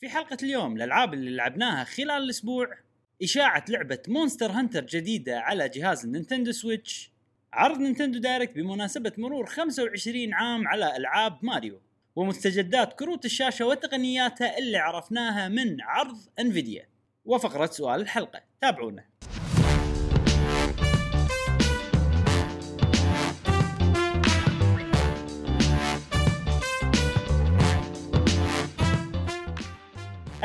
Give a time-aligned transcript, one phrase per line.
[0.00, 2.78] في حلقة اليوم الألعاب اللي لعبناها خلال الأسبوع
[3.22, 7.10] إشاعة لعبة Monster Hunter جديدة على جهاز ال Nintendo Switch.
[7.52, 11.80] عرض Nintendo Direct بمناسبة مرور 25 عام على ألعاب ماريو
[12.16, 16.88] ومستجدات كروت الشاشة وتقنياتها اللي عرفناها من عرض Nvidia
[17.24, 19.04] وفقرة سؤال الحلقة تابعونا.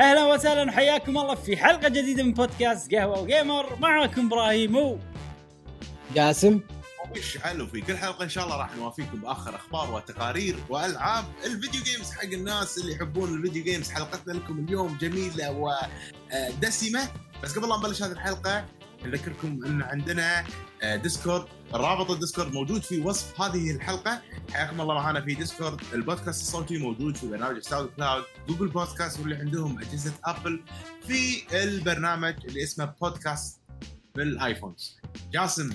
[0.01, 3.79] أهلا وسهلا وحياكم الله في حلقة جديدة من بودكاست قهوة وجيمر.
[3.79, 4.97] معكم إبراهيم و
[6.15, 6.59] جاسم
[7.11, 11.51] وش حلو في كل حلقة إن شاء الله راح نوافيكم بآخر أخبار وتقارير وألعاب ال
[11.51, 15.51] video games حق الناس اللي يحبون ال video games حلقتنا لكم اليوم جميلة
[16.31, 17.09] ودسمة.
[17.43, 18.65] بس قبل لا نبلش هذه الحلقة
[19.05, 20.43] نذكركم أن عندنا
[20.83, 24.21] آه، Discord رابط ال Discord موجود في وصف هذه الحلقة.
[24.53, 29.35] حياكم الله معنا في Discord ال podcast الصوتي موجود في برنامج SoundCloud Google Podcast واللي
[29.35, 30.61] عندهم أجهزة Apple
[31.07, 33.59] في البرنامج اللي اسمه Podcast
[34.15, 34.97] بال iPhones.
[35.33, 35.69] جاسم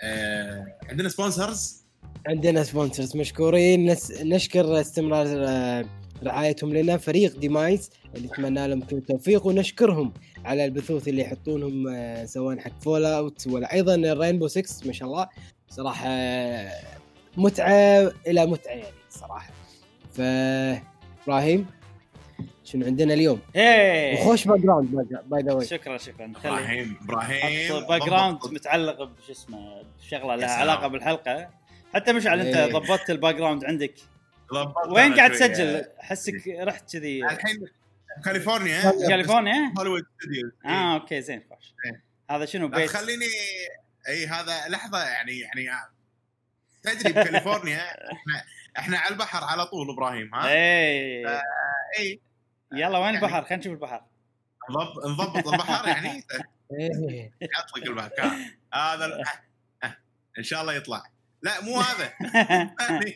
[0.00, 1.84] آه عندنا sponsors
[2.26, 3.96] عندنا sponsors مشكورين.
[4.22, 5.84] نشكر استمرار آه،
[6.22, 6.96] رعايتهم لنا.
[6.96, 10.12] فريق ديمايز اللي نتمنى لهم كل التوفيق ونشكرهم.
[10.44, 15.08] على البثوث اللي يحطونهم آه، سواء حق Fallout ولا أيضا ال Rainbow 6 ما شاء
[15.08, 15.28] الله
[15.68, 16.72] صراحة آه،
[17.36, 19.50] متعة إلى متعة يعني صراحة
[20.14, 20.20] ف
[21.24, 21.66] إبراهيم
[22.64, 29.02] شنو عندنا اليوم؟ إيه وخوش background by the way شكرا شكرا إبراهيم إبراهيم background متعلق
[29.02, 30.50] بش اسمه بشغله يا لها.
[30.50, 31.48] علاقه بالحلقة
[31.94, 32.72] حتى مشعل أنت إيه.
[32.72, 33.94] ضبطت ال background عندك
[34.90, 35.30] وين قاعد.
[35.32, 37.66] تسجل؟ أحسك رحت كذي الحين
[38.24, 41.74] كاليفورنيا كاليفورنيا؟ Hollywood Studios آه okay زين خوش.
[42.30, 43.26] هذا شنو بيت؟ تخليني
[44.08, 45.70] إي هذا لحظة يعني يعني
[46.82, 47.80] تدري بكاليفورنيا
[48.12, 48.44] إحنا
[48.78, 51.40] إحنا على البحر على طول إبراهيم ها؟ إيه
[51.98, 52.20] إي.
[52.72, 54.04] يلا وين يعني- البحر؟ خلينا نشوف البحر.
[55.06, 56.24] نضبط البحر يعني.
[57.42, 58.30] يطلق المكان
[58.74, 59.24] هذا آه،
[59.86, 59.96] آه،
[60.38, 61.02] إن شاء الله يطلع.
[61.42, 62.12] لا مو هذا.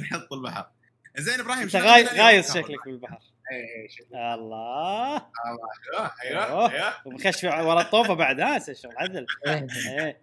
[0.00, 0.70] نحط البحر.
[1.18, 3.18] زين إبراهيم أنت؟ غايص شكلك بالبحر
[3.52, 4.08] اي اي شكلك.
[4.14, 5.16] الله.
[5.16, 6.72] أيوه أيوه أوه.
[6.72, 9.26] أيوه ومخش ورا الطوفة بعد ها الشغل عدل.
[9.46, 9.66] إيه.
[9.88, 10.20] إيه.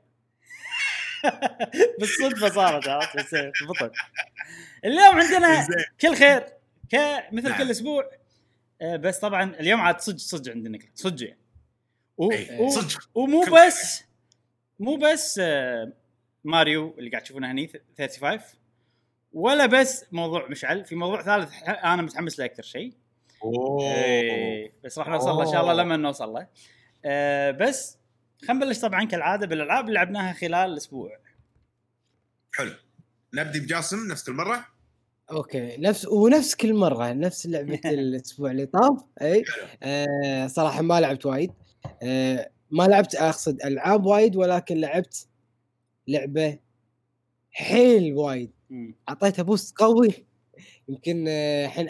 [2.00, 3.96] بالصدفة صارت عرفت؟ بس ضبطت
[4.86, 5.68] اليوم عندنا
[6.02, 6.44] كل خير.
[7.32, 7.58] مثل نعم.
[7.58, 8.10] كل أسبوع
[8.96, 11.40] بس طبعا اليوم عاد صدق صدق عندنا صدق يعني.
[12.18, 12.82] و- و-
[13.16, 14.04] ومو بس
[14.80, 15.94] مو بس آه،
[16.44, 18.40] ماريو اللي قاعد تشوفونه هني 35
[19.34, 22.94] ولا بس موضوع مشعل في موضوع ثالث ح- أنا متحمس له أكثر شيء.
[23.44, 23.84] أوه.
[23.94, 26.48] إيه، بس راح نوصل له إن شاء الله لما نوصل له.
[27.06, 27.98] آه، بس
[28.48, 31.18] خلينا نبلش طبعا كالعادة بالألعاب اللي لعبناها خلال الأسبوع.
[32.54, 32.72] حلو.
[33.34, 34.66] نبدي بجاسم نفس كل مرة؟
[35.32, 35.78] okay.
[35.78, 39.44] نفس ونفس كل مرة نفس لعبة الأسبوع اللي طاف اي
[39.84, 41.52] آه صراحة ما لعبت وايد.
[42.04, 45.28] آه ما لعبت أقصد ألعاب وايد ولكن لعبت
[46.08, 46.60] لعبة
[47.52, 48.52] حيل وايد.
[49.10, 50.10] اعطيتها boost قوي
[50.90, 51.90] يمكن الحين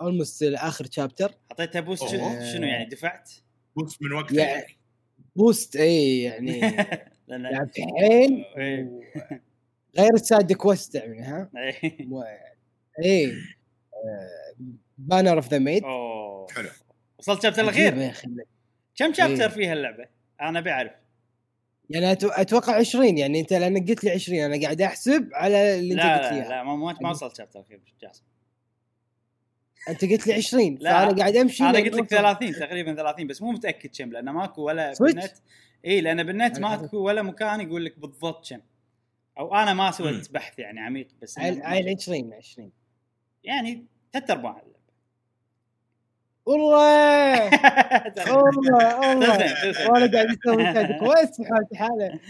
[0.00, 2.52] almost اخر chapter اعطيتها boost شنو أوه.
[2.52, 3.30] شنو يعني دفعت؟
[3.76, 4.78] boost من وقتك يعني
[5.36, 6.60] boost اي يعني
[7.28, 9.00] لعبت حيل إيه.
[9.98, 12.08] غير ال side quest يعني ها إيه.
[13.04, 13.32] اي
[14.98, 16.68] Banner of the Maid حلو
[17.18, 18.12] وصلت chapter الأخير
[18.96, 19.48] كم chapter إيه.
[19.48, 20.04] فيها اللعبة؟
[20.40, 20.92] أنا بعرف
[21.90, 26.02] يعني أتوقع 20 يعني أنت لأنك قلت لي 20 أنا قاعد أحسب على اللي أنت
[26.02, 26.62] لا قلت لا, لي لا إياه.
[26.62, 28.22] ما ما, وصلت شابتر الاخير جاسم
[29.88, 32.06] أنت قلت لي 20 لا، فأنا قاعد أمشي أنا قلت لك أوصل.
[32.06, 35.32] 30 تقريبا 30 بس مو متأكد كم لأنه ماكو ولا؟ بالنت
[35.84, 38.60] إي لأن بالنت ماكو ولا مكان يقول لك بالضبط كم
[39.38, 42.72] أو أنا ما سويت بحث يعني عميق بس عيل ما- عيل 20 20
[43.44, 44.62] يعني ثلاث ارباع.
[46.48, 47.44] والله
[48.34, 49.90] والله والله.
[49.90, 52.20] وأنا قاعد أسوي side quest حالتي حالة.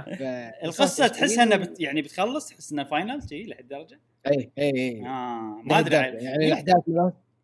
[0.64, 5.06] القصة تحسها إنها 20 بت يعني بتخلص تحس إنها final شي لهالدرجه؟ إي إي إي.
[5.06, 5.96] آه ما أدري.
[5.96, 6.82] يعني الاحداث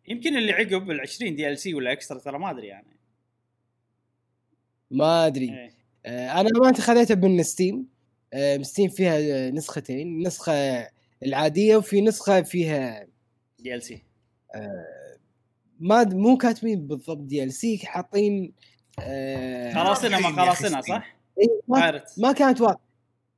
[0.07, 2.97] يمكن اللي عقب ال 20 DLC ولا extra ترى ما أدري يعني.
[4.91, 5.71] ما أدري.
[6.05, 7.87] آه، أنا ما انت خذيتها من Steam
[8.33, 10.27] آه، Steam فيها آه، نسختين.
[10.27, 10.87] نسخة
[11.23, 13.07] العادية وفي نسخة فيها
[13.59, 14.03] DLC.
[15.81, 18.53] ما مو كاتبين بالضبط DLC حاطين
[18.99, 20.95] آه، قراصنة ما أخي قراصنة Steam.
[20.95, 22.81] صح؟ إيه، ما, ما كانت واضحة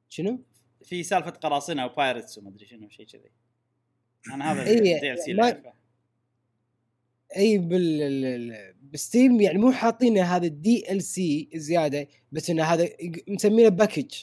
[0.09, 0.39] شنو؟
[0.83, 3.29] في سالفة قراصنة و pirates وما أدري شنو شيء كذي
[4.33, 5.73] أنا هذا إيه، ال DLC اللي أعرفه
[7.37, 12.63] اي بال ال- ال- ب Steam يعني مو حاطين هذا ال DLC زيادة بس انه
[12.63, 12.89] هذا
[13.27, 14.13] مسمينه package.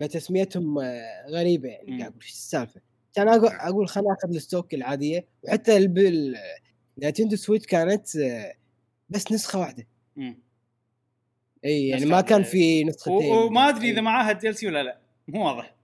[0.00, 1.88] فتسميتهم آه، غريبة يعني.
[1.98, 2.80] قاعد أقول إيش السالفة؟
[3.14, 5.76] كان أقول أقول خليني اخذ ال stock العادية وحتى
[6.98, 8.54] Nintendo Switch كانت آه،
[9.08, 10.42] بس نسخة واحدة مم.
[11.64, 12.42] إي يعني ما كان.
[12.42, 14.00] في نسختين وما أدري إذا.
[14.00, 15.74] معاها DLC ولا لا مو واضح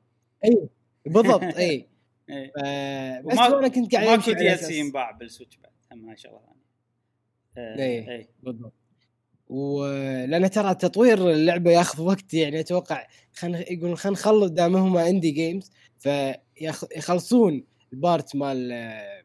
[0.45, 0.69] إي
[1.07, 1.89] بالضبط إي.
[2.65, 6.41] آه، بس أنا كنت قاعد ماكو دي ال سي ينباع بال Switch بعد هاي شغله
[7.55, 8.09] ثانية آه، إيه.
[8.09, 8.29] إيه.
[8.43, 8.73] بالضبط
[9.49, 15.31] ولان ترى تطوير اللعبة ياخذ وقت يعني أتوقع خلينا يقولون خلينا نخلص دام هم indie
[15.31, 19.22] games فيخلصون ال part مال آه،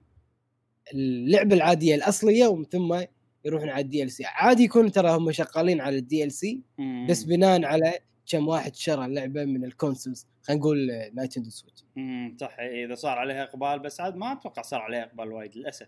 [0.94, 3.02] اللعبة العادية الأصلية ومن ثم
[3.46, 6.62] يروحون على ال DLC عادي يكون ترى هم شغالين على ال DLC.
[7.10, 7.94] بس بناء على
[8.32, 12.96] كم واحد شرى اللعبة من ال consoles خلينا نقول آه، Nintendo Switch مم، صح إذا
[12.96, 15.88] صار عليها إقبال بس عاد ما أتوقع صار عليها إقبال وايد للأسف.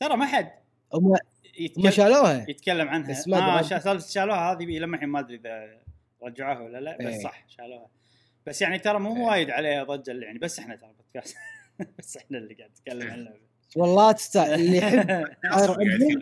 [0.00, 0.50] ترى ما حد
[0.94, 1.16] هم هم
[1.58, 2.46] يتكلم, شالوها.
[2.50, 3.10] يتكلم عنها.
[3.10, 3.62] بس ما.
[3.62, 5.78] شا- سالفة شالوها هذه لما الحين ما أدري إذا
[6.22, 7.22] رجعوها ولا لا بس إيه.
[7.22, 7.88] صح شالوها.
[8.46, 9.22] بس يعني ترى مو إيه.
[9.22, 11.36] وايد عليها ضجة يعني بس إحنا ترى بودكاست
[11.98, 15.06] بس إحنا اللي قاعد نتكلم عن اللعبه والله تستاهل اللي يحب
[15.52, 16.20] Fire Emblem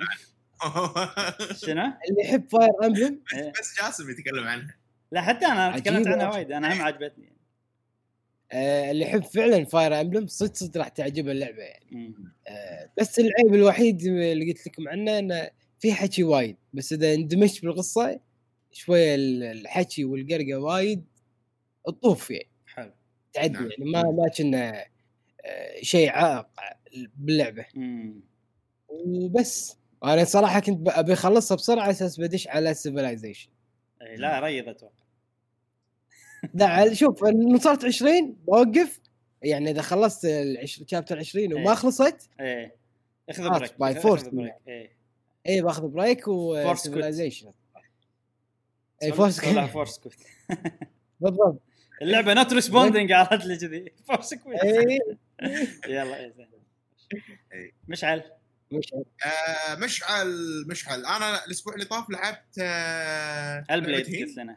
[1.56, 3.20] شنو؟ اللي يحب Fire Emblem.
[3.60, 4.74] بس جاسم يتكلم عنها
[5.12, 6.06] لا حتى أنا تكلمت.
[6.06, 7.32] عنها وايد أنا هم عجبتني
[8.52, 12.14] آه اللي يحب فعلا Fire Emblem صدق صدق راح تعجبه اللعبة يعني.
[12.48, 17.62] آه بس العيب الوحيد اللي قلت لكم عنه إنه في حكي وايد بس إذا اندمجت
[17.64, 18.20] بالقصة
[18.72, 21.04] شوية ال- الحكي والقرقة وايد
[21.86, 22.92] تطوف يعني حلو
[23.32, 23.70] تعدي نعم.
[23.70, 24.84] يعني ما ما كنا
[25.44, 26.46] آه شيء عائق
[27.16, 28.20] باللعبه مم.
[28.88, 29.76] وبس.
[30.04, 33.50] أنا صراحة كنت أبي أخلصها بسرعة على أساس بدش على Civilization
[34.16, 35.04] لا ريض أتوقع.
[36.54, 39.00] لا شوف وصلت 20 بوقف.
[39.42, 40.28] يعني إذا خلصت
[40.86, 41.74] chapter 20 وما.
[41.74, 42.76] خلصت إيه
[43.28, 44.28] اخذ break force.
[44.28, 44.90] break إيه
[45.46, 45.62] إي.
[45.62, 47.52] باخذ break Force و Civilization
[49.02, 50.14] إي force سولها force quit
[51.20, 51.62] بالضبط.
[52.02, 53.92] اللعبة not responding عرفت لي كذي.
[54.08, 54.98] force quit إي.
[55.88, 56.32] يلا
[57.52, 57.72] إيه،.
[57.88, 58.32] مشعل
[58.72, 58.92] مش
[59.24, 64.26] آه، مشعل مشعل أنا الأسبوع اللي طاف لعبت آه، Hellblade لعبتين.
[64.26, 64.56] قلت لنا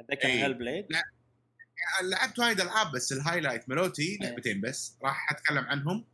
[0.00, 0.46] أتذكر إيه.
[0.46, 1.02] هل بليد لا.
[2.02, 4.18] لعبت وايد ألعاب بس ال highlight مالوتي إيه.
[4.18, 6.04] لعبتين بس راح أتكلم عنهم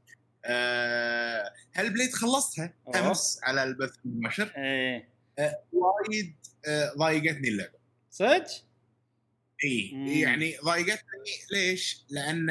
[0.44, 3.08] آه، Hellblade خلصتها أوه.
[3.08, 5.08] أمس على البث المباشر إيه
[5.72, 7.78] وايد آه، ضايقتني اللعبة
[8.10, 8.46] صدق؟
[9.64, 10.20] اي.
[10.20, 12.46] يعني ضايقتني ليش؟ لأن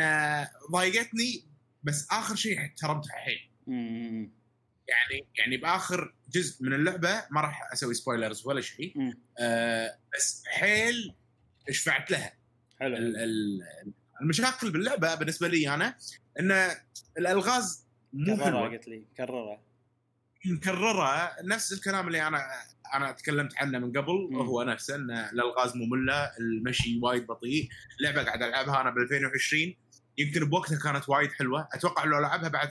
[0.72, 1.51] ضايقتني
[1.84, 3.50] بس آخر شيء احترمتها حيل.
[4.88, 9.14] يعني يعني بآخر جزء من اللعبة ما راح أسوي spoilers ولا شيء.
[9.40, 11.16] آه بس حيل
[11.70, 12.34] شفعت لها.
[12.80, 12.98] حلو.
[12.98, 13.62] ال- ال-
[14.22, 15.98] المشاكل باللعبة بالنسبة لي أنا
[16.40, 16.70] إن
[17.18, 18.70] الألغاز مو كررها حلوة.
[18.70, 19.06] قلت لي.
[19.18, 19.62] كررها.
[20.46, 22.48] مكرره نفس الكلام اللي أنا
[22.94, 24.40] أنا تكلمت عنه من قبل مم.
[24.42, 27.70] هو نفسه إن الألغاز مملة المشي وايد بطيء
[28.00, 29.76] لعبة قاعد ألعبها أنا ب 2020
[30.18, 31.68] يمكن بوقتها كانت وايد حلوة.
[31.74, 32.70] أتوقع لو ألعبها بعد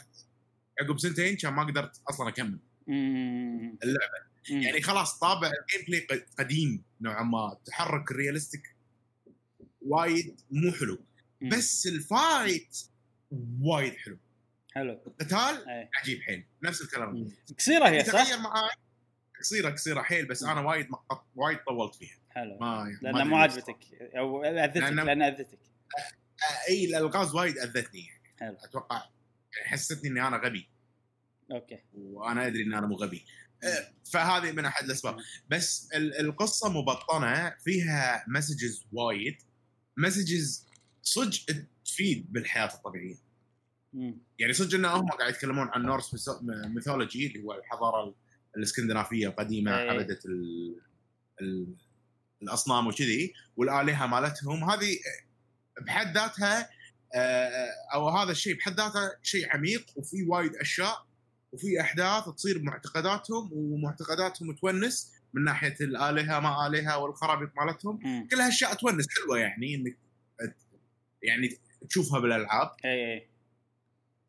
[0.81, 2.59] عقب سنتين كان ما قدرت أصلا أكمل.
[2.87, 3.79] مم.
[3.83, 4.31] اللعبة.
[4.51, 4.63] مم.
[4.63, 7.53] يعني خلاص طابع ال gameplay قديم نوعا ما.
[7.53, 8.77] التحرك ال realistic
[9.81, 10.99] وايد مو حلو.
[11.41, 11.49] مم.
[11.49, 12.79] بس ال fight
[13.61, 14.19] وايد حلو.
[14.75, 14.93] حلو.
[14.93, 15.91] القتال إيه.
[15.95, 16.47] عجيب حيل.
[16.63, 17.29] نفس الكلام.
[17.59, 18.77] قصيرة هي صح؟ تغير معاي.
[19.41, 20.89] قصيرة قصيرة حيل بس أنا وايد
[21.37, 22.17] وايد طولت فيها.
[22.31, 22.59] حلو.
[22.61, 23.37] ما لأنها مو.
[23.37, 25.59] عجبتك أو أذتك لأن أذتك.
[26.69, 28.35] إي الالغاز وايد أذتني يعني.
[28.41, 28.57] حلو.
[28.65, 29.03] أتوقع
[29.65, 30.69] حسستني إني أنا غبي.
[31.53, 31.79] okay.
[31.95, 33.25] وأنا أدري إن أنا مو غبي.
[33.65, 35.17] آه، فهذه من أحد الأسباب.
[35.49, 39.37] بس ال- القصة مبطنة فيها messages وايد.
[39.96, 40.67] messages
[41.03, 43.17] صدق تفيد بالحياة الطبيعية.
[43.93, 44.19] مم.
[44.39, 48.15] يعني صدق إن هم قاعد يتكلمون عن Norse mythology اللي هو الحضارة ال-
[48.56, 49.91] الإسكندنافية القديمة إيه.
[49.91, 50.77] عبده ال...
[51.41, 51.75] ال...
[52.43, 54.70] الأصنام وكذي والآلهة مالتهم.
[54.70, 54.99] هذه
[55.84, 56.70] بحد ذاتها
[57.15, 61.06] آه، أو هذا الشيء بحد ذاته شيء عميق وفي وايد أشياء
[61.53, 68.29] وفي أحداث تصير بمعتقداتهم ومعتقداتهم تونس من ناحية الآلهة ما آلهة والخرابيط مالتهم مم.
[68.31, 69.96] كلها اشياء تونس حلوة يعني إنك
[71.22, 71.58] يعني
[71.89, 72.70] تشوفها بالألعاب.
[72.84, 73.29] إي إي.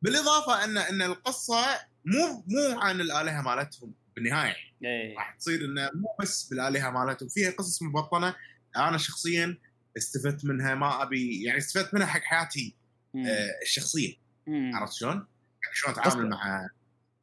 [0.01, 4.55] بالإضافة إن إن القصة مو مو عن الآلهة مالتهم بالنهاية.
[4.85, 5.13] إي.
[5.15, 7.29] راح تصير إنه مو بس بالآلهة مالتهم.
[7.29, 8.35] فيها قصص مبطنة.
[8.77, 9.57] أنا شخصيا
[9.97, 12.75] استفدت منها ما أبي يعني استفدت منها حق حياتي.
[13.15, 14.13] آه، الشخصية.
[14.47, 16.69] عرفت شلون؟ يعني شلون أتعامل مع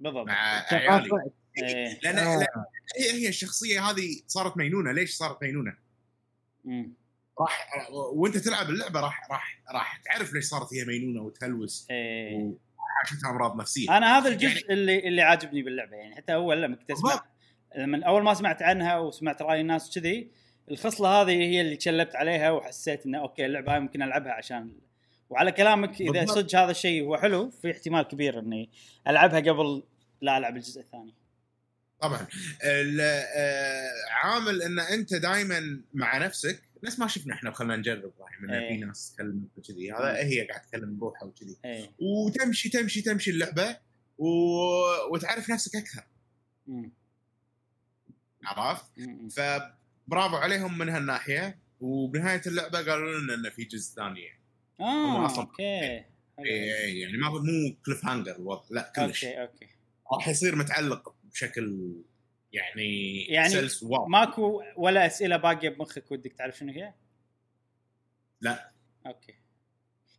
[0.00, 0.34] بالضبط مع
[0.72, 2.46] عيالي ثقافه إيه لأن آه.
[2.98, 5.76] هي هي الشخصية هذه صارت مينونه ليش صارت مينونه؟
[6.64, 6.92] مم.
[7.40, 12.34] راح وأنت تلعب اللعبة راح راح راح تعرف ليش صارت هي مينونه وتهلوس إيه
[12.78, 16.76] وعاشتها أمراض نفسية أنا هذا الجزء يعني- اللي اللي عاجبني باللعبة يعني حتى اول لما
[16.76, 17.25] كنت اسمع.
[17.76, 20.30] لما أول ما سمعت عنها وسمعت رأي الناس كذي
[20.70, 24.72] الخصلة هذه هي اللي تشلبت عليها وحسيت إنه أوكي اللعبة هاي ممكن ألعبها عشان
[25.30, 26.26] وعلى كلامك إذا.
[26.26, 28.70] صدق هذا الشيء هو حلو في احتمال كبير إني
[29.08, 29.82] ألعبها قبل
[30.20, 31.14] لا ألعب الجزء الثاني
[32.00, 32.26] طبعا
[32.64, 38.50] آه، عامل إن أنت دائما مع نفسك نفس ما شفنا إحنا وخلنا نجرب إبراهيم ان
[38.50, 38.68] إيه.
[38.68, 43.76] في ناس تكلم وكذي هذا هي قاعد تتكلم بروحها وكذي إيه وتمشي تمشي تمشي اللعبة
[44.18, 44.28] و...
[45.12, 46.02] وتعرف نفسك أكثر
[46.66, 46.92] مم.
[48.44, 49.28] عرفت؟ مم.
[50.08, 54.40] فبرافو عليهم من هالناحية وبنهاية اللعبة قالوا لنا انه في جزء ثاني يعني.
[54.80, 56.46] آه okay حلو.
[56.46, 59.68] إيه إيه، يعني ما مو cliffhanger الوضع لا كلش okay okay
[60.12, 61.92] راح يصير متعلق بشكل
[62.52, 63.68] يعني يعني
[64.08, 66.94] ماكو ولا أسئلة باقية بمخك ودك تعرف شنو هي؟
[68.40, 68.72] لا.
[69.06, 69.35] okay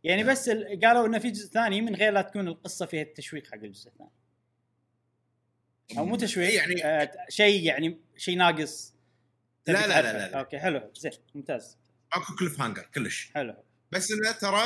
[0.04, 3.46] يعني بس ال- قالوا انه في جزء ثاني من غير لا تكون القصة فيها التشويق
[3.46, 4.10] حق الجزء الثاني
[5.98, 8.94] أو مو تشويق يعني آه شيء يعني شيء ناقص
[9.66, 10.02] لا، لا، لا،.
[10.02, 10.38] لا، لا.
[10.38, 11.78] okay حلو زين ممتاز.
[12.16, 13.30] ماكو cliffhanger كلش.
[13.34, 13.64] حلو.
[13.92, 14.64] بس إنه ترى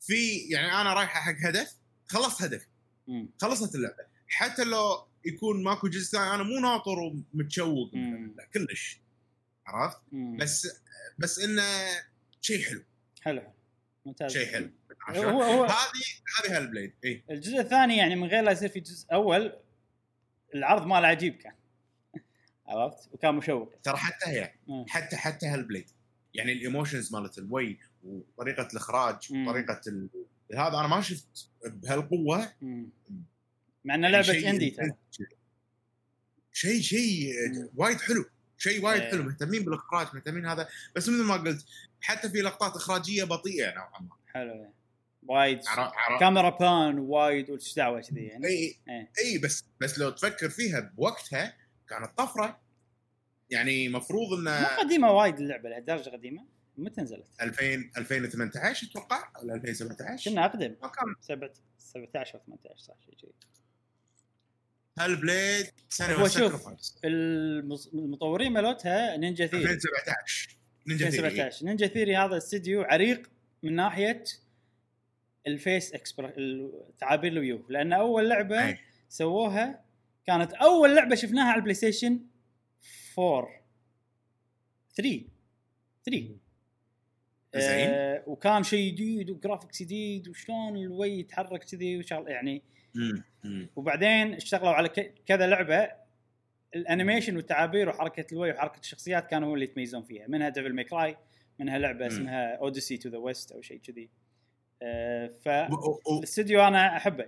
[0.00, 2.66] في يعني أنا رايحة حق هدف خلصت هدف.
[3.06, 3.28] مم.
[3.40, 4.06] خلصت اللعبة.
[4.28, 7.94] حتى لو يكون ماكو جزء ثاني أنا مو ناطر ومتشوق.
[8.36, 9.00] لا كلش.
[9.66, 10.36] عرفت؟ مم.
[10.36, 10.82] بس
[11.18, 11.62] بس إنه
[12.40, 12.84] شيء حلو.
[13.22, 13.52] حلو.
[14.06, 14.32] ممتاز.
[14.32, 14.70] شيء حلو.
[15.08, 15.64] هو هو.
[15.64, 16.02] هذه
[16.38, 17.24] هذه Hellblade إي.
[17.30, 19.58] الجزء الثاني يعني من غير لا يصير في جزء أول
[20.54, 21.54] العرض ماله عجيب كان.
[22.68, 23.74] عرفت؟ وكان مشوق.
[23.82, 24.84] ترى حتى هي مم.
[24.88, 25.90] حتى حتى Hellblade
[26.34, 29.32] يعني ال emotions مالت الويه وطريقة الإخراج.
[29.32, 30.08] وطريقه ال...
[30.54, 32.52] هذا أنا ما شفت بهالقوة.
[33.84, 34.90] مع إنه لعبة شيء indie ترى.
[36.52, 37.32] شيء شيء.
[37.76, 38.24] وايد حلو.
[38.58, 39.10] شيء وايد إيه.
[39.10, 39.22] حلو.
[39.22, 40.68] مهتمين بالإخراج مهتمين هذا.
[40.96, 41.66] بس مثل ما قلت
[42.00, 44.16] حتى في لقطات إخراجية بطيئة نوعا ما.
[44.32, 44.72] حلو.
[45.22, 45.60] وايد.
[46.20, 48.76] كاميرا بان وايد وش دعوة كذي يعني؟ إي.
[48.88, 49.10] إيه.
[49.24, 51.56] إي بس بس لو تفكر فيها بوقتها
[51.88, 52.60] كانت طفرة.
[53.50, 56.46] يعني مفروض مو انه قديمة وايد اللعبة لهالدرجه قديمة.
[56.78, 60.76] متى نزلت؟ 2000 2018 أتوقع ولا 2017 كنا أقدم.
[60.82, 61.14] ما كان.
[61.20, 63.32] سبعة 17 أو 18 صح شيء كذي
[64.98, 66.68] Hellblade سنة هو شوف،
[67.04, 69.62] المطورين مالتها نينجا ثيري.
[69.62, 71.26] 2017 نينجا ثيري.
[71.26, 73.30] 2017 نينجا ثيري هذا استديو عريق
[73.62, 74.24] من ناحية
[75.46, 76.32] ال face expre-
[76.98, 77.66] تعابير الويوه.
[77.68, 78.78] لأن أول لعبة أي.
[79.08, 79.85] سووها
[80.26, 82.20] كانت أول لعبة شفناها على البلاي ستيشن
[83.18, 83.48] 4
[84.96, 85.24] 3
[86.04, 86.36] 3
[87.56, 87.88] زين.
[87.90, 92.62] آه وكان شيء جديد و graphics جديد وشلون الويه يتحرك كذي وشغل يعني.
[93.76, 94.88] وبعدين اشتغلوا على
[95.26, 95.90] كذا لعبة.
[96.74, 100.26] ال animation والتعابير وحركة الويه وحركة الشخصيات كانوا هم اللي يتميزون فيها.
[100.28, 101.16] منها Devil May Cry
[101.58, 102.06] منها لعبة.
[102.06, 104.10] اسمها Odyssey to the West أو شيء كذي.
[104.82, 107.26] آه، و- و- و- فالاستوديو أنا أحبه.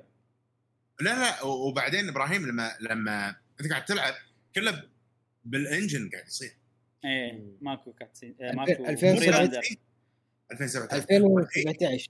[1.00, 4.14] لا لا و- وبعدين إبراهيم لما لما انت قاعد تلعب
[4.54, 4.88] كله
[5.44, 6.56] بال engine قاعد يصير.
[7.04, 9.60] إيه ماكو cutscene ألفين- ماكو 2007 render.
[10.52, 12.08] 2017 2017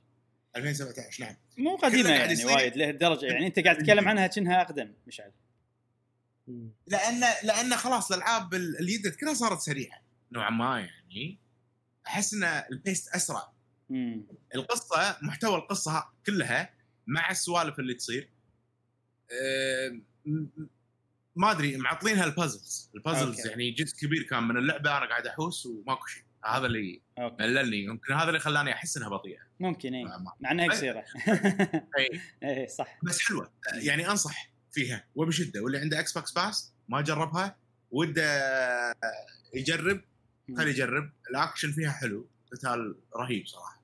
[0.57, 1.37] 2017 نعم.
[1.59, 2.45] مو قديمة يعني.
[2.45, 3.47] وايد لهالدرجة يعني.
[3.47, 5.33] أنت قاعد تتكلم عنها كأنها أقدم مشعل.
[6.87, 10.01] لأن لأن خلاص الألعاب ال- اليد كلها صارت سريعة.
[10.33, 11.39] نوعا ما يعني.
[12.07, 13.53] أحس إن ال pace أسرع.
[13.91, 14.27] مم.
[14.55, 16.75] القصة محتوى القصة كلها
[17.07, 18.31] مع السوالف اللي تصير.
[21.37, 23.49] ما أدري معطلينها ال puzzles ال puzzles okay.
[23.49, 26.23] يعني جزء كبير كان من اللعبة أنا قاعد أحوس وماكو شيء.
[26.45, 27.85] هذا اللي مللني.
[27.85, 29.41] يمكن هذا اللي خلاني أحس إنها بطيئة.
[29.61, 30.33] ممكن ما.
[30.41, 31.05] مع إنها بس- قصيرة.
[31.99, 32.21] أي.
[32.43, 32.99] إيه صح.
[33.05, 33.53] بس حلوة.
[33.75, 35.61] يعني أنصح فيها وبشدة.
[35.63, 37.57] واللي عنده Xbox Pass ما جربها.
[37.91, 38.95] وده
[39.55, 40.01] يجرب
[40.57, 41.11] خليه يجرب.
[41.31, 42.29] الأكشن فيها حلو.
[42.53, 43.83] قتال رهيب صراحة.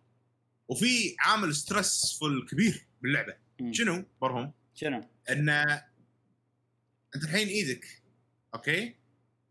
[0.69, 3.35] وفي عامل stressful كبير باللعبة.
[3.71, 4.53] شنو؟ برهم.
[4.75, 5.01] شنو؟
[5.31, 8.03] إن أنت الحين إيدك
[8.55, 8.95] okay؟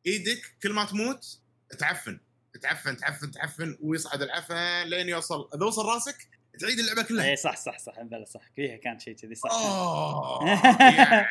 [0.05, 1.39] إيدك كل ما تموت
[1.79, 2.19] تعفن
[2.61, 6.27] تعفن تعفن تعفن ويصعد العفن لين يوصل إذا وصل راسك
[6.59, 7.25] تعيد اللعبة كلها.
[7.25, 8.41] إيه صح صح صح بلا صح.
[8.55, 9.49] فيها كان شيء كذي صح.
[10.81, 11.27] يعني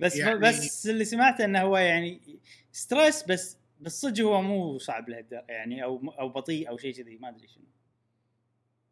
[0.00, 2.38] بس يعني بس اللي سمعته إنه هو يعني
[2.72, 7.16] stress بس بس صدق هو مو صعب لهالدرجه يعني أو أو بطيء أو شيء كذي
[7.16, 7.64] ما أدري شنو.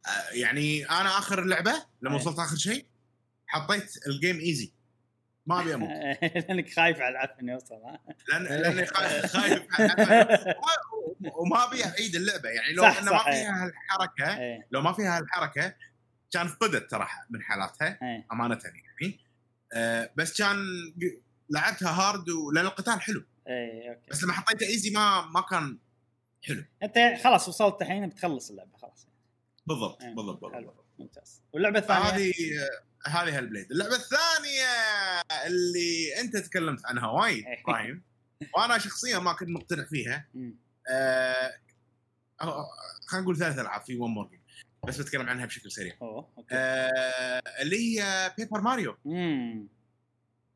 [0.06, 2.20] آه، يعني أنا آخر اللعبه لما إيه.
[2.20, 2.86] وصلت آخر شيء
[3.50, 4.72] حطيت ال game easy
[5.46, 5.88] ما أبي أموت.
[6.48, 9.62] لأنك خايف على العفن يوصل ها؟ لأن لأني خا- خايف
[11.34, 13.42] وما أبي أعيد اللعبة يعني لو صح، انه صح، ما إيه.
[13.42, 14.66] فيها هالحركة إيه.
[14.70, 15.74] لو ما فيها هالحركة
[16.32, 18.26] كان فقدت ترى من حالاتها إيه.
[18.32, 19.18] أمانة يعني.
[19.74, 20.56] آه، بس كان
[21.50, 23.24] لعبتها hard ولأن القتال حلو.
[23.48, 24.06] إيه okay.
[24.10, 25.78] بس لما حطيته easy ما ما كان
[26.44, 26.64] حلو.
[26.82, 29.08] أنت خلاص وصلت الحين بتخلص اللعبة خلاص.
[29.66, 30.86] بالضبط إيه، بالضبط بالضبط.
[31.00, 31.42] ممتاز.
[31.52, 32.32] واللعبة الثانية؟ هذه
[33.06, 34.66] هذه Hellblade اللعبة الثانية
[35.46, 37.60] اللي أنت تكلمت عنها وايد إيه.
[37.62, 38.02] إبراهيم
[38.56, 40.28] وأنا شخصيا ما كنت مقتنع فيها.
[40.34, 40.58] مم.
[40.90, 41.52] آه
[43.06, 44.30] خلينا نقول ثلاث ألعاب في one more
[44.88, 45.96] بس بتكلم عنها بشكل سريع.
[46.02, 46.54] أوه okay.
[46.54, 49.68] آه اللي هي Paper Mario امم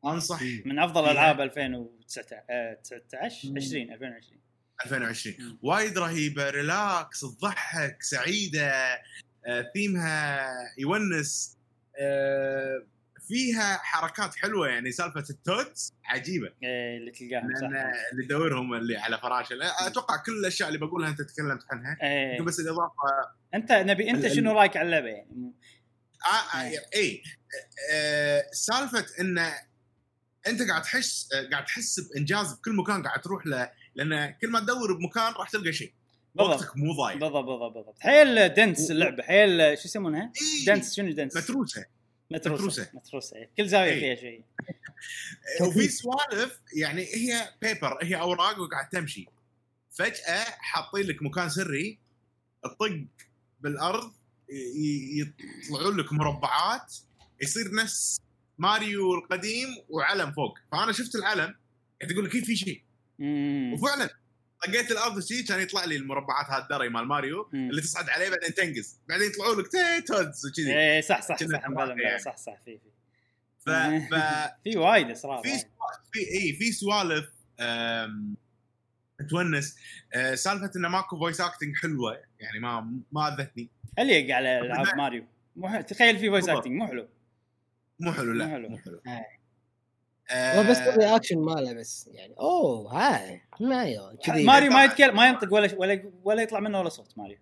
[0.05, 0.41] أنصح.
[0.65, 1.09] من أفضل.
[1.09, 3.57] ألعاب 2019 آه، 19 مم.
[3.57, 4.41] 20 2020
[4.85, 8.67] 2020 وايد رهيبة relax تضحك سعيدة.
[8.71, 9.03] آه،
[9.73, 11.57] ثيمها يونس
[11.99, 12.85] آه،
[13.27, 16.47] فيها حركات حلوة يعني سالفة ال Toads عجيبة.
[16.63, 17.67] إيه، اللي تلقاهم صح.
[18.11, 19.55] اللي يدورهم اللي على فراشه.
[19.87, 21.97] أتوقع كل الأشياء اللي بقولها أنت تكلمت عنها.
[22.31, 22.91] يمكن بس الإضافة
[23.53, 25.53] أنت نبي أنت شنو رايك على اللعبة يعني؟
[26.25, 26.71] آه آه.
[26.95, 27.23] اي
[27.93, 29.37] آه سالفة إن
[30.47, 34.59] أنت قاعد تحس آه، قاعد تحس بإنجاز بكل مكان قاعد تروح له لأن كل ما
[34.59, 35.93] تدور بمكان راح تلقى شيء.
[36.35, 40.65] وقتك مو ضايع بالضبط بالضبط بالضبط حيل dense اللعبة حيل شو يسمونها؟ إيه.
[40.65, 41.85] dense شنو dense؟ متروسة
[42.31, 42.89] متروسة متروسة.
[42.93, 43.49] متروسة إيه.
[43.57, 43.99] كل زاوية إيه.
[43.99, 44.43] فيها شيء
[45.67, 49.25] وفي سوالف يعني هي paper هي أوراق وقاعد تمشي
[49.91, 51.99] فجأة حاطين لك مكان سري
[52.63, 53.05] تطق
[53.61, 54.11] بالأرض
[55.69, 56.95] يطلعون لك مربعات
[57.41, 58.21] يصير نفس
[58.57, 61.55] ماريو القديم وعلم فوق فأنا شفت العلم
[62.01, 62.81] قاعد تقول كيف في شيء.
[63.73, 64.09] وفعلا
[64.67, 67.69] طقيت الأرض شي كان يطلع لي المربعات هذا الدري مال ماريو مم.
[67.69, 71.69] اللي تصعد عليه بعدين تنقز بعدين يطلعون لك T- Toads وكذي إيه صح صح صح
[71.69, 72.19] مبلا يعني.
[72.19, 72.89] صح صح في في
[73.59, 74.15] ف, ف...
[74.63, 75.65] في وايد اسرار في وايد.
[76.11, 77.25] في إي في سوالف.
[79.29, 79.75] تونّس
[80.13, 83.69] أه سالفة انه ماكو voice acting حلوة يعني ما ما أذتني
[83.99, 85.81] هل يقع على العاب ماريو مو.
[85.81, 86.49] تخيل في فويس.
[86.49, 87.07] اكتنج مو حلو
[87.99, 88.69] مو حلو لا مو حلو.
[88.69, 89.25] مو حلو آه.
[90.31, 95.53] هو بس الرياكشن ماله بس يعني أوه هاي مايو كذي ماريو ما يتكلم ما ينطق
[95.53, 97.37] ولا ولا ولا يطلع منه ولا صوت ماريو.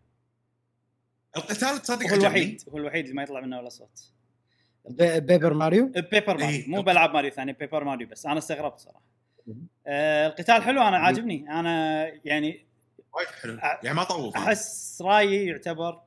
[1.38, 2.16] القتال تصدق هو.
[2.16, 4.12] الوحيد هو الوحيد اللي ما يطلع منه ولا صوت.
[4.90, 6.50] بي- بيبر ماريو؟ بيبر ماريو.
[6.50, 6.70] إيه.
[6.70, 8.25] مو بألعاب ماريو ثانية بيبر ماريو بس.
[8.25, 9.02] أنا استغربت صراحة.
[9.88, 11.50] آه القتال حلو أنا عاجبني.
[11.50, 12.66] أنا يعني
[13.13, 13.58] وايد حلو.
[13.84, 14.36] يعني ما طوف.
[14.38, 16.02] أحس رايي يعتبر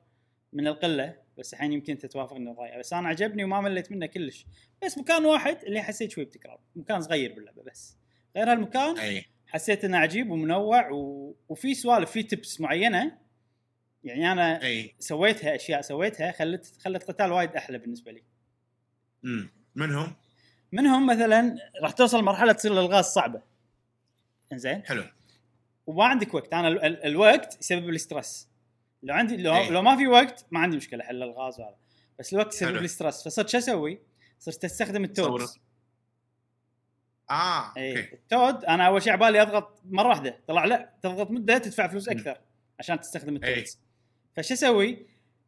[0.53, 1.15] من القلة.
[1.37, 2.79] بس الحين يمكن انت توافقني الرأي.
[2.79, 4.45] بس أنا عجبني وما مليت منه كلش.
[4.85, 6.59] بس مكان واحد اللي حسيت شوي بتكرار.
[6.75, 7.97] مكان صغير باللعبة بس.
[8.35, 9.25] غير هالمكان أي.
[9.47, 11.35] حسيت إنه عجيب ومنوع و...
[11.49, 13.17] وفي سوالف في تبس معينة.
[14.03, 14.95] يعني أنا أي.
[14.99, 18.23] سويتها أشياء سويتها خلت خلت القتال وايد أحلى بالنسبة لي.
[19.25, 20.15] امم منهم؟
[20.71, 23.41] منهم مثلا راح توصل مرحلة تصير الألغاز صعبة.
[24.53, 25.03] إنزين؟ حلو.
[25.87, 26.53] وما عندك وقت.
[26.53, 28.49] أنا ال- ال- الوقت يسبب لي stress
[29.03, 29.69] لو عندي لو, إيه.
[29.69, 31.75] لو ما في وقت ما عندي مشكلة احل الغاز وهذا
[32.19, 32.75] بس الوقت يسبب.
[32.75, 33.99] لي stress فصرت شو أسوي؟
[34.39, 35.61] صرت أستخدم ال Toads صورة.
[37.29, 41.31] آه اي okay ال Toad أنا أول شيء عبالي أضغط مرة واحدة طلع لا تضغط
[41.31, 42.37] مدة تدفع فلوس أكثر
[42.79, 43.53] عشان تستخدم إيه.
[43.53, 43.79] ال Toads
[44.35, 45.05] فش أسوي؟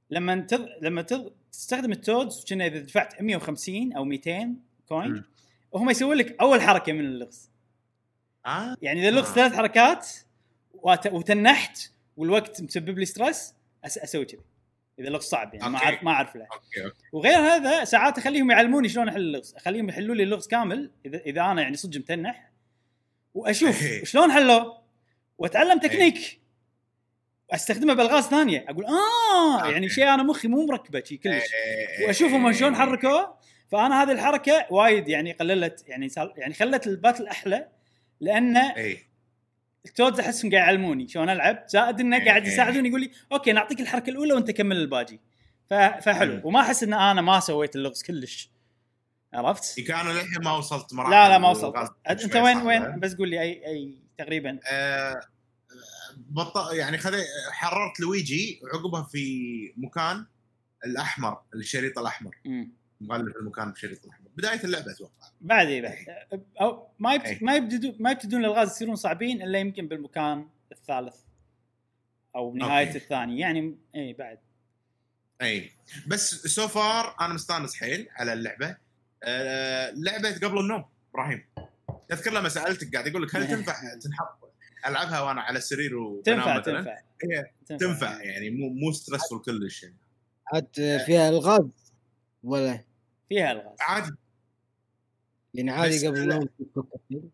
[0.09, 0.67] لما تض...
[0.81, 1.33] لما تض...
[1.51, 4.55] تستخدم التودز كنا إذا دفعت 150 أو 200
[4.88, 5.23] coin.
[5.71, 7.49] وهم يسوون لك أول حركة من اللغز
[8.45, 9.33] آه يعني إذا اللغز آه.
[9.33, 10.07] ثلاث حركات
[10.73, 11.07] وت...
[11.07, 13.53] وتنحت والوقت مسبب لي stress
[13.86, 13.97] أس...
[13.97, 14.41] أسوي كذي.
[14.99, 15.86] إذا اللغز صعب يعني ما okay.
[15.86, 16.47] اعرف ما أعرف له
[17.13, 19.55] وغير هذا ساعات أخليهم يعلموني شلون أحل اللغز.
[19.55, 22.51] أخليهم يحلوا لي اللغز كامل اذا إذا أنا يعني صدق متنح
[23.34, 24.03] وأشوف إيه.
[24.03, 24.82] شلون حلوة
[25.38, 26.39] وأتعلم تكنيك.
[27.51, 28.65] أستخدمه بألغاز ثانية.
[28.69, 29.71] أقول آه okay.
[29.71, 31.43] يعني شيء أنا مخي مو مركبة شي كلش.
[31.53, 32.08] إيه.
[32.08, 33.38] وأشوفهم شلون حركوه
[33.71, 37.67] فأنا هذه الحركة وايد يعني قللت يعني يعني خلت ال battle أحلى
[38.19, 39.09] لأن اي
[39.86, 42.53] ال Toads احسهم قاعد يعلموني شلون ألعب زائد إنه قاعد إيه.
[42.53, 45.19] يساعدوني يقول لي okay نعطيك الحركة الأولى وأنت كمل الباقي
[45.69, 46.41] ف- فحلو مم.
[46.43, 48.51] وما أحس إن أنا ما سويت اللغز كلش
[49.33, 51.75] عرفت؟ كان للحين ما وصلت مراحل لا لا ما وصلت
[52.09, 52.57] أنت وين.
[52.57, 55.21] وين بس قول لي اي اي تقريبا آه،
[56.17, 56.71] بط...
[56.73, 57.15] يعني خذ
[57.51, 60.25] حررت لويجي وعقبها في مكان
[60.85, 62.35] الأحمر الشريط الأحمر.
[63.01, 65.30] مغلف المكان بالشريط الأحمر بداية اللعبة أتوقع.
[65.41, 65.97] بعد اي بعد
[66.62, 67.25] أو ما يبت...
[67.25, 67.39] إيه.
[67.41, 71.15] ما يبتدون ما يبتدون الألغاز يصيرون صعبين إلا يمكن بالمكان الثالث
[72.36, 72.97] أو بنهايه okay.
[72.97, 73.39] الثاني.
[73.39, 74.39] يعني اي بعد.
[75.41, 75.71] اي
[76.08, 78.78] بس so far أنا مستانس حيل على اللعبة.
[79.23, 81.45] آه لعبة قبل النوم إبراهيم.
[82.10, 84.39] تذكر لما سألتك قاعد أقول لك هل تنفع تنحط
[84.88, 86.97] ألعبها وأنا على السرير تنفع مثلا؟ تنفع.
[87.23, 88.21] هي تنفع.
[88.21, 89.95] يعني مو مو stressful كلش يعني.
[90.54, 91.93] عاد فيها ألغاز
[92.43, 92.84] ولا؟
[93.30, 93.78] فيها ألغاز.
[93.82, 94.12] عادي.
[95.53, 96.35] يعني عادي قبل لا.
[97.09, 97.29] النوم.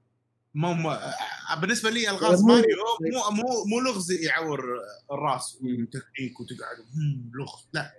[0.54, 4.64] مو آه، بالنسبة لي الغاز ماريو مو مو مو لغز يعور
[5.12, 5.84] الراس مم.
[5.84, 7.94] وتكنيك وتقعد "هم، لغز لا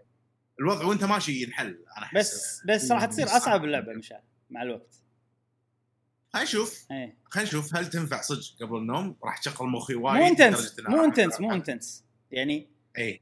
[0.60, 5.00] الوضع وأنت ماشي ينحل أنا بس بس راح تصير أصعب اللعبه مشان مع الوقت
[6.32, 10.26] خلينا نشوف إيه خلينا نشوف هل تنفع صدق قبل النوم راح تشغل مخي وايد مو
[10.28, 11.40] intense مو intense.
[11.40, 13.20] مو intense يعني اي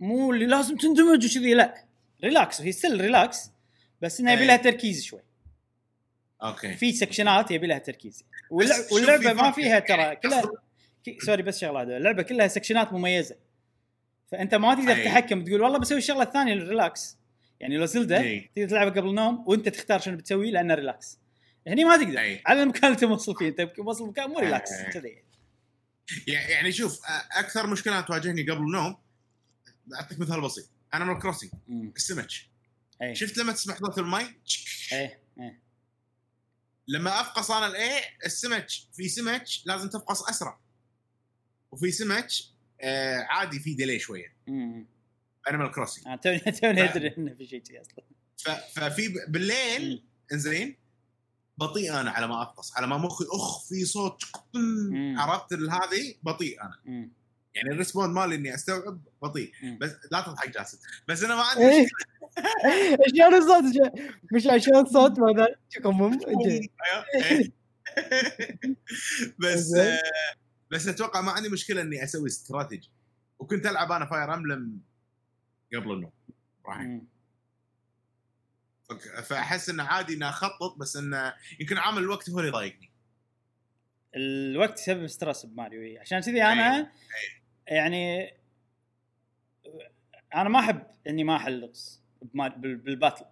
[0.00, 1.84] مو اللي لازم تندمج وكذي لا
[2.24, 3.50] relax هي still relax
[4.02, 4.46] بس انه يبي إيه.
[4.46, 5.20] لها تركيز شوي
[6.42, 6.74] okay.
[6.76, 8.24] في section ات يبي لها تركيز.
[8.50, 9.50] واللع- بس شوف واللعبة ما.
[9.50, 10.42] فيها ترى كلها
[11.26, 13.36] sorry بس شغله هذا اللعبة كلها section ات مميزة.
[14.32, 14.94] فأنت ما تقدر.
[14.94, 17.16] تتحكم تقول والله بسوي الشغلة الثانية ال relax
[17.60, 18.18] يعني لو Zelda.
[18.56, 21.18] تقدر تلعبها قبل النوم وأنت تختار شنو بتسوي لأنه relax
[21.66, 22.18] هني ما تقدر.
[22.20, 22.42] أي.
[22.46, 23.48] على المكان اللي توصل فيه.
[23.48, 24.70] أنت يمكن وصل مكان مو ريلاكس.
[24.92, 25.22] كذي.
[26.26, 27.00] يعني شوف
[27.36, 28.96] أكثر مشكله تواجهني قبل النوم
[30.00, 30.70] أعطيك مثال بسيط.
[30.94, 31.92] أنا من كروسنج مم.
[31.96, 32.26] السمك
[33.12, 34.20] شفت لما تسمح ضغط المي
[34.92, 35.18] أي.
[35.40, 35.58] أي.
[36.88, 40.60] لما افقص أنا الاي السمك في سمك لازم تفقص أسرع
[41.72, 42.28] وفي سمك
[42.80, 44.36] آه عادي في ديلي شوية.
[45.48, 48.04] انيمال كروسنج أنا توني توني ادري إنه في شيء كذي أصلا
[48.74, 50.04] ففي بالليل.
[50.32, 50.76] إنزين
[51.58, 54.22] بطيء أنا على ما أفقص على ما مخي أخ في صوت.
[55.16, 57.10] عرفت هذه بطيء أنا.
[57.58, 59.52] يعني ال respond مالي إني أستوعب بطيء.
[59.80, 60.78] بس لا تضحك جاسم.
[61.08, 61.82] بس أنا ما عندي إيه.
[61.84, 62.98] مشكلة.
[63.16, 65.46] شلون الصوت شلون- مش عشان صوت ماذا
[66.86, 67.52] أيوه، إيه.
[69.38, 69.74] بس.
[69.74, 69.98] آه،
[70.70, 72.90] بس أتوقع ما عندي مشكلة إني أسوي استراتيجي
[73.38, 74.80] وكنت ألعب أنا Fire Emblem
[75.74, 76.12] قبل النوم.
[76.66, 76.98] راح.
[78.90, 82.90] فك- فأحس انه عادي إني أخطط بس انه يمكن عامل الوقت هو اللي يضايقني.
[84.16, 86.00] الوقت يسبب stress بماريو إيه.
[86.00, 86.92] عشان كذي أنا
[87.68, 88.34] يعني
[90.34, 92.02] أنا ما أحب إني ما أحل لغز
[92.56, 93.24] بال battle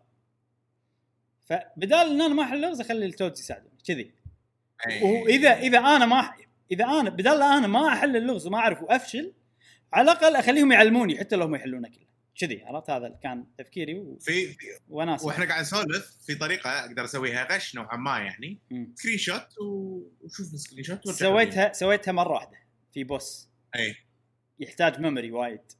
[1.44, 4.12] فبدال إن أنا ما أحل لغز أخلي ال Toads يساعدوني كذي.
[4.88, 5.04] إيه.
[5.04, 6.34] واذا اذا أنا ما
[6.70, 9.32] إذا أنا بدال أنا ما أحل اللغز وما أعرف وأفشل
[9.92, 12.06] على الأقل أخليهم يعلموني حتى لو هم يحلونه كله.
[12.38, 14.18] كذي عرفت؟ هذا كان تفكيري و...
[14.18, 14.56] في
[14.88, 18.58] وناس وإحنا قاعد نسولف في طريقة أقدر أسويها غش نوعا ما يعني.
[18.94, 22.58] screenshot وشوف ال screenshot سويتها سويتها مرة واحدة
[22.92, 23.48] في boss.
[23.76, 24.05] اي
[24.60, 25.72] يحتاج memory وايد.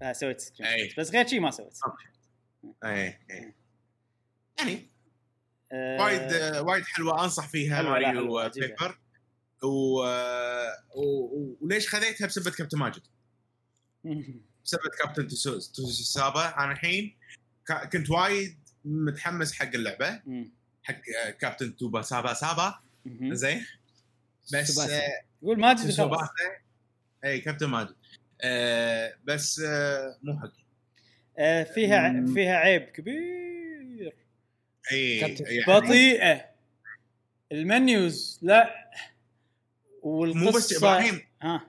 [0.00, 0.88] فسويت screen أي.
[0.88, 1.00] shot.
[1.00, 1.78] بس غير شيء ما سويت.
[2.84, 3.54] أي أي.
[4.58, 4.90] يعني
[5.72, 7.24] آه، وايد آه، وايد حلوة.
[7.24, 8.48] أنصح فيها ماريو آه،.
[8.48, 8.98] Paper.
[9.62, 10.04] و...
[10.04, 11.02] آه، و...
[11.02, 11.56] و...
[11.60, 13.02] وليش خذيتها؟ بسبه كابتن ماجد.
[14.64, 17.16] بسبب كابتن توسو- توسوسابا أنا الحين
[17.92, 20.22] كنت وايد متحمس حق اللعبة.
[20.82, 22.80] حق آه، كابتن توبا سابا سابا.
[23.22, 23.66] زين.
[24.52, 24.78] بس.
[24.78, 26.08] آه، يقول ماجد
[27.24, 27.94] أي كابتن ماجد.
[28.42, 30.64] آه، بس آه، مو حقي
[31.38, 32.26] آه، فيها.
[32.34, 34.16] فيها عيب كبير.
[34.92, 35.44] أي كابتن.
[35.46, 36.44] يعني بطيئة.
[37.52, 38.90] ال menus لا.
[40.02, 41.20] والقصة مو بس إبراهيم.
[41.42, 41.66] ها.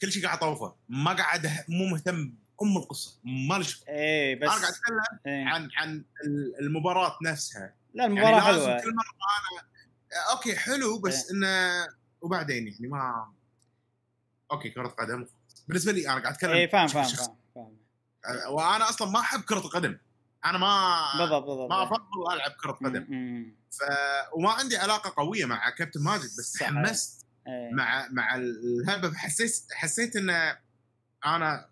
[0.00, 0.76] كل شيء قاعد أطوفه.
[0.88, 3.18] ما قاعد مو مهتم ام القصة.
[3.24, 3.88] مالي شغل.
[3.88, 5.44] إيه بس أنا قاعد أتكلم إيه.
[5.44, 7.74] عن عن ال- المباراة نفسها.
[7.94, 8.80] لا يعني المباراه لازم حلوة.
[8.80, 9.14] كل مرة
[10.12, 11.86] أنا okay حلو بس انه
[12.20, 13.32] وبعدين يعني ما
[14.52, 15.26] okay كرة قدم.
[15.70, 17.04] بالنسبة لي أنا قاعد أتكلم إيه فاهم فاهم.
[17.54, 17.76] فاهم
[18.50, 19.98] وأنا أصلا ما أحب كرة القدم.
[20.44, 21.70] أنا ما بالضبط بالضبط.
[21.70, 23.04] ما أفضل ألعب كرة قدم.
[23.70, 23.78] ف
[24.36, 26.52] وما عندي علاقة قوية مع كابتن ماجد بس.
[26.52, 27.70] تحمست إيه.
[27.74, 29.14] مع مع الهبة.
[29.14, 30.30] حسيت حسيت إن
[31.26, 31.66] أنا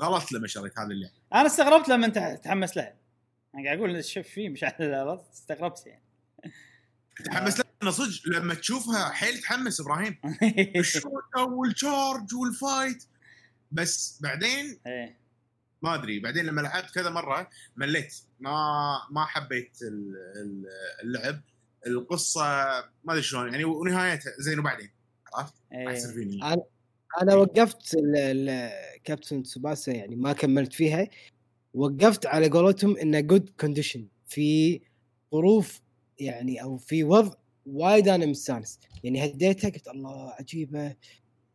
[0.00, 1.14] غلط لما شريت هذه اللعبة.
[1.34, 2.94] أنا استغربت لما أنت تحمس لها
[3.54, 6.02] أنا قاعد أقول شوف فيه مش على الأرض، استغربت يعني.
[7.24, 10.20] تحمس لها صدق لما تشوفها حيل تحمس إبراهيم.
[10.76, 13.04] الشوطه وال charge وال fight
[13.72, 15.18] بس بعدين إيه.
[15.82, 18.14] ما أدري بعدين لما لعبت كذا مرة مليت.
[18.40, 18.50] ما
[19.10, 20.66] ما حبيت ال- ال-
[21.04, 21.40] اللعب.
[21.86, 22.40] القصة
[23.04, 24.90] ما أدري شلون يعني ونهايتها زين وبعدين
[25.34, 25.54] عرفت؟
[25.88, 26.40] أحسن إيه فيني.
[27.22, 28.72] أنا وقفت ال- ال-
[29.04, 31.08] كابتن سوباسا يعني ما كملت فيها.
[31.74, 34.80] وقفت على قولتهم إنه good condition في
[35.34, 35.80] ظروف
[36.18, 37.34] يعني أو في وضع
[37.66, 38.78] وايد أنا مستانس.
[39.04, 40.96] يعني هديتها قلت الله عجيبة.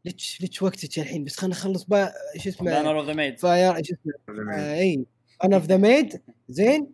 [0.06, 3.84] ليش ليش وقتك الحين بس خلينا نخلص بقى شو اسمه؟ Banner of the Maid فاير
[3.84, 5.06] شو اسمه؟ آه إي.
[5.44, 6.94] Banner of the Maid زين؟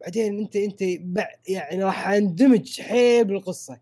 [0.00, 3.80] بعدين أنت أنت بع- يعني راح أندمج حيل بالقصة.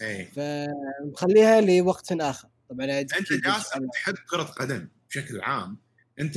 [0.00, 2.48] إيه فمخليها لوقت آخر.
[2.70, 5.76] طبعا أنت جاسم تحب كرة قدم بشكل عام.
[6.20, 6.34] أنت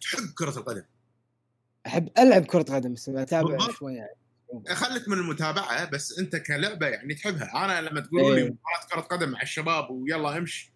[0.00, 0.82] تحب كرة القدم.
[1.86, 3.58] أحب ألعب كرة قدم بس أتابع.
[3.72, 4.14] شوية يعني.
[4.68, 7.64] خليك من المتابعة بس أنت كلعبة يعني تحبها.
[7.64, 8.42] أنا لما تقولوا لي.
[8.42, 10.69] مباراة كرة قدم مع الشباب ويلا امشي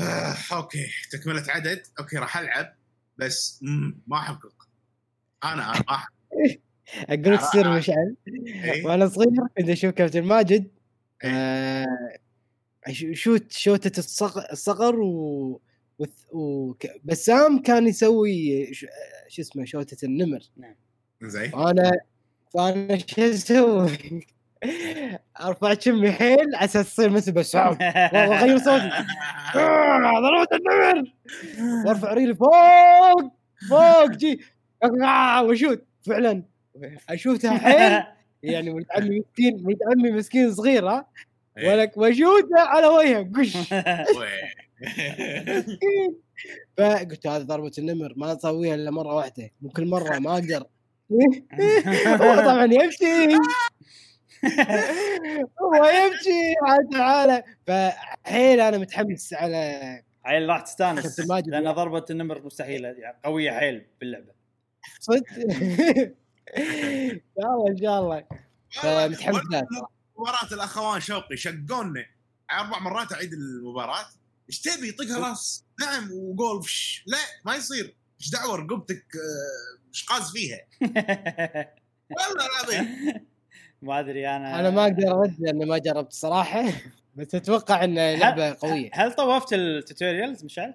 [0.00, 0.86] آه أوكي.
[1.12, 1.82] تكملة عدد.
[2.00, 2.74] أوكي راح ألعب.
[3.18, 4.50] بس مم، ما القدم
[5.44, 6.08] أنا أنا ما أحب.
[7.08, 8.16] أقول لك سر مشعل.
[8.46, 8.86] إيه.
[8.86, 9.28] وأنا صغير
[9.58, 10.70] كنت أشوف كابتن ماجد.
[11.24, 11.30] إيه.
[11.30, 11.86] آه
[13.12, 14.52] شوت شوتة الصقر,
[15.00, 15.60] و...
[16.32, 16.86] وك...
[17.04, 18.86] بسام كان يسوي ش...
[19.28, 20.40] شو اسمه شوتة النمر.
[21.22, 21.50] زين.
[21.50, 21.92] فأنا
[22.54, 24.26] فأنا شو أسوي؟
[25.40, 27.78] أرفع شمي حيل على أساس تصير مثل بسام
[28.12, 28.90] واغير صوتي.
[29.54, 31.12] آه، ضربت النمر.
[31.86, 33.32] وارفع ريلي فوق
[33.70, 34.40] فوق جي.
[34.84, 36.42] آه، واشوت فعلا.
[37.08, 38.02] اشوتها حيل.
[38.42, 41.06] يعني ولد عمي مسكين ولد عمي مسكين صغير ها.
[41.58, 41.70] إيه.
[41.72, 43.30] ولك واشوته على وجهه.
[43.36, 43.56] قش.
[46.78, 48.12] فقلت هذه ضربة النمر.
[48.16, 49.50] ما أسويها إلا مرة واحدة.
[49.62, 50.64] مو كل مرة ما أقدر.
[52.22, 53.36] هو طبعا يمشي.
[55.62, 61.20] هو يمشي عاد تعالى فحيل أنا متحمس على عيل راح تستانس.
[61.20, 62.88] لأن ضربه النمر مستحيلة.
[62.88, 64.32] يعني قوية حيل باللعبة.
[65.00, 65.24] صدق؟
[66.58, 68.24] ان شاء الله إن شاء الله.
[68.70, 69.66] فمتحمس لها.
[70.18, 72.06] مباراة الأخوان شوقي شقونا
[72.52, 74.04] أربع مرات أعيد المباراة.
[74.48, 75.64] إيش تبي؟ طق راس.
[75.80, 76.66] نعم وجول.
[77.06, 77.94] لا ما يصير.
[78.20, 80.60] إيش دعوة؟ رقبتك آه، إيش قاز فيها؟
[82.16, 83.26] والله العظيم.
[83.82, 86.64] ما أدري أنا أنا ما أقدر أرد لأنه ما جربت صراحة
[87.16, 88.90] بس أتوقع انه لعبة قوية.
[88.92, 90.74] هل طوفت ال tutorials مشعل؟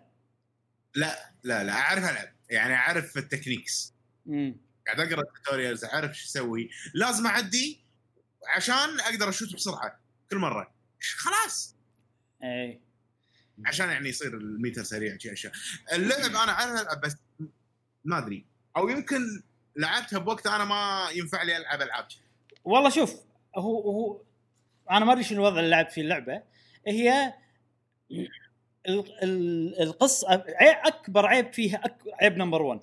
[0.95, 3.93] لا لا اعرف العب يعني أعرف ال techniques.
[4.27, 6.69] امم قاعد أقرأ ال tutorials أعرف إيش أسوي.
[6.93, 7.79] لازم أعدي
[8.55, 9.99] عشان أقدر أشوت بسرعة
[10.31, 10.73] كل مرة.
[11.17, 11.75] خلاص.
[12.43, 12.81] اي
[13.65, 15.53] عشان يعني يصير الميتر سريع شي أشياء.
[15.93, 17.15] اللعب أنا أعرف ألعب بس
[18.05, 18.45] ما أدري.
[18.77, 19.43] أو يمكن
[19.75, 22.07] لعبتها بوقت أنا ما ينفع لي ألعب ألعاب.
[22.67, 23.21] والله شوف
[23.55, 24.21] هو هو
[24.91, 26.43] أنا ما أدري شنو وضع اللعب في اللعبة.
[26.87, 27.33] هي
[28.11, 30.43] ال- ال- القصة
[30.85, 31.97] أكبر عيب فيها أك...
[32.21, 32.79] عيب number 1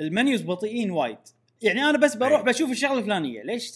[0.00, 1.18] ال menus بطيئين وايد.
[1.62, 2.40] يعني أنا بس بروح.
[2.40, 3.42] بشوف الشغلة الفلانية.
[3.42, 3.72] ليش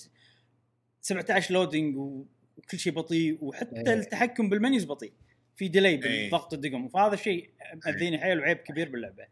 [1.01, 3.95] 17 loading وكل شيء بطيء وحتى.
[3.95, 5.13] التحكم بال menus بطيء؟
[5.57, 5.97] في delay أي.
[6.23, 6.89] بالضغط الدقم.
[6.89, 7.51] فهذا شيء
[7.87, 8.19] مأذيني.
[8.19, 9.27] حيل وعيب كبير باللعبة.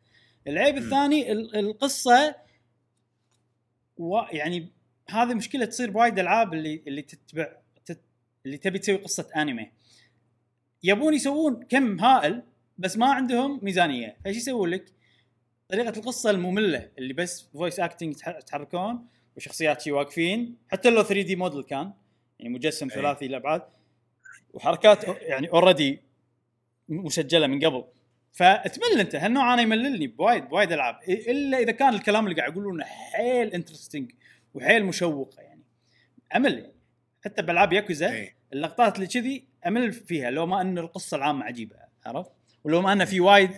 [0.46, 0.76] العيب.
[0.76, 2.34] الثاني ال- القصة
[3.96, 4.68] و يعني
[5.10, 7.48] هذه مشكلة تصير بوايد ألعاب اللي اللي تتبع
[7.84, 8.00] تت
[8.46, 9.70] اللي تبي تسوي قصة أنمي.
[10.82, 12.42] يبون يسوون كم هائل
[12.78, 14.16] بس ما عندهم ميزانية.
[14.24, 14.92] فإيش يسوون لك؟
[15.68, 20.56] طريقة القصة المملة اللي بس voice acting يتحركون وشخصيات شي واقفين.
[20.68, 21.92] حتى لو 3 D model كان
[22.38, 22.94] يعني مجسم أي.
[22.94, 23.62] ثلاثي الابعاد
[24.54, 26.00] وحركات يعني already
[26.88, 27.84] مسجلة من قبل.
[28.32, 31.00] فتمل أنت هالنوع أنا يمللني بوايد بوايد ألعاب.
[31.08, 34.12] إلا إذا كان الكلام اللي قاعد يقولونه حيل interesting
[34.54, 35.64] وحيل مشوق يعني
[36.36, 36.74] أمل يعني
[37.24, 38.36] حتى بألعاب ياكوزا إيه.
[38.52, 42.32] اللقطات اللي كذي أمل فيها لو ما أن القصة العامة عجيبة عرفت؟
[42.64, 43.50] ولو ما أن في وايد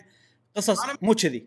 [0.55, 1.47] قصص مو كذي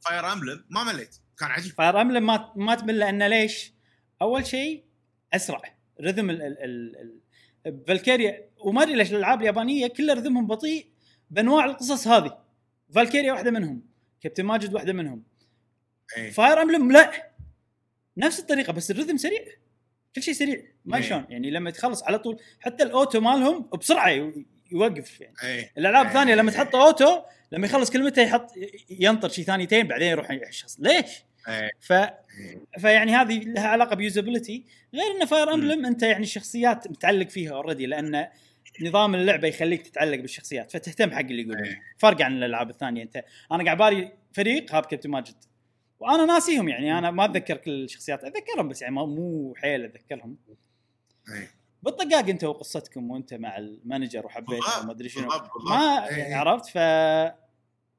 [0.00, 3.72] Fire Emblem ما مليت كان عجيب Fire Emblem ما ما تمل لأنه ليش؟
[4.22, 4.84] أول شيء
[5.32, 5.62] أسرع
[6.00, 6.96] rhythm ال ال ال
[7.66, 10.92] ال Valkyria وما أدري ليش الألعاب اليابانية كلها rhythm هم بطيء
[11.30, 12.38] بأنواع القصص هذه
[12.94, 13.82] Valkyria واحدة منهم
[14.20, 15.22] كابتن ماجد واحدة منهم
[16.16, 16.30] إيه.
[16.30, 17.31] Fire Emblem لا
[18.16, 19.40] نفس الطريقة بس ال rhythm سريع.
[20.14, 20.62] كل شيء سريع.
[20.84, 21.02] ما إيه.
[21.02, 25.34] شلون؟ يعني لما تخلص على طول حتى ال auto مالهم بسرعة يو- يوقف يعني.
[25.44, 25.72] إيه.
[25.78, 26.12] الألعاب إيه.
[26.12, 27.22] الثانية لما تحط auto
[27.52, 28.50] لما يخلص كلمته يحط
[28.90, 31.70] ينطر شيء ثانيتين بعدين يروح يحشص ليش؟ إيه.
[31.80, 32.10] ف إيه.
[32.78, 34.64] فيعني هذه لها علاقة ب usability.
[34.94, 38.28] غير انه Fire Emblem أنت يعني الشخصيات متعلق فيها already لأن
[38.82, 41.64] نظام اللعبة يخليك تتعلق بالشخصيات فتهتم حق اللي يقولون.
[41.64, 41.82] إيه.
[41.98, 43.24] فرق عن الألعاب الثانية أنت.
[43.52, 45.34] أنا قاعد بالي فريق هاب كابتن ماجد.
[46.02, 50.36] وأنا ناسيهم يعني أنا ما أتذكر كل الشخصيات أتذكرهم بس يعني مو حيل أتذكرهم
[51.28, 51.50] إيه.
[51.82, 55.28] بالطقاق أنت وقصتكم وأنت مع المانجر وحبيت وما أدري شنو.
[55.70, 56.06] ما.
[56.10, 56.76] يعني عرفت ف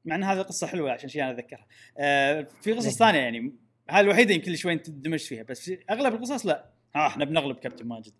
[0.04, 1.66] مع إن هذه قصة حلوة عشان شيء أنا أتذكرها
[1.98, 2.98] آه في قصص.
[2.98, 3.54] ثانية يعني
[3.90, 7.56] هاي الوحيدة يمكن اللي شوي تندمجت فيها بس في أغلب القصص لا ها إحنا بنغلب
[7.56, 8.12] كابتن ماجد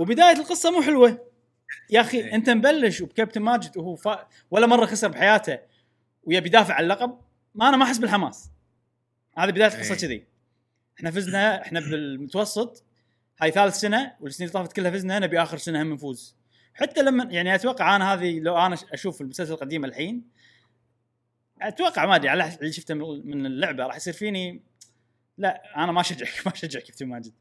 [0.00, 1.28] وبداية القصة مو حلوة
[1.90, 2.32] يا أخي.
[2.32, 4.28] أنت مبلش وبكابتن ماجد وهو فا...
[4.50, 5.58] ولا مرة خسر بحياته
[6.24, 7.18] ويبي يدافع عن اللقب
[7.54, 8.50] ما أنا ما أحس بالحماس
[9.38, 10.00] هذه بداية القصة إيه.
[10.00, 10.24] كذي
[10.98, 12.84] إحنا فزنا إحنا بالمتوسط
[13.40, 16.36] هاي ثالث سنة والسنين اللي طافت كلها فزنا نبي آخر سنة هم نفوز
[16.74, 20.22] حتى لما يعني أتوقع أنا هذه لو أنا أشوف المسلسل القديم الحين
[21.62, 24.62] أتوقع ما أدري على اللي شفته من من اللعبة راح يصير فيني
[25.38, 27.32] لا أنا ما اشجعك ما اشجع كابتن ماجد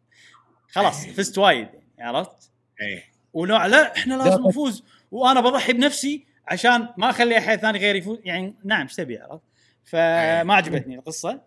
[0.69, 4.47] خلاص فزت وايد يعني عرفت؟ إيه ونوع لا إحنا لازم لا.
[4.47, 9.17] نفوز وأنا بضحي بنفسي عشان ما أخلي أحد ثاني غير يفوز يعني نعم إيش تبي
[9.17, 9.43] عرفت؟
[9.83, 11.41] فما عجبتني القصة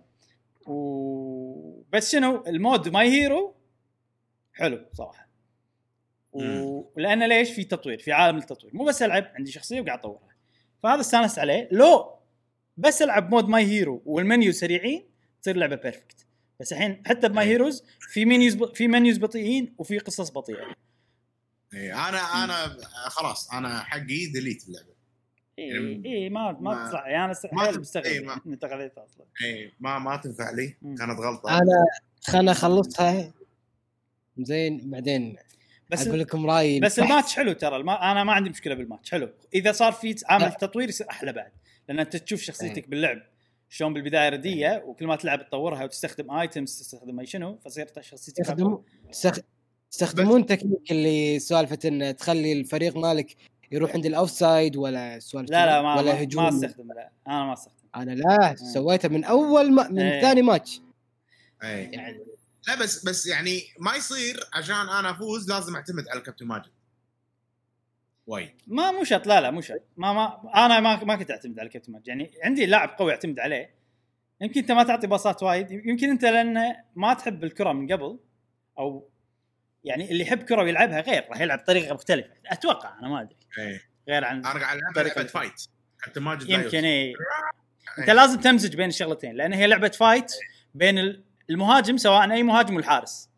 [0.67, 1.83] و...
[1.93, 3.55] بس شنو ال mode My Hero
[4.53, 5.29] حلو صراحة.
[6.33, 6.43] و...
[6.43, 6.85] مم.
[6.97, 8.77] ولأنه ليش؟ في تطوير في عالم التطوير.
[8.77, 10.37] مو بس ألعب عندي شخصية وقاعد أطورها.
[10.83, 11.69] فهذا استانست عليه.
[11.73, 12.19] لو
[12.77, 15.11] بس ألعب mode My Hero والمنيو سريعين
[15.43, 16.27] تصير لعبة perfect
[16.61, 18.75] بس الحين حتى ب My Heroes في menus ب...
[18.75, 20.75] في menus بطيئين وفي قصص بطيئة.
[21.75, 22.77] إيه أنا أنا
[23.09, 25.00] خلاص أنا حقي delete اللعبة.
[25.61, 28.27] اي يعني اي ما ما تصح يعني أنا ما حيل مستغرب إيه،
[28.63, 29.27] خذيتها أصلا.
[29.45, 30.77] إيه ما ما تنفع لي.
[30.83, 31.59] كانت غلطة.
[31.59, 31.85] أنا
[32.23, 33.33] خلنا اخلصها
[34.39, 35.37] زين بعدين
[35.91, 37.11] بس أقول لكم رأيي بس البحث.
[37.13, 37.77] الماتش حلو ترى.
[37.77, 38.13] الما...
[38.13, 39.11] أنا ما عندي مشكلة بالماتش.
[39.11, 39.29] حلو.
[39.55, 40.51] إذا صار في عامل لا.
[40.61, 41.53] تطوير يصير أحلى بعد.
[41.89, 42.91] لأن أنت تشوف شخصيتك إيه.
[42.91, 43.23] باللعب.
[43.69, 48.57] شلون بالبداية ردية وكل ما تلعب تطورها وتستخدم items تستخدم أي شنو فصير شخصيتك.
[49.13, 49.41] يستخ-
[49.93, 53.37] يستخدمون تكنيك اللي سالفه إن تخلي الفريق مالك
[53.71, 56.43] يروح عند ال offside ولا سوالف لا لا ما ولا ما, هجوم.
[56.43, 57.11] ما استخدم لا.
[57.29, 57.89] أنا ما استخدم.
[57.97, 60.21] أنا لا سويته من أول ما من إيه.
[60.21, 60.81] ثاني ماتش.
[61.63, 61.91] إيه.
[61.93, 62.25] يعني
[62.69, 66.71] لا بس بس يعني ما يصير عشان أنا أفوز لازم أعتمد على كابتن ماجد.
[68.27, 68.51] وايد.
[68.67, 69.83] ما مو شرط لا لا مو شرط.
[69.97, 72.09] ما ما أنا ما ما كنت أعتمد على كابتن ماجد.
[72.09, 73.75] يعني عندي لاعب قوي أعتمد عليه.
[74.41, 75.71] يمكن أنت ما تعطي باصات وايد.
[75.71, 78.19] يمكن أنت لأن ما تحب الكرة من قبل
[78.79, 79.10] أو
[79.85, 82.31] يعني اللي يحب كرة ويلعبها غير راح يلعب بطريقه مختلفة.
[82.47, 83.37] أتوقع أنا ما أدري.
[83.59, 83.81] إيه.
[84.09, 84.95] غير عن أنا قاعد ألعب.
[84.95, 85.63] طريقة لعبه fight
[86.03, 87.23] كابتن ماجد يمكن اي يوصل.
[87.99, 88.15] أنت إيه.
[88.15, 90.33] لازم تمزج بين الشغلتين لأن هي لعبة fight
[90.75, 93.31] بين ال- المهاجم سواء أي مهاجم والحارس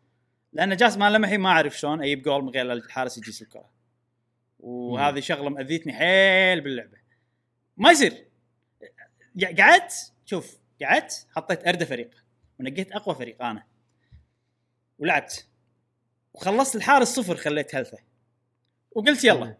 [0.53, 3.69] لأن جاسم أنا للحين ما أعرف شلون أجيب جول من غير الحارس يجيس الكرة.
[4.59, 6.97] وهذه شغلة مأذيتني حيل باللعبة.
[7.77, 8.25] ما يصير.
[9.59, 12.09] قعدت شوف قعدت حطيت ارده فريق
[12.59, 13.63] ونقيت أقوى فريق أنا.
[14.99, 15.47] ولعبت.
[16.33, 17.97] وخلصت الحارس صفر خليت health ه.
[18.91, 19.57] وقلت يلا.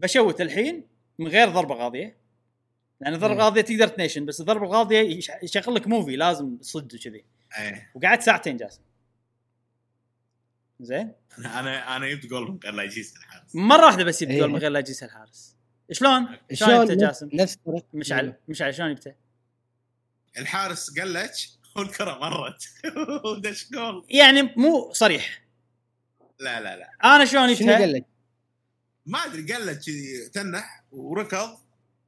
[0.00, 0.86] بشوت الحين
[1.18, 2.16] من غير ضربة غاضية.
[3.00, 3.40] لأن الضربة مم.
[3.40, 7.24] الغاضية تقدر تنيشن بس الضربة الغاضية يش- يشغل لك movie لازم صد وكذي.
[7.58, 7.90] إيه.
[7.94, 8.80] وقعدت ساعتين جالس.
[10.80, 13.54] زين؟ أنا أنا جبت جول من غير لا يجيس الحارس.
[13.56, 14.40] مرة واحدة بس إيه.
[14.40, 15.56] جول من غير لا يجيس الحارس.
[15.92, 17.58] شلون؟ شلون نفس- جاسم؟ نفس
[17.94, 19.14] مشعل مشعل شلون جبته؟
[20.38, 21.46] الحارس قلج
[21.78, 22.64] والكرة مرت
[23.24, 25.42] ودش جول يعني مو صريح
[26.40, 28.04] لا لا لا أنا شلون شنو؟ قال لك؟
[29.06, 31.58] ما أدري قلج كذي تنح وركض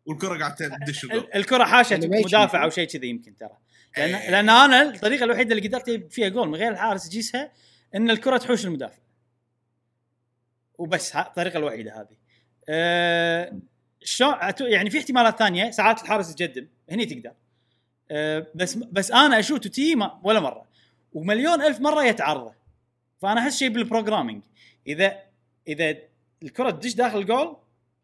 [0.06, 0.54] والكرة قاعدة
[0.86, 1.04] تدش
[1.34, 2.24] الكرة حاشت Animation.
[2.26, 3.56] مدافع أو شيء كذي يمكن ترى
[3.96, 4.30] لأن إيه.
[4.30, 7.52] لأن أنا الطريقة الوحيدة اللي قدرت فيها جول من غير الحارس يجيسها
[7.94, 8.98] إن الكرة تحوش المدافع
[10.78, 12.16] وبس ها- الطريقة الوحيدة هذه
[12.68, 13.58] أه
[14.02, 17.32] شلون يعني في احتمالات ثانية ساعات الحارس يتقدم هني تقدر
[18.54, 20.68] بس بس أنا أشوت ما ولا مرة.
[21.12, 22.52] ومليون ألف مرة يتعرضه
[23.20, 24.42] فأنا أحس شيء بالبروجرامينج.
[24.86, 25.22] إذا
[25.68, 25.96] إذا
[26.42, 27.56] الكرة تدش داخل الجول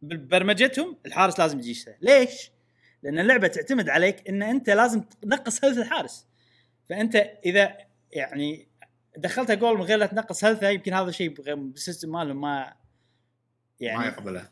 [0.03, 2.51] ببرمجتهم الحارس لازم يجيسها ليش؟
[3.03, 6.27] لأن اللعبة تعتمد عليك إن أنت لازم تنقص health الحارس.
[6.89, 7.77] فأنت إذا
[8.13, 8.69] يعني
[9.17, 12.59] دخلتها جول من غير لا تنقص health ه يمكن هذا الشيء بال system مالهم ما
[12.65, 12.75] ما
[13.81, 14.49] يعني يقبله.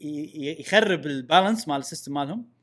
[0.00, 2.55] ي- ي- يخرب ال balance مال ال system مالهم.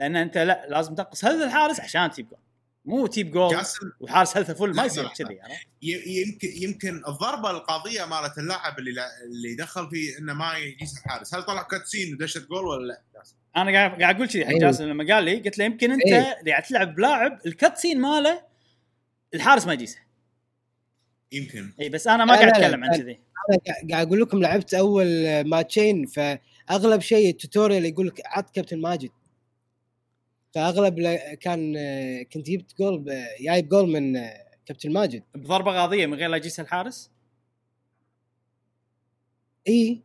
[0.00, 2.38] لأن أنت لا لازم تنقص health الحارس عشان تجيب جول
[2.84, 5.08] مو تجيب جول جاسم والحارس health ه full ما يصير.
[5.08, 5.38] كذي
[5.82, 8.90] يمكن يمكن الضربة القاضيه مالت اللاعب اللي
[9.24, 13.02] اللي دخل فيه إنه ما يجيس الحارس هل طلع cutscene ودشت جول ولا لا؟
[13.56, 14.60] أنا قاعد قاعد أقول كذي حق أيوه.
[14.60, 16.24] جاسم لما قال لي قلت له يمكن أنت أيوه.
[16.48, 18.42] قاعد تلعب بلاعب ال cutscene ماله
[19.34, 19.98] الحارس ما يجيسه
[21.32, 22.90] يمكن اي بس أنا ما قاعد أتكلم عن.
[22.96, 23.12] كذي
[23.50, 28.50] أنا قاعد- قاعد أقول لكم لعبت أول ماتشين فأغلب شيء ال tutorial يقول لك عط
[28.54, 29.10] كابتن ماجد
[30.54, 31.00] فأغلب
[31.40, 31.74] كان
[32.22, 33.04] كنت جبت جول
[33.40, 34.20] جايب جول من
[34.66, 35.22] كابتن ماجد.
[35.34, 37.10] بضربة غاضية من غير لا يجيس الحارس؟
[39.68, 40.02] إي.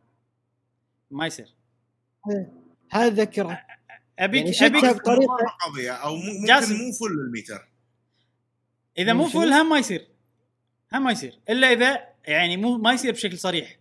[1.10, 1.54] ما يصير.
[2.90, 3.62] هذا ذكره
[4.18, 5.02] ابيك يعني أبيك
[5.66, 6.74] قضية أو مو- ممكن جاسم.
[6.74, 7.68] مو full ال meter.
[8.98, 10.08] إذا مو شنو؟ full هم ما يصير.
[10.92, 11.38] هم ما يصير.
[11.50, 13.78] إلا إذا يعني مو ما يصير بشكل صريح.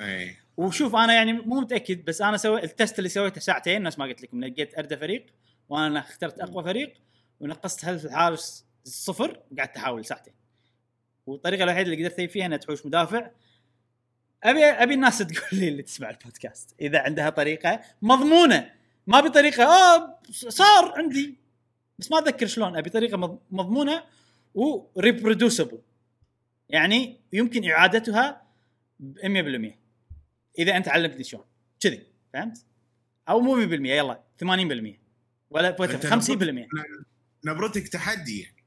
[0.00, 3.98] اي وشوف أنا يعني مو متأكد بس أنا سوي ال test اللي سويته ساعتين نفس
[3.98, 5.26] ما قلت لكم لقيت ارده فريق
[5.68, 6.94] وأنا اخترت أقوى فريق
[7.40, 10.34] ونقصت هل الحارس صفر وقعدت أحاول ساعتين.
[11.26, 13.30] والطريقة الوحيدة اللي قدرت فيها انها تحوش مدافع.
[14.44, 18.70] أبي أبي الناس تقول لي اللي تسمع البودكاست إذا عندها طريقة مضمونة.
[19.06, 21.38] ما بطريقه آه صار عندي
[21.98, 22.76] بس ما أتذكر شلون.
[22.76, 24.02] أبي طريقة مض- مضمونة
[24.54, 25.78] وريبرودوسبل
[26.68, 28.42] يعني يمكن إعادتها
[29.00, 29.18] ب
[29.72, 29.85] 100%
[30.58, 31.44] إذا أنت علمتني شلون
[31.80, 32.64] كذي فهمت؟
[33.28, 34.46] أو مو 100% يلا 80%
[35.50, 36.32] ولا أنت 50%
[37.44, 38.64] نبرتك تحدي يعني.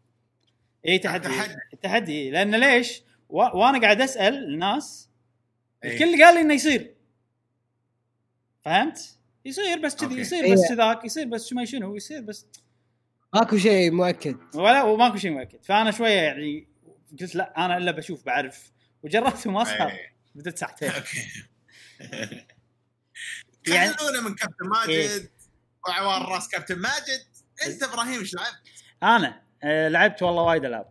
[0.88, 1.56] إي تحدي تحدي.
[1.82, 3.38] تحدي لأن ليش؟ و...
[3.38, 5.10] وأنا قاعد أسأل الناس.
[5.86, 6.96] الكل قال لي إنه يصير
[8.62, 10.20] فهمت؟ يصير بس كذي.
[10.22, 10.54] يصير إيه.
[10.54, 12.46] بس ذاك يصير بس ما شنو يصير بس
[13.34, 16.68] ماكو شيء مؤكد ولا وماكو شيء مؤكد فأنا شوية يعني
[17.22, 18.72] قلت لا أنا إلا بشوف بعرف
[19.04, 20.00] وجربت وما صار.
[20.36, 21.44] بدت ساعتين okay
[23.68, 25.08] يعني- خلونا من كابتن إيه.
[25.08, 25.30] ماجد
[25.88, 27.26] وعوار راس كابتن ماجد
[27.68, 28.62] انت إبراهيم إيش لعبت؟
[29.04, 30.90] أنا آه لعبت والله وايد العاب.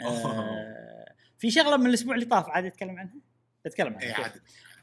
[0.00, 1.04] آه
[1.38, 3.14] في شغلة من الأسبوع اللي طاف عادي أتكلم عنها
[3.66, 4.22] أتكلم عنها اي okay.
[4.22, 4.40] عاد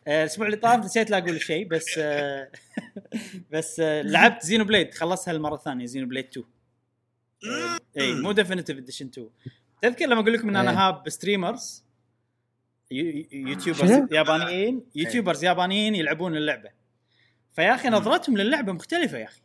[0.08, 2.52] آه، الأسبوع اللي طاف نسيت لا أقول شيء بس آه
[3.54, 6.46] بس آه لعبت Xenoblade خلصتها المرة الثانية Xenoblade 2
[8.00, 9.30] اي مو Definitive Edition 2
[9.82, 10.70] تذكر لما أقول لكم إن إيه.
[10.70, 11.84] أنا هاب streamers
[13.32, 16.70] YouTubers؟ يابانيين YouTubers يابانيين يلعبون اللعبة.
[17.52, 19.42] فيا أخي نظرتهم للعبة مختلفة يا أخي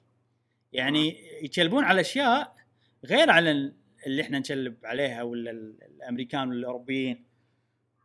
[0.72, 2.56] يعني يچلبون على أشياء
[3.04, 3.74] غير على ال-
[4.06, 7.24] اللي إحنا نچلب عليها ولا ال- الأمريكان ولا الأوروبيين.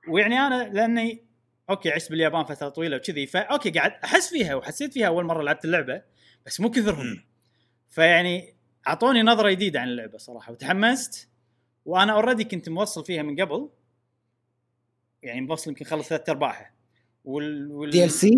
[0.10, 1.24] ويعني أنا لأني
[1.70, 5.44] okay عشت باليابان فترة طويلة وكذي ف okay قاعد أحس فيها وحسيت فيها أول مرة
[5.44, 6.02] لعبت اللعبة
[6.46, 7.24] بس مو كثرهم.
[7.90, 8.54] فيعني
[8.88, 11.30] أعطوني نظرة جديدة عن اللعبة صراحة وتحمست
[11.86, 13.70] وأنا already كنت موصل فيها من قبل.
[15.24, 16.72] يعني موصل يمكن خلص ثلاث أرباعها.
[17.26, 17.90] وال, وال...
[17.90, 18.32] دي ال سي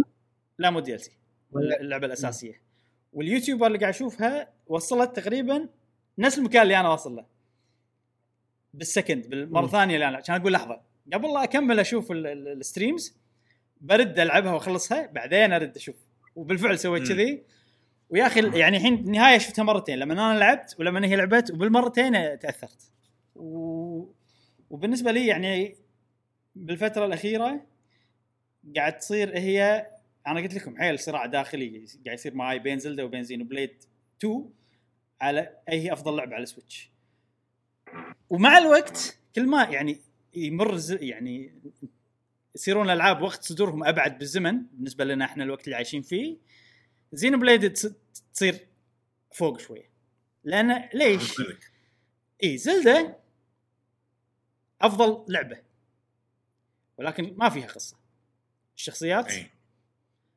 [0.60, 1.12] لا مو دي ال سي
[1.56, 2.62] اللعبة الأساسية.
[3.14, 5.70] وال YouTuber اللي قاعد أشوفها وصلت تقريبا
[6.18, 7.26] نفس المكان اللي أنا واصل له.
[8.74, 9.66] بال second بالمرة.
[9.66, 10.82] الثانية اللي أنا عشان أقول لحظة.
[11.14, 13.18] قبل لا أكمل أشوف ال- ال- ال streams
[13.82, 15.96] برد ألعبها وأخلصها بعدين أرد أشوف.
[16.36, 17.08] وبالفعل سويت.
[17.08, 17.44] كذي.
[18.10, 20.00] ويا أخي يعني الحين النهايه شفتها مرتين.
[20.00, 22.92] لما أنا لعبت ولما هي لعبت وبالمرتين تأثرت.
[23.36, 24.06] و...
[24.70, 25.76] وبالنسبة لي يعني
[26.56, 27.66] بالفترة الأخيرة
[28.76, 29.88] قاعد تصير هي
[30.28, 33.84] أنا قلت لكم حيل صراع داخلي قاعد يصير معاي بين Zelda وبين Xenoblade
[34.20, 34.50] 2
[35.22, 36.90] على أي هي أفضل لعبة على ال Switch.
[38.30, 40.00] ومع الوقت كل ما يعني
[40.36, 41.52] يمر يعني
[42.56, 46.38] يصيرون الألعاب وقت صدورهم أبعد بالزمن بالنسبة لنا إحنا الوقت اللي عايشين فيه
[47.14, 47.94] Xenoblade تص-
[48.34, 48.68] تصير
[49.34, 49.90] فوق شوية.
[50.44, 51.34] لأن ليش؟
[52.44, 53.16] إي Zelda
[54.82, 55.58] أفضل لعبة.
[56.98, 57.98] ولكن ما فيها قصة.
[58.78, 59.50] الشخصيات اي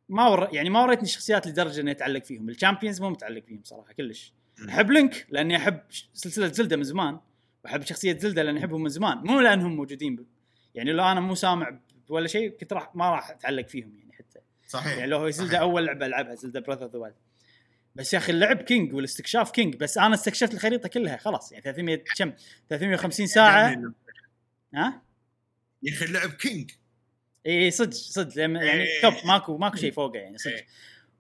[0.09, 0.49] ما ور...
[0.53, 2.49] يعني ما وريتني الشخصيات لدرجة اني اتعلق فيهم.
[2.49, 4.33] ال Champions مو متعلق فيهم صراحة كلش.
[4.69, 5.81] أحب Link لأني أحب
[6.15, 7.19] سلسلة Zelda من زمان.
[7.65, 9.19] وأحب شخصية Zelda لأني أحبهم من زمان.
[9.19, 10.27] مو لأنهم موجودين ب...
[10.75, 14.39] يعني لو أنا مو سامع ولا شيء كنت راح ما راح أتعلق فيهم يعني حتى.
[14.69, 14.99] صحيح.
[14.99, 15.61] يعني لو هو Zelda صحيح.
[15.61, 17.17] أول لعبة ألعبها Zelda Breath of the Wild
[17.95, 21.53] بس يا أخي اللعب king والاستكشاف king بس أنا استكشفت الخريطة كلها خلاص.
[21.53, 22.33] يعني 300 كم؟
[22.69, 23.83] 350 ساعة.
[24.75, 25.03] ها؟
[25.83, 26.71] يا أخي اللعب king
[27.47, 29.03] إي صدق صدق يعني إيه.
[29.03, 30.65] top ماكو ماكو شيء فوقه يعني صدق.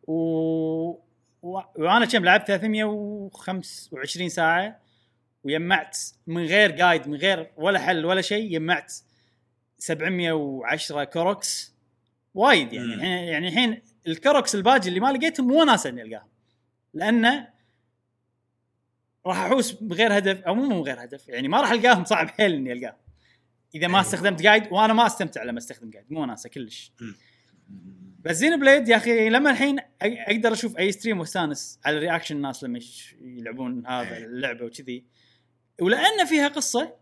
[0.06, 0.12] و...
[1.42, 1.60] و...
[1.76, 4.80] وأنا كم لعبت 325 ساعة
[5.44, 8.92] وجمعت من غير guide من غير ولا حل ولا شيء جمعت
[9.78, 11.74] 710 Koroks
[12.34, 12.94] وايد يعني.
[12.94, 16.28] الحين يعني الحين ال Koroks الباجي اللي ما لقيتهم مو وناسه إني ألقاهم
[16.94, 17.48] لأنه
[19.26, 22.54] راح أحوس بغير هدف أو مو من غير هدف يعني ما راح ألقاهم صعب حيل
[22.54, 22.96] إني ألقاهم
[23.74, 24.00] إذا ما أيوه.
[24.06, 26.92] استخدمت guide وأنا ما أستمتع لما أستخدم guide مو وناسه كلش.
[28.20, 32.80] بس Xenoblade يا أخي لما الحين أقدر أشوف أي stream واستانس على reaction الناس لما
[33.20, 34.24] يلعبون هذا إيه.
[34.24, 35.04] اللعبة وكذي
[35.80, 36.94] ولأن فيها قصة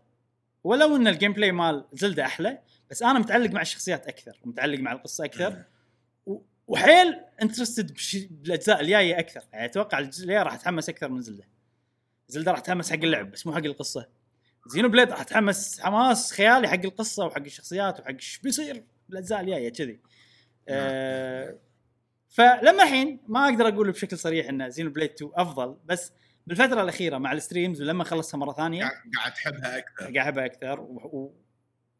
[0.63, 2.59] ولو إن ال gameplay مال Zelda أحلى
[2.91, 5.63] بس أنا متعلق مع الشخصيات أكثر ومتعلق مع القصة أكثر.
[6.25, 7.97] و- وحيل interested
[8.29, 11.47] بالأجزاء الجاية أكثر يعني أتوقع الجزء الجاي راح أتحمس أكثر من Zelda
[12.27, 14.07] Zelda راح أتحمس حق اللعب بس مو حق القصة
[14.67, 19.99] Xenoblade راح اتحمس حماس خيالي حق القصة وحق الشخصيات وحق إيش بيصير بالاجزاء الجاية كذي.
[20.69, 21.57] آه
[22.27, 26.11] فلما الحين ما أقدر أقول بشكل صريح إن Xenoblade 2 أفضل بس
[26.47, 30.03] بالفترة الأخيرة مع ال streams ولما خلصتها مرة ثانية قاعد تحبها أكثر.
[30.03, 30.79] قاعد أحبها أكثر.
[30.79, 31.33] و...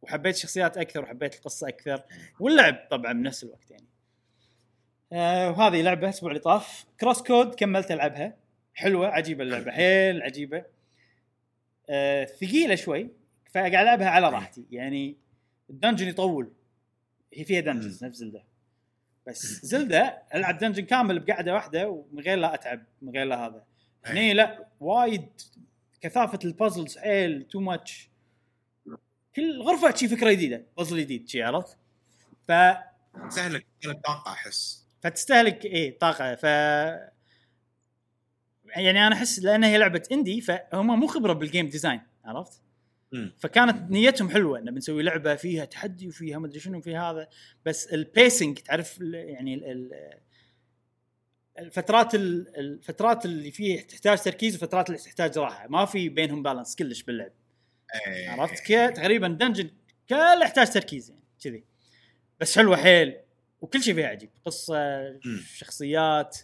[0.02, 2.04] وحبيت الشخصيات أكثر وحبيت القصة أكثر
[2.40, 3.88] واللعب طبعا بنفس الوقت يعني.
[5.14, 6.86] آه وهذه لعبة الأسبوع اللي طاف.
[7.00, 8.38] CrossCode كملت ألعبها.
[8.74, 9.72] حلوة عجيبة اللعبة.
[9.78, 10.77] حيل عجيبة.
[11.90, 13.10] آه ثقيلة شوي
[13.52, 14.66] فقاعد ألعبها على راحتي.
[14.72, 15.18] يعني
[15.70, 16.52] ال dungeon يطول.
[17.34, 18.44] هي فيها dungeons نفس Zelda.
[19.28, 23.64] بس Zelda ألعب dungeon كامل بقعدة واحدة ومن غير لا أتعب من غير لا هذا.
[24.06, 25.30] هني لا وايد
[26.02, 28.10] كثافة ال puzzles حيل too much
[29.36, 31.78] كل غرفة شي فكرة جديدة بازل جديد شي عرفت؟
[32.48, 33.66] فتستهلك
[34.04, 34.88] طاقة أحس.
[35.02, 36.36] فتستهلك إيه طاقة.
[36.36, 36.46] ف
[38.76, 42.62] يعني أنا أحس لأن هي لعبة indie فهم مو خبرة بال game design عرفت؟
[43.12, 43.34] مم.
[43.40, 47.28] فكانت نيتهم حلوة إنه بنسوي لعبة فيها تحدي وفيها مدري شنو في هذا
[47.66, 50.20] بس ال pacing تعرف يعني ال- ال-
[51.60, 56.76] الفترات ال- الفترات اللي فيها تحتاج تركيز وفترات اللي تحتاج راحة ما في بينهم balance
[56.76, 57.32] كلش باللعب
[58.08, 58.30] إيه.
[58.30, 59.70] عرفت كذا تقريبا dungeon
[60.10, 61.64] كله يحتاج تركيز يعني كذي
[62.40, 63.18] بس حلوة حيل
[63.62, 64.76] وكل شيء فيها عجيب قصة
[65.26, 65.42] مم.
[65.54, 66.38] شخصيات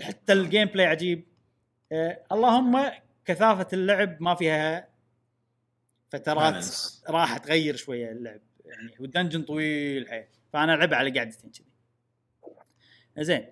[0.00, 1.24] حتى ال gameplay عجيب
[1.92, 2.90] آه اللهم
[3.24, 4.88] كثافة اللعب ما فيها
[6.10, 6.66] فترات.
[7.08, 11.66] راح تغير شوية اللعب يعني وال dungeon طويل حيل فأنا ألعبها على قعدتين كذي
[13.18, 13.46] زين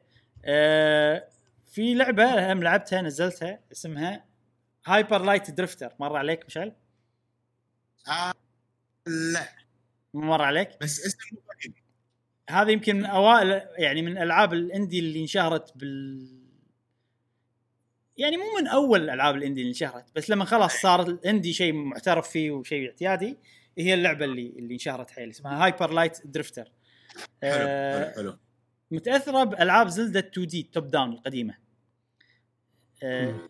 [0.45, 1.29] آه
[1.71, 4.25] في لعبة هم لعبتها نزلتها اسمها
[4.87, 6.73] Hyper Light Drifter مر عليك مشعل؟
[8.09, 8.35] آه
[9.07, 9.49] لا
[10.15, 11.75] مر عليك؟ بس اسمه غريب.
[12.51, 16.38] هذه يمكن من أوائل يعني من الالعاب ال indie اللي انشهرت بال
[18.19, 21.53] يعني مو من أول الالعاب ال indie اللي انشهرت بس لما خلاص صار ال indie
[21.53, 23.39] شيء معترف فيه وشيء اعتيادي
[23.79, 28.39] هي اللعبة اللي اللي انشهرت حيل اسمها Hyper Light Drifter حلو آه، حلو.
[28.91, 31.55] متأثرة بألعاب Zelda 2D top-down القديمة.
[33.03, 33.49] آه،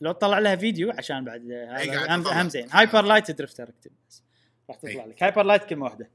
[0.00, 1.50] لو تطلع لها فيديو عشان بعد.
[1.50, 2.68] أهم زين.
[2.70, 4.22] Hyper Light Drifter اكتب بس
[4.70, 5.04] راح تطلع.
[5.04, 5.22] لك.
[5.22, 6.10] Hyper Light كلمة واحدة.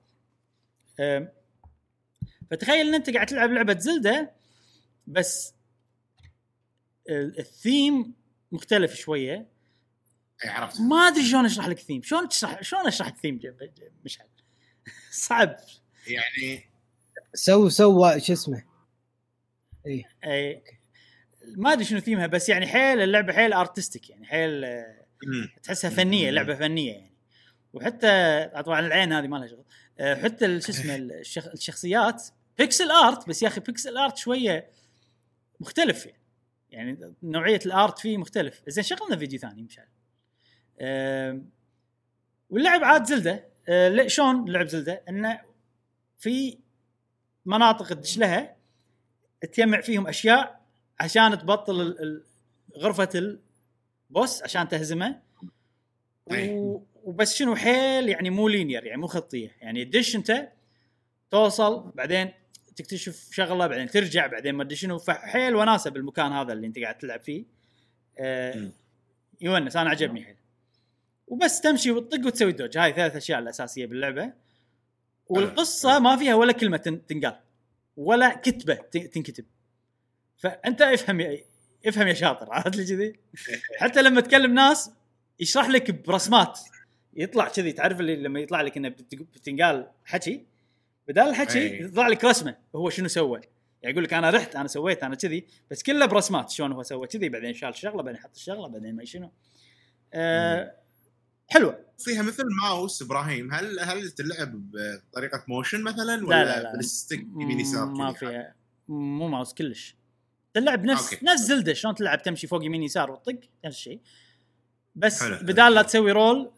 [0.99, 1.29] أم،
[2.51, 4.31] فتخيل إن أنت قاعد تلعب لعبة Zelda
[5.07, 5.53] بس
[7.09, 8.13] الثيم
[8.51, 9.47] مختلف شوية.
[10.43, 10.81] اي عرفت.
[10.81, 13.39] ما أدري شلون أشرح لك ثيم شلون تشرح شلون أشرح الثيم
[14.05, 14.27] مشعل؟
[15.11, 15.57] صعب.
[16.07, 16.69] يعني
[17.33, 18.63] سو سو شو اسمه؟
[19.87, 20.63] اي
[21.55, 25.07] ما أدري شنو ثيمها بس يعني حيل اللعبة حيل artistic يعني حيل آه،.
[25.63, 27.13] تحسها فنية لعبة فنية يعني.
[27.73, 29.65] وحتى طبعا العين هذه ما لها شغل.
[29.99, 31.47] آه، حتى شو اسمه الشخ...
[31.47, 32.23] الشخصيات
[32.57, 34.69] pixel art بس يا أخي pixel art شوية
[35.59, 36.26] مختلف يعني.
[36.77, 38.61] يعني نوعية ال art فيه مختلف.
[38.67, 39.67] زين شغلنا فيديو ثاني
[40.81, 41.49] آم،
[42.49, 43.47] واللعب عاد Zelda.
[43.69, 45.41] آه، شلون لعب Zelda؟ إنه
[46.17, 46.57] في
[47.45, 48.55] مناطق تدش لها
[49.53, 50.61] تجمع فيهم أشياء
[50.99, 52.23] عشان تبطل
[52.77, 53.09] غرفة
[54.09, 55.21] ال boss عشان تهزمه.
[56.25, 56.79] و...
[57.03, 59.51] وبس شنو حيل يعني مو linear يعني مو خطية.
[59.61, 60.51] يعني تدش أنت
[61.31, 62.33] توصل بعدين
[62.77, 64.97] تكتشف شغلة بعدين ترجع بعدين ما أدري شنو.
[64.97, 67.45] فحيل وناسة بالمكان هذا اللي أنت قاعد تلعب فيه.
[68.19, 68.71] آه.
[69.41, 70.35] يونس أنا عجبني حيل.
[71.27, 72.77] وبس تمشي وتطق وتسوي dodge.
[72.77, 74.33] هاي ثلاث أشياء الأساسية باللعبة.
[75.29, 77.39] والقصة ما فيها ولا كلمة تن- تنقال
[77.97, 79.45] ولا كتبة تنكتب.
[80.37, 81.39] فأنت افهم يا
[81.87, 83.13] افهم يا شاطر عرفت لي كذي؟
[83.81, 84.91] حتى لما تكلم ناس
[85.39, 86.59] يشرح لك برسمات
[87.13, 87.71] يطلع كذي.
[87.71, 90.45] تعرف اللي لما يطلع لك إنه بت- بتنقال حكي؟
[91.07, 91.83] بدال الحكي.
[91.83, 93.41] يطلع لك رسمه هو شنو سوى.
[93.81, 97.07] يعني يقول لك أنا رحت أنا سويت أنا كذي بس كله برسمات شلون هو سوى
[97.07, 99.31] كذي بعدين شال الشغلة بعدين حط الشغلة بعدين ما شنو.
[100.13, 100.75] آه
[101.47, 101.79] حلوة.
[101.99, 103.53] فيها مثل ماوس إبراهيم.
[103.53, 106.75] هل هل تلعب بطريقة motion مثلا لا ولا لا لا.
[106.75, 108.55] بال stick يمين يسار ما؟ فيها.
[108.87, 109.95] مو ماوس كلش.
[110.53, 111.25] تلعب نفس okay.
[111.25, 111.73] نفس Zelda.
[111.73, 113.99] شلون تلعب تمشي فوق يمين يسار وتطق؟ نفس الشيء
[114.95, 115.45] بس حلو، حلو.
[115.47, 116.51] بدال لا تسوي roll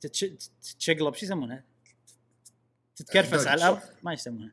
[0.00, 1.64] تتش- تتشقلب شو يسمونها؟
[2.96, 3.46] تتكرفس.
[3.46, 4.52] على الأرض ما يسمونها.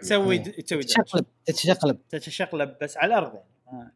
[0.00, 0.38] تسوي.
[0.38, 0.38] تسوي.
[0.38, 3.92] تتشقلب تتشقلب تتشقلب بس على الأرض يعني آه.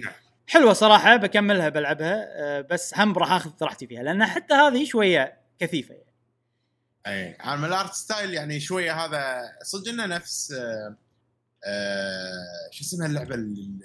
[0.00, 0.12] نعم.
[0.46, 5.38] حلوة صراحة بكملها بلعبها آه، بس هم راح آخذ راحتي فيها لأن حتى هذه شوية
[5.58, 6.06] كثيفة يعني.
[7.06, 10.96] أي أنا من ال art style يعني شوية هذا صدق إنه نفس آه
[11.64, 13.78] آه شو اسمها اللعبة اللي,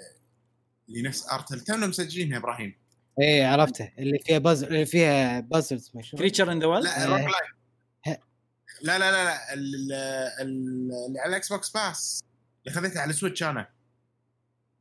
[0.90, 2.76] اللي نفس art تونا مسجلينها إبراهيم
[3.22, 7.06] إيه عرفته اللي فيها بازل اللي فيها puzzles مشهور Creature in the Well لا.
[7.06, 7.61] rogue like
[8.84, 9.92] لا لا لا لا ال-
[10.42, 12.24] ال- اللي على ال Xbox Pass
[12.68, 13.68] اللي خذيتها على ال Switch أنا.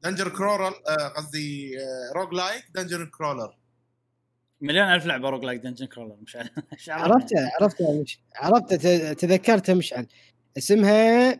[0.02, 1.72] dungeon crawler آه، قصدي
[2.14, 3.56] roguelike dungeon crawler
[4.60, 7.14] مليون ألف لعبة roguelike dungeon crawler مش عارف إيش عرفنا.
[7.14, 10.06] عرفته عرفته مش عرفته ت- تذكرته مشعل
[10.58, 11.32] اسمها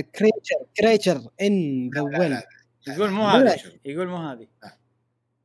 [0.00, 2.38] Creature Creature in the Well
[2.88, 3.52] يقول مو لا.
[3.54, 4.46] هذه يقول مو هذه.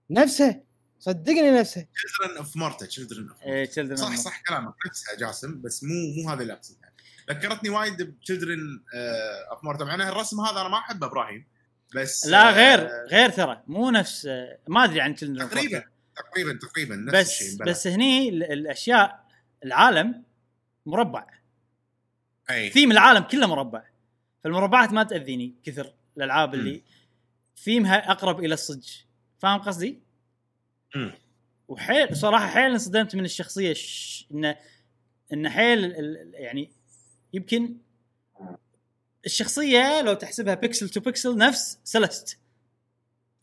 [0.10, 0.62] نفسه؟
[1.06, 1.88] صدقني نفسه.
[1.96, 4.74] Children of Morta Children of إيه Children صح صح كلامك.
[4.88, 5.94] نفسها جاسم بس مو
[6.24, 6.92] مو هذا اللي اقصدها
[7.30, 8.84] ذكرتني وايد ب Children
[9.52, 11.46] of Morta مع إنه الرسم هذا أنا ما أحبه إبراهيم.
[11.96, 13.64] بس لا آه، غير غير ترى.
[13.68, 14.26] مو نفس
[14.68, 15.84] ما أدري عن تشيلدرن تقريبا
[16.16, 17.72] تقريبا تقريبا نفس بس الشيء بلى.
[17.72, 19.26] بس هني ال- الأشياء
[19.66, 20.24] العالم
[20.86, 21.28] مربع.
[22.50, 22.70] أي.
[22.70, 23.84] ثيم العالم كله مربع.
[24.44, 26.84] فالمربعات ما تأذيني كثر الألعاب اللي
[27.64, 28.90] ثيمها أقرب إلى الصج.
[29.40, 30.05] فاهم قصدي؟
[31.68, 33.74] وحيل صراحة حيل انصدمت من الشخصية.
[33.74, 34.28] ش...
[34.32, 34.56] انه
[35.34, 36.72] انه حيل ال- يعني
[37.34, 37.78] يمكن
[39.26, 42.40] الشخصية لو تحسبها pixel to pixel نفس Celeste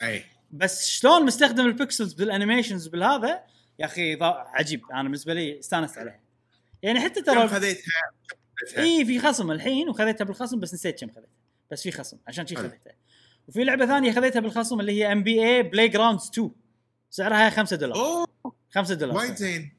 [0.03, 0.25] أي.
[0.51, 3.45] بس شلون مستخدم ال pixels بال animations بالهذا
[3.79, 4.83] يا أخي عجيب.
[4.93, 6.21] أنا بالنسبة لي استانست عليها
[6.83, 7.83] يعني حتى ترى خذيتها؟
[8.79, 11.31] إي في خصم الحين وخذيتها بالخصم بس نسيت كم خذيتها.
[11.71, 12.57] بس في خصم عشان شي.
[12.57, 12.93] خذيتها.
[13.49, 16.51] وفي لعبة ثانية خذيتها بالخصم اللي هي NBA Playgrounds 2
[17.13, 17.97] سعرها 5 دولار.
[17.97, 18.27] أوه.
[18.75, 19.73] 5 دولار وايد زين.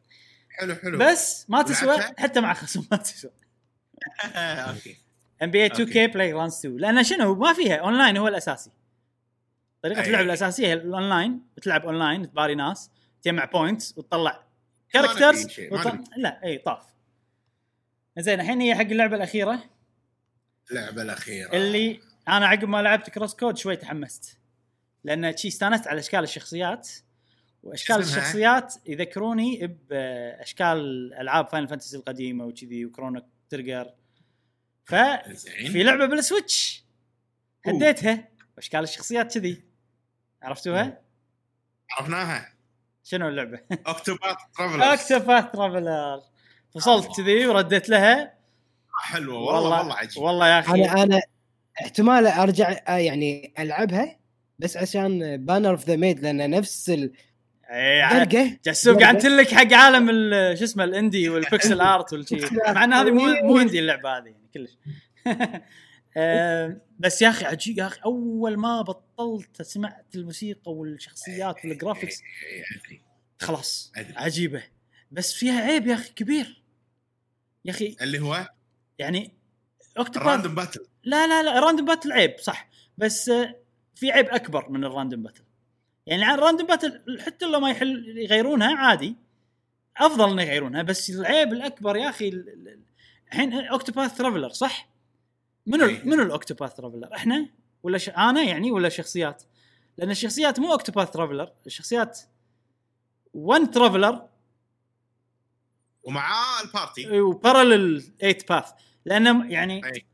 [0.50, 0.98] حلو حلو.
[0.98, 3.32] بس ما تسوى؟ حتى مع خصم ما تسوى.
[4.36, 4.98] okay.
[5.44, 7.76] ام بي اي 2 كي بلاي جراوندز 2 لأن شنو؟ ما فيها.
[7.76, 8.72] اونلاين هو الأساسي.
[9.84, 10.08] طريقة أي.
[10.08, 12.90] اللعب الأساسية هي الاونلاين تلعب اونلاين تباري ناس
[13.22, 14.44] تجمع points وتطلع
[14.90, 15.94] characters وط...
[16.18, 16.84] لا اي طاف.
[18.20, 19.64] زين الحين هي حق اللعبة الأخيرة.
[20.72, 21.54] اللعبة الأخيرة.
[21.54, 24.38] اللي أنا عقب ما لعبت CrossCode شوي تحمست.
[25.04, 26.90] لأن شي استانست على أشكال الشخصيات.
[27.64, 33.94] وأشكال؟ الشخصيات يذكروني باشكال ألعاب Final Fantasy القديمة وكذي و Chrono Trigger.
[34.86, 35.86] ففي زين.
[35.86, 36.84] لعبة بال Switch.
[37.66, 38.30] هديتها.
[38.58, 39.64] وأشكال الشخصيات كذي.
[40.42, 41.02] عرفتوها؟
[41.92, 42.54] عرفناها.
[43.04, 46.22] شنو اللعبة؟ Octopath Traveler Octopath Traveler
[46.74, 48.34] وصلت كذي ورديت لها.
[49.02, 49.40] حلوة.
[49.40, 50.24] والله والله عجيب.
[50.24, 50.72] والله يا أخي.
[50.74, 51.22] أنا أنا
[51.82, 54.20] احتمال أرجع آه، يعني ألعبها
[54.60, 57.12] بس عشان بانر اوف ذا ميد لأن نفس إيه،
[57.70, 62.38] عاد- الدرجه جسوم قاعد تلك حق عالم ال- شو اسمه الاندي والبكسل ارت والشي.
[62.68, 64.78] مع ان هذه مو مو اندي اللعبة هذه يعني كلش.
[66.18, 72.64] آه بس يا أخي عجيب يا أخي أول ما بطلت سمعت الموسيقى والشخصيات والجرافيكس إيه،
[72.86, 73.02] أدري.
[73.42, 73.92] خلاص.
[74.16, 74.64] عجيبة.
[75.12, 76.64] بس فيها عيب يا أخي كبير.
[77.66, 78.48] يا أخي اللي هو؟
[79.00, 79.34] يعني
[79.98, 82.70] Octopath ال random battle لا لا لا random battle عيب صح.
[82.98, 83.56] بس آه،
[83.96, 85.44] في عيب أكبر من ال random battle
[86.06, 89.16] يعني عن ال random battle حتى لو ما يحل يغيرونها عادي
[89.98, 92.80] أفضل إنه يغيرونها بس العيب الأكبر يا أخي ال- ال-
[93.28, 94.90] الحين Octopath Traveler صح؟
[95.68, 96.02] منو أي.
[96.04, 97.50] منو ال Octopath Traveler؟ إحنا
[97.84, 98.10] ولا ش...
[98.10, 99.44] أنا يعني ولا شخصيات؟
[99.98, 102.20] لأن الشخصيات مو Octopath Traveler الشخصيات
[103.34, 104.28] 1 traveler
[106.04, 108.72] ومعاه البارتي وبارلل 8 باث
[109.06, 110.06] لأن يعني أي.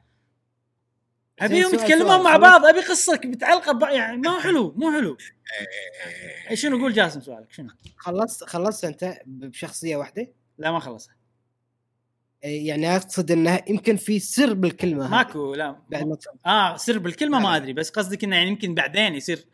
[1.41, 2.23] أبيهم يتكلمون.
[2.23, 5.17] مع بعض أبي قصه متعلقه ببعض يعني ما هو حلو مو حلو
[6.49, 6.55] إيه.
[6.55, 11.15] شنو قول جاسم سؤالك شنو؟ خلصت خلصت أنت بشخصية واحدة لا ما خلصها
[12.43, 16.17] إيه، يعني أقصد انها يمكن في سر بالكلمة هذه ماكو لا بعد ما.
[16.45, 17.55] آه سر بالكلمة ما لا.
[17.55, 19.45] أدري بس قصدك إنه يعني يمكن بعدين يصير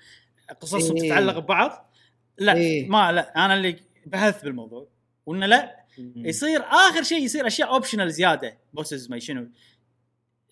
[0.61, 1.09] قصصهم إيه.
[1.09, 1.91] تتعلق ببعض
[2.37, 2.89] لا إيه.
[2.89, 4.87] ما لا أنا اللي بحثت بالموضوع
[5.25, 9.49] وإنه لا يصير آخر شيء يصير أشياء اوبشنال زيادة بوسز ما شنو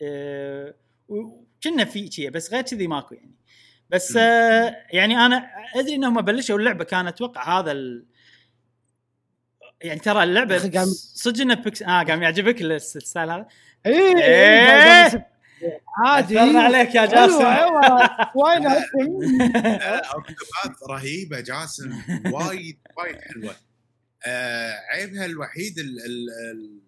[0.02, 0.74] آه،
[1.08, 3.36] وكنا في شيء بس غير كذي ماكو يعني
[3.90, 4.18] بس.
[4.18, 8.06] آه يعني أنا أدري إنهم بلشوا اللعبة كان أتوقع هذا ال...
[9.82, 13.48] يعني ترى اللعبة صدق انه بيكس آه قام يعجبك الستايل هذا
[13.86, 15.28] إيه إيه.
[15.98, 18.06] عادي أثرنا عليك يا حلوة، جاسم أيوة.
[18.68, 19.42] هالفيلم؟
[20.14, 22.02] Octopath رهيبة جاسم
[22.34, 23.56] وايد وايد حلوة
[24.26, 26.80] آه عيبها الوحيد ال ال ال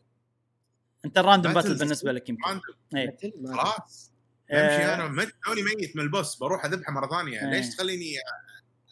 [1.06, 1.54] أنت ال random.
[1.54, 2.62] battle بالنسبة لك يمكن.
[2.96, 3.18] إيه
[3.54, 4.12] خلاص
[4.52, 4.76] آه.
[4.76, 7.50] أمشي أنا مت توني ميت من ال boss بروح أذبحه مرة ثانية إيه.
[7.50, 8.16] ليش تخليني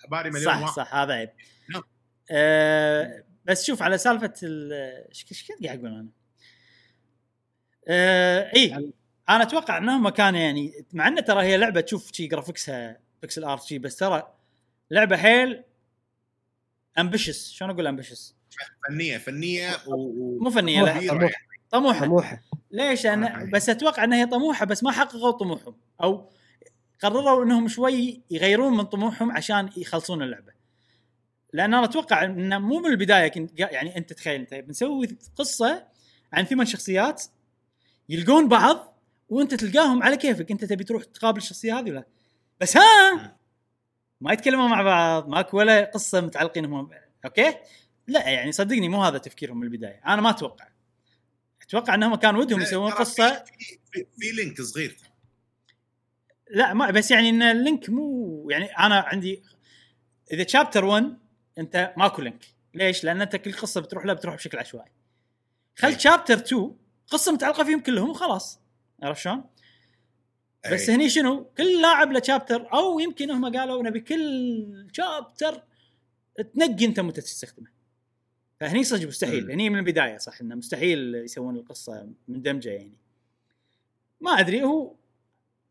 [0.06, 1.30] أباري مليون صح واحد صح هذا عيب
[1.70, 1.84] نعم.
[2.32, 4.74] آه بس شوف على سالفة ال
[5.10, 6.08] إيش إيش كنت قاعد أقول أنا؟
[7.88, 8.94] آه إي
[9.30, 13.44] أنا أتوقع انهم كان يعني مع إنه ترى هي لعبة تشوف شي graphics ها pixel
[13.44, 14.34] art شي بس ترى
[14.92, 15.64] لعبة حيل
[17.00, 18.36] ambitious شلون أقول ambitious؟
[18.88, 20.40] فنية فنية و...
[20.40, 21.30] مو فنية لا.
[21.74, 22.06] طموحه.
[22.06, 22.42] طموحه.
[22.72, 23.46] ليش؟ لأن طموحة.
[23.46, 25.76] بس أتوقع إنها هي طموحه بس ما حققوا طموحهم.
[26.04, 26.30] أو
[27.02, 30.54] قرروا إنهم شوي يغيرون من طموحهم عشان يخلصون اللعبة.
[31.54, 35.88] لأن أنا أتوقع انه مو من البداية كنت يعني أنت تخيل أنت بنسوي قصة
[36.34, 37.24] عن ثمان شخصيات
[38.10, 38.98] يلقون بعض
[39.30, 40.52] وأنت تلقاهم على كيفك.
[40.52, 42.04] أنت تبي تروح تقابل الشخصية هذه ولا؟
[42.62, 43.36] بس ها!
[44.22, 46.90] ما يتكلمون مع بعض ماكو ولا قصة متعلقين هم
[47.26, 47.56] okay؟
[48.08, 50.02] لا يعني صدقني مو هذا تفكيرهم من البداية.
[50.06, 50.73] أنا ما أتوقع.
[51.64, 53.44] أتوقع إنهم كان ودهم يسوون قصة
[53.92, 54.98] في, link صغير
[56.50, 59.44] لا ما بس يعني إن ال link مو يعني أنا عندي
[60.32, 61.18] إذا chapter 1
[61.58, 64.92] أنت ماكو لينك ليش؟ لأن أنت كل قصة بتروح لها بتروح بشكل عشوائي
[65.76, 66.00] خل أي.
[66.00, 66.76] شابتر 2
[67.08, 68.60] قصة متعلقة فيهم كلهم وخلاص
[69.04, 69.44] عرفت شلون؟
[70.72, 70.96] بس أي.
[70.96, 75.64] هني شنو؟ كل لاعب له شابتر أو يمكن هم قالوا نبي كل شابتر
[76.54, 77.73] تنقي أنت متى تستخدمه.
[78.64, 79.52] فهني صدق مستحيل،.
[79.52, 82.98] هني من البداية صح إنه مستحيل يسوون القصة مندمجه يعني.
[84.22, 84.96] ما أدري هو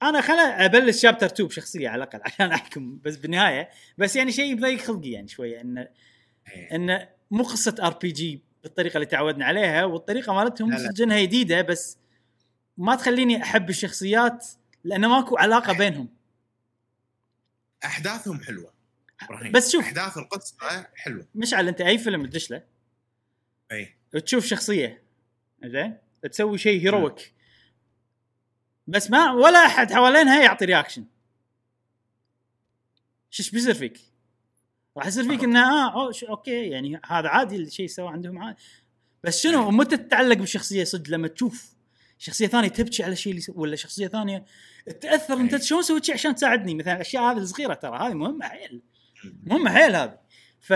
[0.03, 3.69] أنا خل أبلش شابتر 2 بشخصية على الأقل عشان أحكم بس بالنهاية
[3.99, 5.89] بس يعني شيء بضيق خلقي يعني شوية انه
[6.53, 6.77] إيه.
[6.77, 11.99] انه مو قصة RPG بالطريقة اللي تعودنا عليها والطريقة مالتهم انها جديدة بس
[12.77, 14.47] ما تخليني أحب الشخصيات
[14.85, 16.09] لأنه ماكو علاقة بينهم
[17.85, 18.73] أحداثهم حلوة.
[19.51, 19.85] بس شوف.
[19.85, 22.72] أحداث القصة حلوة مشعل أنت أي فيلم تدش له
[23.73, 25.03] اي وتشوف شخصية
[25.65, 25.97] زين؟
[26.31, 27.33] تسوي شيء heroic
[28.87, 31.05] بس ما ولا أحد حوالينها يعطي reaction
[33.31, 34.01] شو بيصير فيك؟
[34.97, 38.59] راح يصير فيك إنه آه شو okay يعني هذا عادي الشيء سوى عندهم عادي
[39.25, 41.73] بس شنو متى تتعلق بالشخصيه صدق لما تشوف
[42.19, 44.45] شخصية ثانية تبكي على سو- ولا شخصية ثانية
[45.01, 45.61] تأثر أنت أي.
[45.63, 48.83] شلون سويت شيء عشان تساعدني؟ مثلا الأشياء هذه الصغيرة ترى هذه مهمة حيل.
[49.43, 50.19] مهمة حيل هذه.
[50.61, 50.73] ف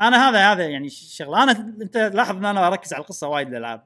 [0.00, 1.42] أنا هذا هذا يعني شغلة.
[1.42, 3.84] أنا أنت لاحظ إن أنا أركز على القصة وايد بالالعاب أي.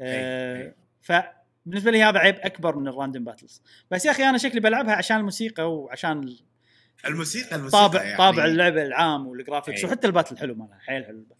[0.00, 3.62] آه، فبالنسبة لي هذا عيب أكبر من ال random battles.
[3.90, 6.36] بس يا أخي أنا شكلي بلعبها عشان الموسيقى وعشان
[7.06, 8.18] الموسيقى الموسيقى طابع يعني.
[8.18, 9.84] طابع اللعبه العام وال graphics.
[9.84, 11.38] وحتى ال battle حلو مالها حيل حلو ال battle.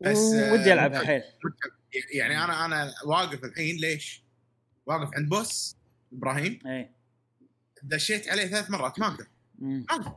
[0.00, 1.22] بس، آه، ودي العبها ممكن- حيل.
[2.14, 4.22] يعني أنا أنا واقف الحين ليش؟
[4.86, 5.76] واقف عند boss
[6.12, 6.58] إبراهيم.
[6.66, 6.90] اي
[7.82, 8.98] دشيت عليه ثلاث مرات.
[8.98, 9.26] ما أقدر.
[9.58, 10.12] ما أقدر.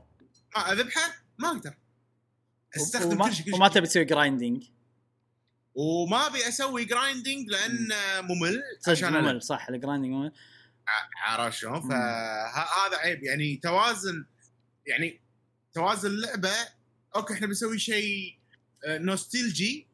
[0.56, 1.74] ما أذبحه ما أقدر.
[2.82, 4.64] استخدم وما, كل شيء وما تبي تسوي grinding
[5.76, 7.88] وما أبي أسوي grinding لأن
[8.26, 9.14] ممل عشان.
[9.14, 10.32] ممل صح ال grinding ممل
[10.88, 14.26] ع- عرفت شلون؟ فهذا عيب يعني توازن
[14.86, 15.22] يعني
[15.74, 16.52] توازن اللعبه
[17.16, 18.38] okay إحنا بنسوي شيء
[18.86, 19.88] آه، nostalgic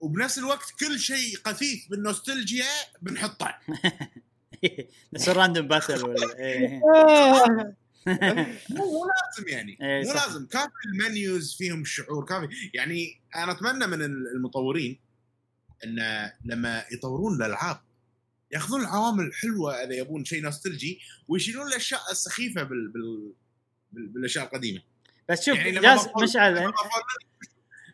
[0.00, 2.64] وبنفس الوقت كل شيء خفيف بالنوستالجيا
[3.02, 3.58] بنحطه
[5.12, 6.80] بس random battle ولا إيه.
[6.96, 7.74] آه.
[8.06, 8.14] مو
[8.70, 9.78] مو لازم يعني.
[9.82, 10.12] إيه، مو.
[10.12, 10.46] لازم.
[10.46, 12.48] كافي ال menus فيهم الشعور كافي.
[12.74, 14.02] يعني أنا أتمنى من
[14.36, 15.00] المطورين
[15.84, 17.80] إن لما يطورون الألعاب
[18.52, 22.88] ياخذون العوامل الحلوة إذا يبون شيء nostalgic ويشيلون الأشياء السخيفة بال...
[22.88, 23.32] بال...
[23.92, 24.06] بال...
[24.08, 24.82] بالأشياء القديمة.
[25.28, 26.72] بس شوف يعني ضافوا- مشعل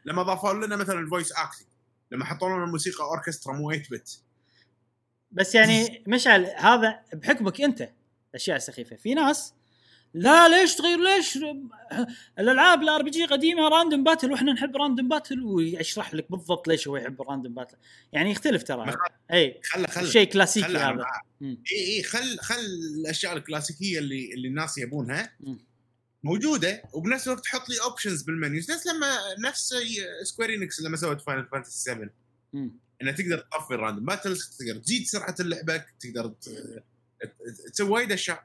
[0.04, 1.66] لما ضافوا لنا مثلا ال voice acting
[2.10, 4.18] لما حطوا لنا الموسيقى orchestra مو 8 bit
[5.32, 7.90] بس يعني مشعل هذا بحكمك أنت
[8.30, 8.96] الأشياء السخيفة.
[8.96, 9.54] في ناس
[10.14, 11.38] لا ليش تغير؟ ليش؟
[12.38, 16.96] الألعاب ال RPG قديمة random battle وإحنا نحب random battle ويشرح لك بالضبط ليش هو
[16.96, 17.76] يحب ال random battle
[18.12, 18.96] يعني يختلف ترى.
[19.32, 21.04] أي خله خله شيء كلاسيكي هذا.
[21.42, 22.54] إي إي خل خل
[23.00, 25.36] الأشياء الكلاسيكية اللي اللي الناس يبونها.
[26.24, 29.74] موجودة وبنفس الوقت حط لي options بال menus نفس لما نفس
[30.22, 32.10] Square Enix لما سوت Final Fantasy 7
[32.52, 32.70] مم.
[33.02, 36.34] إنه تقدر تطفي ال random battles تقدر تزيد سرعة اللعبة تقدر
[37.72, 38.44] تسوي وايد أشياء.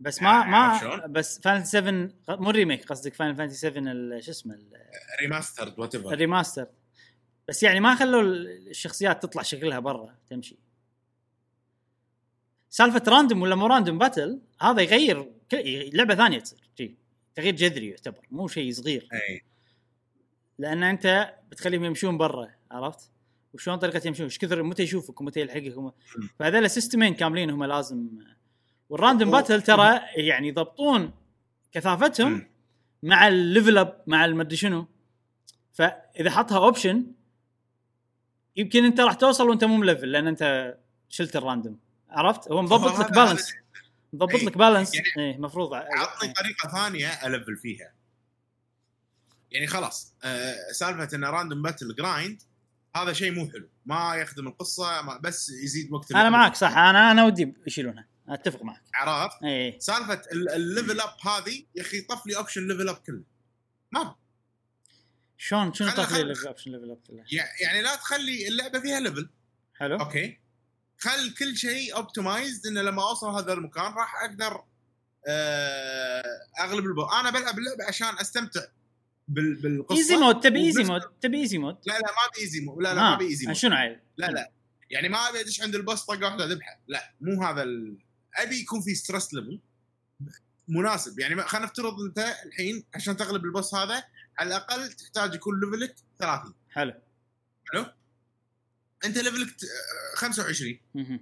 [0.00, 3.92] بس ما عرفت ما شلون؟ بس Final 7 مو ال remake قصدك Final Fantasy 7
[3.92, 4.72] ال- شو اسمه ال-
[5.20, 6.66] remastered whatever ال remaster.
[7.48, 10.56] بس يعني ما خلوا الشخصيات تطلع شكلها برا تمشي.
[12.70, 15.32] سالفة random ولا مو random battle هذا يغير
[15.92, 16.96] لعبة ثانية تصير جي
[17.34, 19.08] تغيير جذري يعتبر مو شيء صغير.
[19.12, 19.42] أي.
[20.58, 23.10] لأن أنت بتخليهم يمشون برا عرفت؟
[23.54, 25.92] وشلون طريقة يمشون؟ إيش كثر متى يشوفك ومتى يلحقك وم...
[26.38, 28.08] فهذول سيستمين كاملين هم لازم
[28.88, 31.12] وال random battle ترى يعني يضبطون
[31.72, 32.46] كثافتهم.
[33.02, 34.86] مع ال level up مع المدري شنو.
[35.72, 37.06] فإذا حطها option
[38.56, 40.74] يمكن أنت راح توصل وأنت مو ملفل لأن أنت
[41.08, 41.78] شلت ال random
[42.10, 43.52] عرفت؟ هو مضبط لك balance
[44.12, 44.44] مضبط إي.
[44.46, 47.92] لك balance يعني- إيه المفروض عطني طريقة ثانية ألفل فيها.
[49.50, 52.42] يعني خلاص آه سالفة إن random battle grind
[52.96, 53.68] هذا شيء مو حلو.
[53.86, 56.30] ما يخدم القصة ما بس يزيد وقت أنا.
[56.30, 56.76] معك صح.
[56.76, 58.06] أنا أنا ودي يشيلونها.
[58.28, 58.82] أتفق معك.
[58.94, 62.96] عرفت؟ اي سالفة ال- ال level up هذه يا أخي طف لي option level up
[62.96, 63.22] كله.
[63.92, 64.14] ما
[65.38, 69.00] شلون شنو طاف لي ال option level up كله؟ يع- يعني لا تخلي اللعبة فيها
[69.00, 69.28] level
[69.74, 69.96] حلو.
[69.96, 70.40] okay.
[70.98, 74.64] خل كل شيء optimized انه لما أوصل هذا المكان راح أقدر
[75.28, 76.22] آه،
[76.60, 78.60] أغلب البو أنا بلعب اللعبة عشان أستمتع
[79.28, 79.96] بال- بالقصة.
[79.98, 82.88] easy mode تبي easy mode تبي easy mode لا لا ما ابي easy mode لا
[82.94, 84.52] لا ما ابي easy mode شنو عيل لا لا.
[84.90, 87.98] يعني ما ابي ادش عند ال boss طقه واحدة اذبحه لا مو هذا ال...
[88.36, 89.60] أبي يكون في stress level
[90.68, 91.18] مناسب.
[91.18, 94.04] يعني خلينا نفترض أنت الحين عشان تغلب ال boss هذا
[94.38, 96.92] على الأقل تحتاج يكون level ك 30 حلو.
[97.72, 97.86] حلو؟
[99.04, 99.64] أنت level ك ت-
[100.16, 101.20] 25 مهم.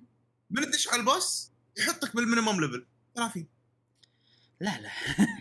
[0.50, 2.86] من تدش على ال boss يحطك بال minimum level
[3.16, 3.46] 30
[4.60, 4.90] لا لا.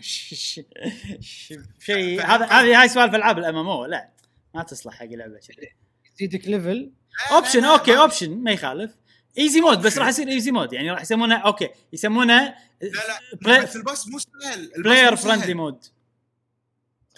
[1.20, 4.10] شيء هذا هذه هاي سوالف العاب ال MMO لا.
[4.54, 5.68] ما تصلح حق لعبه كذي
[6.14, 6.92] يزيدك level
[7.30, 8.94] option okay option ما يخالف.
[9.38, 9.98] easy mode بس.
[9.98, 14.08] راح يصير easy mode يعني راح يسمونه okay يسمونه لا لا play- بس ال boss
[14.08, 14.72] مو سهل.
[14.78, 15.16] player.
[15.16, 15.84] friendly mode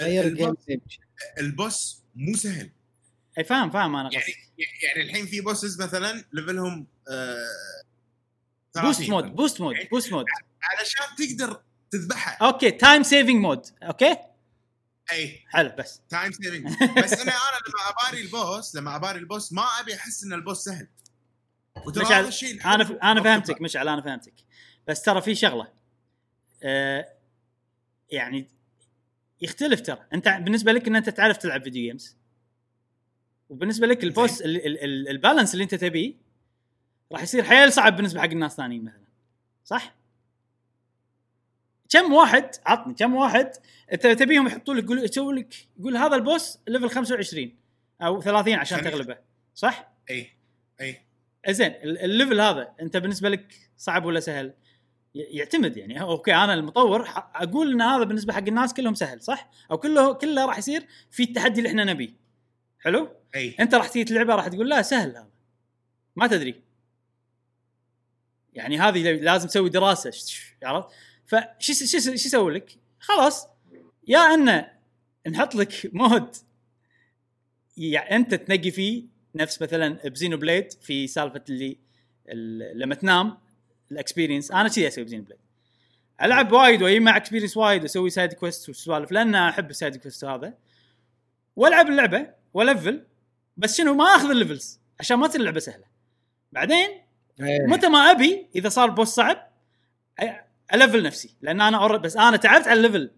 [0.00, 0.54] غير ال game
[1.38, 2.70] ال boss, مو سهل.
[3.38, 4.34] إي فاهم فاهم أنا يعني قصدي.
[4.82, 7.36] يعني الحين في بوسز مثلا ليفلهم آه
[8.76, 10.24] بوست 30 مود بوست مود بوست مود
[10.62, 11.60] علشان تقدر
[11.90, 14.16] تذبحها أوكي تايم سيفنج مود أوكي؟
[15.12, 15.44] إي.
[15.48, 16.00] حلو بس.
[16.08, 16.66] تايم سيفنج
[17.04, 20.88] بس أنا أنا لما أباري البوس لما أباري البوس ما أبي أحس إن البوس سهل.
[21.86, 22.32] مشعل،
[22.74, 22.92] أنا ف...
[22.92, 23.22] أنا.
[23.22, 24.34] فهمتك مشعل أنا فهمتك.
[24.88, 25.68] بس ترى في شغلة.
[26.62, 27.08] آه
[28.10, 28.48] يعني
[29.40, 30.06] يختلف ترى.
[30.12, 32.16] أنت بالنسبة لك إن أنت تعرف تلعب video games
[33.48, 36.14] وبالنسبة لك ال boss ال- ال- ال- ال balance اللي أنت تبيه
[37.12, 39.06] راح يصير حيل صعب بالنسبة حق الناس ثانيين مثلا.
[39.64, 39.94] صح؟
[41.90, 43.52] كم واحد عطني كم واحد
[43.92, 47.56] انت تبيهم يحطوا لك يقول يسوي لك يقول هذا ال boss level 25
[48.02, 49.18] أو 30 عشان عشان تغلبه.
[49.54, 50.30] صح؟ اي
[50.80, 51.05] اي
[51.52, 54.54] زين ال- ال level هذا انت بالنسبة لك صعب ولا سهل؟
[55.14, 59.78] يعتمد يعني okay أنا المطور أقول إن هذا بالنسبة حق الناس كلهم سهل صح؟ أو
[59.78, 62.10] كله كله راح يصير في التحدي اللي إحنا نبيه.
[62.78, 65.28] حلو؟ أي انت راح تيجي تلعبه راح تقول لا سهل هذا.
[66.16, 66.62] ما تدري.
[68.54, 70.10] يعني هذه لازم تسوي دراسة
[70.62, 70.88] عرفت؟
[71.26, 73.46] فشو شو شو يسوي لك؟ خلاص
[74.08, 74.72] يا أنه
[75.28, 76.36] نحط لك mode
[77.76, 79.04] يعني انت تنقي فيه
[79.36, 81.76] نفس مثلا ب Xenoblade في سالفة اللي
[82.28, 83.38] ال- لما تنام
[83.92, 85.38] ال experience أنا كذي أسوي ب Xenoblade
[86.22, 90.54] ألعب وايد واجمع experience وايد واسوي side quest وسوالف لأن أحب ال side quest هذا
[91.56, 93.02] وألعب اللعبة وأ level
[93.56, 95.84] بس شنو ما أخذ ال levels عشان ما تصير اللعبة سهلة
[96.52, 96.88] بعدين
[97.40, 97.66] إيه.
[97.66, 99.52] متى ما أبي إذا صار boss صعب
[100.74, 101.96] ألفل نفسي لأن أنا.
[101.96, 103.10] بس أنا تعبت على ال level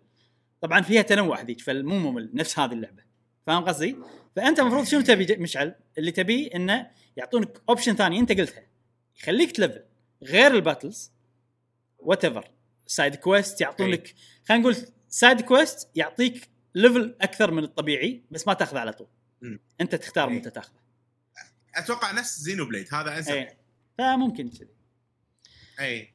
[0.61, 3.03] طبعا فيها تنوع هذيك فمو ممل نفس هذه اللعبة
[3.47, 3.97] فاهم قصدي؟
[4.39, 8.67] فأنت المفروض شنو تبي مشعل؟ اللي تبيه إنه يعطونك option ثاني أنت قلتها.
[9.21, 9.85] يخليك تلفل.
[10.23, 11.13] غير ال
[11.99, 12.51] battles whatever
[12.87, 13.93] side quest يعطون أي.
[13.93, 14.15] لك
[14.49, 14.77] خلينا نقول
[15.09, 19.07] side quest يعطيك level أكثر من الطبيعي بس ما تأخذه على طول.
[19.43, 19.61] مم.
[19.81, 20.35] أنت تختار أي.
[20.35, 20.81] متى تأخذه.
[21.75, 23.33] أتوقع نفس Xenoblade هذا أنسب.
[23.33, 23.57] اي
[23.99, 24.69] فممكن كذي.
[25.81, 26.15] اي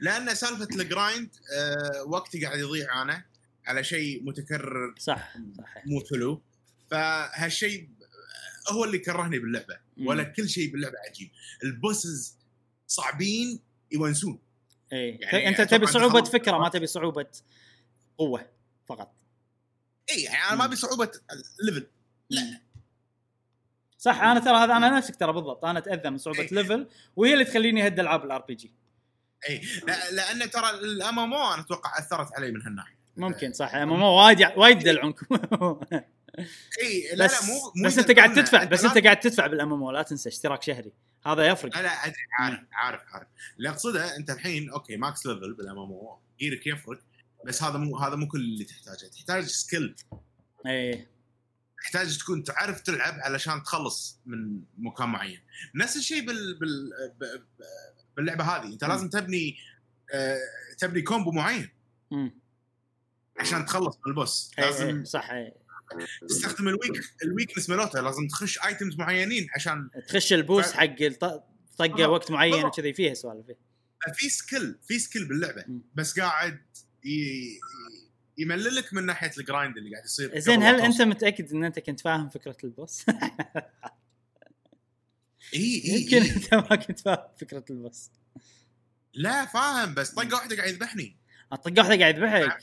[0.00, 3.24] لأن سالفة ال grind آه وقتي قاعد يضيع أنا
[3.66, 4.94] على شيء متكرر.
[4.98, 6.42] صح صح مو حلو.
[6.90, 7.88] فهالشيء
[8.70, 10.22] هو اللي كرهني باللعبة ولا.
[10.22, 11.30] كل شيء باللعبة عجيب.
[11.64, 12.36] ال bosses
[12.86, 13.60] صعبين
[13.92, 14.38] يونسون.
[14.92, 17.26] اي يعني أنت تبي صعوبة فكرة ما تبي صعوبة
[18.18, 18.46] قوة
[18.88, 19.14] فقط.
[20.10, 21.10] اي يعني أنا ما أبي صعوبة
[21.60, 21.86] ال level
[22.30, 22.60] لا.
[23.98, 25.64] صح أنا ترى هذا أنا نفسك ترى بالضبط.
[25.64, 26.48] أنا أتأذى من صعوبة إيه.
[26.52, 28.72] level وهي اللي تخليني أهد ألعاب ال RPG
[29.48, 32.98] اي لا لأن ترى ال MMO أنا أتوقع أثرت علي من هالناحية.
[33.16, 33.74] ممكن صح.
[33.74, 35.26] مو مو وايد وايد يدلعونكم.
[36.82, 38.34] إي لا بس لا مو مو بس أنت قاعد.
[38.34, 40.92] تدفع بس أنت قاعد تدفع بال MMO لا تنسى اشتراك شهري.
[41.26, 41.78] هذا يفرق.
[41.78, 43.28] لا أدري عارف عارف عارف.
[43.56, 47.00] اللي أقصده أنت الحين okay max level بال MMO gear ك يفرق
[47.46, 49.06] بس هذا مو هذا مو كل اللي تحتاجه.
[49.08, 49.96] تحتاج skill
[50.66, 51.06] اي
[51.82, 55.40] تحتاج تكون تعرف تلعب علشان تخلص من مكان معين.
[55.74, 56.58] نفس الشيء بال...
[56.58, 56.90] بال...
[58.16, 58.72] باللعبة هذه.
[58.72, 58.90] أنت مم.
[58.90, 59.56] لازم تبني
[60.14, 60.38] آه،
[60.78, 61.70] تبني combo معين.
[62.10, 62.34] مم.
[63.40, 64.50] عشان تخلص من ال boss.
[64.58, 65.52] إي، لازم إي، صح إي.
[66.28, 70.76] تستخدم ال weak ال weakness مالته لازم تخش items معينين عشان تخش ال boost ف-
[70.76, 70.96] حق
[71.78, 72.64] طقة وقت معين.
[72.64, 73.46] وكذي فيها سوالف
[74.14, 75.64] في skill في skill باللعبة.
[75.94, 76.60] بس قاعد
[77.04, 77.58] ي...
[78.38, 81.02] يمللك من ناحية ال grind اللي قاعد يصير زين هل أنت.
[81.02, 83.04] متأكد إن أنت كنت فاهم فكرة ال boss؟
[85.54, 86.22] إي إي يمكن.
[86.22, 88.10] أنت ما كنت فاهم فكرة ال boss
[89.14, 91.16] لا فاهم بس طقة واحدة قاعد يذبحني
[91.50, 92.58] طقة واحدة قاعد يذبحك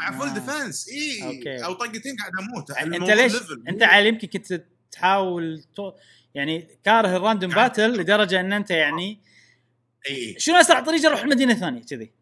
[0.00, 0.34] مع full آه.
[0.34, 1.64] defense اي okay.
[1.64, 2.70] أو طقتين قاعد أموت.
[2.70, 3.68] أنت ليش level.
[3.68, 5.92] أنت على يمكن كنت تحاول تو...
[6.34, 9.20] يعني كاره ال random battle لدرجة إن أنت يعني
[10.10, 12.12] اي اي شنو أسرع طريقة أروح المدينة الثانية كذي؟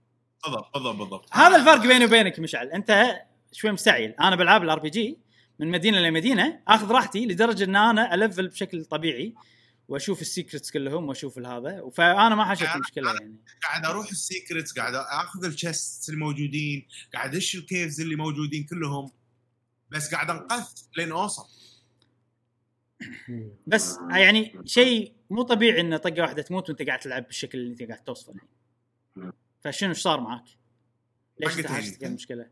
[0.44, 1.28] بالضبط بالضبط بالضبط.
[1.32, 2.66] هذا الفرق بيني وبينك مشعل.
[2.68, 3.20] أنت
[3.52, 4.14] شوي مستعجل.
[4.20, 5.18] أنا بالعاب ال RPG
[5.58, 9.34] من مدينة لمدينة آخذ راحتي لدرجة إن أنا ألفل بشكل طبيعي.
[9.88, 14.72] واشوف ال secrets كلهم واشوف هذا فأنا ما أنا- مشكله يعني قاعد أروح ال secrets
[14.72, 19.10] قاعد أخذ ال chests الموجودين قاعد أدش ال caves اللي موجودين كلهم
[19.90, 20.64] بس قاعد أنقذ
[20.96, 21.46] لين أوصل
[23.66, 27.82] بس يعني شيء مو طبيعي إن طقة واحدة تموت وأنت قاعد تلعب بالشكل اللي أنت
[27.82, 29.32] قاعد توصفه الحين
[29.64, 30.44] فشنو إيش صار معك؟
[31.40, 31.58] ليش.
[31.58, 32.50] انت حاشتك المشكلة؟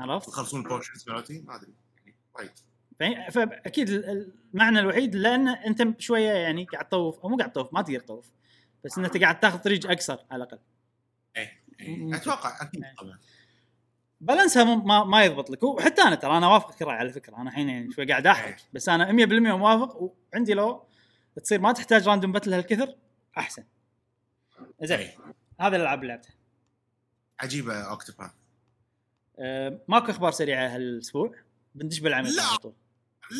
[0.00, 1.72] عرفت؟ تخلصون البوشنز مالتي ما أدري
[2.06, 2.54] يعني فا-
[3.30, 7.82] فأكيد ال- المعنى الوحيد لأن أنت شوية يعني قاعد تطوف أو مو قاعد تطوف ما
[7.82, 8.30] تقدر تطوف
[8.84, 10.58] بس ان انت قاعد تاخذ طريق اقصر على الأقل.
[11.36, 11.62] إيه.
[11.80, 12.16] إيه.
[12.16, 12.94] أتوقع أكيد إيه.
[12.94, 13.18] طبعا.
[14.20, 15.62] بالانسها ما, ما يضبط لك.
[15.62, 17.36] وحتى أنا ترى أنا وافقك الرأي على فكرة.
[17.36, 19.96] أنا الحين يعني شوي قاعد احرق بس أنا 100% موافق
[20.32, 20.84] وعندي لو
[21.42, 22.94] تصير ما تحتاج random battle هالكثر
[23.38, 23.64] أحسن.
[24.82, 24.98] زين.
[24.98, 25.16] إيه.
[25.60, 26.34] هذا الألعاب اللي لعبتها.
[27.40, 28.30] عجيبة Octopath
[29.38, 31.34] أه ماكو أخبار سريعة هالأسبوع.
[31.74, 32.72] بندش بالعميق لا.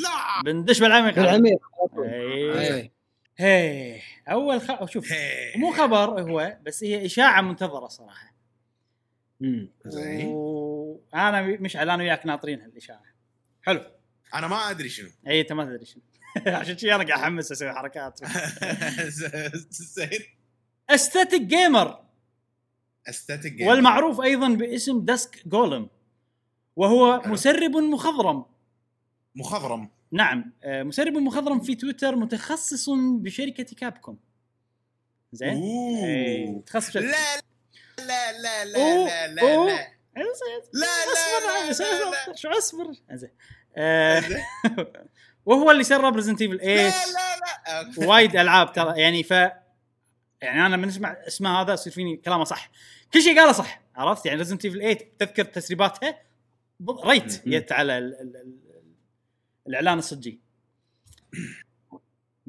[0.02, 0.42] لا.
[0.44, 1.14] بندش بالعميق.
[1.14, 1.58] بالعميق.
[1.98, 2.52] إيه.
[2.60, 2.92] إيه.
[3.36, 4.84] هي أول خ...
[4.84, 5.52] شوف هي.
[5.56, 8.34] مو خبر هو بس هي إشاعة منتظرة صراحة.
[9.40, 9.68] مم.
[9.86, 10.26] زين.
[10.26, 13.02] وأنا مشعل أنا وياك ناطرين هالإشاعة.
[13.62, 13.80] حلو.
[14.34, 15.08] أنا ما أدري شنو.
[15.26, 16.02] إي أنت ما تدري شنو.
[16.46, 18.20] عشان شي أنا قاعد أحمس أسوي حركات.
[19.70, 20.20] زين.
[20.90, 22.02] استاتيك gamer
[23.08, 25.88] استاتيك والمعروف أيضا باسم Dusk Golem
[26.76, 27.32] وهو حلو.
[27.32, 28.44] مسرب مخضرم.
[29.36, 29.90] مخضرم.
[30.12, 34.18] نعم آه، مسرب مخضرم في تويتر متخصص بشركة Capcom.
[35.32, 37.12] زين؟ إيه، متخصص بشركة- لا
[37.98, 39.66] لا لا لا أوه، لا لا أوه.
[39.66, 39.92] لا.
[40.16, 43.30] لا لا لا لا شو اصبر زين.
[43.76, 44.22] آه،.
[45.46, 48.08] وهو اللي سرب Resident Evil 8 لا لا لا.
[48.08, 52.70] وايد ألعاب ترى يعني ف يعني أنا من اسمع اسمه هذا يصير فيني كلامه صح.
[53.14, 56.18] كل شيء قاله صح عرفت؟ يعني Resident Evil 8 تذكر تسريباتها
[57.04, 57.48] right.
[57.48, 58.56] جت على ال ال ال
[59.66, 60.40] الإعلان الصجي.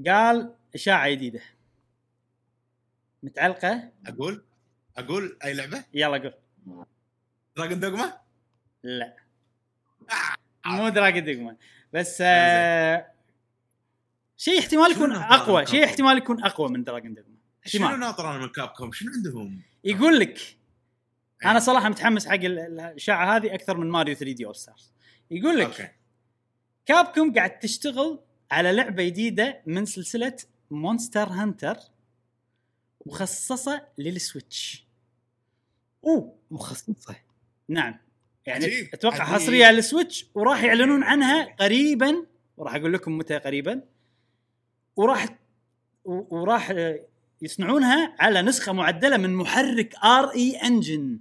[0.08, 1.42] قال أشاعة جديدة.
[3.24, 4.44] متعلقة؟ أقول؟
[4.98, 6.86] أقول أي لعبة؟ يلا قول.
[7.58, 8.18] Dragon's Dogma
[8.84, 9.16] لا.
[10.66, 10.70] آه.
[10.70, 11.56] مو Dragon's Dogma
[11.94, 13.12] بس آه
[14.38, 17.34] شيء احتمال يكون أقوى شيء؟ احتمال يكون أقوى من Dragon's Dogma
[17.66, 20.38] شنو ناطر أنا من Capcom شنو عندهم؟ يقول لك
[21.44, 21.52] إيه.
[21.52, 24.92] أنا صراحة متحمس حق ال- ال- الأشاعة هذه أكثر من Mario 3D All-Stars
[25.32, 25.88] يقول لك okay.
[26.86, 28.20] Capcom قاعد تشتغل
[28.52, 30.38] على لعبة جديدة من سلسلة
[30.72, 31.78] Monster Hunter
[33.06, 34.86] مخصصة لل Switch.
[36.06, 37.16] أوه مخصصة.
[37.70, 37.96] نعم.
[38.46, 38.90] يعني عجيب.
[38.94, 39.36] أتوقع عجيب.
[39.36, 42.26] حصرية على ال Switch وراح يعلنون عنها قريبا.
[42.58, 43.82] وراح أقول لكم متى قريبا.
[44.96, 45.38] وراح
[46.06, 47.00] وراح آه،
[47.42, 51.20] يصنعونها على نسخة معدلة من محرك RE Engine.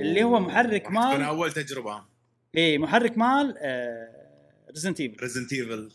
[0.00, 2.04] اللي هو محرك مال- أول تجربة.
[2.56, 3.54] اي محرك مال
[4.76, 5.92] Resident Evil Resident Evil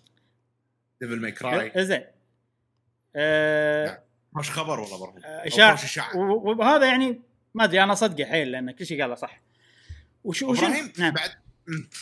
[1.01, 2.03] Devil May Cry زين
[4.33, 7.21] مش خبر والله برضه آه، اشاعه وهذا يعني
[7.53, 9.41] ما أدري أنا صدقه حيل لأن كل شيء قاله صح.
[10.23, 11.13] وش وش نعم.
[11.13, 11.31] بعد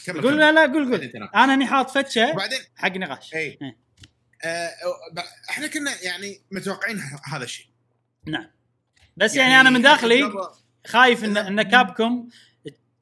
[0.06, 0.40] كمل قول.
[0.40, 1.30] لا لا قول قول.
[1.36, 3.36] أنا إني حاط فتشة وبعدين حق نقاش.
[3.36, 3.78] اي إيه.
[4.44, 4.70] آه
[5.50, 7.66] إحنا كنا يعني متوقعين هذا الشيء.
[8.26, 8.48] نعم.
[9.18, 10.32] بس يعني, يعني أنا من داخلي
[10.88, 12.30] خايف ان إن Capcom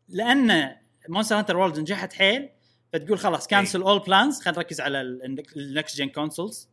[0.10, 0.76] لأن
[1.10, 2.50] Monster Hunter World نجحت حيل
[2.94, 5.02] فتقول خلاص cancel all plans خلينا نركز على
[5.56, 6.70] ال next gen consoles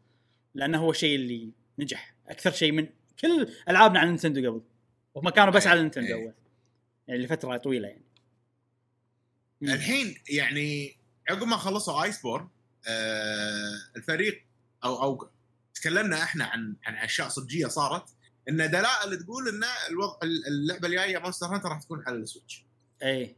[0.54, 2.14] لأنه هو الشيء اللي نجح.
[2.28, 2.88] أكثر شيء من
[3.20, 4.62] كل ألعابنا على نينتندو قبل.
[5.14, 6.22] وهم كانوا بس أي، على نينتندو أي.
[6.22, 6.32] أول.
[7.08, 8.04] يعني لفترة طويلة يعني.
[9.62, 10.96] الحين يعني
[11.30, 12.48] عقب ما خلصوا Iceborne
[12.88, 14.44] آه الفريق
[14.84, 15.28] أو أو
[15.74, 18.04] تكلمنا إحنا عن عن أشياء صجية صارت
[18.48, 22.64] إن دلائل تقول إن الوضع اللعبة الجاية Monster Hunter راح تكون على ال Switch
[23.02, 23.36] اي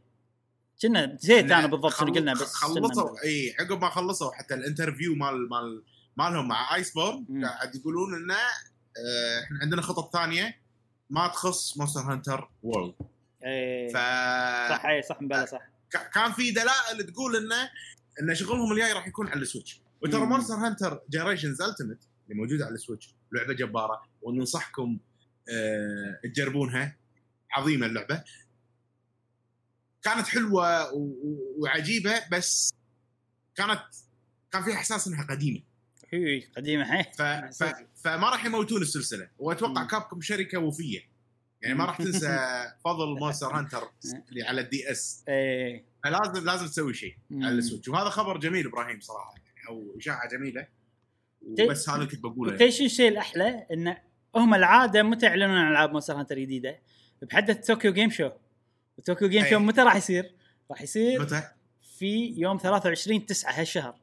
[0.81, 4.59] كنا نسيت إن أنا بالضبط شنو قلنا بس خلصوا إي عقب ما خلصوا حتى ال
[4.59, 5.83] interview مال مال
[6.17, 7.45] مالهم مع Iceborne.
[7.45, 10.57] قاعد يقولون إنه آه، إحنا عندنا خطط ثانية
[11.09, 12.93] ما تخص Monster Hunter World
[13.45, 13.97] اي ف
[14.69, 15.61] صح اي صح مبلا صح.
[16.13, 17.69] كان في دلائل تقول إنه
[18.21, 20.21] إن شغلهم الجاي راح يكون على ال Switch وترى.
[20.25, 21.99] Monster Hunter Generations Ultimate
[22.29, 24.97] اللي موجوده على ال Switch لعبة جبارة وننصحكم
[25.49, 26.95] آه تجربونها.
[27.51, 28.23] عظيمة اللعبة.
[30.07, 30.91] كانت حلوة
[31.57, 32.73] وعجيبة بس
[33.55, 33.83] كانت
[34.51, 35.61] كان في إحساس إنها قديمة
[36.09, 37.21] هي قديمة حي ف...
[37.63, 37.73] ف...
[37.95, 39.83] فما راح يموتون السلسلة وأتوقع.
[39.83, 40.99] Capcom شركة وفية
[41.61, 42.37] يعني ما راح تنسى
[42.85, 43.91] فضل Monster Hunter
[44.29, 47.15] اللي على ال DS اي فلازم لازم تسوي شيء.
[47.31, 50.67] على ال Switch وهذا خبر جميل إبراهيم صراحة يعني أو إشاعة جميلة
[51.69, 52.55] بس هذا اللي كنت بقوله يعني.
[52.55, 53.95] وتدري شو الشيء الأحلى؟ إن
[54.35, 56.79] هم العادة متى يعلنون عن ألعاب Monster Hunter جديده؟
[57.21, 58.29] بحدث Tokyo Game Show
[58.97, 59.49] و Tokyo Game أي.
[59.49, 60.31] Show متى راح يصير؟
[60.71, 61.43] راح يصير متى؟
[61.97, 63.95] في يوم 23 9 هالشهر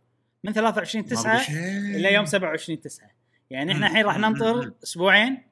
[0.45, 1.57] من 23 ما 9 بشيء.
[1.97, 3.11] إلى يوم 27 9
[3.51, 3.87] يعني إحنا.
[3.87, 4.19] الحين راح.
[4.19, 4.73] ننطر.
[4.83, 5.43] أسبوعين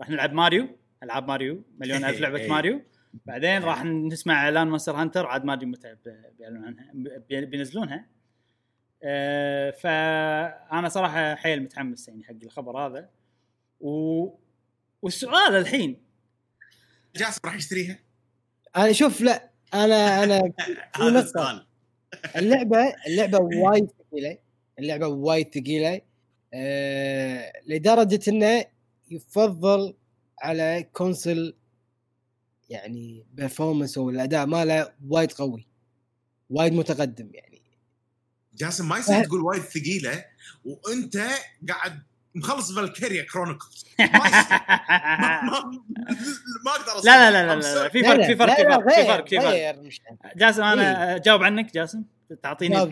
[0.00, 0.68] راح نلعب ماريو
[1.02, 2.48] ألعاب ماريو مليون ألف لعبة إي.
[2.48, 2.82] ماريو
[3.26, 5.96] بعدين راح نسمع إعلان Monster Hunter عاد ما أدري متى
[7.30, 8.06] بينزلونها
[9.02, 13.10] آه، فأنا صراحة حيل متحمس يعني حق الخبر هذا
[13.80, 14.26] و...
[15.02, 16.02] والسؤال الحين
[17.16, 17.98] جاسم راح يشتريها
[18.76, 20.52] أنا شوف لا أنا أنا
[20.96, 21.20] هذا.
[21.20, 21.66] السؤال.
[22.36, 24.38] اللعبة اللعبة وايد ثقيلة.
[24.78, 26.00] اللعبة وايد ثقيلة.
[26.54, 28.64] آه لدرجة إنه
[29.10, 29.94] يفضل
[30.42, 31.54] على كونسل
[32.70, 35.66] يعني performance والاداء ماله وايد قوي.
[36.50, 37.62] وايد متقدم يعني.
[38.54, 40.24] جاسم ما يصير تقول وايد ثقيلة
[40.64, 41.16] وأنت
[41.68, 42.02] قاعد
[42.38, 43.84] مخلص Valkyria Chronicles
[46.64, 47.04] ما أقدر.
[47.04, 47.88] لا لا لا لا.
[47.88, 50.36] في فرق في فرق في فرق في فرق في فرق.
[50.36, 52.02] جاسم أنا أجاوب عنك جاسم؟
[52.42, 52.90] تعطيني روح-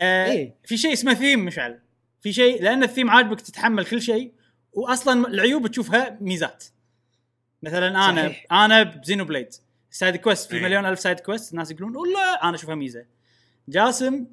[0.00, 0.54] آه إيه.
[0.64, 1.78] في شيء اسمه ثيم مشعل.
[2.20, 4.32] في شيء لأن الثيم عاجبك تتحمل كل شيء
[4.72, 6.64] واصلا العيوب تشوفها ميزات.
[7.62, 8.46] مثلا أنا صحيح.
[8.52, 9.48] أنا بزينو بليد
[9.90, 10.62] سايد كويست في إيه.
[10.62, 13.04] مليون ألف سايد كويست الناس يقولون والله أنا أشوفها ميزة.
[13.68, 14.24] جاسم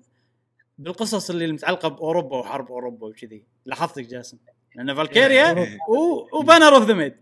[0.83, 3.43] بالقصص اللي المتعلقه بأوروبا وحرب أوروبا وكذي.
[3.65, 4.37] لاحظتك جاسم؟
[4.75, 5.77] لأن فالكيريا إيه.
[5.89, 7.13] و- وبانر اوف ذا ميد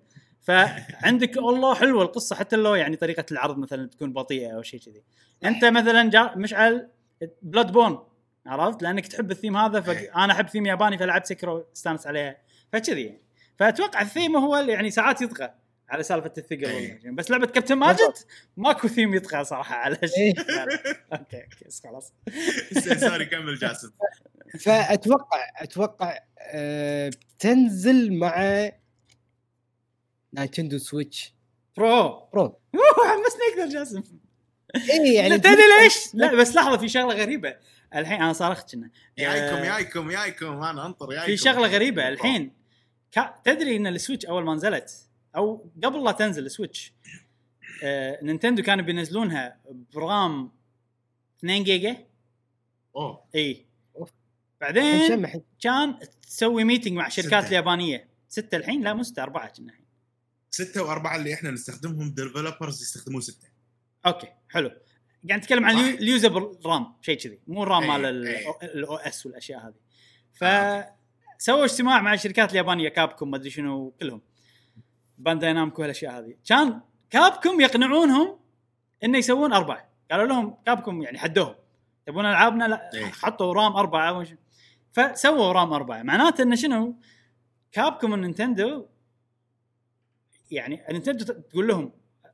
[0.41, 5.01] فعندك والله حلوة القصة حتى لو يعني طريقة العرض مثلا تكون بطيئة أو شيء كذي.
[5.45, 6.89] أنت مثلا جا مشعل
[7.41, 7.99] بلاد بون
[8.45, 12.38] عرفت؟ لأنك تحب الثيم هذا فانا أحب ثيم ياباني فلعبت Sekiro استانس عليها
[12.74, 13.22] فكذي يعني.
[13.57, 15.49] فأتوقع الثيم هو اللي يعني ساعات يطغى.
[15.90, 17.02] على سالفة الثقل إيه.
[17.12, 18.14] بس لعبة كابتن ماجد
[18.58, 20.10] ماكو ثيم يطغى صراحة على إيه.
[20.10, 20.40] شيء.
[21.14, 22.14] okay okay خلاص.
[23.10, 23.92] sorry كمل جاسم.
[24.60, 28.70] فأتوقع أتوقع آه تنزل مع
[30.34, 31.34] Nintendo Switch.
[31.78, 32.30] Pro.
[32.34, 32.60] Pro.
[32.98, 34.04] حمسني أكثر جاسم.
[34.76, 37.56] اي يعني تدري ليش؟ لا بس لحظة في شغلة غريبة.
[37.96, 38.90] الحين أنا صارخت كنا.
[39.18, 42.60] يايكم آه، يايكم يايكم أنا انطر يايكم في شغلة غريبة الحين.
[43.44, 46.93] تدري إن ال Switch أول ما نزلت أو قبل لا تنزل ال Switch.
[47.84, 49.58] آه، نينتندو كانوا بينزلونها
[49.93, 50.52] ب RAM
[51.40, 51.98] 2 جيجا.
[52.96, 53.24] أوه.
[53.36, 53.66] إي.
[54.62, 55.26] بعدين
[55.62, 57.48] كان تسوي meeting مع الشركات ستة.
[57.50, 58.08] اليابانية.
[58.30, 59.86] ستة الحين؟ لا مو ستة أربعة كنا الحين.
[60.52, 63.48] ستة وأربعة اللي إحنا نستخدمهم developers يستخدمون ستة.
[64.06, 64.70] okay حلو.
[65.30, 65.80] قاعد نتكلم عن صح.
[65.80, 67.40] ال u- ال usable RAM شيء كذي.
[67.48, 68.58] مو ال RAM إيه، مال إيه.
[68.64, 69.74] ال OS والأشياء هذه.
[70.44, 70.96] آه،
[71.38, 74.22] فسووا اجتماع مع الشركات اليابانية Capcom ما أدري شنو كلهم.
[75.20, 76.36] Bandai Namco هالاشياء هذه.
[76.45, 78.39] كان Capcom يقنعونهم
[79.03, 79.89] إنه يسوون أربعة.
[80.11, 81.55] قالوا لهم Capcom يعني حدوهم.
[82.05, 83.05] تبون ألعابنا؟ لا إيه.
[83.05, 84.26] حطوا RAM أربعة
[84.91, 86.03] فسووا RAM أربعة.
[86.03, 86.95] معناته إنه شنو؟
[87.72, 88.86] Capcom النينتندو
[90.51, 91.91] يعني نينتندو تقول لهم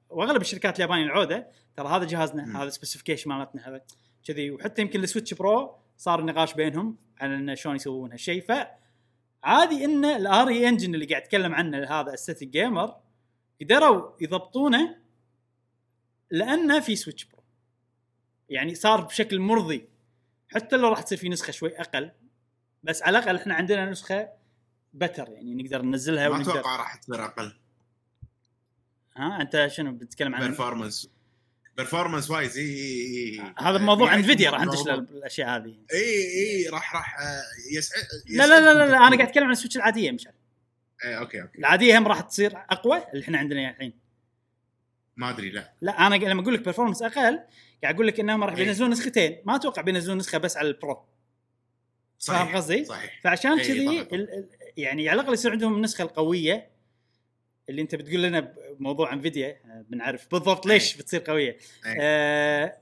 [0.09, 2.63] وأغلب الشركات اليابانية العودة ترى هذا جهازنا.
[2.63, 3.81] هذا specification مالتنا هذا
[4.27, 4.51] كذي.
[4.51, 8.45] وحتى يمكن ال Switch Pro صار نقاش بينهم على انه شلون يسوون هالشيء.
[9.45, 12.95] فعادي إن ال RE Engine اللي قاعد اتكلم عنه هذا استاتيك جيمر
[13.61, 14.97] قدروا يضبطونه
[16.31, 17.43] لأنه في Switch Pro
[18.49, 19.89] يعني صار بشكل مرضي.
[20.47, 22.11] حتى لو راح تصير في نسخة شوي أقل
[22.83, 24.29] بس على الأقل إحنا عندنا نسخة
[24.93, 27.53] better يعني نقدر ننزلها ما أتوقع راح تصير أقل.
[29.15, 31.09] ها؟ أنت شنو بتتكلم عن performance
[31.77, 35.75] performance wise إي إي هذا موضوع يعني Nvidia راح ندش موضوع- للاشياء هذه.
[35.93, 36.25] إي
[36.63, 37.41] إي راح راح آه،
[37.77, 40.33] يسعد لا لا لا لا, لا أنا قاعد أتكلم عن ال Switch العادية مشعل.
[41.05, 41.57] إيه، أوكي أوكي.
[41.59, 43.93] العادية هم راح تصير أقوى اللي إحنا عندنا الحين.
[45.17, 45.73] ما أدري لا.
[45.81, 47.39] لا أنا لما أقول لك performance أقل
[47.83, 48.53] قاعد أقول لك إنهم راح.
[48.53, 49.37] بينزلون نسختين.
[49.45, 50.93] ما أتوقع بينزلون نسخة بس على ال Pro.
[52.19, 53.21] فاهم صحيح قصدي؟ صحيح.
[53.23, 54.07] فعشان كذي
[54.77, 56.69] يعني على الأقل يصير عندهم النسخة القوية
[57.69, 61.01] اللي انت بتقول لنا بموضوع Nvidia آه، بنعرف بالضبط ليش إيه.
[61.01, 61.57] بتصير قوية.
[61.85, 61.95] إيه.
[61.99, 62.77] آه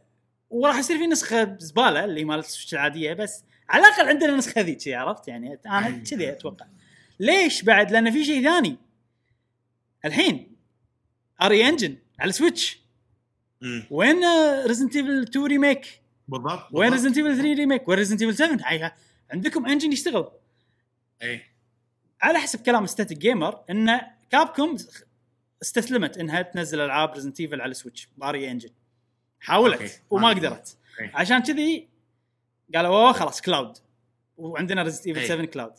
[0.49, 4.61] وراح يصير في نسخة زبالة اللي مالت ال Switch العاديه بس على الأقل عندنا نسخة
[4.61, 6.03] ذي كذي عرفت؟ يعني أنا إيه.
[6.03, 6.65] كذي أتوقع.
[7.19, 8.77] ليش بعد؟ لأن في شيء ثاني.
[10.05, 10.55] الحين
[11.41, 12.83] RE Engine على Switch.
[13.91, 14.21] وين
[14.65, 16.91] Resident Evil 2 Remake بالضبط وين.
[16.91, 18.91] Resident Evil 3 Remake وين Resident Evil 7 هاي
[19.31, 20.31] عندكم engine يشتغل.
[21.21, 21.41] اي
[22.21, 24.01] على حسب كلام Static Gamer ان
[24.33, 24.77] Capcom
[25.61, 28.69] استسلمت إنها تنزل ألعاب Resident Evil على Switch ب RE Engine
[29.39, 29.93] حاولت أوكي.
[30.09, 31.11] وما ما قدرت أوكي.
[31.13, 31.87] عشان كذي
[32.75, 33.77] قالوا أوه خلاص cloud
[34.37, 35.27] وعندنا Resident Evil أي.
[35.27, 35.73] 7 cloud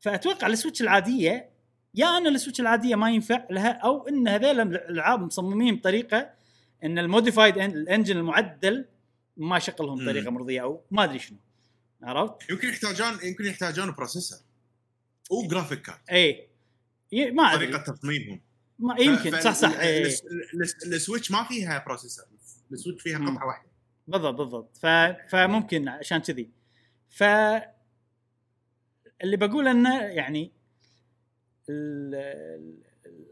[0.00, 1.50] فأتوقع ال Switch العادية
[1.94, 6.30] يا ان ال Switch العادية ما ينفع لها أو إن هذيل الألعاب مصممين بطريقة
[6.84, 8.88] إن ال modified ال engine المعدل
[9.36, 10.04] ما يشغلهم مم.
[10.04, 11.38] بطريقة مرضية أو ما أدري شنو
[12.02, 14.38] عرفت؟ يمكن يحتاجون يمكن يحتاجون processor
[15.30, 16.51] و graphic card اي
[17.12, 17.66] ي- ما أدري.
[17.66, 18.40] طريقة تصميمهم
[18.78, 20.02] ما يمكن ف- صح صح إيه.
[20.06, 20.22] الس-
[20.62, 22.24] الس- ال Switch ما فيها processor
[22.72, 23.18] ال Switch فيها.
[23.18, 23.68] قطعة واحدة.
[24.08, 24.76] بالضبط بالضبط.
[24.76, 24.86] ف...
[25.30, 26.50] فممكن عشان كذي.
[27.10, 27.22] ف
[29.22, 30.52] اللي بقول إنه يعني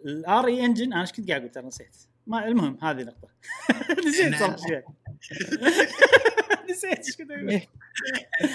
[0.06, 1.96] ال RE Engine أنا إيش كنت قاعد أقول؟ ترى نسيت.
[2.26, 3.28] ما المهم هذه نقطة.
[4.08, 4.56] نسيت صراحة
[6.70, 7.60] نسيت إيش كنت أقول.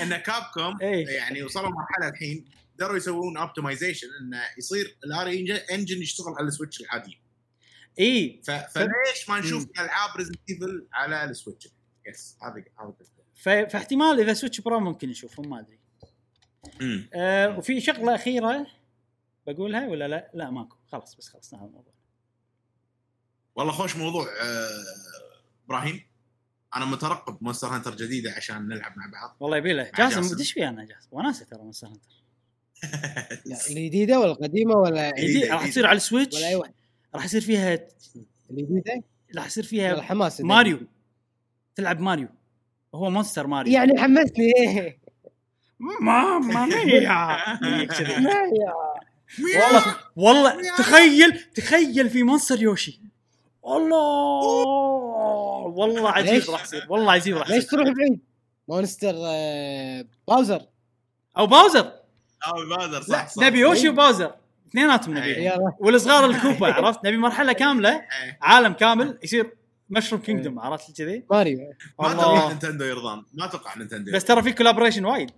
[0.01, 1.07] ان Capcom إيه.
[1.07, 2.45] يعني وصلوا مرحلة الحين
[2.75, 5.27] قدروا يسوون optimization انه يصير ال RE
[5.71, 7.21] Engine يشتغل على ال Switch العادي.
[7.99, 8.41] إي.
[8.45, 8.51] ف...
[8.51, 11.67] فليش ما نشوف ألعاب Resident Evil على ال Switch؟
[12.07, 12.95] yes هذا هذا
[13.35, 13.49] ف...
[13.49, 15.79] فاحتمال إذا Switch Pro ممكن نشوفهم ما أدري.
[17.13, 18.67] أه وفي شغلة أخيرة
[19.47, 20.77] بقولها ولا لا؟ لا ماكو.
[20.91, 21.93] خلاص بس خلصنا هذا الموضوع.
[23.55, 24.83] والله خوش موضوع آه،
[25.65, 26.07] إبراهيم.
[26.75, 29.37] أنا مترقب Monster Hunter جديدة عشان نلعب مع بعض.
[29.39, 30.37] والله يبي له جاسم.
[30.37, 32.24] دش فيها أنا جاسم؟ وناسه ترى Monster Hunter
[33.45, 35.13] لا الجديده ولا القديمه ولا
[35.51, 35.67] راح.
[35.67, 36.73] تصير على السويتش؟ ولا أي واحد.
[37.15, 37.79] راح يصير فيها
[38.51, 39.03] الجديده
[39.35, 40.79] راح يصير فيها الحماس ماريو.
[41.75, 42.27] تلعب ماريو.
[42.95, 43.73] هو مونستر ماريو.
[43.73, 44.53] يعني حمسني.
[44.57, 44.99] إيه
[46.01, 47.35] ماما ميا.
[49.39, 53.01] والله والله تخيل تخيل في مونستر يوشي.
[53.65, 54.45] الله
[55.65, 56.85] والله عجيب ليش؟ راح يصير.
[56.89, 57.69] والله عجيب راح ليش يصير.
[57.79, 58.19] تروح بعيد؟
[58.67, 60.61] مونستر آه، باوزر.
[61.37, 61.91] أو Bowser.
[62.69, 64.35] لا صح صح نبي Yoshi و Bowser
[64.69, 65.17] اثنيناتهم.
[65.17, 65.45] نبي.
[65.45, 65.73] يلا.
[65.79, 68.37] والصغار ال Koopa عرفت؟ نبي مرحلة كاملة إيه.
[68.41, 69.53] عالم كامل يصير
[69.89, 71.59] Mushroom Kingdom عرفت كذي ماريو.
[71.99, 75.31] ما أتوقع Nintendo يرضون ما أتوقع Nintendo بس ترى في collaboration وايد.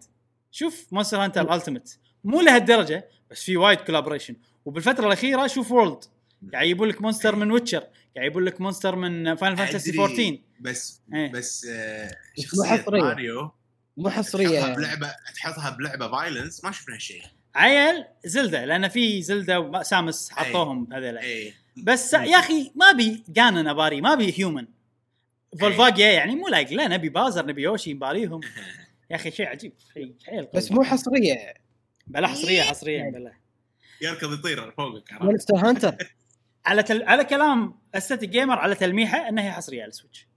[0.51, 6.03] شوف Monster Hunter Ultimate مو لهالدرجة بس في وايد collaboration وبالفترة الأخيرة شوف World
[6.53, 10.37] قاعد يجيبون لك monster من Witcher قاعد يجيبون لك monster من Final Fantasy أدري، 14
[10.61, 11.31] بس إيه.
[11.31, 12.85] بس آه، شخصية.
[12.89, 13.51] ماريو
[13.97, 17.23] مو تحطها حصريه بلعبه تحطها بلعبة فايلنس ما شفنا هالشيء
[17.55, 20.37] عيل زلدة لأن في زلدة وسامس إيه.
[20.37, 21.21] حطوهم هذيلا.
[21.21, 24.67] اي بس يا أخي ما بي جانن اباري ما بي هيومن
[25.59, 28.41] فولفاجيا يعني مو لايق لا نبي بازر نبي يوشي نباريهم.
[29.11, 30.47] يا أخي شيء عجيب شيء حيل.
[30.53, 31.53] بس مو حصرية.
[32.07, 33.33] بلا حصرية حصرية بلا.
[34.01, 35.95] يركض يطير فوقك؟ مونستر هانتر
[36.65, 37.03] على تل...
[37.03, 40.27] على كلام استاتيك جيمر على تلميحه إنها هي حصرية على السويتش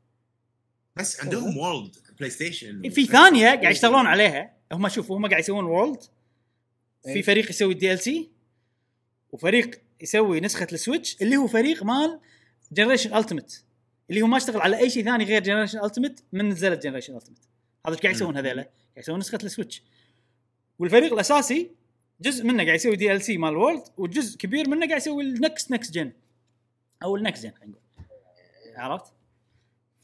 [0.97, 4.57] بس عندهم World PlayStation في ثانية قاعد يشتغلون عليها.
[4.73, 6.03] هم شوفوا هم قاعد يسوون World
[7.03, 7.23] في إيه.
[7.23, 8.31] فريق يسوي ال DLC
[9.33, 12.21] وفريق يسوي نسخة ال Switch اللي هو فريق مال
[12.73, 13.65] Generations Ultimate
[14.11, 17.39] اللي هو ما اشتغل على أي شيء ثاني غير Generations Ultimate من نزلت Generations Ultimate
[17.87, 18.37] هذا إيش قاعد يسوون.
[18.37, 18.63] هذيلا.
[18.63, 19.83] قاعد يسوون نسخة ال Switch.
[20.79, 21.71] والفريق الأساسي
[22.21, 25.95] جزء منه قاعد يسوي DLC مال World وجزء كبير منه قاعد يسوي ال next next
[25.95, 26.13] gen
[27.03, 28.07] أو ال next gen خلينا نقول.
[28.77, 29.13] عرفت؟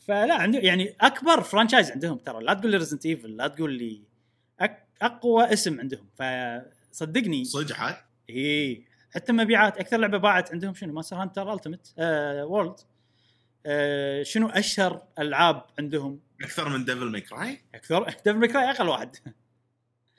[0.07, 2.45] فلا عنده يعني أكبر franchise عندهم ترى.
[2.45, 4.03] لا تقول لي Resident Evil لا تقول لي
[4.61, 6.07] أك أقوى اسم عندهم.
[6.15, 7.45] فصدقني.
[7.45, 7.97] صدق عاد؟
[8.31, 8.85] إي.
[9.11, 12.77] حتى مبيعات أكثر لعبة باعت عندهم شنو؟ Monster Hunter Ultimate آه World
[13.67, 18.89] آه شنو أشهر ألعاب عندهم؟ أكثر من Devil May Cry أكثر Devil May Cry أقل
[18.89, 19.17] واحد.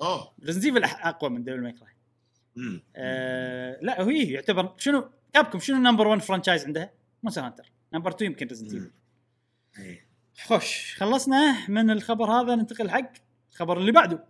[0.01, 0.31] أوه.
[0.45, 1.74] Resident Evil أقوى من Devil
[2.57, 6.91] امم آه لا هو يعتبر شنو Capcom شنو number 1 franchise عندها؟
[7.24, 9.07] Monster Hunter number 2 يمكن Resident Evil إيه.
[10.44, 13.12] خوش خلصنا من الخبر هذا ننتقل حق
[13.52, 14.24] الخبر اللي بعده.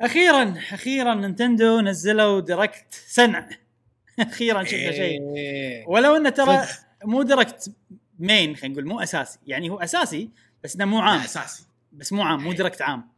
[0.00, 3.48] أخيرا أخيرا Nintendo نزلوا Direct سنع
[4.20, 5.36] أخيرا شفنا شيء.
[5.36, 5.88] إيه.
[5.88, 6.66] ولو إنه ترى.
[7.04, 7.72] مو Direct
[8.18, 9.38] main خلينا نقول مو أساسي.
[9.46, 10.30] يعني هو أساسي
[10.64, 11.20] بس إنه مو عام.
[11.20, 11.66] أساسي.
[11.92, 13.08] بس مو عام مو Direct عام.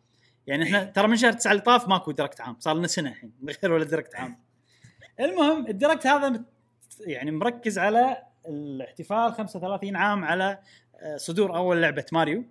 [0.46, 2.56] يعني إحنا ترى من شهر 9 اللي طاف ماكو Direct عام.
[2.60, 4.38] صار لنا سنة الحين من غير ولا Direct عام.
[5.20, 6.44] المهم ال Direct هذا
[7.00, 10.58] يعني مركز على الاحتفال 35 عام على
[11.16, 12.44] صدور أول لعبة ماريو.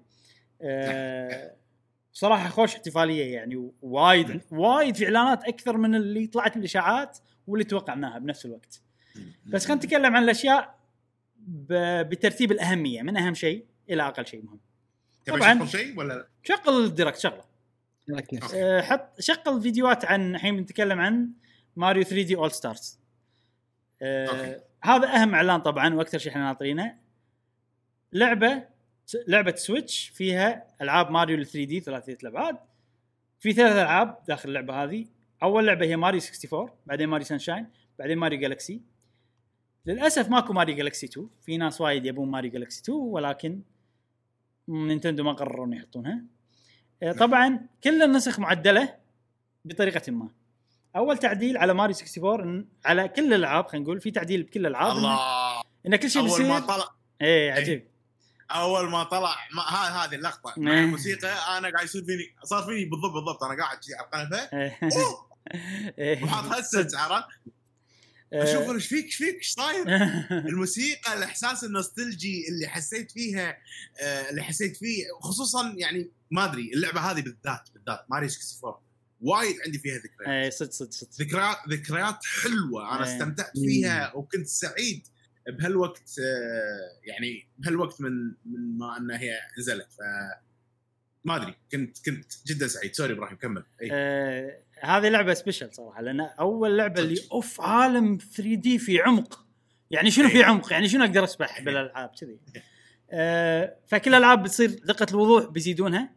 [0.61, 1.51] آه،
[2.13, 7.17] صراحة خوش احتفالية يعني وايد وايد في إعلانات أكثر من اللي طلعت من الاشاعات
[7.47, 8.81] واللي توقعناها بنفس الوقت.
[9.45, 10.77] بس خلينا نتكلم عن الأشياء
[12.09, 14.59] بترتيب الأهمية من أهم شيء إلى أقل شيء مهم.
[15.27, 15.65] طبعاً.
[15.65, 17.43] شيء ولا؟ لا؟ شغل ال Direct شغلة.
[18.55, 21.29] أه، حط شغل فيديوهات عن الحين بنتكلم عن
[21.75, 22.99] Mario 3D All-Stars.
[24.83, 27.06] هذا أهم إعلان طبعا وأكثر شيء إحنا ناطرينه.
[28.13, 28.63] لعبة
[29.27, 32.57] لعبة Switch فيها ألعاب ماريو 3 دي ثلاثية الأبعاد.
[33.39, 35.05] في ثلاث ألعاب داخل اللعبة هذه.
[35.43, 37.67] أول لعبة هي ماريو 64 بعدين Mario Sunshine
[37.99, 38.81] بعدين Mario Galaxy
[39.85, 43.61] للأسف ماكو Mario Galaxy 2 في ناس وايد يبون Mario Galaxy 2 ولكن
[44.69, 46.21] نينتندو ما قرروا انه يحطونها.
[47.03, 48.95] آه، طبعا كل النسخ معدلة
[49.65, 50.29] بطريقة ما.
[50.95, 54.91] أول تعديل على ماريو 64 إن على كل الألعاب خلينا نقول في تعديل بكل الألعاب
[54.93, 55.61] إن- الله.
[55.87, 56.59] إن كل شيء أول ما بيصير.
[56.75, 56.87] طلع.
[57.21, 57.87] إيه عجيب.
[58.51, 60.53] أول ما طلع ما ها هذه اللقطة.
[60.57, 60.79] مع إيه.
[60.79, 63.43] الموسيقى أنا قاعد يصير فيني صار فيني بالضبط بالضبط.
[63.43, 64.77] أنا قاعد على القنفه إيه.
[65.99, 66.23] إيه.
[66.23, 67.27] وحاط هيدسيت عرفت؟
[68.33, 68.43] آه.
[68.43, 69.87] أشوف إيش فيك إيش فيك؟ إيش صاير؟
[70.49, 73.57] الموسيقى الإحساس ال nostalgic اللي حسيت فيها
[74.01, 78.87] آه، اللي حسيت فيه خصوصا يعني ما أدري اللعبة هذه بالذات بالذات ماريو 64
[79.21, 80.29] وايد عندي فيها ذكريات.
[80.29, 81.09] إيه صدق صدق صدق.
[81.21, 82.95] ذكريات ذكريات حلوة.
[82.95, 83.15] أنا إيه.
[83.15, 85.07] استمتعت فيها وكنت سعيد.
[85.47, 88.11] بهالوقت آه، يعني بهالوقت من
[88.45, 89.97] من ما إنها هي نزلت ف
[91.25, 92.95] ما أدري كنت كنت جدا سعيد.
[92.95, 93.63] sorry إبراهيم كمل.
[93.81, 93.89] إي.
[93.91, 97.21] آه، هذه لعبة special صراحة لأن أول لعبة اللي.
[97.31, 99.45] اوف عالم 3D في عمق.
[99.91, 100.45] يعني شنو في إيه.
[100.45, 102.39] عمق؟ يعني شنو أقدر أسبح بالألعاب؟ كذي.
[103.11, 106.09] آه، فكل الالعاب بتصير دقة الوضوح بيزيدونها.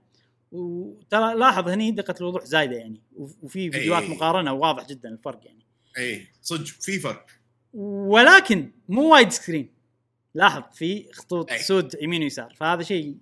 [0.52, 4.14] وترى لاحظ هني دقة الوضوح زايدة يعني وف- وفي فيديوهات إيه.
[4.16, 5.64] مقارنة واضح جدا الفرق يعني.
[5.98, 7.26] إي صدق في فرق.
[7.74, 9.68] ولكن مو wide screen.
[10.34, 11.58] لاحظ في خطوط أي.
[11.62, 13.16] سود يمين ويسار فهذا شيء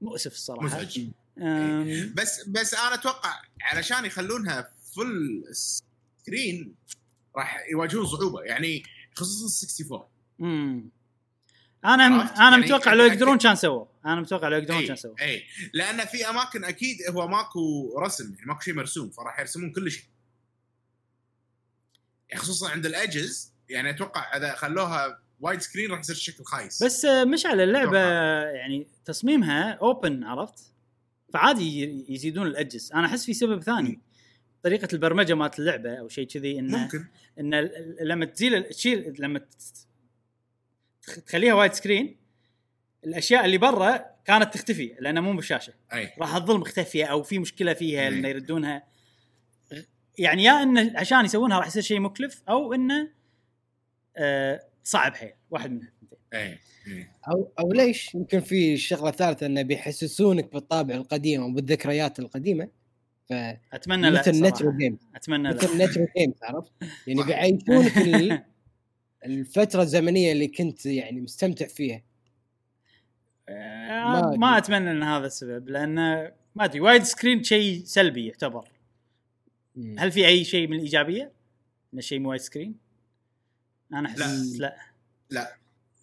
[0.00, 0.66] مؤسف الصراحة.
[0.66, 1.00] مزعج.
[1.38, 6.74] أم، بس بس أنا أتوقع علشان يخلونها full screen
[7.36, 8.42] راح يواجهون صعوبة.
[8.42, 8.82] يعني
[9.16, 10.08] خصوصا 64
[10.40, 10.88] امم
[11.84, 13.84] أنا؟ أنا يعني متوقع لو أكيد- يقدرون كان سووا.
[14.06, 15.14] أنا متوقع لو يقدرون كان سووا.
[15.20, 15.42] اي
[15.74, 20.04] لأن في أماكن أكيد هو ماكو رسم يعني ماكو شيء مرسوم فراح يرسمون كل شيء.
[22.36, 26.82] خصوصا عند الاجز يعني أتوقع إذا خلوها wide screen راح يصير الشكل خايس.
[26.82, 27.98] بس آه، مشعل اللعبة
[28.44, 30.72] يعني تصميمها open عرفت؟
[31.32, 34.00] فعادي يزيدون ال edges أنا أحس في سبب ثاني.
[34.62, 37.04] طريقة البرمجة مالت اللعبة أو شيء كذي إنه ممكن.
[37.40, 39.40] ان ال- ال- لما تزيل تشيل لما
[41.26, 42.16] تخليها wide screen
[43.04, 46.12] الأشياء اللي برا كانت تختفي لأنها مو بالشاشه أي.
[46.18, 48.08] راح تظل مختفيه أو في مشكلة فيها.
[48.08, 48.82] انه يردونها.
[50.20, 53.08] يعني يا إنه عشان يسوونها راح يصير شيء مكلف أو إنه
[54.16, 55.92] آه صعب حيل واحد منها
[56.34, 62.68] اي اي أو أو ليش يمكن في شغله ثالثه إنه بيحسسونك بالطابع القديم وبالذكريات القديمة
[63.28, 63.32] ف
[63.72, 64.42] أتمنى لا مثل.
[64.46, 66.72] retro game أتمنى لا مثل retro games عرفت؟
[67.06, 67.22] يعني.
[67.22, 68.44] بيعيشونك ال-
[69.24, 72.02] الفترة الزمنية اللي كنت يعني مستمتع فيها
[73.48, 74.58] آه، ما ما.
[74.58, 75.94] أتمنى إن هذا السبب لأن
[76.54, 78.68] ما أدري wide screen شيء سلبي يعتبر
[79.98, 81.32] هل في أي شيء من الإيجابية؟
[81.94, 82.74] إن شيء مو wide screen؟
[83.94, 84.58] أنا أحس لا.
[84.58, 84.76] لا
[85.30, 85.56] لا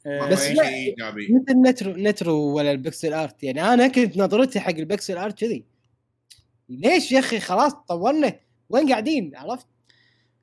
[0.05, 0.63] آه، بس أي لا.
[0.63, 4.82] شيء إيجابي مثل retro retro ولا ال pixel art يعني أنا كنت نظرتي حق ال
[4.82, 5.63] pixel art كذي
[6.69, 8.39] ليش يا أخي خلاص طولنا
[8.69, 9.67] وين قاعدين عرفت؟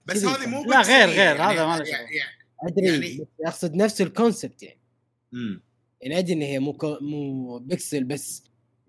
[0.06, 2.16] بس هذه مو لا، غير- غير، يعني هذا ما له يعني-.
[2.16, 2.30] يعني-
[2.72, 4.78] أدري يعني- يعني أقصد نفس الكونسبت يعني
[5.32, 5.62] مم.
[6.00, 8.44] يعني أدري إن هي مو كو مو بكسل بس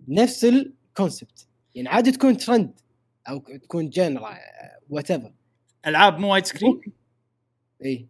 [0.08, 2.80] نفس ال concept يعني عادي تكون ترند
[3.30, 4.38] أو تكون genre
[4.90, 5.34] whatever
[5.88, 6.82] ألعاب مو wide screen
[7.86, 8.08] اي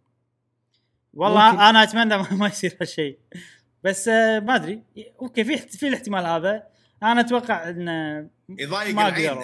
[1.14, 1.62] والله ممكن.
[1.62, 3.18] أنا أتمنى ما- ما يصير هالشيء.
[3.84, 4.82] بس آه ما أدري.
[5.22, 6.66] أوكي في في الاحتمال هذا.
[7.02, 9.38] أنا أتوقع انه يضايق ما العين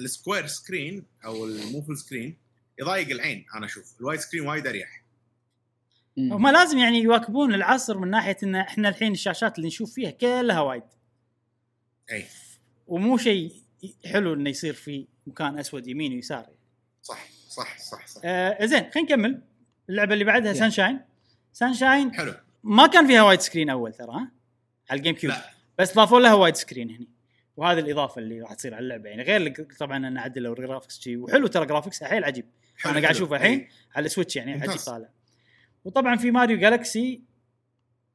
[0.00, 2.36] ال square screen أو المو full screen
[2.80, 3.94] يضايق العين أنا أشوف.
[4.00, 5.02] ال wide screen وايد أريح.
[6.18, 10.60] هم لازم يعني يواكبون العصر من ناحية إن إحنا الحين الشاشات اللي نشوف فيها كلها
[10.60, 10.82] wide.
[12.12, 12.24] إي.
[12.86, 13.52] ومو شيء
[14.06, 16.46] حلو إنه يصير في مكان أسود يمين ويسار.
[17.02, 18.20] صح صح صح صح.
[18.24, 19.42] آه زين خلينا نكمل.
[19.88, 20.52] اللعبة اللي بعدها.
[20.52, 21.00] Sunshine
[21.52, 22.34] Sunshine حلو.
[22.62, 24.32] ما كان فيها wide screen أول ترى ها؟
[24.90, 25.50] على ال GameCube لا.
[25.78, 27.08] بس ضافوا لها wide screen هني.
[27.56, 29.10] وهذه الإضافة اللي راح تصير على اللعبة.
[29.10, 31.16] يعني غير طبعا ان عدلوا ال graphics شي.
[31.16, 32.46] وحلو ترى graphics ها حيل عجيب.
[32.76, 33.14] حلو أنا قاعد.
[33.14, 33.68] أشوفه الحين.
[33.96, 34.70] على ال Switch يعني ممتاز.
[34.70, 35.08] عجيب طالع.
[35.84, 37.22] وطبعا في Mario Galaxy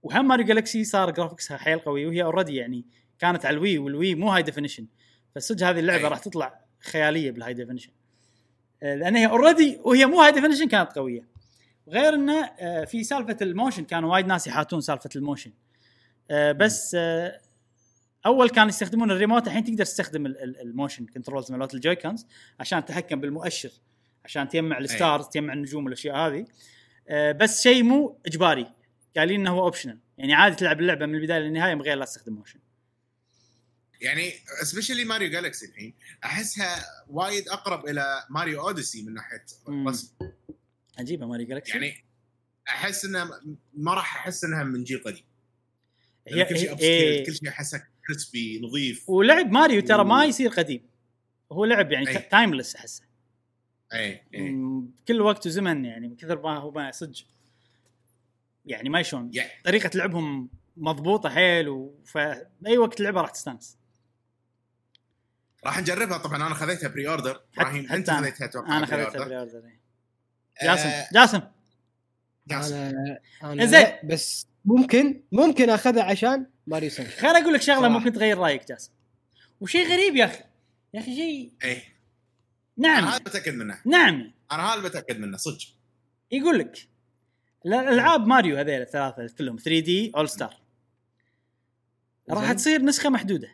[0.04, 2.86] وهم Mario Galaxy صار graphics ها حيل قوي وهي already يعني
[3.20, 4.88] كانت على ال Wii وال Wii مو high definition
[5.36, 6.08] فالصدق هذه اللعبة.
[6.08, 7.92] راح تطلع خيالية بال high definition
[8.82, 11.28] لأن هي already وهي مو high definition كانت قوية.
[11.88, 15.52] غير إنه آه، في سالفة ال motion كانوا وايد ناس يحاتون سالفة ال motion.
[16.32, 17.40] آه، بس آه،
[18.26, 22.28] أول كانوا يستخدمون الريموت الحين تقدر تستخدم ال- ال- ال motion controls مالت ال Joy-Cons
[22.60, 23.70] عشان تتحكم بالمؤشر
[24.26, 26.46] عشان تجمع ال stars تجمع النجوم والأشياء هذه.
[27.08, 28.68] آه، بس شيء مو إجباري.
[29.18, 32.34] قايلين إنه هو optional يعني عادي تلعب اللعبة من البداية للنهاية من غير لا تستخدم
[32.34, 32.60] motion
[34.04, 35.94] يعني especially Mario Galaxy الحين
[36.26, 39.88] أحسها وايد أقرب إلى Mario Odyssey من ناحية مم.
[39.88, 40.14] رسم
[41.00, 42.04] عجيبة Mario Galaxy يعني
[42.70, 43.42] أحس إنها
[43.74, 45.24] ما راح أحس إنها من جيل قديم.
[46.28, 47.26] هي يعني كل شيء هي- إيه.
[47.26, 49.10] كل شيء احسه crispy نظيف.
[49.10, 50.90] ولعب ماريو ترى ما و- يصير قديم.
[51.52, 52.18] هو لعب يعني أي.
[52.18, 53.04] timeless أحسه.
[53.94, 54.56] أي أي.
[55.08, 57.24] كل وقت وزمن يعني من كثر ما هو ما صدق.
[58.66, 59.32] يعني ما شلون
[59.66, 63.78] طريقة لعبهم مضبوطة حيل وفاي وقت لعبة راح تستانس.
[65.66, 66.18] راح نجربها.
[66.18, 68.18] طبعا أنا خذيتها بري اوردر إبراهيم أنت أنا.
[68.22, 69.26] خذيتها أتوقع أنا خذيتها.
[69.26, 69.64] بري اوردر
[70.62, 71.42] آه، جاسم جاسم.
[72.48, 72.76] جاسم.
[72.76, 73.86] أنا أنا زين.
[74.04, 77.88] بس ممكن ممكن أخذها عشان ماريو Sunshine خليني أقول لك شغلة.
[77.88, 78.92] ممكن تغير رأيك جاسم.
[79.62, 80.44] وشيء غريب يا أخي.
[80.94, 81.82] يا أخي شيء اي
[82.80, 83.82] أنا نعم هذا بتاكد منه.
[83.86, 84.34] نعم.
[84.52, 85.68] أنا هذا بتاكد منه صدق.
[86.32, 86.88] يقول لك
[87.66, 90.58] الألعاب ماريو هذيل الثلاثة كلهم 3 دي اول ستار
[92.30, 92.52] راح.
[92.52, 93.50] تصير نسخة محدودة.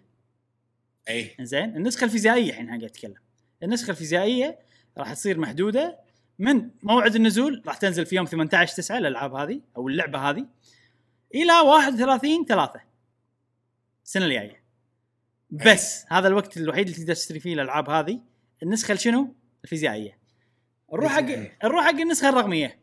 [1.09, 3.15] اي زين النسخة الفيزيائية الحين قاعد اتكلم
[3.63, 4.59] النسخة الفيزيائية
[4.97, 5.99] راح تصير محدودة
[6.39, 10.47] من موعد النزول راح تنزل في يوم 18 9 الالعاب هذه أو اللعبة هذه
[11.35, 12.81] إلى 31 3
[14.05, 14.63] السنة الجاية.
[15.49, 18.21] بس هذا الوقت الوحيد اللي تقدر تشتري فيه الألعاب هذه
[18.63, 20.17] النسخة شنو؟ الفيزيائية.
[20.93, 21.25] نروح حق.
[21.63, 22.79] نروح حق النسخة الرقمية.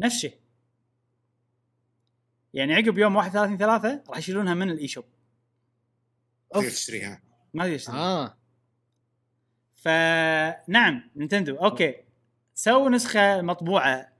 [0.00, 0.34] نفس الشيء.
[2.54, 5.04] يعني عقب يوم 31 3 راح يشيلونها من ال eShop.
[6.50, 6.74] تقدر أوف.
[6.74, 7.22] تشتريها.
[7.54, 8.36] ما تقدر تشتري آه.
[9.74, 11.56] فنعم نينتندو.
[11.56, 11.94] okay.
[12.54, 14.12] سووا نسخة مطبوعة.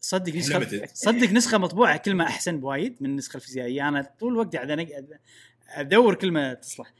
[0.00, 0.86] صدق نسخة.
[0.86, 3.88] صدق نسخة مطبوعة كلمة أحسن بوايد من النسخة الفيزيائية.
[3.88, 5.18] أنا طول الوقت قاعد
[5.68, 6.92] أدور كلمة تصلح.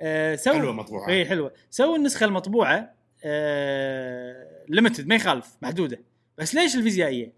[0.00, 1.08] أه سووا حلوة مطبوعة.
[1.08, 1.54] اي حلوة.
[1.70, 2.94] سووا النسخة المطبوعة.
[3.24, 6.00] أه limited ما يخالف محدودة.
[6.38, 7.32] بس ليش الفيزيائية؟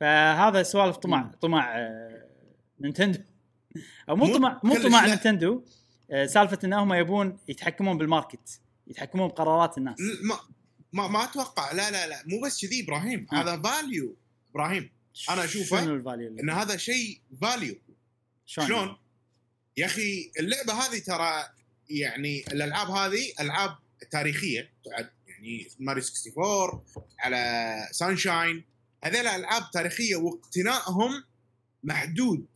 [0.00, 2.28] فهذا سوالف طمع طمع أه
[2.80, 3.18] نينتندو.
[4.08, 5.10] أو مو طمع مو طمع لا.
[5.10, 5.64] نينتندو
[6.10, 9.98] أه سالفة انهم يبون يتحكمون بال market يتحكمون بقرارات الناس.
[10.00, 10.38] ما
[10.92, 11.72] ما ما أتوقع.
[11.72, 13.26] لا لا لا مو بس كذي إبراهيم.
[13.32, 13.36] آه.
[13.36, 14.16] هذا value
[14.50, 14.90] إبراهيم.
[15.96, 17.76] ال value اللي- إن هذا شيء value
[18.46, 18.96] شلون؟
[19.76, 21.44] يا أخي اللعبة هذه ترى
[21.90, 23.76] يعني الألعاب هذه ألعاب
[24.10, 24.70] تاريخية.
[24.84, 26.82] تعد يعني ماريو 64
[27.20, 28.64] على Sunshine.
[29.04, 31.24] هذول ألعاب تاريخية واقتنائهم
[31.84, 32.46] محدود.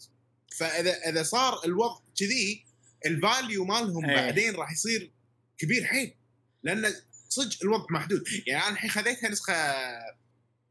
[0.59, 2.65] فاذا إذا صار الوضع كذي
[3.07, 4.17] ال value مالهم إيه.
[4.17, 5.11] بعدين راح يصير
[5.59, 6.15] كبير حيل
[6.63, 6.95] لأن
[7.29, 9.55] صدق الوضع محدود يعني أنا الحين خذيتها نسخة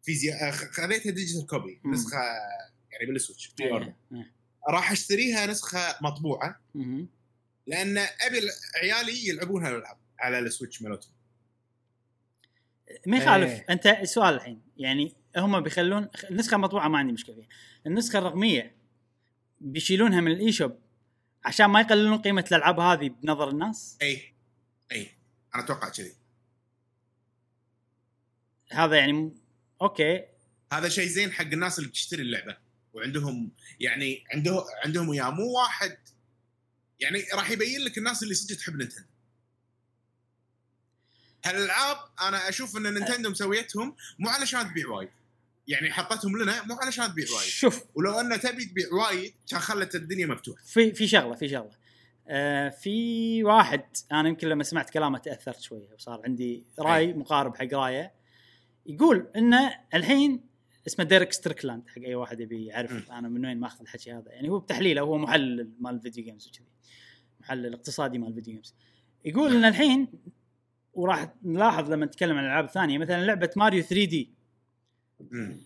[0.04, 1.94] فيزيائية خذيتها digital copy مم.
[1.94, 2.18] نسخة
[2.92, 4.32] يعني بال Switch إيه، إيه.
[4.70, 7.08] راح أشتريها نسخة مطبوعة مهم.
[7.68, 8.42] لأن أبي
[8.82, 11.14] عيالي يلعبونها الألعاب على ال Switch مالتهم
[13.08, 13.66] ما يخالف إيه.
[13.70, 17.48] أنت السؤال الحين يعني هم بيخلون النسخه المطبوعه ما عندي مشكلة فيها
[17.86, 18.77] النسخة الرقمية
[19.62, 20.80] بيشيلونها من ال eShop
[21.46, 24.34] عشان ما يقللون قيمة الألعاب هذه بنظر الناس؟ إي
[24.92, 25.12] إي
[25.56, 26.14] أنا أتوقع كذي.
[28.72, 29.34] هذا يعني
[29.82, 30.24] okay.
[30.74, 32.58] هذا شيء زين حق الناس اللي بتشتري اللعبة
[32.94, 35.98] وعندهم يعني عنده عندهم وياه مو واحد.
[37.00, 39.08] يعني راح يبين لك الناس اللي صدق تحب نينتندو.
[41.46, 45.10] هالألعاب أنا أشوف إن نينتندو مسويتهم مو علشان تبيع وايد.
[45.68, 47.50] يعني حطتهم لنا مو علشان تبيع وايد.
[47.50, 47.84] شوف.
[47.96, 50.64] ولو ان تبي تبيع وايد كان خلت الدنيا مفتوحة.
[50.64, 51.72] في في شغلة في شغلة.
[52.28, 57.74] آه في واحد أنا يمكن لما سمعت كلامه تأثرت شوية وصار عندي رأي مقارب حق
[57.74, 58.14] رأيه.
[58.86, 59.54] يقول ان
[59.94, 60.48] الحين
[60.88, 63.04] اسمه ديريك ستريكلاند حق أي واحد يبي يعرف مم.
[63.12, 64.32] أنا من وين ماخذ الحكي هذا.
[64.32, 66.68] يعني هو بتحليله هو محلل مال ال video games وكذي.
[67.40, 68.76] محلل اقتصادي مال ال video games
[69.26, 70.08] يقول إن الحين
[70.94, 74.37] وراح نلاحظ لما نتكلم عن الالعاب الثانية مثلا لعبة ماريو 3D.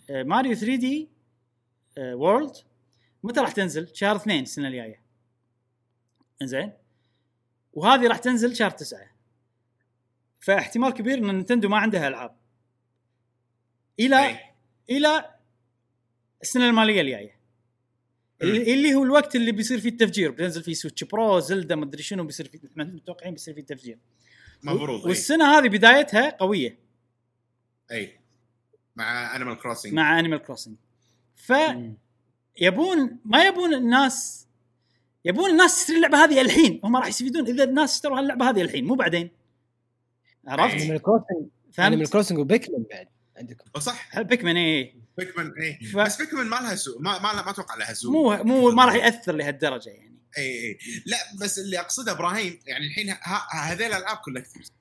[0.10, 1.10] ماريو 3D
[1.98, 2.56] World
[3.24, 5.02] متى راح تنزل؟ شهر اثنين السنة الجاية.
[6.44, 6.72] زين؟
[7.74, 9.12] وهذه راح تنزل شهر تسعة.
[10.40, 12.36] فاحتمال كبير إن نينتندو ما عندها ألعاب.
[14.00, 14.40] إلى أي.
[14.90, 15.36] إلى
[16.42, 17.42] السنة المالية الجاية.
[18.42, 22.48] اللي هو الوقت اللي بيصير فيه التفجير بينزل فيه Switch Pro زلدا مدري شنو بيصير
[22.48, 24.00] فيه متوقعين بيصير فيه تفجير.
[24.64, 26.80] مفروض اي والسنة هذه بدايتها قوية
[27.92, 28.21] اي
[28.96, 30.76] مع Animal Crossing مع Animal Crossing.
[31.36, 31.54] ف.
[32.62, 34.48] يبون ما يبون الناس
[35.26, 36.82] يبون الناس تشتري اللعبة هذه الحين.
[36.84, 39.32] هم راح يستفيدون إذا الناس اشتروا اللعبة هذه الحين مو بعدين.
[40.48, 41.48] عرفت؟ Animal Crossing
[41.80, 43.08] Animal؟ Crossing و Pikmin بعد
[43.38, 43.80] عندكم.
[43.80, 44.20] صح.
[44.22, 45.02] Pikmin إيه.
[45.18, 48.44] Pikmin اي ف- بس Pikmin ما لها سوق ما ما, ما أتوقع لها سوق مو
[48.44, 50.18] مو ما راح يأثر لهالدرجة يعني.
[50.38, 53.16] اي اي لا بس اللي أقصده إبراهيم يعني الحين
[53.52, 54.72] هذيل الألعاب collectors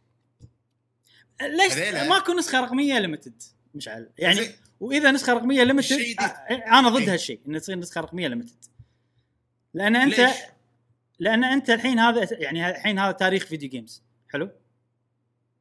[1.43, 1.73] ليش؟
[2.09, 3.43] ماكو نسخة رقمية limited
[3.75, 4.41] مشعل يعني.
[4.81, 7.13] وإذا نسخة رقمية limited الشيء دي- أنا ضد إيه.
[7.13, 8.65] هالشيء انه تصير نسخة رقمية limited
[9.75, 10.37] لأن أنت ليش؟
[11.19, 14.51] لأن أنت الحين هذا يعني الحين هذا تاريخ video games حلو؟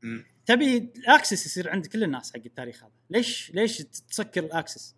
[0.01, 0.25] مم.
[0.45, 2.91] تبي ال access يصير عند كل الناس حق التاريخ هذا.
[3.09, 4.95] ليش ليش تسكر ال access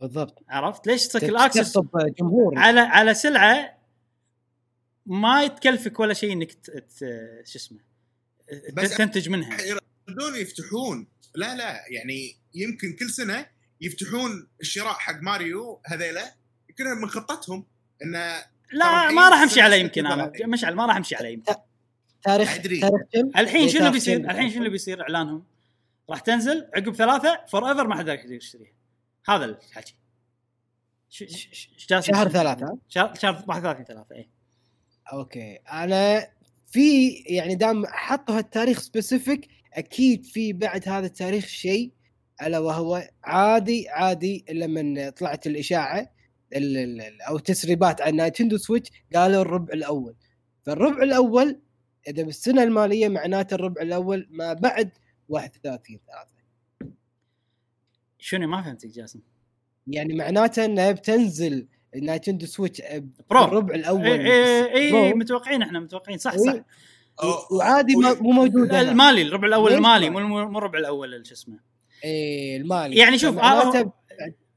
[0.00, 0.42] بالضبط.
[0.48, 1.78] عرفت؟ ليش تسكر الاكسس
[2.18, 2.58] جمهور.
[2.58, 3.78] على على سلعة
[5.06, 7.78] ما يتكلفك ولا شيء إنك ت- ت- شو اسمه
[8.96, 9.56] تنتج منها.
[10.08, 11.06] يردون يفتحون.
[11.36, 13.46] لا لا يعني يمكن كل سنة
[13.80, 16.34] يفتحون الشراء حق ماريو هذيلا
[16.68, 17.66] يمكن من خطتهم
[18.02, 20.32] انه لا ما راح أمشي ستة يمكن أنا.
[20.46, 21.54] مشعل ما راح أمشي عليه يمكن
[22.22, 22.80] تاريخ أدري.
[22.80, 25.44] تاريخ كم؟ الحين شنو بيصير؟ الحين شنو بيصير إعلانهم
[26.10, 28.72] راح تنزل عقب ثلاثة forever ما حد يقدر يشتريها
[29.28, 29.94] هذا الحكي
[31.08, 34.28] ش- ش- ش- ش- جاسم شهر؟ ثلاثة شهر شهر 31 3 اي
[35.12, 36.28] okay أنا
[36.66, 41.92] في يعني دام حطوا هالتاريخ specific أكيد في بعد هذا التاريخ شيء
[42.42, 46.10] ألا وهو عادي عادي لما طلعت الإشاعة
[46.56, 50.14] ال- ال- ال- أو تسريبات عن نينتندو Switch قالوا الربع الأول.
[50.62, 51.60] فالربع الأول
[52.08, 54.90] إذا بالسنة المالية معناته الربع الأول ما بعد
[55.28, 56.30] 31 3
[58.18, 59.20] شنو ما فهمتك جاسم؟
[59.86, 61.66] يعني معناته إنها بتنزل
[62.02, 62.82] نينتندو Switch
[63.30, 63.44] Pro.
[63.44, 65.06] الربع الأول اي اي.
[65.06, 66.54] اي متوقعين إحنا متوقعين صح صح.
[67.50, 68.74] وعادي ما- مو موجود.
[68.74, 71.58] المالي الربع الأول المالي ما؟ مو مو الربع الأول شو اسمه
[72.04, 73.92] إيه المالي يعني شوف آه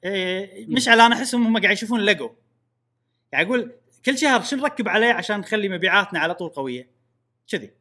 [0.03, 2.29] إيه، مشعل أنا أحسهم هم قاعد يشوفون ليجو
[3.31, 3.71] يعني أقول
[4.05, 6.89] كل شهر شو نركب عليه عشان نخلي مبيعاتنا على طول قوية
[7.51, 7.71] كذي.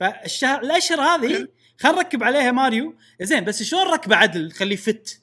[0.00, 1.48] فالشهر الأشهر هذه
[1.78, 5.20] خل نركب عليها ماريو زين بس شلون ركبه عدل خليه فت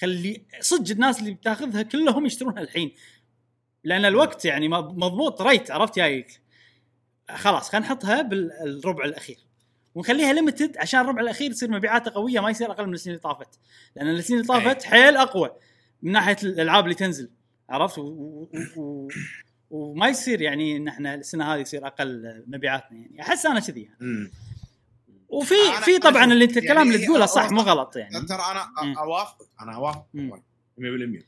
[0.00, 2.92] خلي صدق الناس اللي بتاخذها كلهم يشترونها الحين.
[3.84, 6.40] لأن الوقت يعني مض- مضبوط ريت عرفت جايك
[7.30, 9.38] خلاص خلينا نحطها بالربع الأخير.
[9.94, 13.58] ونخليها ليمتد عشان الربع الأخير يصير مبيعاته قوية ما يصير أقل من السنين اللي طافت.
[13.96, 15.50] لأن السنين اللي طافت حيل أقوى
[16.02, 17.30] من ناحية الألعاب اللي تنزل
[17.68, 18.02] عرفت؟ و...
[18.02, 18.48] و...
[18.76, 19.08] و...
[19.70, 23.22] وما يصير يعني إن إحنا السنة هذه يصير أقل مبيعاتنا يعني.
[23.22, 24.30] أحس أنا كذي يعني.
[25.30, 25.54] وفي
[25.84, 27.50] في طبعا اللي أنت الكلام يعني اللي تقوله صح.
[27.50, 28.26] مو غلط يعني.
[28.26, 30.42] ترى أنا اوافقك أنا اوافقك مم.
[31.20, 31.24] 100%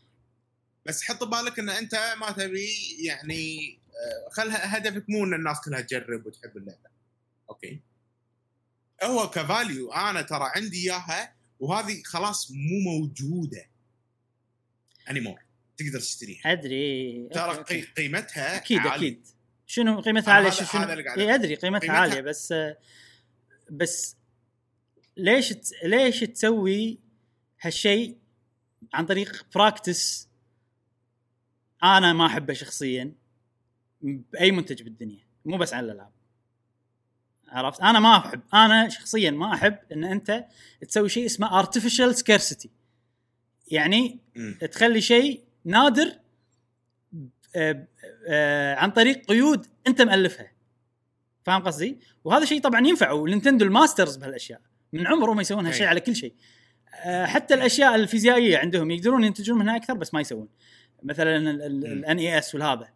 [0.87, 2.69] بس حط ببالك إن أنت ما تبي
[3.05, 6.91] يعني آه، خلها هدفك مو إن الناس كلها تجرب وتحب اللعبة.
[7.51, 7.81] أوكي؟
[9.03, 13.67] هو ك value أنا ترى عندي إياها وهذه خلاص مو موجودة.
[15.11, 15.41] anymore
[15.77, 16.41] تقدر تشتريها.
[16.53, 17.29] أدري.
[17.35, 17.81] ترى okay، okay.
[17.81, 18.95] قي- قيمتها أكيد عالية.
[18.97, 19.27] أكيد.
[19.67, 22.55] شنو قيمتها عالية؟ شنو هذا اللي قاعد إيه أدري قيمتها, قيمتها- عالية بس
[23.73, 24.17] بس
[25.17, 26.99] ليش ت- ليش تسوي
[27.61, 28.19] هالشيء
[28.93, 30.29] عن طريق practice
[31.85, 33.13] أنا ما أحبه شخصيا
[34.03, 36.13] بأي منتج بالدنيا مو بس على الألعاب.
[37.49, 40.45] عرفت؟ أنا ما أحب أنا شخصيا ما أحب إن أنت
[40.89, 42.69] تسوي شيء اسمه artificial scarcity.
[43.71, 44.59] يعني مم.
[44.73, 46.19] تخلي شيء نادر
[47.57, 47.87] آه،
[48.29, 50.52] آه، عن طريق قيود أنت مألفها.
[51.45, 54.61] فاهم قصدي؟ وهذا شيء طبعا ينفع ونينتندو ال masters بهالأشياء.
[54.93, 55.87] من عمرهم يسوون هالشيء.
[55.87, 56.35] على كل شيء.
[56.95, 60.49] آه، حتى الأشياء الفيزيائية عندهم يقدرون ينتجون منها أكثر بس ما يسوون.
[61.03, 62.89] مثلا ال NES والهذا.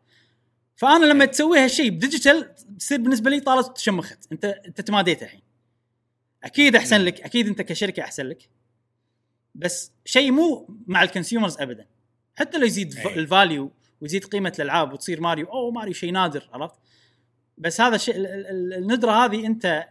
[0.77, 4.33] فأنا لما تسوي هالشيء ب digital تصير بالنسبة لي طالت وشمخت.
[4.33, 5.43] انت أنت تماديت الحين.
[6.45, 7.01] أكيد أحسن.
[7.01, 7.21] لك.
[7.21, 8.49] أكيد أنت كشركة أحسن لك.
[9.55, 11.87] بس شيء مو مع ال consumers ابدا.
[12.35, 12.99] حتى لو يزيد.
[13.07, 16.75] ال value ويزيد قيمة الألعاب وتصير ماريو أوه ماريو شيء نادر عرفت؟
[17.59, 19.89] بس هذا الشيء ال- ال- ال- الندرة هذه أنت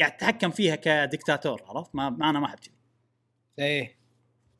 [0.00, 2.74] قاعد تتحكم فيها كدكتاتور عرفت؟ ما, ما أنا ما أحب كذي.
[3.58, 3.96] إيه.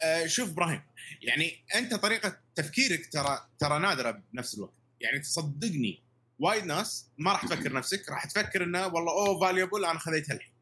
[0.03, 0.83] آه شوف إبراهيم
[1.23, 4.73] يعني أنت طريقة تفكيرك ترى ترى نادرة بنفس الوقت.
[5.01, 6.03] يعني تصدقني
[6.39, 10.53] وايد ناس ما راح تفكر نفسك راح تفكر إنه والله أوه valuable أنا خذيتها الحين.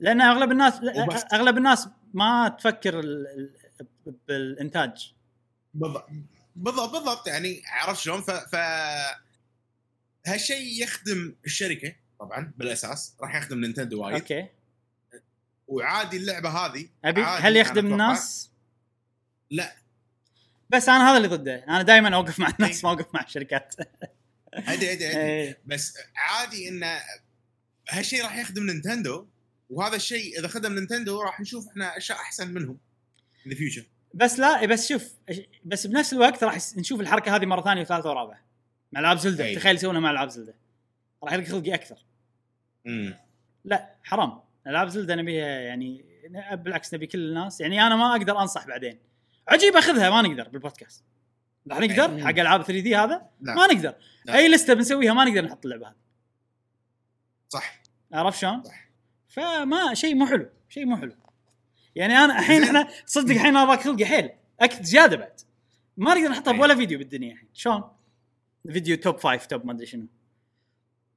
[0.00, 1.24] لأن أغلب الناس وبس.
[1.32, 5.14] أغلب الناس ما تفكر ال- ال- بالإنتاج.
[5.74, 6.08] بالضبط
[6.56, 8.56] بالضبط بالضبط يعني عرفت شلون؟ ف, ف...
[10.26, 14.14] هالشيء يخدم الشركة طبعا بالأساس راح يخدم نينتندو وايد.
[14.14, 14.48] okay.
[15.68, 18.50] وعادي اللعبة هذه أبي هل يخدم الناس؟
[19.50, 19.76] لا.
[20.70, 23.74] بس أنا هذا اللي ضده أنا دائما أوقف مع الناس ما أوقف مع الشركات.
[24.54, 25.22] أدري أدري أدري.
[25.22, 25.58] إيه.
[25.66, 27.00] بس عادي انه
[27.90, 29.26] هالشيء راح يخدم نينتندو
[29.70, 32.78] وهذا الشيء إذا خدم نينتندو راح نشوف إحنا أشياء أحسن منهم
[33.46, 33.84] in the future.
[34.14, 35.14] بس لا بس شوف
[35.64, 38.45] بس بنفس الوقت راح نشوف الحركة هذه مرة ثانية وثالثة ورابعة.
[38.92, 39.56] مع ألعاب زلدة أي.
[39.56, 40.54] تخيل يسوونها مع ألعاب زلدة.
[41.24, 42.04] راح يلقى خلقي أكثر.
[42.86, 43.14] امم
[43.64, 44.40] لا حرام.
[44.66, 46.04] ألعاب زلدة نبيها يعني
[46.52, 47.60] بالعكس نبي كل الناس.
[47.60, 48.98] يعني أنا ما أقدر أنصح بعدين.
[49.48, 51.04] عجيب أخذها ما نقدر بالبودكاست.
[51.70, 52.24] راح نقدر؟ أي.
[52.24, 53.54] حق ألعاب 3 دي هذا؟ لا.
[53.54, 53.94] ما نقدر.
[54.24, 54.36] لا.
[54.36, 55.96] أي لستة بنسويها ما نقدر نحط اللعبة هذه.
[57.48, 57.82] صح.
[58.12, 58.88] عرفت شلون؟ صح.
[59.28, 60.50] فما شيء مو حلو.
[60.68, 61.16] شيء مو حلو.
[61.94, 62.62] يعني أنا الحين.
[62.62, 64.30] إحنا تصدق الحين أنا ضاق خلقي حيل.
[64.60, 65.40] اكد زيادة بعد.
[65.96, 66.58] ما نقدر نحطها أي.
[66.58, 67.48] بولا فيديو بالدنيا الحين.
[67.54, 67.95] شلون؟
[68.72, 70.06] فيديو top five top ما أدري شنو.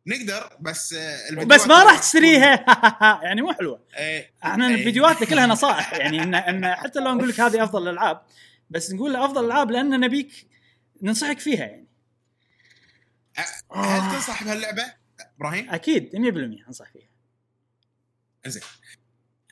[0.07, 2.65] نقدر بس آه، بس ما راح تشتريها.
[3.25, 3.85] يعني مو حلوة.
[3.97, 4.33] إيه.
[4.43, 4.83] إحنا أي.
[4.83, 8.21] فيديوهاتنا كلها نصائح يعني ان إن حتى لو نقول لك هذه أفضل الألعاب
[8.69, 10.47] بس نقول أفضل الألعاب لأن نبيك
[11.01, 11.87] ننصحك فيها يعني.
[13.75, 14.93] هل تنصح بهاللعبة؟
[15.37, 17.09] إبراهيم؟ أكيد 100% أنصح فيها.
[18.45, 18.63] زين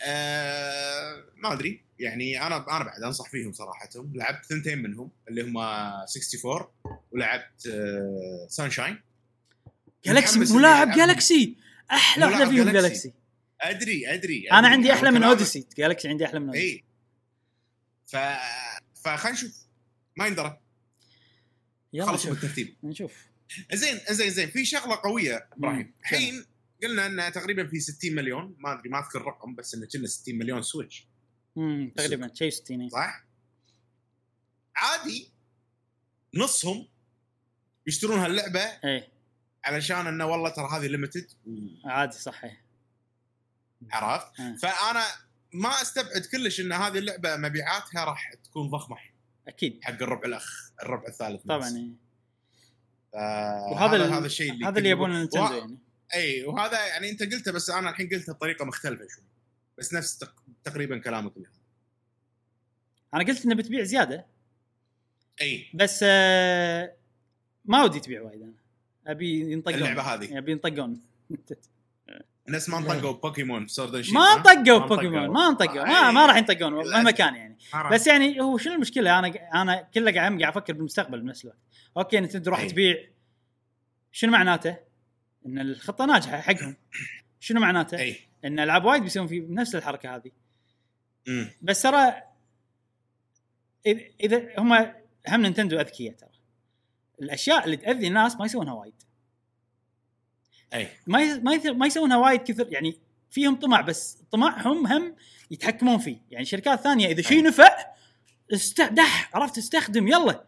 [0.01, 1.86] آه ما أدري.
[1.99, 3.89] يعني أنا أنا بعد أنصح فيهم صراحة.
[3.95, 6.67] لعبت ثنتين منهم اللي هم 64
[7.11, 9.01] ولعبت آه Sunshine
[10.05, 11.07] Galaxy متحمس ملاعب إني ألعب.
[11.07, 11.57] Galaxy
[11.91, 12.79] أحلى واحدة فيهم Galaxy.
[12.81, 13.13] Galaxy
[13.61, 14.67] أدري أدري أنا.
[14.67, 16.83] عندي أحلى من Odyssey Galaxy عندي أحلى من Odyssey اي
[18.05, 18.17] ف
[19.03, 19.67] فخلينا نشوف.
[20.15, 20.59] ما يندرى.
[21.93, 22.75] يلا خلصوا بالترتيب.
[22.83, 23.13] نشوف.
[23.73, 24.49] زين زين زين.
[24.49, 25.93] في شغلة قوية إبراهيم.
[26.01, 26.45] الحين
[26.83, 28.55] قلنا إنه تقريبا في 60 مليون.
[28.59, 31.07] ما أدري ما أذكر الرقم بس إنه كنا 60 مليون Switch
[31.57, 33.23] امم تقريبا شيء 60 صح؟
[34.75, 35.31] عادي
[36.35, 36.87] نصهم
[37.87, 39.07] يشترون هاللعبة إيه
[39.65, 41.31] علشان إنه والله ترى هذه ليمتد
[41.85, 42.61] عادي صح إيه.
[43.91, 44.55] عرفت؟ آه.
[44.55, 45.03] فأنا
[45.53, 48.97] ما أستبعد كلش إن هذه اللعبة مبيعاتها راح تكون ضخمة
[49.47, 51.67] أكيد حق الربع الأخ الربع الثالث طبعا.
[51.77, 51.91] إيه.
[53.13, 55.77] فهذا وهذا هذا الشيء اللي هذا اللي يبونه وه- يعني
[56.15, 59.23] اي وهذا يعني أنت قلته بس أنا الحين قلته بطريقة مختلفة شوي
[59.77, 60.33] بس نفس تق...
[60.63, 61.47] تقريبا كلامك اللي.
[63.13, 64.25] أنا قلت إنه بتبيع زيادة.
[65.41, 65.67] إي.
[65.73, 66.93] بس آه
[67.65, 68.53] ما ودي تبيع وايد أنا.
[69.07, 69.75] أبي ينطقون.
[69.75, 70.37] اللعبة هذه.
[70.37, 71.01] أبي ينطقون.
[72.47, 75.83] الناس ما انطقوا بوكيمون Sword ما انطقوا بوكيمون ما انطقوا.
[75.83, 77.57] ما, ما راح ينطقون مهما كان يعني.
[77.73, 79.27] بس بس يعني هو شنو المشكلة؟ أنا
[79.61, 81.57] أنا كله قاعد قاعد أفكر بالمستقبل بنفس الوقت.
[81.97, 82.67] okay نتندو راح.
[82.67, 82.97] تبيع.
[84.11, 84.77] شنو معناته؟
[85.45, 86.75] إن الخطة ناجحة حقهم.
[87.39, 88.26] شنو معناته؟ إي.
[88.45, 90.31] إن العاب وايد بيسوون في نفس الحركة هذه.
[91.61, 92.13] بس ترى
[94.21, 94.73] إذا هم
[95.27, 96.29] هم نينتندو أذكياء ترى.
[97.21, 98.93] الأشياء اللي تأذي الناس ما يسوونها وايد.
[100.73, 100.87] أي.
[101.07, 102.97] ما ما ما يسوونها وايد كثر يعني
[103.31, 105.15] فيهم طمع بس طمعهم هم
[105.51, 106.17] يتحكمون فيه.
[106.31, 107.43] يعني شركات ثانية إذا شيء.
[107.43, 107.77] نفع
[108.53, 110.43] استدح عرفت استخدم يلا.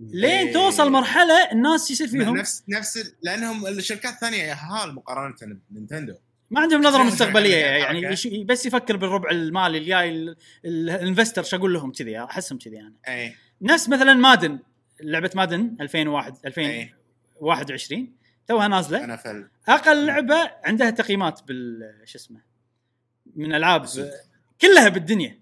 [0.00, 0.52] لين.
[0.52, 2.36] توصل مرحلة الناس يصير فيهم.
[2.36, 6.14] نفس نفس لأنهم الشركات الثانية يهال مقارنة بنينتندو.
[6.50, 11.56] ما عندهم نظرة مستقبلية يعني يعني بس يفكر بالربع المالي الجاي ال- ال- الانفستر شو
[11.56, 13.34] أقول لهم؟ كذي أحسهم كذي أنا أي.
[13.62, 14.58] نفس مثلا مادن
[15.00, 16.40] لعبة مادن 2001 أي.
[16.46, 18.12] 2021
[18.46, 19.16] توها نازلة.
[19.16, 22.40] فل أقل لعبة عندها تقييمات بال شو اسمه
[23.36, 23.86] من ألعاب.
[24.60, 25.40] كلها بالدنيا.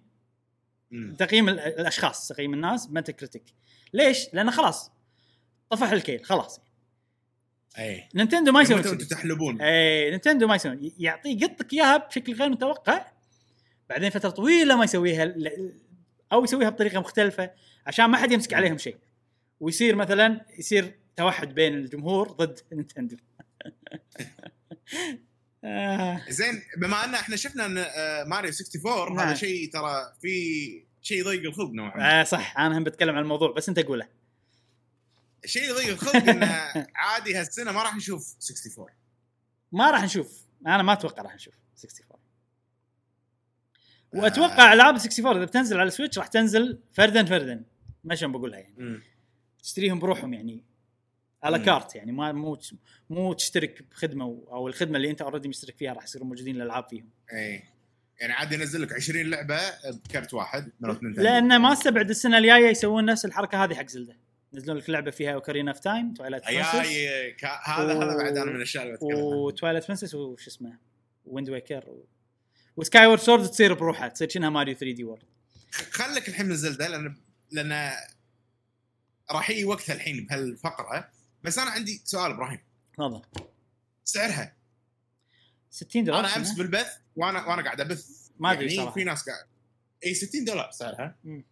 [1.19, 3.45] تقييم ال- الأشخاص تقييم الناس Metacritic
[3.93, 4.91] ليش؟ لأنه خلاص
[5.71, 6.61] طفح الكيل خلاص.
[7.79, 9.03] اي نينتندو ما يسوون متى كذي.
[9.03, 13.07] أنتم تحلبون اي نينتندو ما يسوون يعطي يقطك إياها بشكل غير متوقع.
[13.91, 15.35] بعدين فترة طويلة ما يسويها
[16.33, 17.51] أو يسويها بطريقة مختلفة
[17.87, 18.97] عشان ما حد يمسك عليهم شيء.
[19.61, 23.17] ويصير مثلا يصير توحد بين الجمهور ضد نينتندو.
[25.65, 26.21] آه.
[26.29, 29.27] زين بما أن إحنا شفنا إن آه، ماريو 64 نعم.
[29.27, 31.97] هذا شيء ترى في شيء يضيق الخلق نوعا.
[31.97, 32.59] ما آه صح.
[32.59, 34.07] أنا هم بتكلم عن الموضوع بس أنت قوله.
[35.45, 36.47] شيء يضيق الخلق انه
[36.95, 38.87] عادي هالسنة ما راح نشوف 64
[39.73, 40.45] ما راح نشوف.
[40.67, 42.15] أنا ما أتوقع راح نشوف 64
[44.15, 47.65] وأتوقع ألعاب 64 إذا بتنزل على السويتش راح تنزل فردا فردا
[48.05, 48.75] ما شلون بقولها يعني.
[48.79, 49.03] مم.
[49.63, 50.65] تشتريهم بروحهم يعني.
[51.43, 51.59] على.
[51.59, 52.13] كارت يعني.
[52.13, 52.59] ما مو
[53.11, 57.11] مو تشترك بخدمة أو الخدمة اللي أنت already مشترك فيها راح يصيروا موجودين الالعاب فيهم.
[57.33, 57.63] اي
[58.21, 59.59] يعني عاد ينزل لك 20 لعبة
[59.91, 64.17] بكرت واحد مالت نينتندو لأن ما أستبعد السنة الجاية يسوون نفس الحركة هذه حق زلدة.
[64.55, 68.45] ينزلون لك لعبة فيها Ocarina of Time Twilight Princess أي كا- هذا هذا بعد أنا
[68.51, 69.25] من الأشياء اللي بتكلم عنها.
[69.25, 70.79] و Twilight Princess وش اسمه؟
[71.27, 72.07] Wind Waker و...
[72.77, 75.23] و Skyward Sword تصير بروحها تصير شنها ماريو 3D World
[75.91, 77.17] خليك الحين من زلدة لأن
[77.51, 77.93] لأن
[79.31, 81.09] راح يجي وقتها الحين بهالفقرة.
[81.43, 82.59] بس أنا عندي سؤال إبراهيم.
[82.99, 83.23] تفضل.
[84.05, 84.55] سعرها؟
[85.71, 86.53] 60 دولار أنا أمس.
[86.55, 88.07] بالبث وأنا وأنا قاعد أبث.
[88.39, 88.93] ما أدري يعني.
[88.93, 89.45] في ناس قاعد
[90.07, 91.17] إي 60 دولار سعرها.
[91.25, 91.45] مم.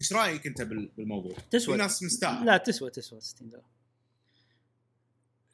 [0.00, 1.74] إيش رأيك أنت بال- بالموضوع؟ تسوى.
[1.76, 3.64] في ناس مستاهله لا تسوى تسوى 60 دولار.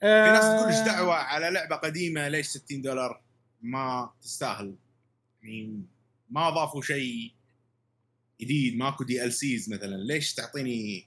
[0.01, 3.21] في ناس تقول إيش آه، دعوة على لعبة قديمة ليش 60 دولار؟
[3.63, 4.75] ما تستاهل.
[5.43, 5.83] يعني
[6.31, 7.33] ما أضافوا شيء
[8.41, 9.97] جديد ماكو DLCs مثلا.
[9.97, 11.07] ليش تعطيني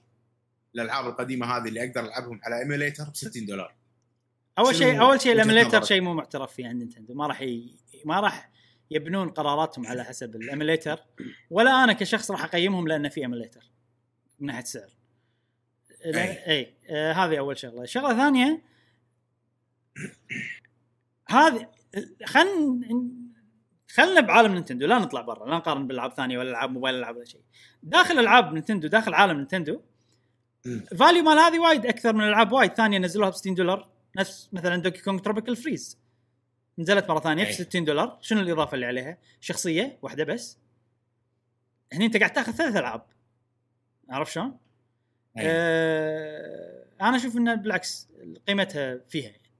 [0.74, 3.74] الألعاب القديمة هذه اللي أقدر ألعبهم على emulator ب 60 دولار؟
[4.58, 7.70] أول شيء أول شيء نظرك؟ شيء مو معترف فيه عند نينتندو ما راح ي...
[8.04, 8.50] ما راح
[8.90, 11.00] يبنون قراراتهم على حسب ال emulator
[11.50, 13.70] ولا أنا كشخص راح أقيمهم لأن في emulator
[14.40, 14.90] من ناحيه سعر.
[16.04, 17.82] اي آه هذه أول شغلة.
[17.82, 18.62] الشغله الثانية
[21.28, 21.68] هذه
[22.24, 22.80] خل
[23.88, 27.24] خلنا بعالم نينتندو لا نطلع برا لا نقارن بالألعاب ثانية ولا ألعاب موبايل ألعاب ولا
[27.24, 27.40] شيء.
[27.82, 29.80] داخل ألعاب نينتندو داخل عالم نينتندو.
[30.98, 34.76] value مال هذه وايد أكثر من ألعاب وايد ثانية نزلوها ب 60 دولار نفس مثلا
[34.76, 35.98] Donkey Kong Tropical Freeze
[36.78, 37.52] نزلت مرة ثانية ب أي.
[37.52, 38.18] 60 دولار.
[38.20, 40.58] شنو الإضافة اللي عليها؟ شخصية واحدة بس.
[41.92, 43.06] هني انت قاعد تاخذ ثلاث ألعاب.
[44.10, 44.58] عرفت شلون؟
[45.38, 48.08] آه أنا أشوف إنه بالعكس
[48.48, 49.50] قيمتها فيها يعني.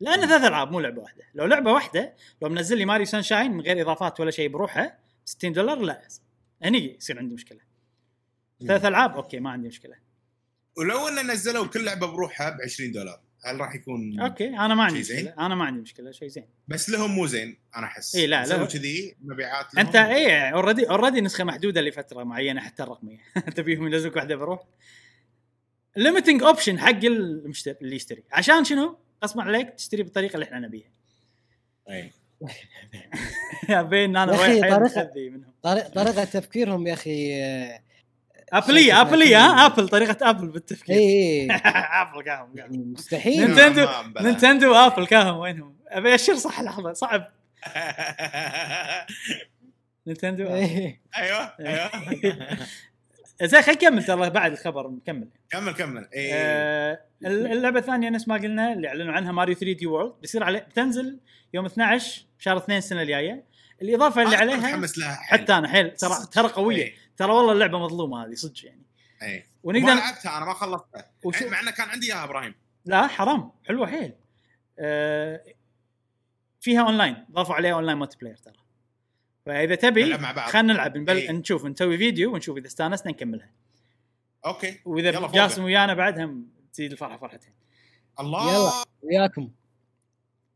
[0.00, 1.24] لأن ثلاث ألعاب مو لعبة واحدة.
[1.34, 5.52] لو لعبة واحدة لو منزل لي ماريو Sunshine من غير إضافات ولا شيء بروحها 60
[5.52, 6.08] دولار لا.
[6.62, 7.60] هني يصير عندي مشكلة.
[8.66, 9.96] ثلاث ألعاب okay ما عندي مشكلة.
[10.76, 13.20] ولو ان نزلوا كل لعبة بروحها ب 20 دولار.
[13.44, 16.90] هل راح يكون okay أنا ما عندي؟ مشكلة أنا ما عندي مشكلة شيء زين بس
[16.90, 18.64] لهم مو زين أنا أحس إي لا، لا.
[18.66, 19.86] كذي مبيعات لهم.
[19.86, 23.18] أنت اي already already نسخة محدودة لفترة معينة حتى الرقميه
[23.56, 24.60] تبيهم ينزلوك واحدة بروح
[25.96, 30.88] ليمتنج اوبشن حق المشتري اللي يشتري عشان شنو؟ غصبا عليك تشتري بالطريقة اللي إحنا نبيها
[31.90, 32.10] إي.
[33.82, 37.32] بين أنا طريقة- مخذي منهم طريق- طريقة تفكيرهم يا أخي
[38.52, 39.72] ابليه شركة ابليه ها أبل.
[39.80, 41.48] أبل طريقة أبل بالتفكير اي
[42.02, 43.86] أبل قاهم يعني مستحيل نينتندو.
[44.20, 47.28] نينتندو وأبل كاهم وينهم؟ أبي اشر صح لحظة صعب
[50.06, 50.54] نينتندو.
[50.54, 51.00] إيه.
[51.16, 51.90] أيوه أيوه
[53.42, 58.34] زين خلينا نكمل ترى بعد الخبر نكمل كمل كمل اي آه، اللعبة الثانية نفس ما
[58.34, 61.18] قلنا اللي أعلنوا عنها ماريو 3D World بيصير عليه بتنزل
[61.54, 63.44] يوم 12 شهر 2 السنة الجاية
[63.82, 65.14] الإضافة اللي عليها متحمس لها.
[65.14, 66.92] حتى أنا حيل ترى ترى قوية.
[67.20, 68.82] ترى والله اللعبة مظلومة هذه صدق يعني.
[69.22, 71.10] اي ما ونقدر لعبتها أنا ما خلصتها.
[71.24, 72.54] وشو- مع إنه كان عندي إياها إبراهيم.
[72.84, 73.52] لا حرام.
[73.64, 74.12] حلوة حيل.
[74.78, 75.44] آه،
[76.60, 77.26] فيها أونلاين.
[77.30, 78.54] ضافوا عليها online multiplayer ترى.
[79.46, 80.18] فإذا تبي.
[80.18, 80.96] خلينا نلعب.
[80.96, 81.16] نبل...
[81.16, 81.32] إي.
[81.32, 83.50] نشوف نسوي فيديو ونشوف إذا استانسنا نكملها.
[84.46, 84.80] okay.
[84.84, 85.30] وإذا.
[85.32, 87.52] جاسم ويانا بعد هم تزيد الفرحة فرحتين.
[88.20, 88.54] الله.
[88.54, 88.84] يلا.
[89.02, 89.50] وياكم.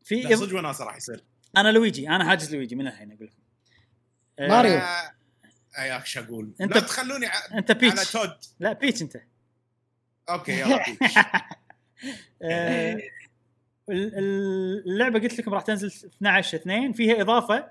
[0.05, 1.25] في صدق وناسة راح يصير.
[1.57, 2.09] أنا لويجي.
[2.09, 3.43] أنا حاجز لويجي من الحين أقول لكم.
[4.39, 4.81] آه، ماريو.
[4.81, 5.14] أنا-
[6.05, 7.33] شو أقول أنت- لا تخلوني ع...
[7.59, 8.37] أنت على بيتش تود.
[8.61, 9.17] لا بيتش أنت.
[10.31, 11.15] okay يلا بيتش.
[12.43, 12.93] آه،
[13.89, 17.71] ال- ال- اللعبة قلت لكم راح تنزل 12 2 فيها إضافة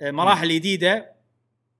[0.00, 1.12] آه، مراحل جديدة.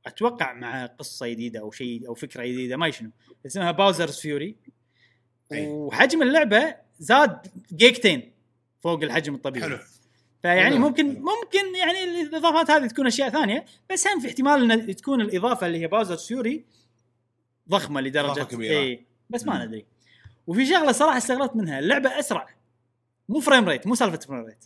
[0.06, 3.10] أتوقع مع قصة جديدة أو شيء أو فكرة جديدة ما شنو.
[3.46, 4.56] اسمها Bowser's Fury
[5.52, 5.66] أي.
[5.66, 8.32] وحجم اللعبة زاد جيجتين
[8.82, 9.68] فوق الحجم الطبيعي.
[9.68, 9.78] حلو.
[10.42, 11.06] فيعني ممكن.
[11.06, 15.78] ممكن يعني الإضافات هذه تكون أشياء ثانية بس هم في احتمال إن تكون الإضافة اللي
[15.80, 16.64] هي Bowser Fury
[17.68, 18.78] ضخمة لدرجه كبيرة.
[18.80, 19.64] اي بس ما.
[19.64, 19.84] ندري
[20.46, 22.46] وفي شغلة صراحة استغربت منها اللعبة أسرع
[23.28, 24.64] مو frame rate مو سالفة frame rate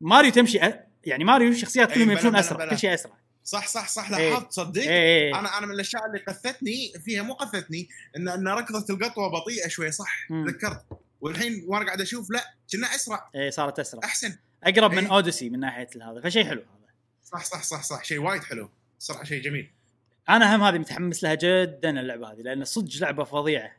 [0.00, 0.84] ماريو تمشي أ...
[1.04, 2.70] يعني ماريو الشخصيات كلهم بلا- يمشون أسرع بلا.
[2.70, 3.12] كل شيء أسرع
[3.44, 4.30] صح صح صح إيه.
[4.30, 8.48] لاحظت تصدق اي اي أنا أنا من الأشياء اللي قثتني فيها مو قثتني ان إن
[8.48, 10.28] ركضه القطوة بطيئة شوي صح.
[10.28, 10.84] تذكرت
[11.20, 15.06] والحين وأنا قاعد أشوف لا كنا أسرع اي صارت أسرع أحسن أقرب من.
[15.06, 16.92] اوديسي من ناحية هذا فشيء حلو هذا.
[17.24, 18.70] صح صح صح صح شيء وايد حلو.
[18.98, 19.70] صراحة شيء جميل.
[20.28, 23.72] أنا هم هذه متحمس لها جدا اللعبة هذه لأن صدق لعبة فظيعة.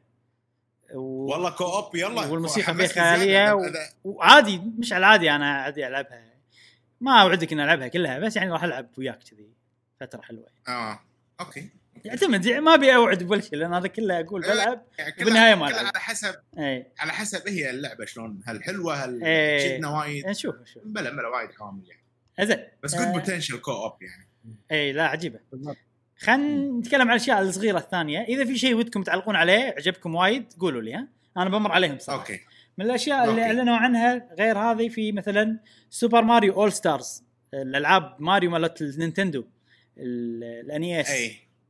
[0.94, 0.99] و...
[1.32, 2.26] والله co-op يلا.
[2.26, 3.56] والموسيقى فيها زيادة.
[3.56, 3.72] و-
[4.03, 6.24] وعادي مش على العادي أنا عادي ألعبها.
[7.02, 9.49] ما أوعدك إني ألعبها كلها بس يعني راح ألعب وياك كذي
[9.99, 10.48] فترة حلوة.
[10.68, 10.99] آه
[11.40, 11.70] okay.
[12.06, 15.68] يعتمد يعني ما أبي أوعد بكل شيء لأن هذا كله أقول بلعب يعني وبالنهاية ما
[15.68, 15.92] كلها ألعب.
[15.96, 19.78] على حسب اي على حسب هي اللعبة شلون هل حلوة هل إيه.
[19.78, 22.48] جدنا وايد؟ نشوف نشوف بلا بلا وايد عوامل يعني.
[22.48, 22.68] زين.
[22.84, 22.96] بس.
[22.96, 24.28] good potential co-op يعني.
[24.72, 25.40] اي لا عجيبة.
[26.18, 28.22] خلينا نتكلم عن الأشياء الصغيرة الثانية.
[28.22, 31.08] إذا في شيء ودكم تعلقون عليه عجبكم وايد قولوا لي ها.
[31.38, 32.22] أنا بمر عليهم صراحة.
[32.22, 32.40] okay.
[32.78, 33.44] من الأشياء اللي okay.
[33.44, 35.60] أعلنوا عنها غير هذه في مثلا
[35.90, 37.24] Super Mario All-Stars
[37.54, 39.46] الألعاب ماريو مالت النينتندو
[39.98, 41.12] ال NES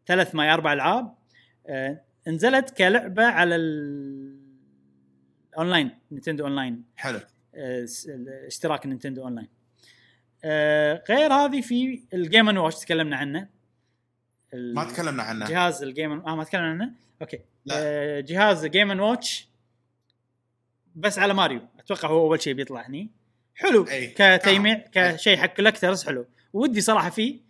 [0.08, 1.16] ثلاث ما أربع ألعاب
[1.68, 3.56] آه، نزلت كلعبة على
[5.54, 7.20] ال online Nintendo Online حلو.
[7.56, 7.86] آه،
[8.48, 9.48] اشتراك Nintendo Online
[10.44, 13.48] آه، غير هذه في ال Game & Watch تكلمنا عنه.
[14.54, 15.46] ما تكلمنا عنه.
[15.46, 16.92] جهاز ال Game آه ما تكلمنا عنه.
[17.22, 17.40] okay.
[17.66, 17.76] لا.
[17.78, 19.48] آه، جهاز Game & Watch
[20.96, 21.62] بس على ماريو.
[21.80, 23.10] أتوقع هو أول شيء بيطلع هني.
[23.56, 23.88] حلو.
[23.88, 24.08] أي.
[24.18, 24.84] كتيميع.
[24.92, 26.26] كشيء حق collectors حلو.
[26.54, 27.45] ودي صراحة فيه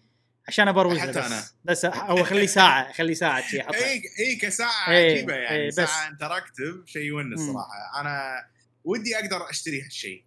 [0.47, 1.17] عشان أبروزه حتى بس.
[1.17, 1.43] أنا.
[1.65, 5.76] بس هو خليه ساعة خليه ساعة شيء احطه إي إي كساعة عجيبة يعني بس.
[5.76, 7.39] ساعة interactive شيء يونس.
[7.39, 8.01] صراحة.
[8.01, 8.45] أنا
[8.84, 10.23] ودي أقدر أشتري هالشيء.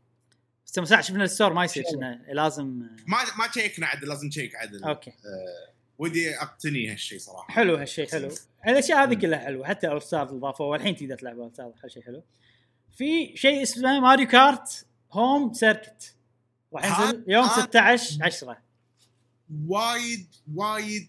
[0.66, 1.85] بس ساعة شفنا ال store ما يصير
[2.32, 2.66] لازم
[3.07, 4.85] ما ما checkنا عدل لازم نشيك عدل.
[4.85, 5.12] okay.
[5.99, 7.55] ودي أقتني هالشيء صراحة.
[7.55, 8.28] حلو هالشيء حلو.
[8.66, 12.23] الأشياء هذه كلها حلوة حتى All-Star اضافوه والحين تقدر تلعب All-Star هالشيء حلو.
[12.97, 16.15] في شيء اسمه Mario Kart Home Circuit.
[16.74, 17.61] راح ينزل يوم آه.
[17.61, 18.59] 16 10
[19.66, 21.09] وايد وايد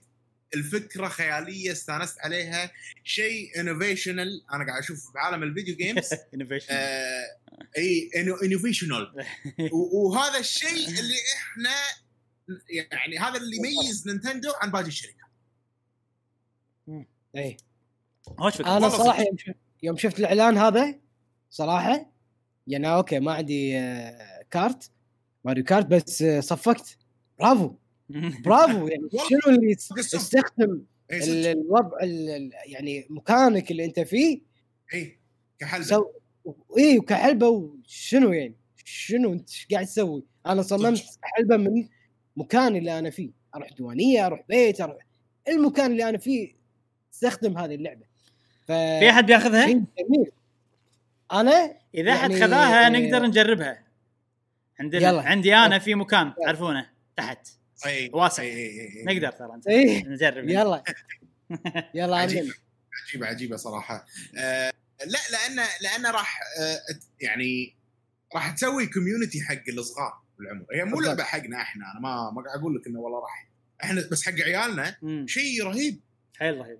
[0.55, 2.71] الفكرة خيالية استانست عليها.
[3.03, 7.37] شيء innovational أنا قاعد أشوف بعالم ال video games innovation آه
[7.77, 8.11] إي
[8.43, 9.25] innovational
[9.93, 11.73] وهذا الشيء اللي إحنا
[12.69, 15.15] يعني هذا اللي يميز نينتندو عن باقي الشركات.
[17.35, 17.57] إي.
[18.59, 19.27] أنا صراحة صدق.
[19.27, 20.99] يوم شفت يوم شفت الإعلان هذا
[21.49, 22.11] صراحة
[22.67, 24.91] يعني okay ما عندي آه، Kart.
[25.43, 26.97] Mario Kart بس آه، صفقت.
[27.39, 27.75] برافو.
[28.45, 29.71] برافو يعني شنو اللي
[31.11, 31.49] ال- صدق.
[31.51, 34.41] الوضع ال- ال- يعني مكانك اللي أنت فيه
[34.93, 35.19] اي
[35.59, 36.05] كحل سو
[36.77, 38.55] اي وكحلبة وشنو يعني؟
[38.85, 41.87] شنو أنت قاعد تسوي؟ أنا صممت حلبة من
[42.37, 43.31] مكاني اللي أنا فيه.
[43.55, 45.05] أروح ديوانية أروح بيت أروح
[45.47, 46.55] المكان اللي أنا فيه
[47.13, 48.05] استخدم هذه اللعبة.
[48.67, 50.31] ف في أحد بياخذها؟ جميل.
[51.31, 53.83] أنا؟ إذا أحد يعني- خذاها نقدر نجربها.
[54.79, 55.21] عندنا يلا.
[55.21, 57.47] عندي أنا في مكان تعرفونه؟ تحت.
[57.85, 58.43] إي واسع.
[58.43, 59.61] إي نقدر ترى.
[60.05, 60.49] نجرب.
[60.49, 60.83] يلا.
[61.95, 62.41] يلا عجيبة.
[62.41, 62.53] عندنا
[63.07, 64.05] عجيبة عجيبة صراحة.
[64.37, 64.73] آه
[65.05, 66.79] لا لأن لأن راح آه
[67.21, 67.75] يعني
[68.35, 70.65] راح تسوي community حق الصغار بالعمر.
[70.73, 71.01] هي مو.
[71.01, 73.49] لعبة حقنا إحنا أنا ما ما قاعد أقول لك إنه والله راح.
[73.83, 74.97] إحنا بس حق عيالنا.
[75.25, 75.99] شيء رهيب.
[76.39, 76.79] حيل رهيب.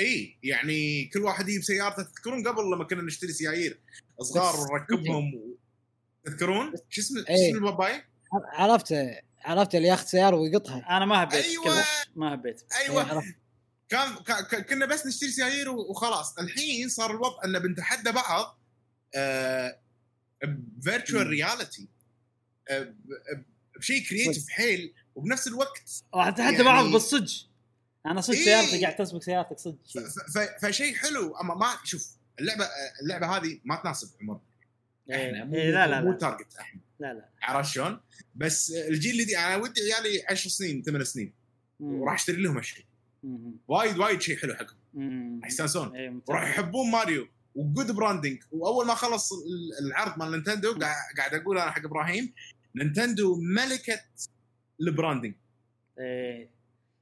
[0.00, 2.02] إي يعني كل واحد يجيب سيارته.
[2.02, 3.80] تذكرون قبل لما كنا نشتري سيايير؟
[4.20, 5.56] صغار ونركبهم و...
[6.24, 7.26] تذكرون؟ شو اسمه شو.
[7.32, 8.02] اسم الباباي؟
[8.52, 8.94] عرفت
[9.44, 10.96] عرفت اللي ياخذ سيارة ويقطها.
[10.96, 11.64] أنا ما هبيت أيوة.
[11.64, 12.62] كلش ما هبيت.
[12.80, 13.02] أيوه.
[13.14, 13.34] عرفت.
[13.88, 16.38] كان كا- كا- كنا بس نشتري سيايير و- وخلاص.
[16.38, 18.58] الحين صار الوضع ان بنتحدى بعض
[19.14, 19.78] آه
[20.82, 21.30] virtual مم.
[21.30, 21.88] reality
[23.78, 24.94] بشيء creative حيل.
[25.14, 27.42] وبنفس الوقت راح نتحدى يعني- بعض بالصج
[28.06, 28.44] أنا صدق إيه.
[28.44, 29.76] سيارتي قاعد تسبق سيارتك صدق.
[29.94, 31.36] ف- ف- ف- فشيء حلو.
[31.36, 32.08] أما ما شوف
[32.40, 32.68] اللعبة
[33.02, 34.40] اللعبة هذه ما تناسب عمرنا.
[35.10, 36.18] إحنا مو إيه لا لا مو لا.
[36.18, 36.80] target إحنا.
[36.98, 38.00] لا لا عرفت شلون؟
[38.34, 41.32] بس الجيل اللي أنا ودي عيالي 10 سنين 8 سنين.
[41.80, 42.84] وراح أشتري لهم هالشيء.
[43.68, 45.40] وايد وايد شيء حلو حقهم.
[45.42, 46.20] راح يستانسون إيه،.
[46.28, 50.78] وراح يحبون ماريو وجود branding وأول ما خلص ال- العرض مال نينتندو
[51.16, 52.32] قاعد أقول أنا حق إبراهيم
[52.76, 54.00] نينتندو ملكه
[54.80, 55.34] ال branding
[55.98, 56.50] إيه.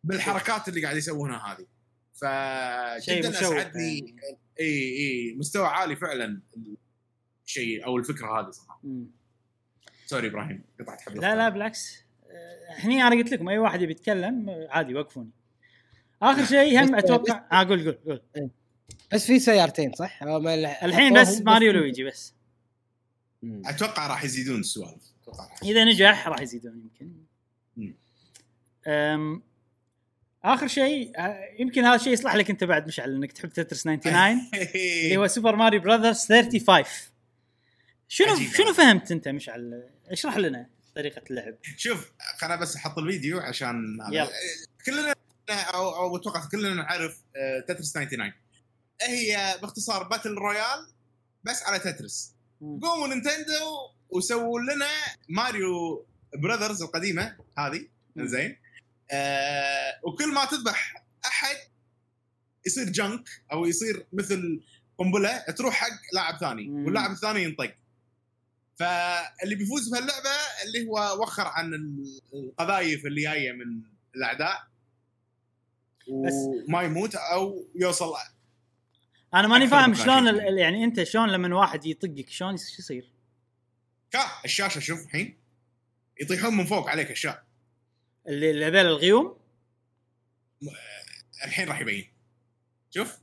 [0.04, 1.66] بالحركات اللي قاعد يسوونها هذه
[2.14, 4.38] فجدا مشوق أسعدني يعني.
[4.60, 6.40] اي اي مستوى عالي فعلا
[7.46, 8.80] الشيء أو الفكرة هذه صراحة.
[10.12, 12.04] sorry إبراهيم قطعت حبل لا لا بالعكس.
[12.30, 15.30] آه، هني أنا قلت لكم أي واحد يبي يتكلم آه، عادي وقفوني.
[16.22, 18.50] آخر شيء هم أتوقع آه قول قول قول.
[19.12, 22.34] بس في سيارتين صح؟ الحين بس ماريو لويجي بس.
[23.44, 25.02] أتوقع راح يزيدون السوالف.
[25.62, 27.12] إذا نجح راح يزيدون يمكن.
[28.86, 29.42] أم
[30.44, 34.40] آخر شيء آه، يمكن هذا الشيء يصلح لك أنت بعد مشعل إنك تحب Tetris 99
[35.04, 36.84] اللي هو Super Mario Bros 35
[38.08, 38.36] شنو.
[38.36, 39.82] شنو فهمت أنت مشعل
[40.12, 40.66] اشرح لنا
[40.96, 44.30] طريقة اللعب شوف خلنا بس أحط الفيديو عشان يلا.
[44.86, 45.14] كلنا
[45.50, 48.32] أو أو أتوقع كلنا نعرف آه، Tetris 99
[49.02, 50.86] هي باختصار battle royale
[51.44, 52.34] بس على تترس.
[52.60, 54.88] قوموا نينتندو وسووا لنا
[55.28, 56.06] ماريو
[56.36, 57.88] براذرز القديمة هذه.
[58.16, 58.56] زين
[59.10, 61.56] آه وكل ما تذبح أحد
[62.66, 64.60] يصير جنك أو يصير مثل
[64.98, 66.70] قنبلة تروح حق لاعب ثاني.
[66.70, 67.74] واللاعب الثاني ينطق
[68.82, 70.30] فاللي بيفوز بهاللعبه
[70.64, 71.74] اللي هو وخر عن
[72.34, 73.82] القذايف اللي جاية من
[74.16, 74.62] الأعداء.
[76.08, 78.12] وما يموت أو يوصل
[79.34, 80.28] أنا ماني فاهم شلون.
[80.28, 83.12] ال- يعني أنت شلون لما واحد يطقك شلون شو يصير؟
[84.10, 85.38] كا الشاشة شوف الحين.
[86.20, 87.44] يطيحون من فوق عليك اشياء
[88.28, 89.38] اللي اللي هذول الغيوم؟
[91.44, 92.12] الحين راح يبين.
[92.90, 93.18] شوف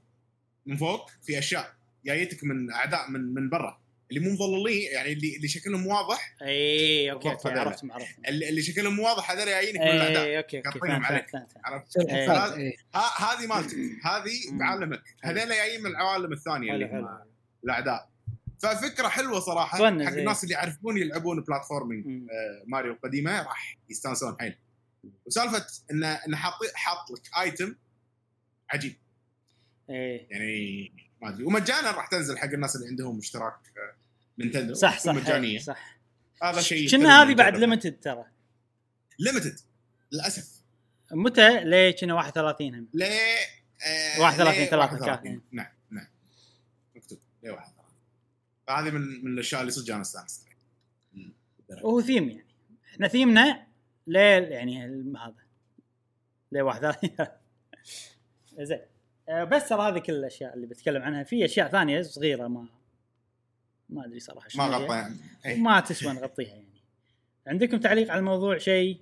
[0.65, 1.75] من فوق في أشياء
[2.05, 3.78] جايتك من أعداء من من برا.
[4.09, 7.49] اللي مو مظللين يعني اللي اللي شكلهم واضح اي okay okay.
[7.49, 11.25] عرفت عرفت اللي, اللي شكلهم واضح هذول جايين يكونون الأعداء اي okay okay فهمت عليك.
[11.65, 12.55] عرفت؟ إيه.
[12.55, 12.77] إيه.
[13.17, 14.59] هذه مالتك هذه.
[14.59, 17.19] بعالمك هذول جايين من العوالم الثانية اللي هم
[17.63, 18.09] الأعداء
[18.59, 20.09] ففكرة حلوة صراحة حق إيه.
[20.09, 22.05] الناس اللي يعرفون يلعبون platforming.
[22.07, 24.55] آه، ماريو القديمة راح يستانسون حيل
[25.25, 27.75] وسالفة انه انه حاط حاط لك item
[28.69, 28.95] عجيب
[29.89, 30.91] إيه يعني
[31.21, 33.98] ما أدري ومجانا راح تنزل حق الناس اللي عندهم اشتراك آه،
[34.39, 35.99] نينتندو صح صح مجانيه صح.
[36.43, 38.25] هذا شيء كنا هذه بعد limited ترى؟
[39.19, 39.59] limited
[40.11, 40.59] للأسف.
[41.11, 43.07] متى؟ ليه كنا 31 هم؟ ليه؟
[43.85, 45.23] آه 31 ليه 3 31.
[45.23, 45.41] كان.
[45.51, 46.07] نعم نعم.
[46.95, 47.85] مكتوب ليه 31
[48.67, 50.45] فهذه من من الأشياء اللي صدق أنا استانست.
[51.81, 52.45] وهو ثيم يعني.
[52.93, 53.67] إحنا ثيمنا
[54.07, 54.85] ليه يعني
[55.17, 55.35] هذا.
[56.51, 57.09] ليه 31
[58.67, 58.79] زين.
[59.29, 61.23] آه، بس ترى هذه كل الأشياء اللي بتكلم عنها.
[61.23, 62.67] في أشياء ثانية صغيرة ما
[63.89, 64.63] ما أدري صراحة ما.
[64.67, 65.15] غطى يعني.
[65.45, 65.57] إيه.
[65.57, 66.81] ما تسوى نغطيها يعني.
[67.47, 69.01] عندكم تعليق على الموضوع شيء؟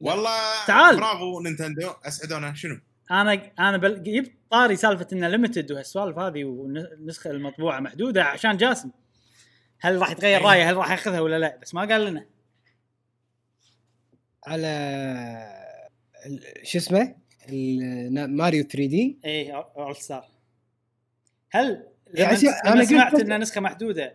[0.00, 0.96] والله تعال.
[0.96, 1.90] برافو نينتندو.
[2.04, 2.54] أسعدونا.
[2.54, 2.80] شنو؟
[3.10, 4.02] أنا أنا بل...
[4.02, 8.90] جبت طاري سالفة إنه limited وهالسوالف هذه والنسخه المطبوعة محدودة عشان جاسم.
[9.80, 10.44] هل راح يتغير أي.
[10.44, 12.26] رأيه؟ هل راح يأخذها ولا لا؟ بس ما قال لنا.
[14.46, 14.66] على
[16.26, 17.14] ال- شو اسمه؟
[17.48, 19.18] ال- ماريو 3D.
[19.24, 20.28] إيه All Star
[21.50, 24.14] هل يعني قلت سمعت إنها نسخة محدودة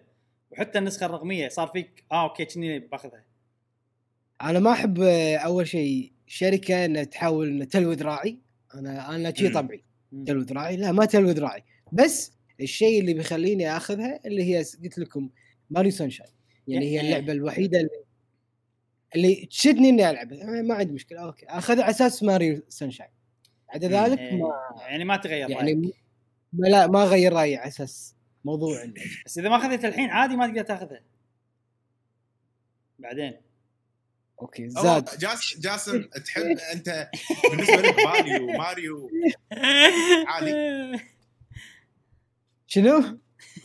[0.51, 3.23] وحتى النسخة الرقمية صار فيك آه okay كني باخذها.
[4.41, 8.37] أنا ما أحب آه، أول شيء شركة إنها تحاول إنها تلوي ذراعي
[8.75, 9.53] أنا أنا شي مم.
[9.53, 9.83] طبعي
[10.25, 15.29] تلوي ذراعي لا ما تلوي ذراعي بس الشيء اللي بيخليني آخذها اللي هي قلت لكم
[15.69, 16.29] ماريو Sunshine.
[16.67, 17.01] يعني هي.
[17.01, 18.03] اللعبة الوحيدة اللي
[19.15, 21.19] اللي تشدني إني العبها ما عندي مشكلة.
[21.19, 21.45] okay.
[21.45, 23.09] اخذها على أساس ماريو Sunshine.
[23.73, 24.33] بعد ذلك إيه.
[24.33, 24.49] ما
[24.87, 25.93] يعني ما تغير يعني يعني
[26.53, 28.15] ما لا ما غير رأيي على أساس
[28.45, 28.85] موضوع
[29.25, 31.01] بس إذا ما اخذت الحين عادي ما تقدر تاخذها
[32.99, 33.33] بعدين.
[34.41, 35.09] okay زاد.
[35.19, 37.09] جاس جاسم تحب أنت
[37.51, 39.09] بالنسبة لك ماريو ماريو.
[40.27, 40.99] عالي.
[42.67, 43.19] شنو؟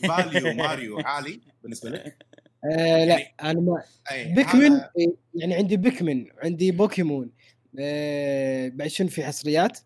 [0.07, 2.25] value ماريو عالي بالنسبة لك؟
[2.71, 7.31] آه لا أنا ما اي Pikmin إيه، يعني عندي Pikmin عندي بوكيمون.
[7.79, 9.79] آه بعد شنو في حصريات؟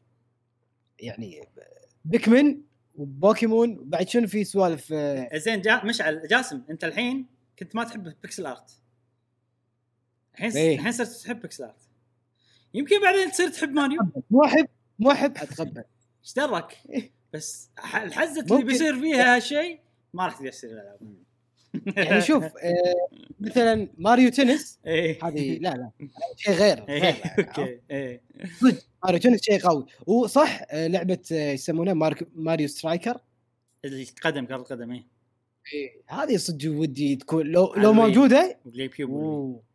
[0.99, 1.47] يعني
[2.05, 2.61] Pikmin
[2.95, 7.25] وبوكيمون بعد شنو في سوالف آه زين جا مشعل جاسم انت الحين
[7.59, 8.79] كنت ما تحب pixel art.
[10.33, 10.75] الحين إيه.
[10.75, 11.89] الحين صرت تحب pixel art.
[12.73, 14.01] يمكن بعدين تصير تحب ماريو.
[14.31, 14.67] مو أحب
[14.99, 15.37] مو أحب.
[15.37, 15.83] أتقبل.
[16.23, 17.11] إيش درك؟ إيه.
[17.33, 18.63] بس الحزة اللي.
[18.63, 19.79] بيصير فيها هالشيء
[20.13, 20.99] ما راح تقدر تصير الالعاب
[21.97, 23.07] يعني شوف آه
[23.39, 25.19] مثلا ماريو تنس إيه.
[25.27, 25.91] هذه لا لا
[26.37, 27.15] شيء غير إيه، غير
[27.47, 28.21] okay إيه.
[29.03, 29.85] ماريو تنس شيء قوي.
[30.07, 33.17] وصح آه لعبة آه، يسمونها مارك- ماريو striker؟
[33.85, 34.91] القدم كرة القدم
[35.73, 37.93] إيه، هذه صدق ودي تكون لو لو.
[37.93, 38.59] موجودة.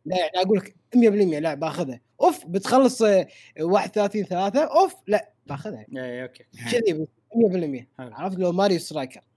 [0.05, 2.01] لا يعني أقول لك 100% لا باخذها.
[2.21, 3.27] أوف بتخلص آه،
[3.61, 5.85] 31 3 أوف لا باخذها.
[5.97, 6.43] إيه okay.
[6.71, 8.13] كذي بس 100% حلو.
[8.13, 9.19] عرفت؟ لو ماريو striker.
[9.19, 9.28] إيه.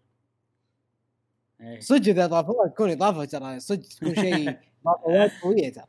[1.79, 4.49] صدق إذا اضافوها تكون اضافه ترى صدق تكون شيء
[4.87, 5.87] اضافه وايد قوية ترى.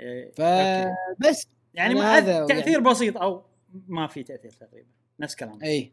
[0.00, 0.30] إيه.
[0.32, 3.42] فبس يعني ما هذا تأثير يعني- بسيط أو
[3.88, 4.88] ما في تأثير تقريبا
[5.20, 5.92] نفس كلام اي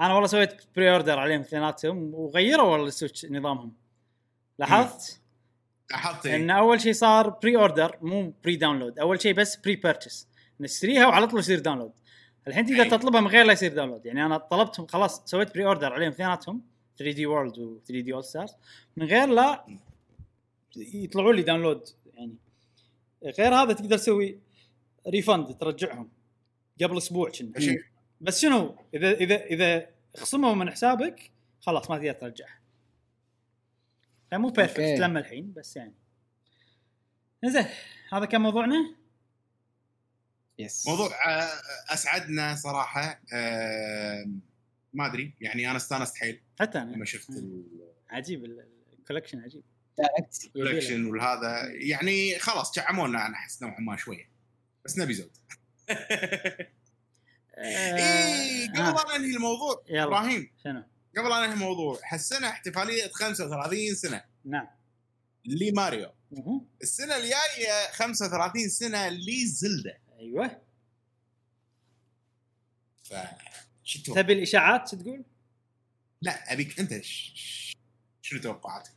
[0.00, 3.72] أنا والله سويت pre-order عليهم اثنيناتهم وغيروا والله ال Switch نظامهم.
[4.58, 5.20] لاحظت؟
[5.90, 6.58] لاحظت إن إيه.
[6.58, 10.28] أول شيء صار pre-order مو pre-download أول شيء بس pre-purchase
[10.60, 11.92] نشتريها وعلى طول يصير download
[12.48, 12.90] الحين تقدر أي.
[12.90, 14.06] تطلبها من غير لا يصير download.
[14.06, 16.62] يعني أنا طلبتهم خلاص سويت pre-order عليهم اثنيناتهم
[16.98, 18.54] 3D World و 3D All-Stars
[18.96, 19.66] من غير لا
[20.76, 22.36] يطلعوا لي download يعني.
[23.24, 24.38] غير هذا تقدر تسوي
[25.08, 26.10] refund ترجعهم
[26.82, 27.52] قبل أسبوع كنا.
[28.20, 29.86] بس شنو إذا إذا إذا
[30.16, 32.58] خصموا من حسابك خلاص ما تقدر ترجعها.
[34.32, 34.98] مو perfect.
[34.98, 35.94] لما الحين بس يعني.
[37.44, 37.66] زين
[38.12, 39.01] هذا كان موضوعنا.
[40.62, 41.48] yes موضوع آه،
[41.88, 44.24] أسعدنا صراحة آه،
[44.92, 46.90] ما أدري يعني أنا استانست حيل حتى أنا.
[46.96, 47.30] لما شفت
[48.10, 48.66] عجيب ال-
[48.98, 49.62] ال collection عجيب.
[50.44, 54.28] ال collection والهذا يعني خلاص شعمونا أنا أحس نوعا ما شوية.
[54.84, 55.30] بس نبي زود.
[55.88, 56.66] آه،
[57.58, 60.50] اي قبل آه، لا ننهي الموضوع إبراهيم.
[60.64, 60.84] شنو؟
[61.16, 64.24] قبل لا ننهي الموضوع حسنا احتفالية 35 سنة.
[64.44, 64.66] نعم.
[65.44, 66.10] لماريو.
[66.82, 69.98] السنة الجاية 35 سنة لزلدة.
[70.22, 70.60] أيوه
[73.02, 73.14] ف
[73.84, 75.24] شو؟ تبي الإشاعات تقول؟
[76.22, 77.76] لا أبيك أنت ش-
[78.22, 78.92] شنو توقعاتك؟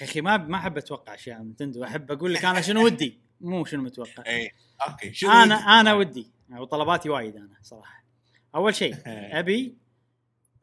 [0.00, 3.18] يا أخي ما ما أحب أتوقع أشياء من نتندو أحب أقول لك أنا شنو ودي
[3.40, 4.50] مو شنو متوقع اي
[4.88, 8.04] أوكي شنو أنا ودك؟ أنا ودي وطلباتي وايد أنا صراحة
[8.54, 9.38] أول شيء إيه.
[9.38, 9.76] أبي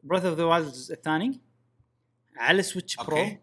[0.02, 1.40] Breath of the Wild الجزء الثاني
[2.36, 3.38] على Switch Pro okay.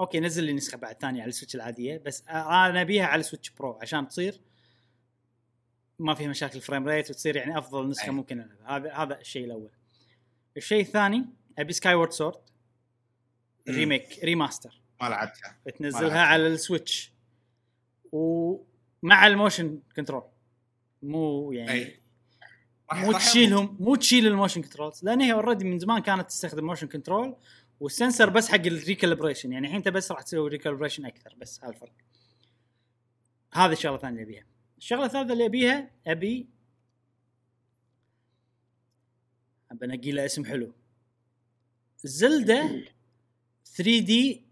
[0.00, 3.50] okay نزل لي نسخة بعد ثانية على ال Switch العادية بس أنا أبيها على Switch
[3.50, 4.40] Pro عشان تصير
[5.98, 8.10] ما فيها مشاكل frame rate وتصير يعني أفضل نسخة.
[8.12, 9.70] ممكن هذا هذا الشيء الأول.
[10.56, 11.24] الشيء الثاني
[11.58, 12.36] أبي Skyward Sword.
[13.68, 15.56] remake remaster ما لعبتها.
[15.78, 16.20] تنزلها.
[16.20, 17.12] على ال Switch.
[18.12, 20.22] ومع ال motion control.
[21.02, 22.00] مو يعني
[22.92, 26.64] راح- مو تشيلهم مو تشيل ال motion controls لأن هي already من زمان كانت تستخدم
[26.66, 27.36] motion control
[27.80, 31.64] وال sensor بس حق ال recalibration يعني الحين انت بس راح تسوي recalibration أكثر بس
[31.64, 31.92] هذا الفرق.
[33.52, 34.46] هذه الشغلة الثانية اللي أبيها.
[34.78, 36.48] الشغلة الثالثة اللي أبيها أبي
[39.70, 40.72] أبي أنقي له اسم حلو.
[42.04, 42.84] Zelda
[43.64, 44.46] 3D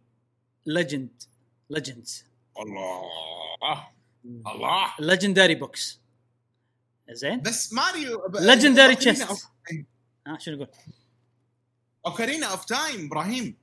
[0.67, 1.23] Legend
[1.71, 2.25] Legends
[2.59, 3.89] الله.
[4.25, 4.95] الله.
[5.01, 6.01] Legendary Box
[7.11, 9.49] زين؟ بس ماريو Legendary Chest
[10.27, 10.69] ها شنو أقول؟
[12.07, 13.57] Ocarina of Time إبراهيم.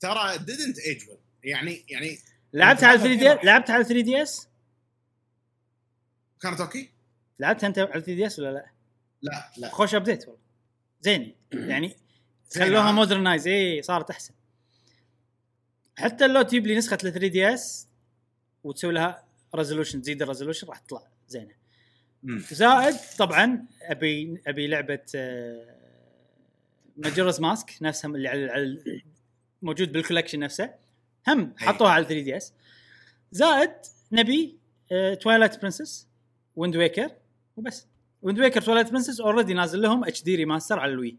[0.00, 1.16] ترى didn't age well.
[1.44, 2.18] يعني يعني
[2.52, 4.48] لعبت على 3D هذا لعبت على 3DS
[6.40, 6.90] كانت okay؟
[7.38, 8.66] لعبت أنت على 3DS ولا لا؟
[9.22, 9.68] لا لا.
[9.68, 10.42] خوش ابديت والله.
[11.00, 11.34] زين.
[11.70, 11.96] يعني
[12.54, 14.34] خلوها ها؟ modernize اي صارت أحسن.
[15.98, 17.88] حتى لو تجيب لي نسخة ال 3DS
[18.64, 19.24] وتسوي لها
[19.54, 21.54] resolution تزيد ال resolution راح تطلع زينة.
[22.52, 25.00] زائد طبعا ابي أبي لعبة
[26.96, 29.02] Majora's Mask نفسها اللي على على-
[29.62, 30.74] موجود بال collection نفسه.
[31.28, 32.52] هم حطوها على 3DS
[33.32, 33.70] زائد
[34.12, 34.56] نبي
[35.20, 36.06] Twilight Princess
[36.56, 37.10] Wind Waker
[37.56, 37.86] وبس.
[38.22, 41.16] Wind Waker Twilight Princess already نازل لهم HD remaster على ال Wii.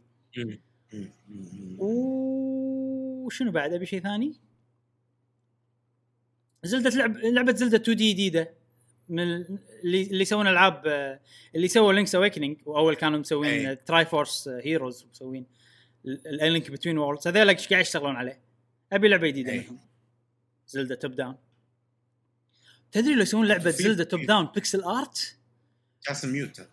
[1.80, 4.34] وشنو بعد؟ أبي شيء ثاني؟
[6.64, 8.54] زلدة لعب لعبة زلدة 2D جديدة.
[9.10, 11.20] من ال- اللي اللي يسوون ألعاب آه،
[11.56, 13.84] اللي سووا Link's Awakening وأول كانوا مسوين.
[13.86, 15.46] Tri Force Heroes مسوين.
[16.06, 18.40] ال Link Between Worlds هذول إيش قاعد يشتغلون عليه؟
[18.94, 19.60] أبي لعبة جديدة أي.
[19.60, 19.80] منهم.
[20.68, 21.36] زلدة top-down.
[22.92, 25.36] تدري لو يسوون لعبة زلدة top-down pixel art؟
[26.08, 26.68] جاسم mute.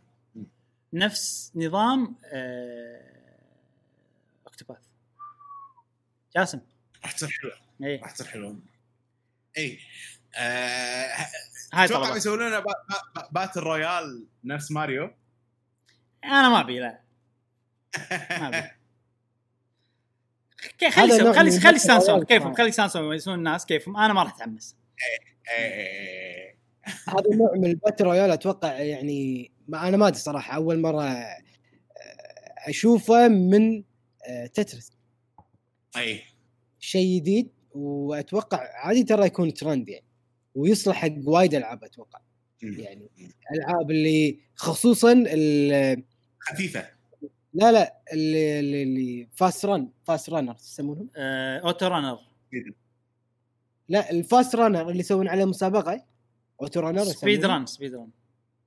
[0.93, 3.11] نفس نظام آه...
[4.47, 4.79] Octopath.
[6.37, 6.61] جاسم.
[7.03, 7.53] راح تصير حلوة.
[7.83, 8.59] اي راح تصير حلوة.
[9.59, 9.79] اي
[10.35, 11.07] آه،
[11.73, 12.13] هاي أتوقع طلبات.
[12.13, 15.11] بيسوون لنا با- با- با- battle royale نفس ماريو؟
[16.25, 17.01] أنا ما أبي لا.
[18.11, 18.71] ما أبي.
[20.89, 22.55] خلي نوع خلي من خلي سانسون royale كيفهم.
[22.55, 24.77] خلي سانسون يسوون الناس كيفهم؟ أنا ما راح أتحمس.
[25.59, 26.57] إيه.
[27.09, 30.57] هذا النوع من ال battle royale أتوقع يعني ما أنا ما أدري صراحة.
[30.57, 31.37] أول مرة آه،
[32.69, 33.83] أشوفه من
[34.29, 34.93] آه، Tetris.
[35.97, 36.21] أي.
[36.79, 40.05] شيء جديد وأتوقع عادي ترى يكون ترند يعني.
[40.55, 42.21] ويصلح حق وايد ألعاب أتوقع.
[42.63, 43.11] يعني
[43.55, 45.25] العاب اللي خصوصا
[46.41, 47.00] خفيفة.
[47.55, 52.19] لا لا اللي اللي, اللي fast run fast runner يسمونهم؟ آه، auto runner
[53.89, 56.05] لا ال fast runner اللي يسوون عليه مسابقة
[56.61, 58.09] auto runner speed run speed run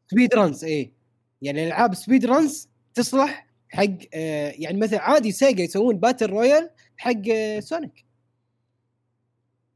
[0.07, 0.93] speed runs اي
[1.41, 3.83] يعني العاب speed runs تصلح حق
[4.13, 8.05] آه يعني مثلا عادي Sega يسوون battle royale حق آه Sonic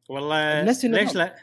[0.10, 1.04] والله نفس النظام.
[1.04, 1.36] ليش لا؟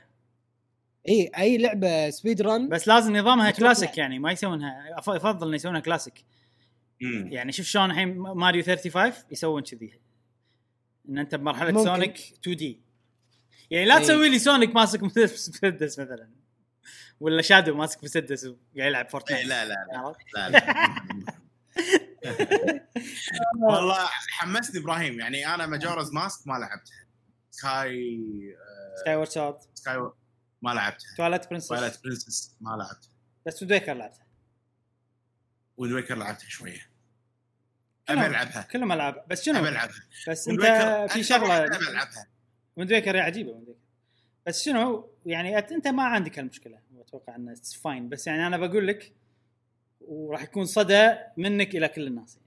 [1.08, 3.50] اي أي لعبة speed run بس لازم نظامها.
[3.50, 6.24] كلاسيك يعني ما يسوونها افضل إنه يسوونها كلاسيك
[7.04, 7.32] مم.
[7.32, 10.00] يعني شوف شلون الحين ماريو 35 يسوون كذي.
[11.08, 11.84] إن أنت بمرحلة ممكن.
[11.84, 12.80] Sonic 2D.
[13.70, 14.02] يعني لا إيه.
[14.02, 16.30] تسوي لي Sonic ماسك مسدس مثلا.
[17.20, 20.64] ولا Shadow ماسك مسدس وقاعد يلعب Fortnite لا لا لا؟ لا لا.
[23.68, 25.20] والله حمسني إبراهيم.
[25.20, 27.06] يعني أنا Majora's Mask ما لعبتها.
[27.50, 28.20] Sky
[29.00, 30.10] Skyward Sword Sky
[30.62, 31.14] ما لعبتها.
[31.16, 31.68] Twilight Princess.
[31.68, 33.10] Twilight Princess ما لعبتها.
[33.46, 34.26] بس Wind Waker لعبتها.
[35.76, 36.93] Wind Waker لعبتها شوية.
[38.08, 38.62] أبي ألعبها.
[38.62, 39.24] كلهم ألعاب.
[39.28, 39.94] بس أبي شنو ألعبها.
[40.28, 40.62] بس أنت
[41.12, 42.26] في شغله أبي ألعبها.
[42.76, 43.80] Wind Waker عجيبة Wind Waker
[44.46, 46.78] بس شنو؟ يعني أنت ما عندك هالمشكلة.
[47.00, 49.12] أتوقع انه fine بس يعني أنا بقول لك
[50.00, 52.38] وراح يكون صدى منك إلى كل الناس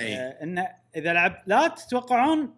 [0.00, 0.16] أي.
[0.16, 2.56] آه انه إذا لعب لا تتوقعون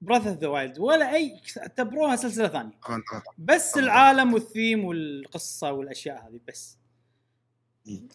[0.00, 2.78] Breath of the Wild ولا أي اعتبروها سلسلة ثانية.
[3.38, 3.78] بس.
[3.78, 6.78] العالم والثيم والقصة والأشياء هذه بس.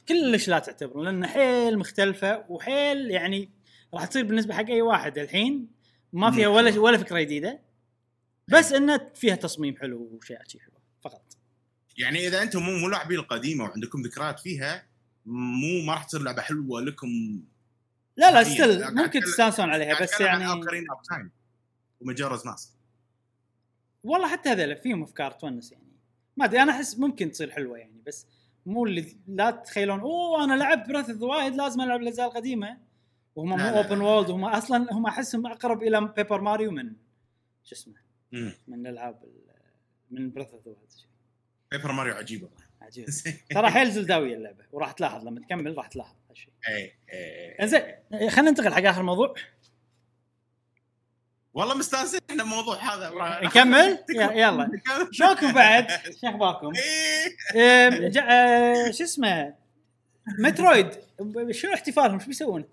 [0.07, 3.49] كلش لا تعتبرون لأن حيل مختلفة وحيل يعني
[3.93, 5.67] راح تصير بالنسبة حق أي واحد الحين
[6.13, 6.47] ما فيها.
[6.47, 7.59] ولا ولا فكرة جديدة
[8.47, 11.37] بس انه فيها تصميم حلو وشيء شيء حلو فقط.
[11.97, 14.87] يعني إذا أنتم مو مو لاعبين القديمة وعندكم ذكريات فيها
[15.25, 17.41] مو ما راح تصير لعبة حلوة لكم
[18.17, 21.31] لا لا still ممكن تستانسون عليها بس يعني Ocarina of Time
[22.01, 22.69] و Majora's Mask
[24.03, 25.91] والله حتى هذول فيهم أفكار تونس يعني.
[26.37, 28.27] ما أدري أنا أحس ممكن تصير حلوة يعني بس
[28.65, 32.77] مو اللي لا تتخيلون أوه أنا لعبت Breath of Wild لازم ألعب الأجزاء القديمة.
[33.35, 34.01] وهم مو open.
[34.01, 36.93] World هم أصلا هم أحسهم أقرب إلى Paper Mario من
[37.63, 37.93] شو اسمه.
[38.67, 39.51] من الألعاب ال-
[40.11, 40.75] من Breath of the
[41.71, 42.57] Paper Mario عجيب والله.
[42.81, 43.05] عجيب.
[43.55, 47.81] ترى حيل زلداويه اللعبة وراح تلاحظ لما تكمل راح تلاحظ هالشيء اي اي إنزين
[48.29, 49.33] خلينا ننتقل حق آخر موضوع.
[51.53, 53.11] والله مستانسين إحنا الموضوع هذا.
[53.47, 54.71] نكمل؟ يلا.
[55.11, 55.87] شلونكم بعد؟
[56.21, 56.71] شو أخباركم؟
[57.55, 58.11] إيه.
[58.21, 59.53] آه، شو اسمه؟
[60.39, 60.89] مترويد.
[61.51, 62.65] شنو احتفالهم؟ شو بيسوون؟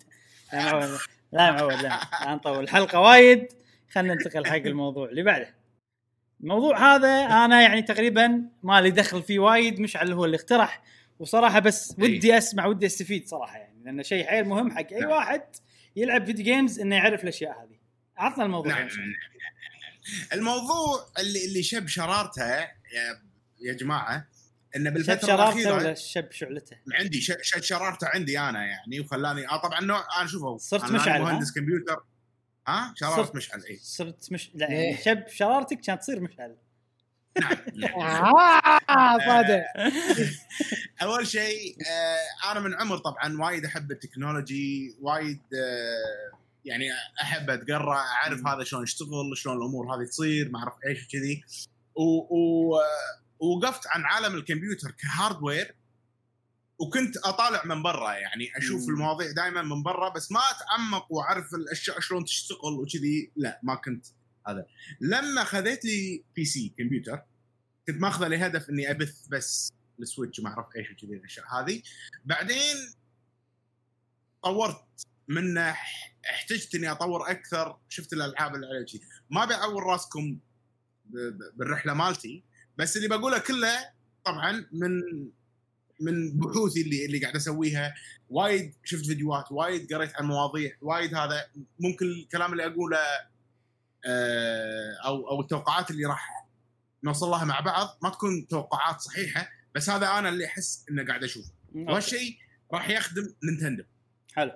[0.53, 0.99] لا معود
[1.33, 3.53] لا معود لا نطول الحلقة وايد.
[3.91, 5.55] خلينا ننتقل حق الموضوع اللي بعده.
[6.41, 10.83] الموضوع هذا أنا يعني تقريبا ما لي دخل فيه وايد مشعل هو اللي اقترح.
[11.19, 12.17] وصراحة بس إي.
[12.17, 13.85] ودي أسمع ودي أستفيد صراحة يعني.
[13.85, 15.11] لأنه شيء حيل مهم حق أي نعم.
[15.11, 15.43] واحد
[15.97, 17.78] يلعب video games إنه يعرف الأشياء هذه.
[18.19, 18.89] عطنا الموضوع نعم.
[20.33, 22.69] الموضوع اللي اللي شب شرارته يا
[23.61, 24.27] يا جماعة
[24.77, 29.01] انه شب بالفترة شرارته الاخيره ولا شب شعلته؟ عندي ش- شد شرارته عندي أنا يعني
[29.01, 32.05] وخلاني آه طبعا نوع أنا شوفه صرت أنا مشعل، مهندس ها؟ كمبيوتر
[32.69, 34.97] ها شرارة صرت- مشعل اي صرت مش لا إيه.
[34.97, 36.57] شب شرارتك كانت تصير مشعل
[37.41, 37.95] نعم نعم.
[38.91, 39.65] آه، صادق
[41.03, 46.39] أول شيء آه أنا من عمر طبعا وايد أحب التكنولوجي وايد آه
[46.69, 46.85] يعني
[47.23, 51.09] أحب أتقرأ أعرف هذا شلون يشتغل شلون الأمور هذه تصير ما أعرف إيش
[51.95, 52.77] و-
[53.41, 55.75] ووقفت عن عالم الكمبيوتر كهاردوير
[56.79, 58.95] وكنت أطالع من برا يعني أشوف مم.
[58.95, 63.33] المواضيع دائما من برا بس ما أتعمق وأعرف الأشياء شلون تشتغل وكذي.
[63.37, 64.07] لا ما كنت
[64.49, 64.67] هذا.
[65.01, 67.23] لما خذيت لي PC كمبيوتر
[67.87, 71.83] كنت ماخذه لهدف إني أبث بس ال Switch وما أعرف إيش وكذي الأشياء هذه.
[72.25, 72.77] بعدين
[74.43, 74.85] طورت
[75.29, 75.77] منه
[76.31, 79.01] احتجت إني أطور أكثر شفت الألعاب اللي على كذي
[79.31, 80.39] ما بعور راسكم
[81.55, 82.45] بالرحلة مالتي
[82.77, 83.91] بس اللي بقوله كله
[84.25, 84.91] طبعا من
[86.01, 87.95] من بحوثي اللي اللي قاعد أسويها.
[88.29, 91.47] وايد شفت فيديوهات وايد قريت عن مواضيع وايد هذا.
[91.81, 92.99] ممكن الكلام اللي أقوله
[94.07, 96.47] آه، أو أو التوقعات اللي راح
[97.05, 101.25] نوصل لها مع بعض ما تكون توقعات صحيحة بس هذا أنا اللي أحس إنه قاعد
[101.25, 101.53] أشوفه.
[101.75, 102.37] وهالشيء
[102.73, 103.85] راح يخدم نينتندو.
[104.35, 104.53] حلو.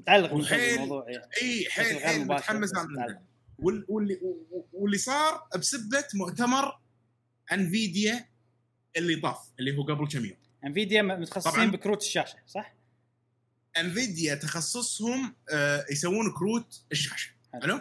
[0.00, 2.70] متعلق بالموضوع يعني إي حيل حيل متحمس
[3.58, 4.18] واللي
[4.72, 6.80] واللي صار بسبة مؤتمر
[7.52, 8.28] انفيديا
[8.96, 11.70] اللي طاف اللي هو قبل كم يوم انفيديا متخصصين.
[11.70, 12.74] بكروت الشاشة صح؟
[13.78, 17.30] Nvidia تخصصهم آه، يسوون كروت الشاشة
[17.62, 17.80] حلو.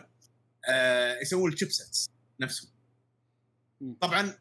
[0.69, 2.09] آه، يسوون ال chipsets
[2.39, 2.69] نفسهم
[3.81, 3.95] مم.
[4.01, 4.33] طبعا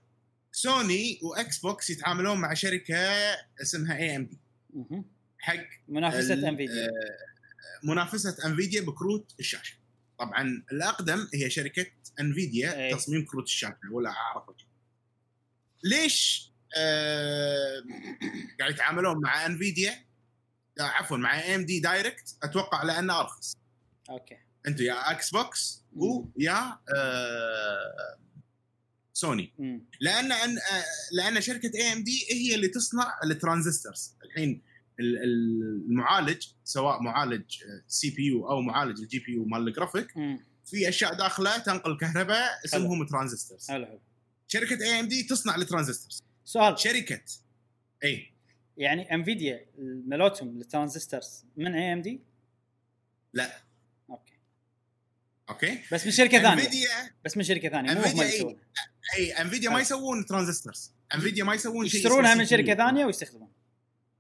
[0.53, 2.97] Sony و Xbox يتعاملون مع شركة
[3.63, 4.39] اسمها AMD.
[5.39, 7.38] حق منافسة Nvidia آه،
[7.82, 9.74] منافسة Nvidia بكروت الشاشة.
[10.18, 11.86] طبعا الأقدم هي شركة
[12.20, 12.94] Nvidia أي.
[12.94, 14.44] تصميم كروت الشاشة ولا اعرف
[15.85, 17.82] ليش آه
[18.60, 20.05] قاعد يتعاملون مع Nvidia
[20.80, 23.56] آه، عفوا مع AMD direct أتوقع لأنه أرخص.
[24.11, 24.36] okay.
[24.66, 28.18] أنتم يا Xbox ويا آه
[29.12, 29.85] سوني مم.
[30.01, 34.15] لأن أن آه، لأن شركة AMD هي اللي تصنع ال transistors.
[34.24, 34.62] الحين ال- ال-
[35.01, 37.45] المعالج سواء معالج
[37.89, 40.12] CPU أو معالج ال GPU مال الجرافيك.
[40.65, 43.69] في أشياء داخلة تنقل كهرباء اسمهم transistors.
[43.69, 44.01] حلو حلو.
[44.49, 46.79] شركة AMD تصنع ال transistors سؤال.
[46.79, 47.20] شركة
[48.05, 48.33] اي
[48.77, 52.20] يعني Nvidia ملوتهم لل transistors من AMD؟
[53.33, 53.62] لا.
[54.11, 54.32] okay.
[55.51, 56.62] Okay؟ بس من شركة ثانية.
[56.62, 58.23] Nvidia بس من شركة ثانية مو هم.
[58.23, 58.62] يسوونها
[59.16, 59.81] اي Nvidia ما.
[59.81, 60.93] يسوون transistors.
[61.15, 62.47] Nvidia ما يسوون شيء يشترونها من.
[62.47, 63.49] شركة ثانية ويستخدمون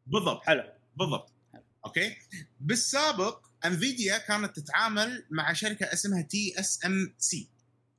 [0.08, 1.62] بالضبط حلو بالضبط حلو.
[1.86, 2.16] okay
[2.60, 7.48] بالسابق Nvidia كانت تتعامل مع شركة اسمها TSMC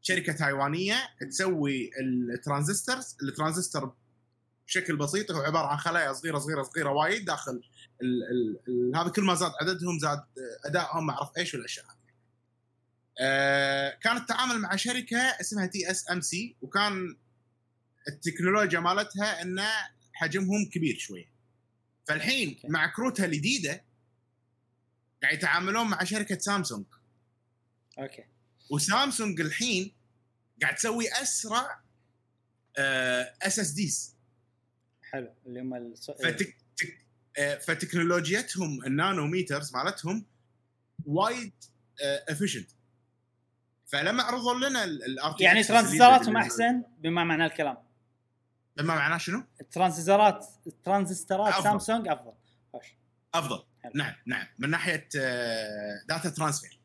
[0.02, 0.96] شركة تايوانية
[1.30, 1.92] تسوي
[2.34, 3.96] ال transistors الترانزستور
[4.68, 7.52] بشكل بسيط هو عبارة عن خلايا صغيرة صغيرة صغيرة وايد داخل
[8.02, 10.24] ال ال ال هذا كل ما زاد عددهم زاد
[10.66, 11.96] أدائهم ما أعرف إيش والأشياء هذه.
[13.20, 17.18] آه كانت تتعامل مع شركة اسمها TSMC وكان
[18.08, 19.62] التكنولوجيا مالتها ان
[20.14, 21.39] حجمهم كبير شوية.
[22.10, 22.60] فالحين.
[22.64, 23.84] مع كروتها الجديدة
[25.24, 26.86] قاعد يتعاملون مع شركة Samsung.
[28.00, 28.24] Okay.
[28.72, 29.92] و Samsung الحين
[30.62, 31.82] قاعد تسوي أسرع
[33.42, 34.16] SSDs
[35.12, 35.34] حلو.
[35.46, 36.12] اللي هم الص...
[36.12, 37.06] فتك تك
[37.38, 40.26] آه، فتكنولوجيتهم ال nanometers مالتهم
[41.06, 41.54] وايد
[42.30, 42.70] efficient
[43.86, 47.78] فلما عرضوا لنا ال RTX يعني ترانزستوراتهم أحسن بما معنى الكلام.
[48.80, 51.64] بما معناه شنو؟ الترانزستورات الترانزستورات أفضل.
[51.64, 52.32] سامسونج أفضل.
[52.74, 52.86] خوش.
[53.34, 53.64] أفضل.
[53.84, 53.92] حلو.
[53.96, 54.48] نعم نعم.
[54.60, 55.08] من ناحية
[56.08, 56.80] data transfer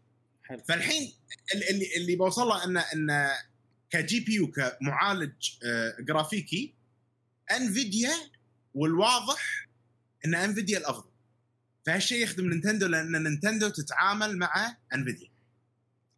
[0.45, 0.59] حلو.
[0.69, 1.13] فالحين
[1.55, 3.29] ال- اللي اللي بوصل له ان ان
[3.91, 6.75] ك GPU كمعالج آه، جرافيكي
[7.53, 8.13] Nvidia
[8.75, 9.69] والواضح
[10.27, 11.11] إن Nvidia الأفضل.
[11.87, 15.29] فهالشيء يخدم Nintendo لأن Nintendo تتعامل مع Nvidia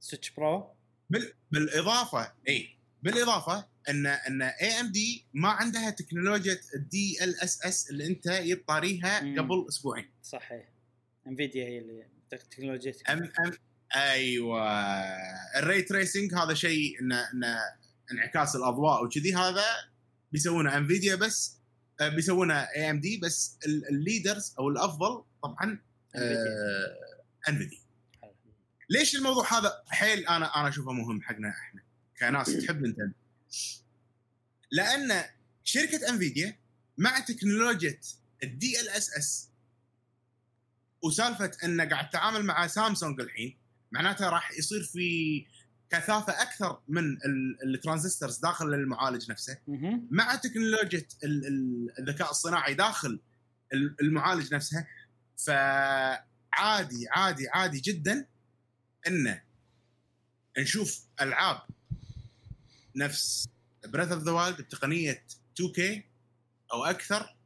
[0.01, 0.75] Switch Pro.
[1.11, 1.33] بال...
[1.51, 9.21] بالإضافة اي بالإضافة إن إن AMD ما عندها تكنولوجيا ال DLSS اللي أنت جبت طاريها
[9.23, 9.39] مم.
[9.41, 10.11] قبل أسبوعين.
[10.23, 10.69] صحيح.
[11.27, 13.53] Nvidia هي اللي تكنولوجيا أم أم
[13.97, 14.69] أيوه.
[15.59, 17.45] ال ray tracing هذا شيء ان إن
[18.13, 19.65] انعكاس الأضواء وكذي هذا
[20.33, 21.57] بيسوونه Nvidia بس
[22.01, 25.79] آه، بيسوونه AMD بس ال- ال leaders أو الأفضل طبعا
[26.15, 26.97] آه،
[27.49, 27.79] Nvidia
[28.91, 31.83] ليش الموضوع هذا؟ حيل أنا أنا أشوفه مهم حقنا إحنا
[32.19, 33.15] كناس تحب Nintendo
[34.71, 35.25] لأن
[35.65, 36.57] شركة Nvidia
[36.99, 38.01] مع تكنولوجيا
[38.43, 39.49] ال DLSS
[41.03, 43.57] وسالفة إنه قاعد تتعامل مع سامسونج الحين
[43.93, 45.47] معناته راح يصير في
[45.91, 49.59] كثافة أكثر من ال- ال transistors داخل المعالج نفسه.
[50.11, 53.21] مع تكنولوجيا ال- ال- الذكاء الصناعي داخل
[53.73, 54.87] ال- المعالج نفسها
[55.37, 58.27] فعادي عادي عادي جدا
[59.07, 59.41] ان
[60.59, 61.63] نشوف ألعاب
[62.97, 63.49] نفس
[63.87, 65.27] Breath of the Wild بتقنية
[65.63, 65.81] 2K
[66.73, 67.37] أو أكثر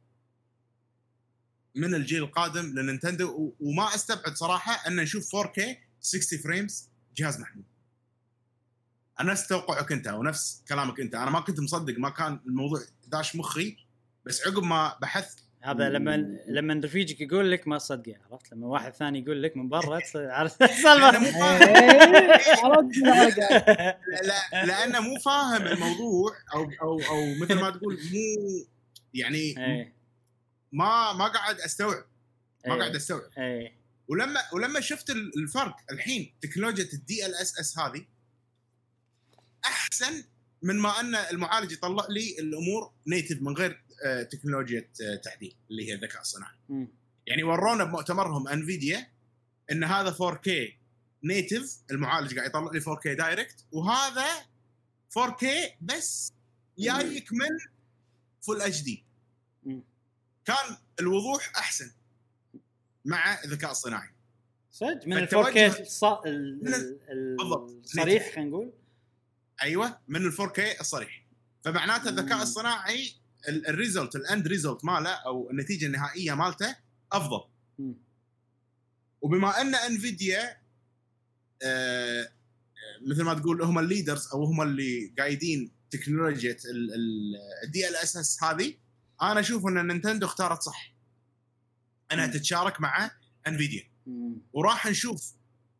[1.75, 5.61] من الجيل القادم لنينتندو وما أستبعد صراحة أن نشوف 4K
[6.01, 7.65] 60 frames جهاز محمول.
[9.19, 13.35] أنا نفس توقعك أنت ونفس كلامك أنت أنا ما كنت مصدق ما كان الموضوع داش
[13.35, 13.77] مخي
[14.25, 16.17] بس عقب ما بحثت هذا لما
[16.47, 19.99] لما رفيجك يقول لك ما تصدقه عرفت؟ لما واحد ثاني يقول لك من برا
[20.37, 21.75] عرفت؟ لأنه السالفه مو فاهم.
[21.75, 22.37] إيه،.
[24.23, 28.65] لا لأنه مو فاهم الموضوع أو أو أو مثل ما تقول مو
[29.13, 29.93] يعني إيه.
[30.71, 32.03] ما ما قاعد أستوعب.
[32.67, 32.79] ما إيه.
[32.79, 33.21] قاعد أستوعب.
[34.07, 38.05] ولما ولما شفت ال- الفرق الحين تكنولوجيا ال DLSS هذه
[39.65, 40.23] أحسن
[40.61, 43.83] من ما أن المعالج يطلع لي الأمور native من غير
[44.31, 46.55] تكنولوجيا آه، تعديل اللي هي الذكاء الصناعي.
[47.27, 49.07] يعني ورونا بمؤتمرهم انفيديا
[49.71, 50.49] إن هذا 4K
[51.23, 54.25] native المعالج قاعد يطلع لي 4K direct وهذا
[55.19, 55.45] 4K
[55.81, 56.33] بس
[56.79, 57.47] جايك من
[58.41, 59.03] full HD.
[60.45, 61.91] كان الوضوح أحسن
[63.05, 64.09] مع الذكاء الصناعي
[64.71, 66.27] صدق من ال فالتوجه- 4K الص-.
[67.83, 68.73] الصريح خلينا نقول
[69.61, 71.25] أيوه من ال 4K الصريح
[71.63, 72.41] فمعناته الذكاء.
[72.41, 76.75] الصناعي ال- ال result ال end result ماله أو النتيجة النهائية مالته
[77.11, 77.41] أفضل.
[79.21, 80.57] وبما أن انفيديا
[81.63, 82.29] آه، آه،
[83.07, 86.57] مثل ما تقول هم ال leaders أو هم اللي قايدين تكنولوجيا
[87.65, 88.73] ال DLSS هذه
[89.21, 90.93] أنا أشوف أن نينتندو اختارت صح
[92.11, 92.27] أنها.
[92.27, 93.11] تتشارك مع
[93.47, 93.83] انفيديا.
[94.53, 95.33] وراح نشوف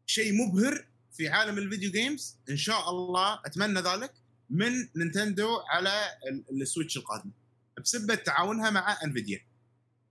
[0.05, 4.13] شيء مبهر في عالم ال video games إن شاء الله أتمنى ذلك
[4.49, 5.91] من نينتندو على
[6.29, 7.31] ال- Switch القادم
[7.81, 9.45] بسبة تعاونها مع انفيديا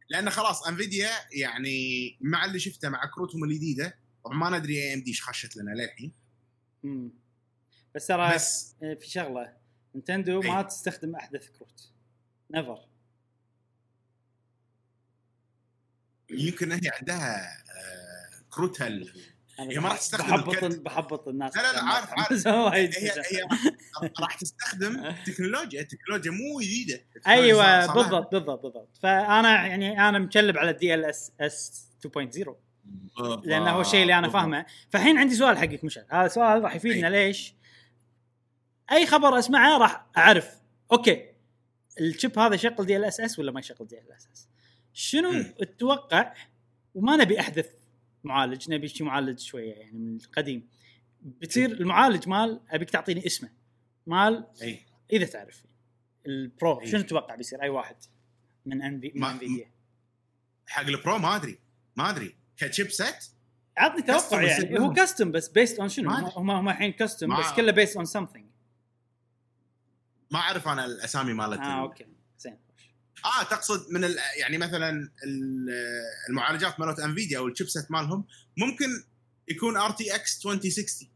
[0.08, 5.22] لأن خلاص انفيديا يعني مع اللي شفته مع كروتهم الجديدة طبعا ما ندري AMD إيش
[5.22, 6.12] خشت لنا للحين.
[7.94, 9.56] بس ترى بس آه، في شغلة.
[9.94, 10.64] نينتندو ما أي.
[10.64, 11.90] تستخدم أحدث كروت.
[12.50, 12.88] never
[16.30, 18.88] يمكن هي عندها آه، كروتها
[19.60, 20.80] هي ما راح تستخدم بحبط الكرت.
[20.80, 22.46] بحبط الناس لا، لا، لا، عارف، عارف.
[22.74, 23.48] هي هي
[24.20, 25.82] راح تستخدم تكنولوجيا.
[25.82, 27.00] تكنولوجيا مو جديدة.
[27.26, 28.96] أيوه بالضبط بالضبط بالضبط.
[29.02, 32.50] فأنا يعني أنا مكلب على ال DLSS 2.0
[33.44, 34.28] لأنه هو الشيء اللي أنا.
[34.28, 34.66] فاهمه.
[34.90, 36.06] فالحين عندي سؤال حقك مشعل.
[36.10, 37.06] هذا سؤال راح يفيدنا.
[37.08, 37.54] ليش؟
[38.92, 40.50] أي خبر أسمعه راح أعرف.
[40.92, 41.26] okay.
[42.00, 44.48] ال chip هذا يشغل DLSS ولا ما يشغل DLSS
[44.92, 45.42] شنو.
[45.42, 46.34] تتوقع
[46.94, 47.66] وما نبي أحدث
[48.24, 50.68] معالج نبي شيء معالج شوية يعني من القديم.
[51.22, 53.50] بتصير المعالج مال أبيك تعطيني اسمه.
[54.06, 54.80] مال أي.
[55.12, 55.62] إذا تعرف
[56.26, 56.86] ال Pro أي.
[56.86, 57.96] شنو تتوقع بيصير؟ أي واحد
[58.66, 59.70] من انفي من أنفيديا.
[60.66, 61.58] حق ال Pro ما أدري.
[61.96, 62.36] ما أدري.
[62.56, 63.24] ك chipset
[63.76, 64.78] عطني توقع يعني.
[64.78, 64.92] هو.
[64.92, 66.50] custom بس based on شنو؟ هم.
[66.50, 68.46] هم الحين custom بس كله based on something
[70.30, 72.06] ما أعرف أنا الأسامي مالت آه okay.
[72.38, 72.58] زين.
[73.24, 74.16] آه تقصد من ال...
[74.40, 74.90] يعني مثلا
[75.24, 75.70] ال-
[76.28, 78.24] المعالجات مالت انفيديا أو ال chipset مالهم
[78.56, 78.86] ممكن
[79.48, 81.08] يكون RTX 2060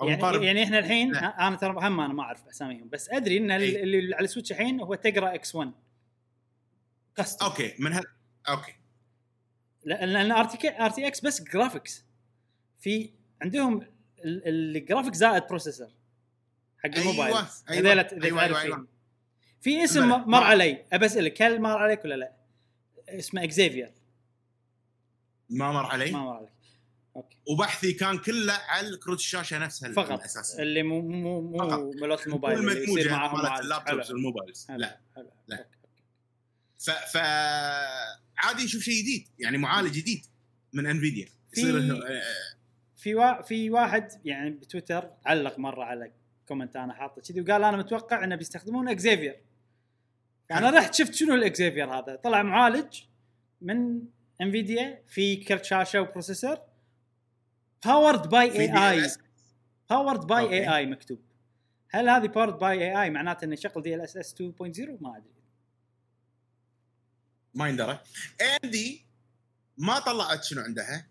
[0.00, 1.48] أو يعني, مقارب يعني إحنا الحين لا.
[1.48, 3.82] أنا ترى هم أنا ما أعرف أساميهم بس أدري إن أي.
[3.82, 5.72] اللي على ال Switch الحين هو Tegra X 1
[7.16, 8.04] custom okay من هال
[8.48, 8.74] okay
[9.84, 12.04] لأن RT RTX بس graphics
[12.80, 13.10] في
[13.42, 13.82] عندهم
[14.24, 15.88] ال- الجرافيك زائد processor
[16.78, 18.56] حق أيوة، الموبايل أيوة، أيوة، تعرف أيوة، فيهم.
[18.56, 18.86] أيوة.
[19.60, 20.84] في اسم مر علي.
[20.92, 22.32] ابى أسألك هل مر عليك ولا لا؟
[23.08, 23.92] اسمه Xavier.
[25.50, 26.48] ما مر علي؟ ما مر عليك.
[27.16, 27.36] okay.
[27.50, 30.10] وبحثي كان كله على كروت الشاشة نفسها فقط.
[30.18, 30.62] الأساسي.
[30.62, 31.90] اللي مو مو مو.
[31.90, 34.02] ملوت الموبايل اللي يصير معاهم مالت حلو.
[34.08, 34.66] والموبايلز.
[34.70, 35.00] لا.
[35.16, 35.30] حلو.
[35.48, 35.66] لا.
[36.78, 37.16] ف ف
[38.36, 39.28] عادي نشوف شيء جديد.
[39.38, 40.26] يعني معالج جديد
[40.72, 42.22] من انفيديا في- يصير إنه، آه،
[42.96, 43.42] في وا...
[43.42, 46.12] في واحد يعني بتويتر علق مرة على
[46.48, 49.40] comment أنا حاطه كذي وقال أنا متوقع إنه بيستخدمون Xavier.
[50.50, 53.00] أنا رحت شفت شنو ال Xavier هذا؟ طلع معالج
[53.60, 54.02] من
[54.40, 56.58] إنفيديا في كرت شاشة و processor.
[57.84, 59.10] powered by AI.
[59.90, 60.48] powered by.
[60.48, 61.20] AI مكتوب.
[61.90, 64.42] هل هذه powered by AI معناته انه يشغل DLSS 2.0
[65.00, 65.32] ما أدري.
[67.54, 68.00] ما يندرى.
[68.42, 69.06] AMD
[69.78, 71.06] ما طلعت شنو عندها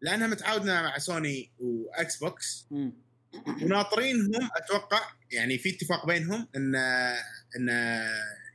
[0.00, 2.68] لأنها متعاونة مع سوني و Xbox.
[3.62, 5.00] وناطرينهم أتوقع
[5.32, 6.76] يعني في اتفاق بينهم ان
[7.56, 7.68] إن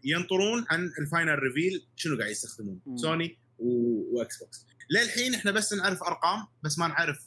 [0.04, 2.98] ينطرون عن ال final reveal شنو قاعد يستخدمون؟ مم.
[2.98, 4.66] سوني و- و Xbox.
[4.90, 7.20] للحين إحنا بس نعرف أرقام بس ما نعرف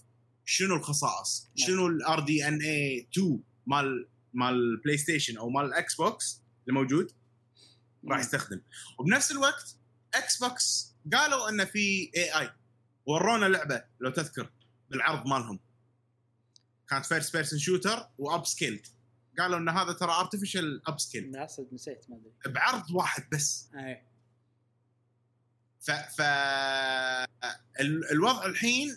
[0.45, 1.67] شنو الخصائص نعم.
[1.69, 7.13] شنو ال RDNA 2 مال مال بلاي ستيشن أو مال ال Xbox الموجود
[8.11, 8.61] راح يستخدم.
[8.99, 9.77] وبنفس الوقت
[10.15, 12.51] Xbox قالوا انه في AI
[13.07, 14.51] ورونا لعبة لو تذكر
[14.91, 15.61] بالعرض مالهم.
[16.89, 18.87] كانت first person shooter و upscaled
[19.39, 21.31] قالوا إن هذا ترى artificial upscale
[21.73, 24.03] نسيت ما أدري بعرض واحد بس اي
[25.81, 26.21] ف, ف...
[27.81, 28.97] ال- الوضع الحين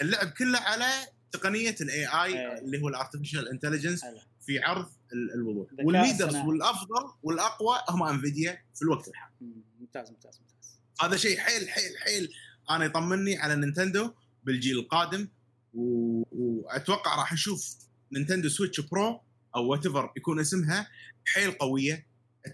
[0.00, 0.86] اللعب كله على
[1.32, 2.58] تقنية ال AI.
[2.58, 4.04] اللي هو ال artificial intelligence.
[4.46, 6.36] في عرض ال- الوضوح وال leaders.
[6.36, 9.62] والأفضل والأقوى هم Nvidia في الوقت الحالي مم.
[9.80, 12.32] ممتاز ممتاز ممتاز هذا شيء حيل حيل حيل
[12.70, 14.14] أنا يطمني على Nintendo
[14.44, 15.28] بالجيل القادم
[15.74, 16.22] و...
[16.32, 17.76] وأتوقع راح نشوف
[18.12, 19.20] Nintendo Switch Pro
[19.56, 19.86] أو what
[20.16, 20.90] يكون اسمها
[21.26, 22.06] حيل قوية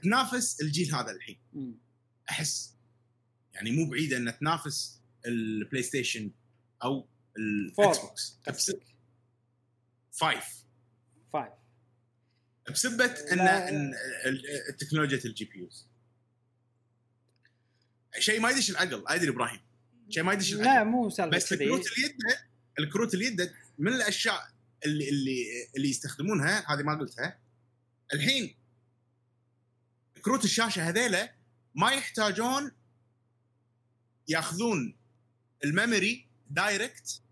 [0.03, 1.41] تنافس الجيل هذا الحين.
[2.31, 2.75] أحس.
[3.55, 6.31] يعني مو بعيده انها تنافس ال PlayStation
[6.85, 7.09] أو
[7.39, 7.99] ال X.
[8.47, 8.73] box
[10.13, 10.45] five
[11.33, 11.53] five
[12.71, 13.41] بسبه ان.
[13.41, 13.95] إن
[14.69, 15.87] التكنولوجيا الجي بي يوز
[18.19, 19.05] شيء ما يدش العقل.
[19.07, 19.61] أدري إبراهيم.
[20.09, 20.75] شيء ما يدش العقل.
[20.75, 21.53] لا مو سالفة بس.
[21.53, 22.17] الكروت اليد
[22.79, 24.51] الكروت اليد من الأشياء
[24.85, 25.45] اللي اللي
[25.77, 27.39] اللي يستخدمونها هذه ما قلتها.
[28.15, 28.55] الحين
[30.23, 31.35] كروت الشاشة هذيلا
[31.75, 32.73] ما يحتاجون
[34.29, 34.97] ياخذون
[35.65, 37.23] الميموري دايركت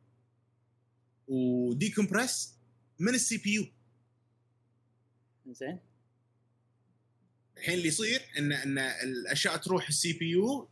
[1.29, 2.55] و decompress
[2.99, 3.67] من ال CPU.
[5.47, 5.81] زين
[7.57, 10.69] الحين اللي يصير ان إن الأشياء تروح ال CPU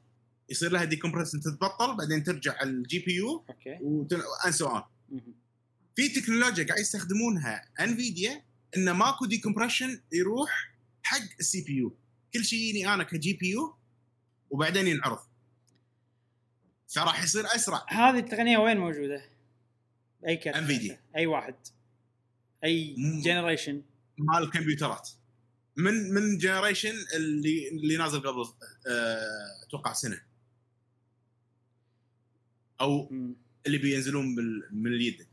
[0.48, 3.78] يصير لها decompress انت تبطل بعدين ترجع ال GPU أوكي.
[3.82, 4.82] And so on.
[5.96, 7.68] في تكنولوجيا قاعد يستخدمونها.
[7.80, 8.44] Nvidia
[8.76, 11.96] انه ماكو decompression يروح حق ال CPU
[12.34, 13.76] كل شيء يجيني أنا ك GPU
[14.50, 15.18] وبعدين ينعرض.
[16.94, 17.86] فراح يصير أسرع.
[17.88, 19.30] هذه التقنية وين موجودة؟
[20.26, 21.16] أي كرت Nvidia.
[21.16, 21.54] أي واحد.
[22.64, 22.94] أي.
[23.24, 23.82] جنريشن
[24.18, 25.08] مال الكمبيوترات
[25.76, 28.44] من من جنريشن اللي اللي نازل قبل
[28.86, 30.20] آه، أتوقع سنة.
[32.80, 33.10] أو
[33.66, 34.26] اللي بينزلون
[34.72, 35.26] من اليد.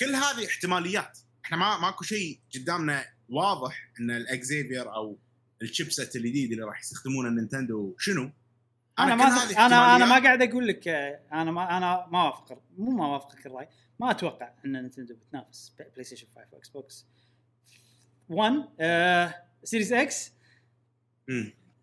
[0.00, 1.18] كل هذه احتماليات.
[1.44, 5.18] إحنا ما ماكو شيء قدامنا واضح إن الإكزيفير أو
[5.62, 8.30] الشيبسيت الجديد اللي راح يستخدمونه نينتندو شنو؟
[8.98, 12.90] أنا كل ما أنا أنا ما قاعد أقول لك أنا ما أنا ما اوافق مو
[12.90, 13.68] ما اوافقك الرأي.
[14.00, 17.06] ما أتوقع إن Nintendo بتنافس PlayStation 5 و Xbox
[18.28, 19.34] 1 آه
[19.64, 20.32] Series X.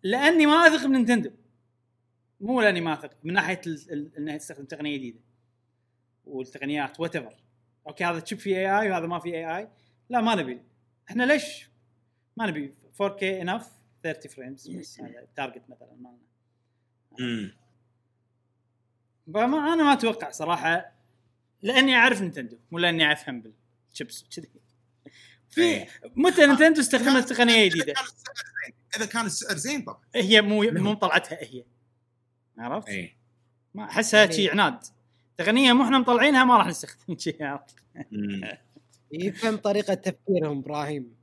[0.02, 1.30] لأني ما أثق ب Nintendo.
[2.40, 3.60] مو لأني ما أثق من ناحية
[4.18, 5.20] إنها تستخدم تقنية جديدة
[6.24, 7.34] والتقنيات whatever
[7.86, 9.68] أوكي هذا chip فيه AI وهذا ما فيه AI
[10.10, 10.60] لا ما نبي.
[11.10, 11.70] إحنا ليش؟
[12.36, 12.74] ما نبي.
[13.02, 13.68] 4K enough
[14.02, 16.18] 30 frames بس هذا ال target مثلا مالنا.
[17.20, 17.52] مم.
[19.34, 20.92] فما أنا ما أتوقع صراحة
[21.62, 23.42] لأني أعرف Nintendo مو لأني افهم
[23.88, 24.48] بالشيبس كذي
[25.50, 25.88] في إيه.
[26.16, 28.34] متى Nintendo استخدمت كان- تقنية جديدة؟ كان السعر
[28.66, 31.64] زين إذا كان السعر زين طبعا هي مو مو مطلعتها هي.
[32.58, 33.16] عرفت؟ اي
[33.74, 34.84] ما أحسها شي عناد.
[35.38, 37.76] تقنيه مو إحنا مطلعينها ما راح نستخدم شي عرفت؟
[38.12, 38.40] مم.
[39.12, 41.14] يفهم طريقة تفكيرهم إبراهيم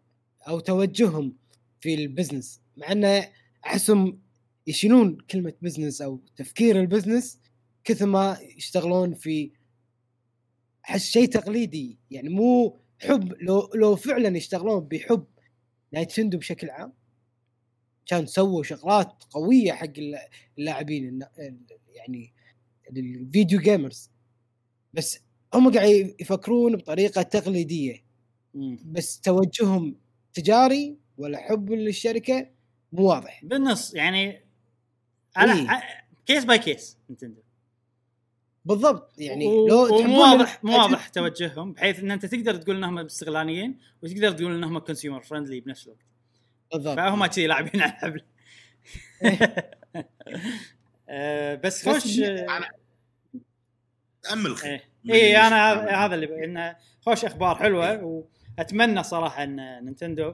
[0.47, 1.33] أو توجههم
[1.81, 3.29] في ال business مع إنه
[3.65, 4.19] أحسهم
[4.67, 7.39] يشيلون كلمة business أو تفكير ال business
[7.83, 9.51] كثر ما يشتغلون في
[10.89, 15.25] احس شيء تقليدي يعني مو حب لو لو فعلا يشتغلون بحب
[15.91, 16.93] Nintendo بشكل عام
[18.05, 20.19] كان سووا شغلات قوية حق الل-
[20.59, 21.19] اللاعبين
[21.95, 22.33] يعني
[22.89, 24.09] ال video gamers.
[24.93, 25.19] بس
[25.53, 28.03] هم قاعد يفكرون بطريقة تقليدية.
[28.85, 29.95] بس توجههم
[30.33, 32.49] تجاري ولا حب للشركة
[32.93, 33.41] مو واضح.
[33.45, 34.45] بالنص يعني
[35.37, 35.83] أنا إيه.
[36.25, 37.41] Case by case Nintendo
[38.65, 42.97] بالضبط يعني و- لو تحبون واضح مو واضح توجههم بحيث إن أنت تقدر تقول انهم
[42.99, 45.99] استغلاليين وتقدر تقول انهم consumer friendly بنفس الوقت.
[46.73, 46.95] بالضبط.
[46.95, 48.21] فهم كذي لاعبين على الحبل.
[51.13, 52.21] آه بس خوش
[54.23, 54.89] تامل خير إيه.
[55.03, 55.83] من اي أنا يشوف.
[55.83, 58.23] هذا اللي إنه خوش أخبار حلوة
[58.57, 60.33] وأتمنى صراحة إن نينتندو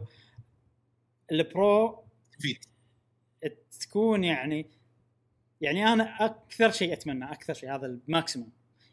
[1.31, 2.03] البرو
[2.39, 2.65] فيت
[3.79, 4.65] تكون يعني
[5.61, 8.51] يعني أنا أكثر شيء أتمنى أكثر شيء هذا الماكسيموم.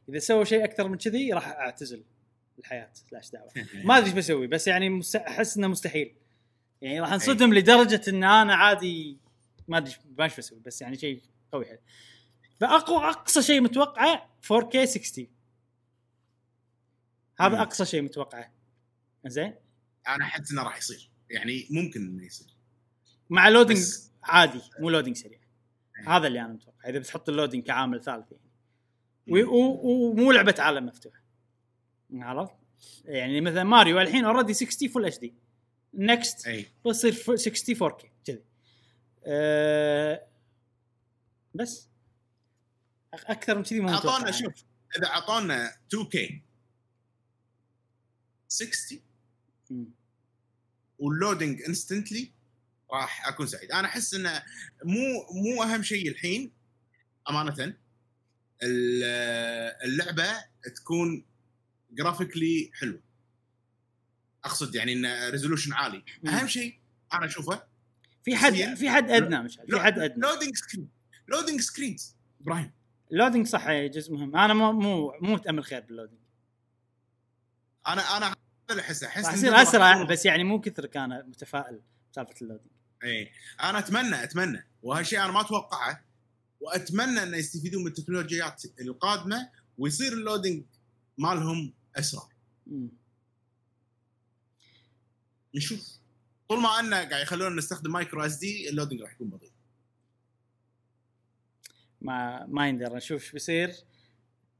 [0.08, 2.04] إذا سووا شيء أكثر من كذي راح أعتزل
[2.58, 3.50] الحياة لا إيش دعوة.
[3.84, 6.14] ما أدري إيش بسوي بس يعني أحس إنه مستحيل.
[6.82, 9.18] يعني راح أنصدم لدرجة إن أنا عادي
[9.68, 11.20] ما أدري ما إيش بسوي بس يعني شيء
[11.56, 11.78] قوي حيل.
[12.60, 15.26] فاقوى أقصى شيء متوقعه 4K 60
[17.40, 17.60] هذا مم.
[17.60, 18.52] أقصى شيء متوقعه.
[19.26, 19.54] زين
[20.08, 21.10] أنا أحس إنه راح يصير.
[21.30, 22.46] يعني ممكن إنه يصير.
[23.30, 25.40] مع loading بس- عادي مو loading سريع.
[25.98, 26.16] إيه.
[26.16, 26.88] هذا اللي أنا متوقع.
[26.88, 29.42] إذا بتحط ال loading كعامل ثالث يعني.
[29.42, 31.14] ومو لعبة عالم مفتوح
[32.14, 32.54] عرفت؟
[33.04, 36.48] يعني مثلا ماريو الحين already 60 full HD next
[36.84, 38.44] بتصير ف- 60 4K كذي.
[39.24, 40.26] أه
[41.56, 41.88] بس.
[43.14, 44.10] أكثر من كذي متوقع.
[44.10, 44.52] اعطونا شوف
[44.98, 46.32] إذا اعطونا 2K
[48.48, 49.00] 60
[49.70, 49.86] مم.
[50.98, 52.32] وال loading instantly
[52.92, 53.72] راح أكون سعيد.
[53.72, 54.42] أنا أحس إنه
[54.84, 56.52] مو مو أهم شيء الحين
[57.30, 57.76] أمانة
[58.62, 59.04] ال-
[59.84, 60.44] اللعبة
[60.76, 61.24] تكون
[61.90, 63.00] graphically حلوة.
[64.44, 66.04] أقصد يعني انه resolution عالي.
[66.26, 66.78] أهم شيء
[67.12, 67.62] أنا أشوفه
[68.24, 68.52] في حد.
[68.74, 70.20] في حد أدنى مش في حد أدنى.
[70.20, 70.88] loading screen
[71.28, 72.72] loading screens إبراهيم.
[73.12, 74.36] ال loading صح هي جزء مهم.
[74.36, 76.18] أنا مو مو مو متأمل خير بال loading
[77.88, 78.34] أنا أنا
[78.70, 81.80] اللي احسه احس يصير أسرع بس يعني مو كثر كان متفائل
[82.12, 82.70] بسالفة ال loading
[83.02, 83.32] إيه.
[83.62, 86.04] أنا اتمنى أتمنى وهالشيء أنا ما أتوقعه
[86.60, 90.64] وأتمنى إنه يستفيدون من التكنولوجيات القادمة ويصير ال loading
[91.18, 92.28] مالهم أسرع.
[92.66, 92.88] مم.
[95.54, 95.98] نشوف.
[96.48, 99.52] طول ما أنه قاعد يخلونا نستخدم micro S D ال loading راح يكون بطيء.
[102.06, 103.74] ما ما ندري نشوف إيش بيصير.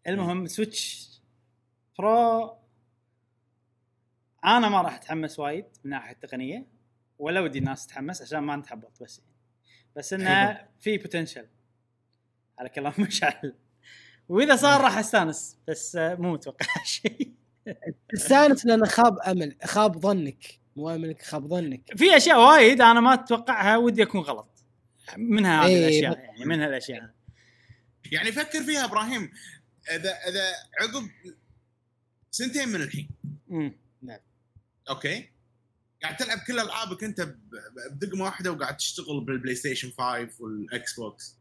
[0.08, 1.10] المهم Switch
[1.98, 2.56] Pro
[4.44, 6.66] أنا ما راح أتحمس وايد من ناحية التقنية
[7.18, 9.22] ولا ودي الناس تتحمس عشان ما نتحبط بس
[9.96, 11.46] بس إنه في بوتنشل
[12.58, 13.54] على كلام مشعل.
[14.28, 17.32] وإذا صار راح أستانس بس مو متوقع شيء.
[18.08, 20.60] تستانس لأن خاب أمل خاب ظنك.
[20.76, 21.96] مو أملك خاب ظنك.
[21.96, 24.64] في أشياء وايد أنا ما أتوقعها ودي أكون غلط.
[25.16, 27.15] منها هذه إيه، الأشياء يعني منها الأشياء.
[28.12, 29.32] يعني فكر فيها إبراهيم
[29.90, 31.10] إذا إذا عقب
[32.30, 33.08] سنتين من الحين
[33.48, 33.78] مم.
[34.90, 35.30] أوكي
[36.02, 40.94] قاعد تلعب كل ألعابك أنت ب- ب- بدقمة واحدة وقاعد تشتغل بال PlayStation 5 وال
[41.00, 41.36] Xbox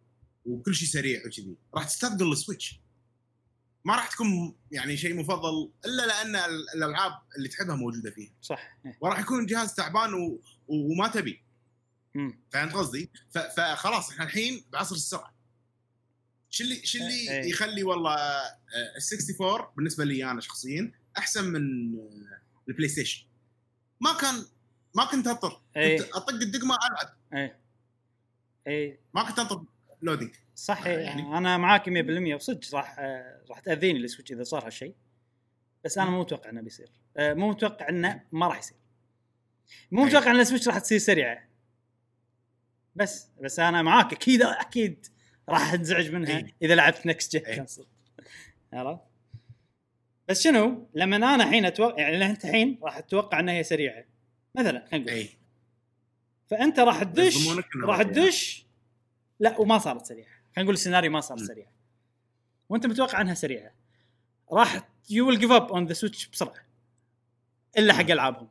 [0.45, 2.79] وكل شيء سريع وكذي راح تستثقل ال Switch
[3.85, 8.77] ما راح تكون يعني شيء مفضل إلا لأن ال- الألعاب اللي تحبها موجودة فيها صح.
[9.01, 10.41] وراح يكون الجهاز تعبان و...
[10.67, 11.41] وما تبي.
[12.51, 13.37] فهمت قصدي؟ ف...
[13.37, 15.34] فخلاص إحنا الحين بعصر السرعة
[16.55, 17.49] شو اللي شو اللي إيه.
[17.49, 18.57] يخلي والله آه،
[18.97, 23.25] ال 64 بالنسبة لي أنا شخصيا أحسن من آه، ال Play Station
[24.01, 24.45] ما كان
[24.95, 25.97] ما كنت انطر إيه.
[26.01, 27.17] كنت أطق الدقمه ألعب.
[27.33, 27.59] إيه.
[28.67, 28.99] إيه.
[29.13, 29.63] ما كنت انطر
[30.01, 34.43] loading صح يعني- يعني أنا معاك 100% وصدق راح آه، راح تأذيني ال Switch إذا
[34.43, 34.95] صار هالشيء.
[35.85, 36.91] بس أنا مو متوقع إنه بيصير.
[37.19, 38.77] مو متوقع إنه ما راح يصير.
[39.91, 40.05] مو.
[40.05, 41.49] متوقع إن ال Switch راح تصير سريعه
[42.95, 44.13] بس بس أنا معاك.
[44.13, 45.07] أكيد أكيد
[45.49, 46.53] راح انزعج منها أي.
[46.61, 47.35] إذا لعبت next.
[47.35, 47.65] gen
[48.73, 49.01] عرفت؟
[50.29, 54.03] بس شنو؟ لما أنا الحين أتوقع يعني انت الحين راح تتوقع إنها هي سريعة.
[54.55, 55.17] مثلا خلينا نقول.
[55.17, 55.29] اي
[56.47, 57.47] فأنت راح تدش
[57.83, 58.01] راح.
[58.01, 58.65] تدش.
[59.39, 60.27] لا وما صارت سريعة.
[60.27, 61.37] خلينا نقول السيناريو ما صار.
[61.37, 61.65] سريع.
[62.69, 63.71] وأنت متوقع إنها سريعة.
[64.51, 66.65] راح you will give up on the Switch بسرعة.
[67.77, 68.47] إلا حق ألعابهم.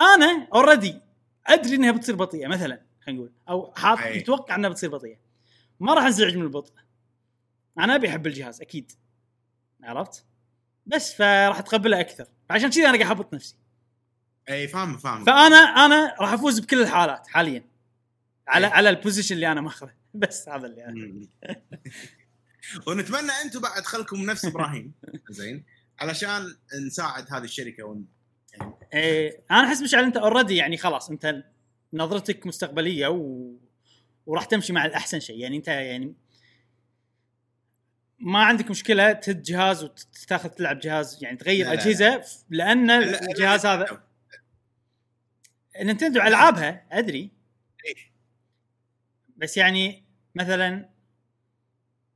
[0.00, 1.00] أنا already
[1.46, 3.32] أدري إنها بتصير بطيئة مثلا خلينا نقول.
[3.48, 4.18] أو حاط أي.
[4.18, 5.16] متوقع إنها بتصير بطيئة.
[5.80, 6.72] ما راح أنزعج من البطء.
[7.78, 8.92] أنا أبي أحب الجهاز أكيد.
[9.82, 10.24] عرفت؟
[10.86, 12.26] بس فراح أتقبله أكثر.
[12.50, 13.56] عشان كذا أنا قاعد أحبط نفسي.
[14.48, 17.64] إي فاهم فاهم فأنا أنا راح أفوز بكل الحالات حاليا.
[18.48, 18.72] على أي.
[18.72, 20.84] على ال position اللي أنا ماخذه بس هذا اللي.
[20.86, 21.28] مم.
[22.86, 24.92] ونتمنى أنتم بعد خلكم نفس إبراهيم.
[25.30, 25.64] زين.
[25.98, 28.06] علشان نساعد هذه الشركة ون...
[28.94, 31.44] إيه أنا أحس مشعل أنت already يعني خلاص أنت
[31.92, 33.52] نظرتك مستقبلية و...
[34.30, 35.38] وراح تمشي مع الأحسن شيء.
[35.38, 36.14] يعني أنت يعني
[38.18, 41.82] ما عندك مشكلة تهد جهاز وتاخذ تلعب جهاز يعني تغير لا، لا، لا.
[41.82, 43.74] أجهزة ف- لأن لا، لا، الجهاز لا.
[43.74, 44.02] هذا
[45.82, 47.30] Nintendo ألعابها أدري.
[47.86, 47.94] إيه.
[49.36, 50.04] بس يعني
[50.34, 50.88] مثلا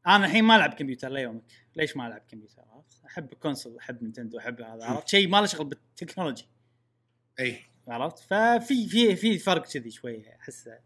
[0.07, 1.43] أنا الحين ما ألعب كمبيوتر ليومك
[1.77, 2.63] ليش ما ألعب كمبيوتر؟
[3.07, 6.47] أحب ال console أحب Nintendo أحب هذا عرفت؟ شيء ما له شغل بال technology.
[7.41, 10.79] اي عرفت؟ ففي في في فرق كذي شوية أحسه.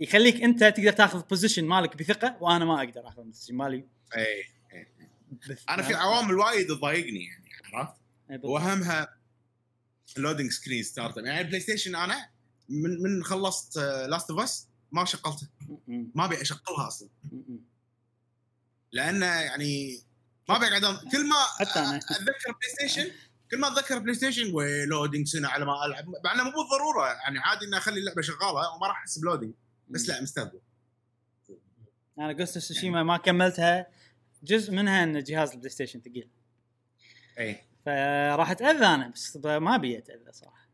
[0.00, 3.84] يخليك انت تقدر تاخذ position مالك بثقة وأنا ما أقدر أخذ ال position مالي.
[4.16, 4.44] اي
[5.48, 7.92] بث- أنا في عوامل وايد تضايقني يعني عرفت؟
[8.30, 8.44] إي بالضبط.
[8.50, 9.16] وأهمها
[10.16, 12.30] ال loading screen start يعني PlayStation أنا
[12.68, 15.48] من من خلصت Last of Us ما شغلته
[15.88, 17.08] ما أبي اشغلها أصلا.
[18.92, 20.00] لأنه يعني
[20.48, 21.36] ما أبي أقعد أ- كل ما.
[21.60, 23.10] أتذكر PlayStation
[23.50, 26.04] كل ما أتذكر PlayStation و loading سنة على ما ألعب.
[26.24, 29.52] مع إنه مو بالضرورة يعني عادي إني أخلي اللعبة شغالة وما راح أحس ب loading
[29.90, 30.60] بس لا مستقبل
[32.18, 33.86] أنا Ghost Tsushima ما كملتها
[34.42, 36.28] جزء منها إن جهاز ال PlayStation ثقيل.
[37.38, 37.56] أي.
[37.86, 40.68] فراح أتأذى أنا بس ما أبي أتأذى صراحة.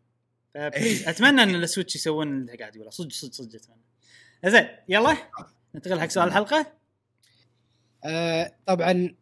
[0.55, 2.91] ف please أتمنى إن ال Switch يسوون اللي قاعد يقوله.
[2.91, 3.81] صدق صدق صدق أتمنى.
[4.47, 5.17] زين يلا
[5.75, 6.73] ننتقل حق سؤال الحلقة.
[8.05, 9.15] آه طبعا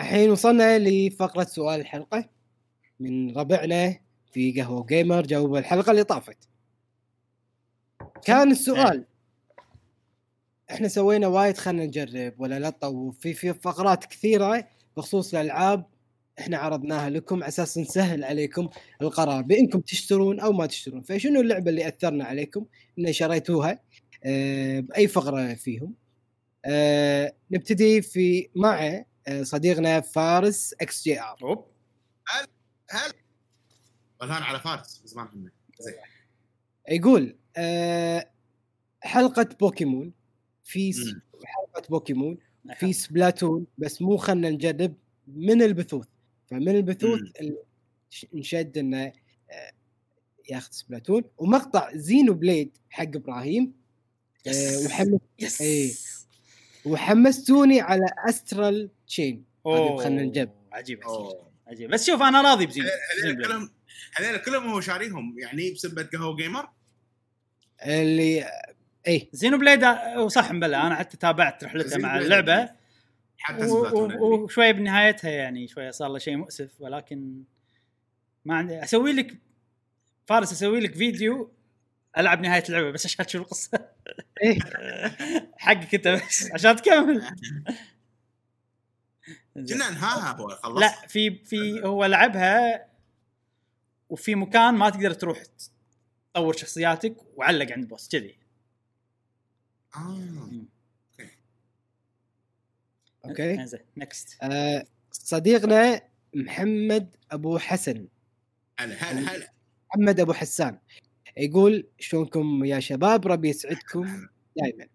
[0.00, 2.30] الحين وصلنا لفقرة سؤال الحلقة.
[3.00, 4.00] من ربعنا
[4.32, 6.48] في قهوة Gamer جاوب الحلقة اللي طافت.
[8.24, 9.06] كان السؤال
[10.70, 12.34] إحنا سوينا وايد خلينا نجرب.
[12.38, 15.86] ولا لا وفي في فقرات كثيرة بخصوص الألعاب
[16.38, 18.68] إحنا عرضناها لكم على أساس نسهل عليكم
[19.02, 21.02] القرار بإنكم تشترون أو ما تشترون.
[21.02, 22.66] فشنو اللعبة اللي أثرنا عليكم
[22.98, 23.80] ان شريتوها؟
[24.80, 25.94] باي فقرة فيهم؟
[27.50, 31.36] نبتدي في مع آه، صديقنا فارس XGR.
[31.42, 31.66] أوب.
[32.90, 33.12] والله
[34.20, 35.50] ولهان على فارس زمان
[35.80, 35.94] زين.
[36.88, 38.30] يقول آه،
[39.00, 40.12] حلقة بوكيمون.
[40.64, 40.92] في.
[41.44, 42.38] حلقة بوكيمون
[42.78, 44.94] في سبلاتون بس مو خلنا نجرب
[45.26, 46.06] من البثوث.
[46.46, 47.20] فمن البثوث
[48.32, 49.12] نشد انه
[49.50, 49.72] آه،
[50.50, 53.72] ياخذ Splatoon ومقطع Xenoblade حق إبراهيم
[54.46, 55.60] آه، وحمس yes.
[55.60, 55.92] إيه.
[56.84, 60.50] وحمستوني على Astral Chain خلنا نجرب.
[60.72, 61.00] عجيب.
[61.66, 62.84] عجيب بس شوف أنا راضي بزين
[63.24, 63.70] هذول كلهم
[64.14, 66.68] هذول كلهم هو شاريهم يعني بسبه قهوة Gamer؟
[67.86, 68.50] اللي
[69.08, 69.84] اي Xenoblade
[70.26, 72.18] صح مبلى أنا حتى تابعت رحلته مع.
[72.18, 72.70] اللعبة
[73.38, 74.34] حتى و- Splatoon و-.
[74.44, 77.42] وشوية بنهايتها يعني شوية صار له شيء مؤسف ولكن
[78.44, 79.36] ما عندي أسوي لك
[80.26, 81.52] فارس أسوي لك فيديو
[82.18, 83.88] ألعب نهاية اللعبة بس عشان تشوف القصة
[84.42, 84.58] إيه.
[85.58, 87.24] حقك أنت بس عشان تكمل
[89.54, 92.86] كنا انهاها خلص لا في في هو لعبها
[94.08, 95.42] وفي مكان ما تقدر تروح
[96.34, 98.36] تطور شخصياتك وعلق عند بوس كذي
[99.96, 100.50] آه.
[103.24, 103.66] أوكي.
[103.96, 106.00] next آه صديقنا
[106.34, 108.08] محمد أبو حسن.
[108.78, 109.52] هلا هلا هلا.
[109.88, 110.78] محمد أبو حسان.
[111.36, 114.26] يقول شلونكم يا شباب؟ ربي يسعدكم
[114.56, 114.86] دائما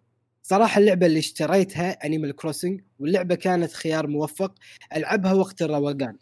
[0.42, 4.54] صراحة اللعبة اللي اشتريتها Animal Crossing واللعبة كانت خيار موفق
[4.96, 6.18] ألعبها وقت الروقان.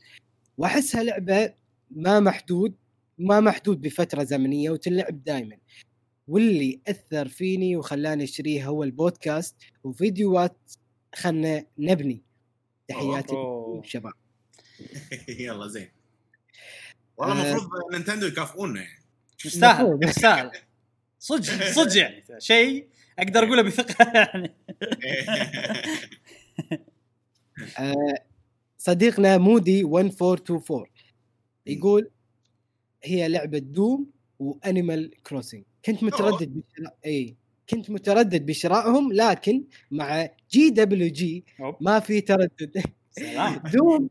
[0.58, 1.54] وأحسها لعبة
[1.90, 2.74] ما محدود
[3.18, 5.56] ما محدود بفترة زمنية وتلعب دائما
[6.28, 10.72] واللي اثر فيني وخلاني اشتريها هو البودكاست وفيديوهات
[11.14, 12.22] خلنا نبني.
[12.88, 13.34] تحياتي
[13.84, 14.12] شباب.
[15.28, 15.88] يلا زين.
[17.16, 17.52] والله آه.
[17.52, 19.04] المفروض نينتندو يكافئونا يعني.
[19.44, 19.98] يستاهل.
[20.02, 20.50] يستاهل
[21.18, 22.24] صدق صدق يعني.
[22.38, 22.88] شيء
[23.18, 24.54] أقدر أقوله بثقة يعني.
[27.78, 28.24] آه،
[28.78, 30.86] صديقنا مودي 1424
[31.66, 32.10] يقول
[33.02, 37.36] هي لعبة Doom و Animal Crossing كنت متردد بشراء إي
[37.70, 41.44] كنت متردد بشرائهم لكن مع GWG.
[41.80, 42.82] ما في تردد.
[43.10, 43.62] سلام.
[43.74, 44.10] Doom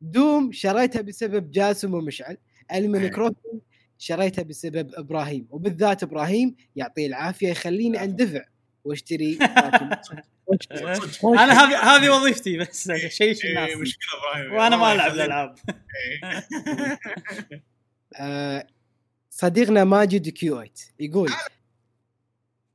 [0.00, 2.36] Doom شريتها بسبب جاسم ومشعل.
[2.72, 3.08] أيوة.
[3.08, 3.60] Crossing
[3.98, 5.46] شريتها بسبب إبراهيم.
[5.50, 8.44] وبالذات إبراهيم يعطيه العافية يخليني أندفع
[8.84, 9.38] وأشتري
[11.24, 13.70] أنا هذه هذه وظيفتي بس شيء الناس.
[13.70, 14.54] إيه، مشكلة إبراهيم.
[14.54, 15.12] وأنا ما ألعب.
[15.12, 15.54] الألعاب.
[19.36, 20.70] صديقنا ماجد كيو 8
[21.00, 21.30] يقول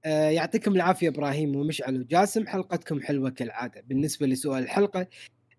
[0.05, 3.81] آه، يعطيكم العافية إبراهيم ومشعل وجاسم حلقتكم حلوة كالعادة.
[3.81, 5.07] بالنسبة لسؤال الحلقة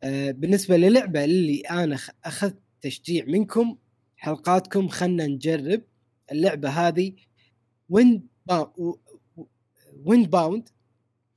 [0.02, 3.76] آه، بالنسبة للعبة اللي أنا أخذت تشجيع منكم
[4.16, 5.82] حلقاتكم خلنا نجرب
[6.32, 7.12] اللعبة هذه
[7.88, 8.26] Wind
[10.04, 10.68] Wind Bound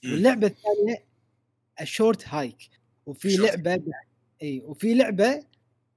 [0.03, 1.05] واللعبة الثانية
[1.81, 2.69] ال Short Hike
[3.05, 3.83] وفي لعبة
[4.41, 5.43] إي وفي لعبة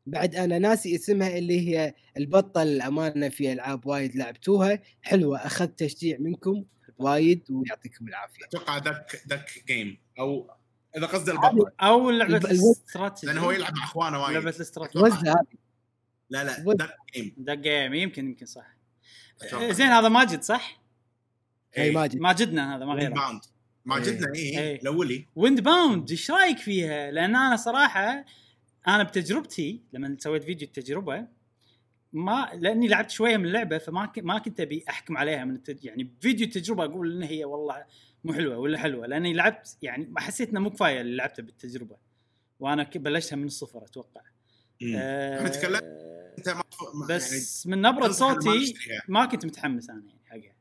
[0.07, 4.83] بعد أنا ناسي اسمها اللي هي البطة الأمانة في ألعاب وايد لعبتوها.
[5.03, 6.65] حلوة أخذت تشجيع منكم
[6.99, 8.45] وايد ويعطيكم العافية.
[8.45, 10.51] أتوقع Duck Duck Game أو
[10.97, 14.37] إذا قصده البطة أو لعبة الاستراتيجي لأنه هو يلعب مع أخوانه وايد.
[14.37, 15.05] لعبة الاستراتيجي
[16.31, 18.77] لا لا Duck Game Duck Game يمكن يمكن صح.
[19.43, 19.73] أتوقع.
[19.73, 20.81] زين هذا ماجد صح؟
[21.79, 21.93] إي إيه.
[21.93, 22.21] ماجد.
[22.21, 23.15] ماجدنا هذا ما Wind غيره.
[23.15, 23.41] Bound
[23.85, 24.59] ماجدنا إي.
[24.59, 24.81] إيه.
[24.81, 28.25] الاولي Windbound إيش رأيك فيها؟ لأن أنا صراحة
[28.89, 31.27] أنا بتجربتي لما سويت فيديو التجربة
[32.13, 34.13] ما لأني لعبت شوية من اللعبة فما.
[34.17, 35.85] ما كنت أبي أحكم عليها من التج...
[35.85, 37.85] يعني فيديو التجربة أقول ان هي والله
[38.25, 41.97] مو حلوة ولا حلوة لأني لعبت يعني ما حسيت انه مو كفاية اللي لعبته بالتجربة
[42.61, 44.21] وأنا بلشتها من الصفر أتوقع
[44.97, 45.81] آه، إحنا تكلمنا
[46.39, 46.63] أنت ما
[46.95, 48.75] ما- بس من نبرة صوتي.
[49.09, 50.57] ما كنت متحمس أنا يعني حقها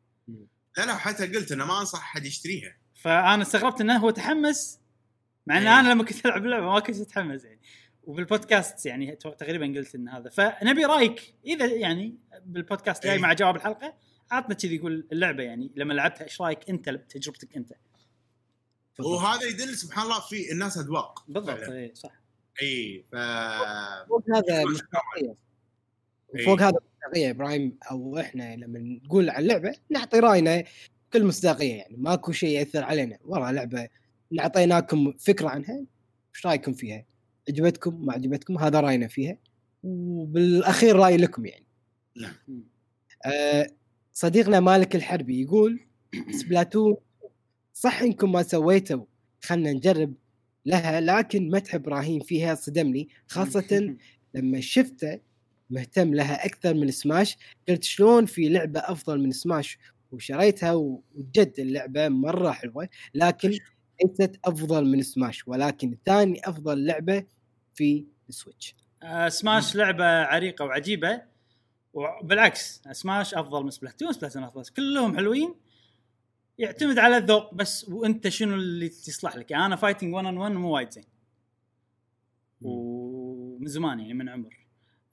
[0.77, 4.79] لا لا حتى قلت انه ما أنصح أحد يشتريها فأنا استغربت إنه هو تحمس
[5.47, 5.79] مع إن إيه.
[5.79, 7.59] أنا لما كنت ألعب اللعبة ما كنت أتحمس يعني
[8.07, 10.29] وبالبودكاست يعني تقريبا قلت إن هذا.
[10.29, 13.19] فنبي رأيك إذا يعني بالبودكاست جاي إيه.
[13.19, 13.93] مع جواب الحلقة
[14.31, 17.73] عطنا كذي يقول اللعبة يعني لما لعبتها إيش رأيك أنت بتجربتك أنت؟
[18.99, 21.25] وهذا يدل سبحان الله في الناس أذواق.
[21.27, 21.69] بالضبط.
[21.69, 22.21] اي صح.
[22.61, 23.15] اي ف
[24.07, 25.35] فوق هذا مصداقيه
[26.33, 30.63] وفوق هذا مصداقيه إبراهيم أو إحنا لما نقول عن لعبه نعطي رأينا
[31.09, 31.97] بكل مصداقية يعني.
[31.97, 33.17] ماكو شيء يأثر علينا.
[33.23, 33.89] والله لعبة
[34.39, 35.85] اعطيناكم فكرة عنها
[36.35, 37.05] إيش رأيكم فيها؟
[37.49, 39.37] عجبتكم؟ ما عجبتكم؟ هذا رأينا فيها.
[39.83, 41.65] وبالأخير رأي لكم يعني.
[42.47, 42.63] مم.
[43.25, 43.67] آه،
[44.13, 45.79] صديقنا مالك الحربي يقول
[46.39, 46.95] Splatoon
[47.73, 49.05] صح إنكم ما سويتوا
[49.41, 50.13] خلنا نجرب
[50.65, 53.95] لها لكن مدح إبراهيم فيها؟ صدمني خاصة
[54.35, 55.19] لما شفته
[55.69, 57.37] مهتم لها أكثر من سماش.
[57.69, 59.77] قلت شلون في لعبة أفضل من سماش؟
[60.11, 62.89] وشريتها وجد اللعبة مرة حلوة.
[63.13, 63.57] لكن
[64.03, 67.25] ليست أفضل من سماش ولكن ثاني أفضل لعبة
[67.73, 71.21] في ال Switch آه، سماش لعبة عريقة وعجيبة
[71.93, 74.63] وبالعكس Smash أفضل من Splatoon Splatoon أفضل.
[74.63, 75.55] كلهم حلوين
[76.57, 80.51] يعتمد على الذوق بس وأنت شنو اللي يصلح لك؟ يعني أنا fighting 1 on 1
[80.51, 81.03] مو وايد زين.
[82.61, 84.65] ومن زمان يعني من عمر.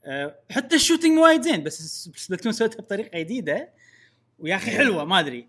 [0.04, 3.68] أه حتى ال shooting مو وايد زين بس Splatoon سوتها بطريقة جديدة.
[4.38, 5.48] ويا أخي حلوة ما أدري.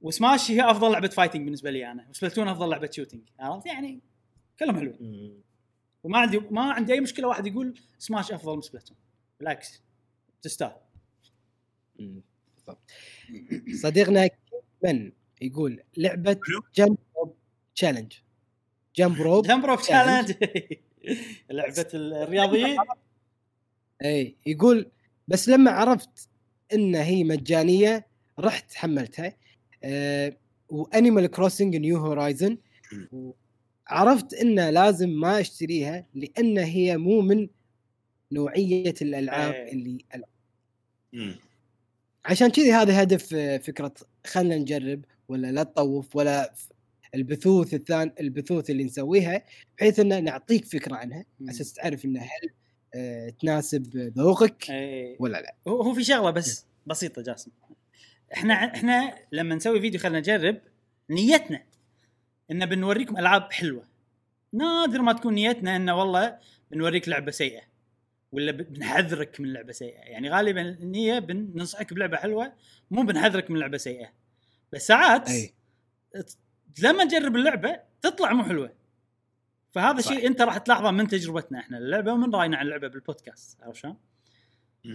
[0.00, 4.00] وسماش هي أفضل لعبة fighting بالنسبة لي أنا و Splatoon أفضل لعبة shooting عرفت؟ يعني
[4.58, 5.42] كلهم حلوين.
[6.02, 8.96] وما عندي ما عندي أي مشكلة واحد يقول سماش أفضل من Splatoon
[9.40, 9.82] بالعكس
[10.42, 10.76] تستاهل.
[13.82, 14.30] صديقنا
[14.84, 15.12] من
[15.42, 16.40] يقول لعبة؟
[16.74, 17.36] Jump Rope
[17.74, 18.12] Challenge
[18.96, 20.32] Jump Rope Jump Rope Challenge
[21.50, 22.76] لعبة الرياضيين
[24.04, 24.90] إي يقول
[25.28, 26.28] بس لما عرفت
[26.72, 28.06] إن هي مجانية
[28.38, 29.36] رحت حملتها.
[30.68, 32.58] و Animal Crossing New Horizon
[33.88, 37.48] عرفت إن لازم ما أشتريها لأن هي مو من
[38.32, 39.72] نوعية الألعاب إيه.
[39.72, 40.28] اللي ألعب.
[41.12, 41.36] مم.
[42.24, 43.94] عشان كذي هذا هدف آه، فكرة
[44.26, 46.52] خلنا نجرب ولا لا تطوف ولا
[47.14, 49.42] البثوث الثاني البثوث اللي نسويها
[49.78, 51.24] بحيث ان نعطيك فكرة عنها.
[51.48, 52.50] أساس تعرف انها هل
[52.94, 55.16] آه، تناسب ذوقك إيه.
[55.20, 57.50] ولا لا هو هو في شغلة بس بسيطة جاسم
[58.32, 60.60] إحنا إحنا لما نسوي فيديو خلينا نجرب
[61.10, 61.62] نيتنا.
[62.50, 63.84] إن بنوريكم ألعاب حلوة.
[64.52, 66.38] نادر ما تكون نيتنا إنه والله
[66.70, 67.62] بنوريك لعبة سيئة.
[68.32, 69.98] ولا بنحذرك من لعبة سيئة.
[69.98, 72.52] يعني غالبا النيه بننصحك بلعبة حلوة
[72.90, 74.12] مو بنحذرك من لعبة سيئة.
[74.72, 75.54] بس ساعات أي.
[76.82, 78.72] لما نجرب اللعبة تطلع مو حلوة.
[79.70, 80.12] فهذا صح.
[80.12, 83.62] شيء أنت راح تلاحظه من تجربتنا إحنا للعبة ومن رأينا عن اللعبة بالبودكاست.
[83.62, 83.96] عرفت شلون؟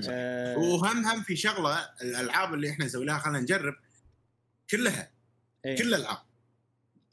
[0.10, 3.76] آه، وهم هم في شغلة الألعاب اللي إحنا نسوي خلينا نجرب
[4.70, 5.12] كلها
[5.66, 5.78] إيه.
[5.78, 6.18] كل الألعاب.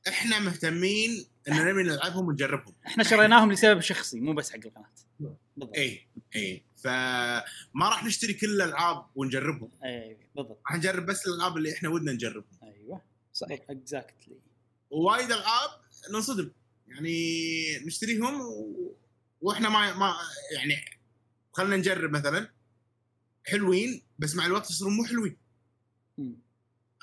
[0.08, 2.74] إحنا مهتمين إن نبي نلعبهم ونجربهم.
[2.86, 4.90] إحنا شريناهم لسبب شخصي مو بس حق القناة.
[5.20, 5.76] بالضبط.
[5.76, 9.70] اي اي فما راح نشتري كل الألعاب ونجربهم.
[9.84, 10.60] اي بالضبط.
[10.66, 12.58] راح نجرب بس الألعاب اللي إحنا ودنا نجربهم.
[12.62, 13.02] أيوه.
[13.32, 13.60] صحيح.
[13.70, 14.38] exactly
[14.90, 15.70] ووايد ألعاب
[16.12, 16.50] ننصدم.
[16.86, 18.96] يعني نشتريهم و...
[19.40, 20.14] وإحنا ما ما
[20.54, 20.84] يعني
[21.52, 22.50] خلينا نجرب مثلا.
[23.44, 25.36] حلوين بس مع الوقت يصيرون مو حلوين.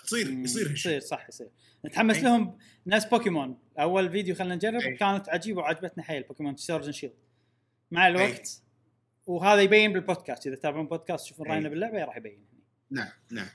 [0.04, 0.98] تصير يصير هالشيء.
[0.98, 1.50] يصير صح يصير.
[1.86, 2.22] نتحمس أي.
[2.22, 3.58] لهم ناس بوكيمون.
[3.80, 4.98] أول فيديو خلينا نجرب أي.
[4.98, 7.14] كانت عجيبة وعجبتنا حيل Pokémon Sword Shield
[7.92, 8.62] مع الوقت
[9.26, 10.48] وهذا يبين بالبودكاست.
[10.48, 11.54] إذا تتابعون بودكاست تشوفون أي.
[11.54, 12.46] رأينا باللعبة راح يبين.
[12.92, 13.50] نعم نعم.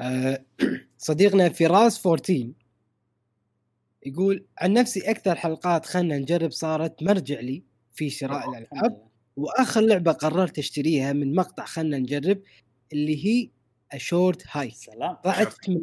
[0.00, 0.44] آه،
[0.98, 2.52] صديقنا فراس 14
[4.06, 7.62] يقول عن نفسي أكثر حلقات خلنا نجرب صارت مرجع لي
[7.92, 9.07] في شراء الألعاب.
[9.38, 12.42] وآخر لعبة قررت أشتريها من مقطع خلنا نجرب
[12.92, 13.50] اللي هي
[13.92, 15.14] A Short Hike سلام.
[15.14, 15.80] طلعت من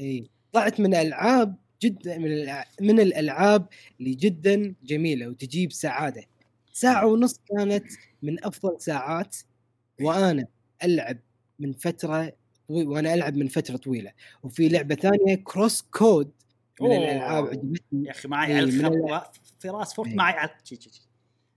[0.00, 3.66] إي طلعت من ألعاب جدا من الألع- من الألعاب
[4.00, 6.24] اللي جدا جميلة وتجيب سعادة.
[6.72, 7.84] ساعة ونص كانت
[8.22, 9.36] من أفضل ساعات
[10.00, 10.46] وأنا
[10.84, 11.18] ألعب
[11.58, 12.32] من فترة
[12.68, 14.12] وأنا ألعب من فترة طويلة.
[14.42, 16.30] وفي لعبة ثانية CrossCode
[16.80, 16.96] من أوه.
[16.98, 18.06] الالعاب عجبتني.
[18.06, 20.08] يا أخي معي على الخط فراس فورت.
[20.10, 20.50] معي على.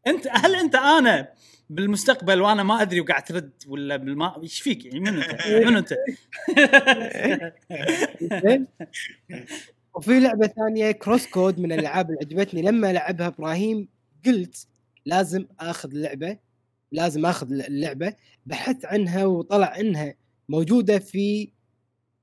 [0.08, 1.34] انت هل أنت أنا
[1.69, 5.30] بالمستقبل وأنا ما أدري وقاعد ترد ولا بالما إيش فيك يعني؟ من أنت؟
[5.66, 5.94] من أنت؟
[9.95, 12.61] وفي لعبة ثانية كروس كود من الألعاب اللي عجبتني.
[12.61, 13.88] لما لعبها إبراهيم
[14.26, 14.68] قلت
[15.06, 16.38] لازم آخذ لعبه
[16.92, 18.14] لازم آخذ اللعبة.
[18.45, 20.14] بحثت عنها وطلع إنها
[20.50, 21.52] موجودة في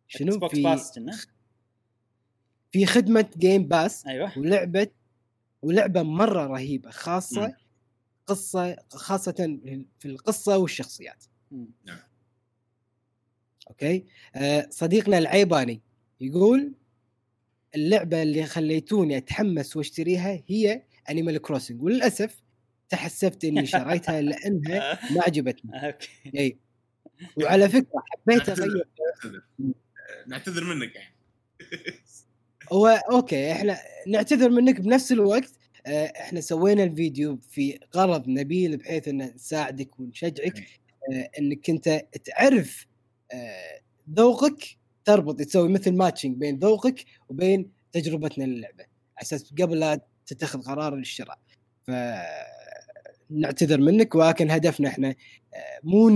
[0.08, 0.78] شنو؟ في
[2.72, 4.38] في خدمة Game Pass أيوه.
[4.38, 4.86] ولعبه
[5.62, 7.65] ولعبة مرة رهيبة خاصة مم.
[8.26, 9.58] قصة خاصه
[9.98, 11.24] في القصة والشخصيات.
[11.50, 11.66] مم.
[13.70, 14.04] أوكي؟
[14.36, 15.82] آه صديقنا العيباني
[16.20, 16.72] يقول
[17.74, 22.42] اللعبة اللي خليتوني أتحمس وأشتريها هي Animal Crossing وللأسف
[22.88, 25.86] تحسفت إني شريتها لأنها ما عجبتني.
[25.86, 26.08] أوكي.
[26.38, 26.58] إي.
[27.36, 28.84] وعلى فكرة حبيت نعتذر أغير.
[29.24, 29.42] نعتذر.
[30.26, 31.14] نعتذر منك يعني.
[32.72, 35.52] هو okay إحنا نعتذر منك بنفس الوقت
[35.86, 40.64] إحنا سوينا الفيديو في غرض نبيل بحيث ان نساعدك ونشجعك
[41.12, 42.86] آه، إنك أنت تعرف
[43.32, 43.80] آه،
[44.16, 48.84] ذوقك تربط تسوي مثل matching بين ذوقك وبين تجربتنا للعبة.
[48.84, 51.38] على أساس قبل لا تتخذ قرار للشراء.
[51.86, 51.90] ف
[53.30, 55.08] نعتذر منك ولكن هدفنا إحنا
[55.54, 56.08] آه، مو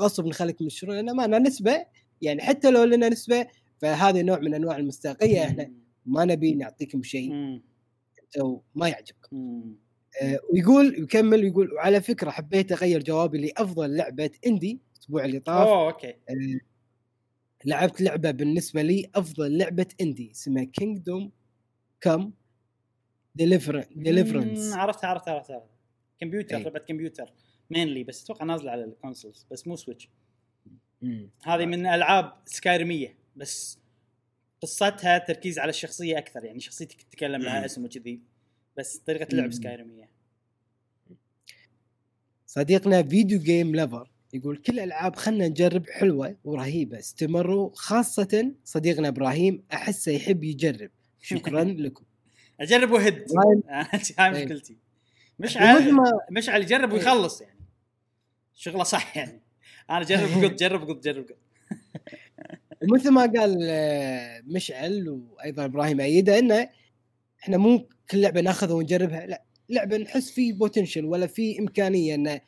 [0.00, 1.86] غصب نخليك من الشروع لأن ما لنا نسبة.
[2.22, 3.46] يعني حتى لو لنا نسبة
[3.78, 5.70] فهذا نوع من أنواع المصداقية إحنا
[6.06, 7.60] ما نبي نعطيكم شيء.
[8.26, 9.76] أنتم ما يعجبكم مم.
[10.22, 15.66] آه، ويقول يكمل يقول وعلى فكرة حبيت أغير جوابي لأفضل لعبة indie الأسبوع اللي طاف.
[15.68, 16.08] أوه okay.
[16.08, 16.60] آه،
[17.64, 21.32] لعبت لعبة بالنسبة لي أفضل لعبة indie اسمها كينجدوم
[22.00, 22.32] Come
[23.34, 25.70] Deliverance مم، عرفت عرفت عرفت عرفت.
[26.20, 26.62] كمبيوتر أي.
[26.62, 27.32] لعبة كمبيوتر.
[27.70, 30.10] mainly بس أتوقع نازلة على ال consoles بس مو سويتش
[31.44, 33.78] هذه من ألعاب Skyrim إيه بس
[34.62, 37.46] قصتها تركيز على الشخصية أكثر يعني شخصيتك تتكلم مم.
[37.48, 38.20] اسم وكذي
[38.76, 39.50] بس طريقة اللعب مم.
[39.52, 40.08] Skyrim إيه
[42.46, 47.70] صديقنا Video Game Lover يقول كل الالعاب خلنا نجرب حلوة ورهيبة استمروا.
[47.74, 50.90] خاصة صديقنا إبراهيم أحسه يحب يجرب.
[51.20, 52.04] شكرا لكم.
[52.60, 53.24] أجرب وهد.
[53.30, 53.62] والله
[54.18, 54.44] هاي أي.
[54.44, 54.76] مشكلتي.
[55.38, 55.96] مشعل
[56.30, 56.98] مشعل يجرب أي.
[56.98, 57.60] ويخلص يعني.
[58.54, 59.42] شغله صح يعني.
[59.90, 61.36] أنا جرب قط جرب قط جرب قط
[62.82, 66.68] ومثل ما قال آه، مشعل وأيضا إبراهيم أيده إنه
[67.42, 72.40] إحنا مو كل لعبة ناخذها ونجربها لا لعبة نحس في بوتنشل ولا في إمكانية إنه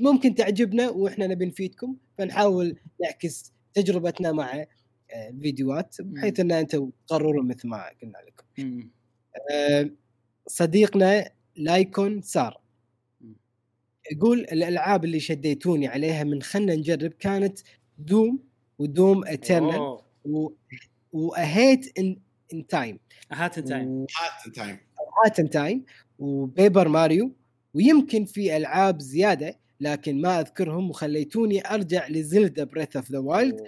[0.00, 7.48] ممكن تعجبنا وإحنا نبي نفيدكم فنحاول نعكس تجربتنا مع آه، الفيديوهات بحيث إن أنتم تقررون
[7.48, 8.88] مثل ما قلنا لكم.
[9.52, 9.90] آه،
[10.46, 12.60] صديقنا لايكون سار.
[14.12, 17.58] يقول الألعاب اللي شديتوني عليها من خلنا نجرب كانت
[17.98, 18.38] Doom
[18.78, 19.98] و Doom Eternal.
[21.12, 22.16] و A Hat in
[22.54, 22.98] in Time
[23.32, 24.06] Hat Time
[24.46, 25.84] Hat Time و Hat in Time
[26.18, 27.32] و Paper Mario
[27.74, 33.60] ويمكن في ألعاب زيادة لكن ما أذكرهم وخليتوني أرجع ل Zelda Breath of the Wild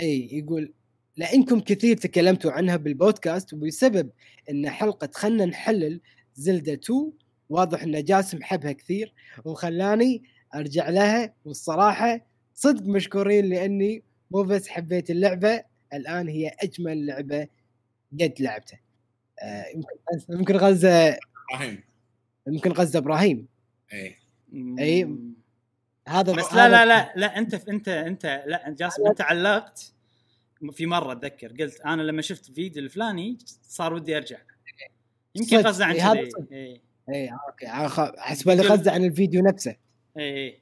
[0.00, 0.72] إي يقول
[1.16, 4.10] لأنكم كثير تكلمتوا عنها بالبودكاست وبسبب
[4.50, 6.00] إن حلقة خلنا نحلل
[6.34, 7.12] زلدا 2
[7.48, 9.14] واضح إن جاسم حبها كثير
[9.44, 10.22] وخلاني
[10.54, 12.29] أرجع لها والصراحة
[12.60, 15.64] صدق مشكورين لأني مو بس حبيت اللعبة
[15.94, 17.48] الآن هي أجمل لعبة
[18.20, 18.80] قد لعبتها.
[19.42, 19.64] آه،
[20.28, 21.18] يمكن غزه
[21.52, 21.80] إبراهيم.
[22.46, 23.46] يمكن غزة إبراهيم.
[23.92, 24.16] اي.
[24.52, 25.34] مم.
[26.08, 29.92] هذا بس لا لا لا لا أنت أنت أنت لا جاسم أنت علقت.
[30.72, 34.38] في مرة أتذكر قلت أنا لما شفت الفيديو الفلاني صار ودي أرجع.
[35.34, 36.32] يمكن غزة عن إي، هذا كذي.
[36.52, 37.66] اي اي okay.
[37.66, 39.76] أخ- حسب لي غزة عن الفيديو نفسه.
[40.18, 40.58] اي اي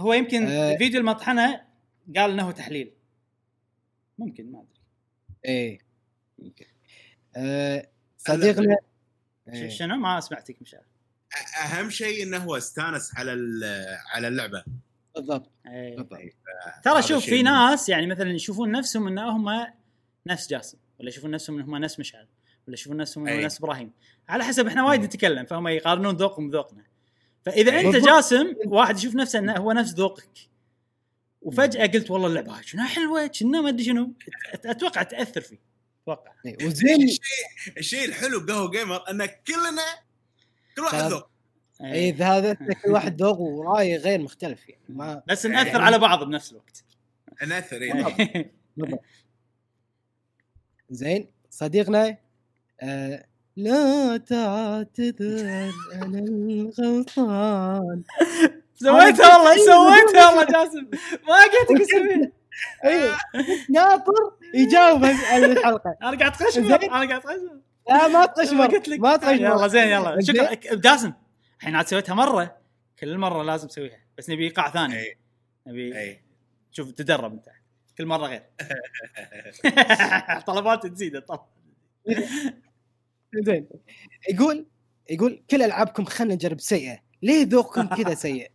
[0.00, 0.72] هو يمكن آه.
[0.72, 1.60] الفيديو المطحنة
[2.16, 2.92] قال إنه تحليل.
[4.18, 4.80] ممكن ما أدري.
[5.44, 5.78] إيه.
[6.38, 6.66] يمكن.
[7.36, 7.88] آه
[8.18, 8.76] صديقنا
[9.48, 9.68] إيه.
[9.68, 10.82] شنو؟ ما سمعتك مشعل.
[11.64, 14.64] أهم شيء إنه هو استانس على ال- على اللعبة.
[15.14, 15.50] بالضبط.
[15.66, 15.96] إي.
[15.96, 16.18] بالضبط.
[16.84, 17.42] ترى هذا شوف في.
[17.42, 19.66] ناس يعني مثلا يشوفون نفسهم إن هم
[20.26, 22.26] نفس جاسم ولا يشوفون نفسهم إن هم نفس مشعل
[22.66, 23.44] ولا يشوفون نفسهم انهم أي.
[23.44, 23.92] نفس إبراهيم.
[24.28, 26.84] على حسب إحنا وايد نتكلم فهم يقارنون ذوقهم بذوقنا.
[27.46, 28.10] فإذا أنت بالضبط.
[28.10, 30.28] جاسم واحد يشوف نفسه إنه هو نفس ذوقك
[31.42, 34.12] وفجأة قلت والله اللعبة هاي شنو حلوة كنا ما أدري شنو
[34.64, 35.58] أتوقع تأثر فيه
[36.02, 36.66] أتوقع إيه.
[36.66, 37.18] وزين الشيء
[37.78, 39.82] الشيء الحلو بقهوة جيمر إن كلنا
[40.76, 41.30] كل واحد ذوق.
[41.80, 45.98] اي إذا هذا كل واحد ذوق ورأي غير مختلف يعني ما بس نأثر يعني- على
[45.98, 46.84] بعض بنفس الوقت
[47.46, 47.82] نأثر.
[47.82, 48.52] إيه.
[48.76, 49.00] بالضبط
[50.90, 52.16] زين صديقنا
[52.80, 58.02] آه لا تعتذر أنا الغلطان.
[58.74, 60.90] سويتها والله سويتها والله جاسم.
[61.28, 62.32] ما قلت اسويها
[62.84, 63.16] أيوه.
[63.70, 64.12] ناطر
[64.54, 65.96] يجاوب على الحلقة.
[66.02, 66.72] أنا قاعد زين.
[66.72, 69.00] أنا قاعد تخشمر لا ما تقشمر قلت لك.
[69.00, 70.20] ما تقشمر يلا زين يلا.
[70.20, 70.54] شكرا.
[70.74, 71.12] جاسم
[71.60, 72.56] الحين عاد سويتها مرة.
[72.98, 73.98] كل مرة لازم تسويها.
[74.18, 75.18] بس نبي إيقاع ثاني.
[75.66, 76.20] نبي
[76.70, 77.46] شوف تدرب أنت.
[77.98, 78.42] كل مرة غير.
[80.46, 81.40] طلبات تزيد الطلب
[83.34, 83.68] زين.
[84.30, 84.66] يقول
[85.10, 86.98] يقول كل ألعابكم خلنا نجرب سيئة.
[87.22, 88.50] ليه ذوقكم كذا سيء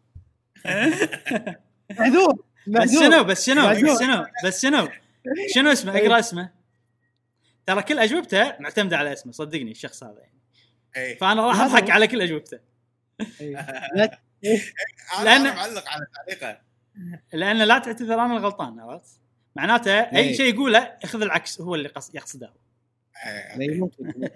[2.00, 3.70] معذور بس شنو؟ بس شنو.
[3.70, 4.88] بس شنو؟ بس شنو؟
[5.56, 6.52] شنو اسمه؟ اقرأ اسمه.
[7.66, 9.32] ترى كل أجوبته معتمدة على اسمه.
[9.32, 10.40] صدقني الشخص هذا يعني.
[10.98, 11.90] اي فأنا راح أضحك.
[11.90, 12.60] على كل أجوبته.
[13.42, 13.56] إيه.
[13.96, 14.20] لا.
[14.46, 16.62] أنا لأن- أنا معلق على تعليقه.
[17.34, 19.22] لأن لا تعتذر أنا الغلطان عرفت؟
[19.56, 20.34] معناته أي إيه.
[20.38, 22.54] شيء يقوله اخذ العكس هو اللي قص- يقصده.
[23.60, 23.80] إيه.
[23.80, 24.30] ممكن.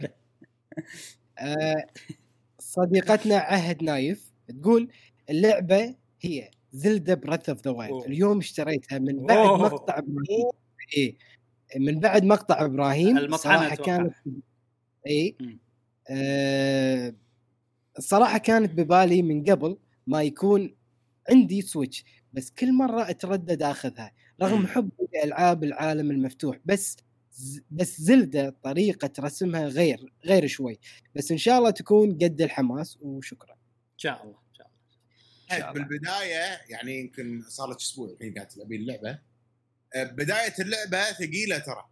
[2.59, 4.89] صديقتنا عهد نايف تقول
[5.29, 8.05] اللعبة هي Zelda Breath of the Wild.
[8.05, 9.57] اليوم اشتريتها من بعد أوه.
[9.57, 10.49] مقطع إبراهيم
[10.97, 11.17] إيه
[11.77, 13.75] من بعد مقطع إبراهيم صراحة.
[13.75, 14.13] كانت
[15.07, 15.35] اي.
[16.09, 17.13] آه
[17.97, 19.77] الصراحه كانت ببالي من قبل
[20.07, 20.75] ما يكون
[21.29, 26.97] عندي Switch بس كل مرة أتردد أخذها رغم حبي لألعاب العالم المفتوح بس
[27.71, 30.79] بس Zelda طريقة رسمها غير غير شوي
[31.15, 35.71] بس إن شاء الله تكون قد الحماس وشكرا إن شاء الله إن شاء الله شاء
[35.71, 35.87] الله.
[35.87, 39.19] بالبداية يعني يمكن صار لك أسبوع الحين قاعد تلعبين اللعبة
[39.95, 41.89] آه، بداية اللعبة ثقيلة ترى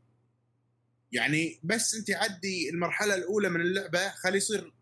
[1.11, 4.73] يعني بس أنت عدي المرحلة الأولى من اللعبة خلي يصير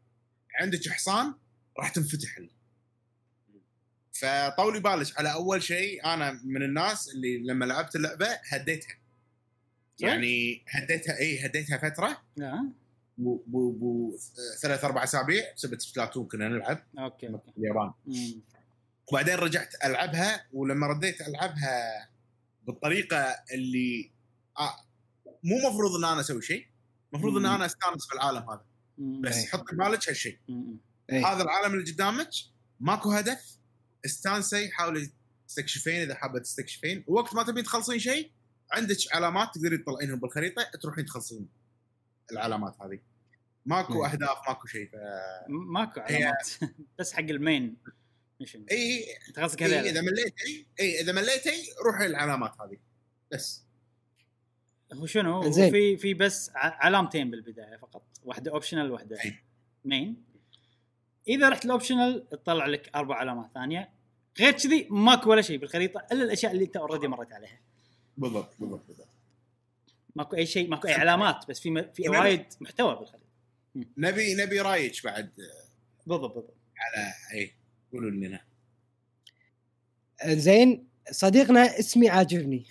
[0.59, 1.33] عندك حصان
[1.79, 2.49] راح تنفتح له.
[4.11, 8.95] فطولي بالك على أول شيء أنا من الناس اللي لما لعبت اللعبة هديتها؟
[9.99, 12.65] يعني هديتها اي هديتها فترة آه.
[13.17, 14.17] بو بو بو
[14.61, 17.91] ثلاث أربع أسابيع بسبب Splatoon كنا نلعب okay okay في اليابان.
[19.11, 22.09] وبعدين رجعت ألعبها ولما رديت ألعبها
[22.67, 24.11] بالطريقة اللي
[24.59, 24.75] آه
[25.43, 26.67] مو مفروض إن أنا أسوي شيء
[27.13, 27.45] المفروض إن.
[27.45, 28.65] أنا أستانس في العالم هذا
[28.97, 29.21] مم.
[29.21, 29.45] بس إيه.
[29.47, 30.39] حطي بالك هالشيء.
[31.09, 31.27] إيه.
[31.27, 32.29] هذا العالم اللي قدامك
[32.79, 33.57] ماكو هدف
[34.05, 35.11] استانسي حاولي
[35.47, 38.31] تستكشفين إذا حابة تستكشفين ووقت ما تبين تخلصين شيء
[38.71, 41.49] عندك علامات تقدرين تطلعينهم بالخريطة تروحين تخلصين
[42.31, 42.99] العلامات هذه.
[43.65, 44.05] ماكو.
[44.05, 44.95] أهداف ماكو شيء ف...
[45.49, 46.49] ماكو هي- علامات.
[46.99, 47.77] بس حق ال main.
[48.39, 51.51] mission إي أنت قصدك إيه هذول إذا مليتي إي إذا مليتي
[51.85, 52.77] روحي العلامات هذه.
[53.31, 53.65] بس.
[54.93, 55.51] هو شنو؟ هو.
[55.51, 58.05] في في بس ع- علامتين بالبداية فقط.
[58.23, 59.17] واحدة optional واحدة.
[59.85, 60.23] main
[61.27, 63.89] إذا رحت ال optional تطلع لك أربع علامات ثانية.
[64.39, 67.59] غير كذي ماكو ولا شيء بالخريطة إلا الأشياء اللي أنت already مريت عليها.
[68.17, 69.07] بالضبط بالضبط بالضبط
[70.15, 73.25] ماكو أي شيء ماكو أي علامات بس في م- في وايد محتوى بالخريطه
[73.97, 75.29] نبي نبي رايك بعد.
[76.07, 76.53] بالضبط بالضبط.
[76.77, 77.51] على اي
[77.93, 78.41] قولوا لنا.
[80.25, 82.65] زين صديقنا اسمي عاجبني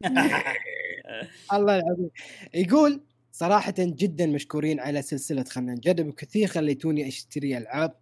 [1.52, 2.10] الله العظيم
[2.54, 7.94] يقول صراحة جدا مشكورين على سلسلة خلنا نجرب وكثير خليتوني أشتري ألعاب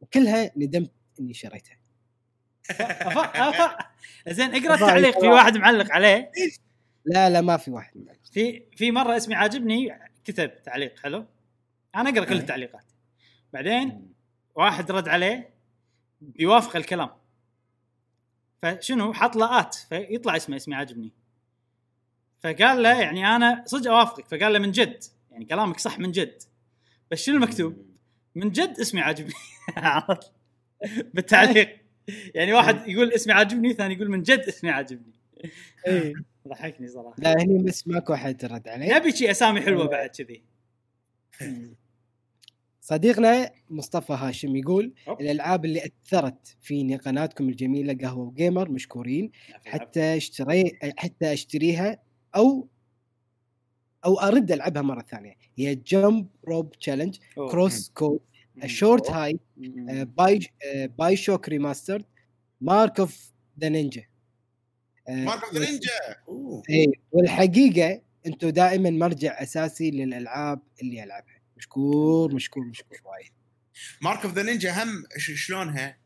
[0.00, 1.76] وكلها ندمت إني شريتها.
[4.28, 6.32] زين اقرأ التعليق في واحد معلق عليه.
[7.04, 11.26] لا لا ما في واحد من في في مرة اسمي عاجبني كتب تعليق حلو؟
[11.96, 12.40] أنا أقرأ كل أي.
[12.40, 12.84] التعليقات.
[13.52, 14.12] بعدين
[14.54, 15.50] واحد رد عليه
[16.20, 17.10] بيوافق الكلام.
[18.62, 21.12] فشنو؟ حط لاءات فيطلع اسمه اسمي عاجبني.
[22.40, 26.42] فقال له يعني أنا صدق أوافقك فقال له من جد يعني كلامك صح من جد.
[27.10, 27.86] بس شنو المكتوب؟
[28.34, 29.34] من جد اسمي عاجبني؟
[31.14, 31.79] بالتعليق.
[32.34, 35.12] يعني واحد يقول اسمي عاجبني ثاني يقول من جد اسمي عاجبني.
[35.86, 36.12] إيه.
[36.48, 37.16] ضحكني صراحة.
[37.18, 40.42] لا هني بس ماكو أحد رد عليه نبي شي أسامي حلوة بعد كذي.
[42.80, 45.20] صديقنا مصطفى هاشم يقول أوب.
[45.20, 49.30] الألعاب اللي أثرت في قناتكم الجميلة قهوة وجيمر مشكورين
[49.66, 51.98] حتى اشتري حتى أشتريها
[52.36, 52.68] أو
[54.04, 55.34] أو أرد ألعبها مرة ثانية.
[55.58, 57.18] هي Jump Rope Challenge.
[57.34, 58.20] CrossCode
[58.56, 58.68] مم.
[58.68, 59.40] Short Hike.
[60.04, 60.48] باي
[60.98, 62.04] BioShock Remastered
[62.60, 64.04] Mark of the Ninja
[65.08, 65.90] Mark of the Ninja.
[66.70, 71.40] اي والحقيقة أنتم دائما مرجع أساسي للألعاب اللي ألعبها.
[71.56, 73.32] مشكور مشكور مشكور وايد.
[74.02, 75.98] Mark of the Ninja هم شلونها؟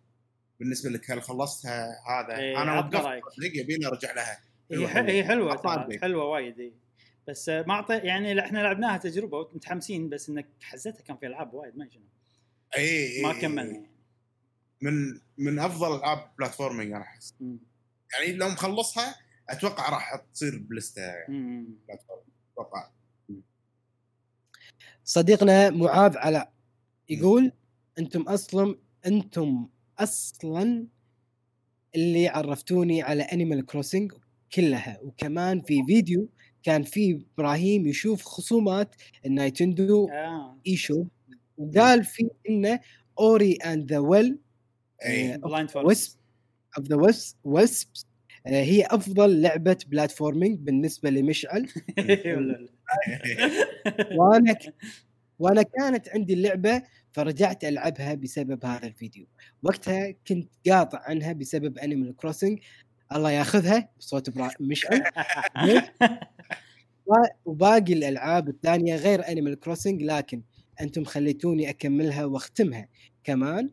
[0.60, 3.23] بالنسبة لك هل خلصتها هذا؟ إيه، أنا وقفت
[3.55, 4.40] يبيني أرجع لها.
[4.73, 4.89] هي
[5.24, 5.98] حلوة حلوة.
[6.02, 6.73] حلوة وايد إي.
[7.28, 11.55] بس آه، ما أعطي يعني إحنا لعبناها تجربة ومتحمسين بس إنك حزتها كان في ألعاب
[11.55, 12.02] وايد ما شنو.
[12.77, 13.91] اي ما إي، كملنا إي.
[14.83, 17.35] من من أفضل ألعاب platforming أنا أحس.
[18.12, 19.15] يعني لو مخلصها
[19.51, 21.02] أتوقع راح تصير ب ال list.
[21.28, 22.20] platform
[22.53, 22.91] أتوقع.
[25.05, 26.53] صديقنا معاذ علاء
[27.09, 27.53] يقول
[27.99, 30.86] أنتم أصلا أنتم أصلا
[31.94, 34.12] اللي عرفتوني على Animal Crossing
[34.55, 34.99] كلها.
[35.03, 36.28] وكمان في فيديو
[36.62, 38.94] كان في إبراهيم يشوف خصومات
[39.26, 40.59] ال Nintendo آه.
[40.67, 41.05] اي شو
[41.58, 42.81] وقال في إنه
[43.18, 44.39] Ori and the Will
[45.86, 46.18] Wisp
[46.78, 46.97] of the
[47.44, 48.07] Wisps
[48.47, 51.68] هي أفضل لعبة platforming بالنسبة لمشعل
[54.18, 54.74] وأنا ك...
[55.39, 59.26] وأنا كانت عندي اللعبة فرجعت ألعبها بسبب هذا الفيديو.
[59.62, 62.59] وقتها كنت قاطع عنها بسبب Animal Crossing
[63.12, 65.02] الله ياخذها بصوت برا- مشعل
[67.44, 70.42] وباقي الألعاب الثانية غير Animal Crossing لكن
[70.81, 72.89] أنتم خليتوني أكملها وأختمها.
[73.25, 73.70] كمان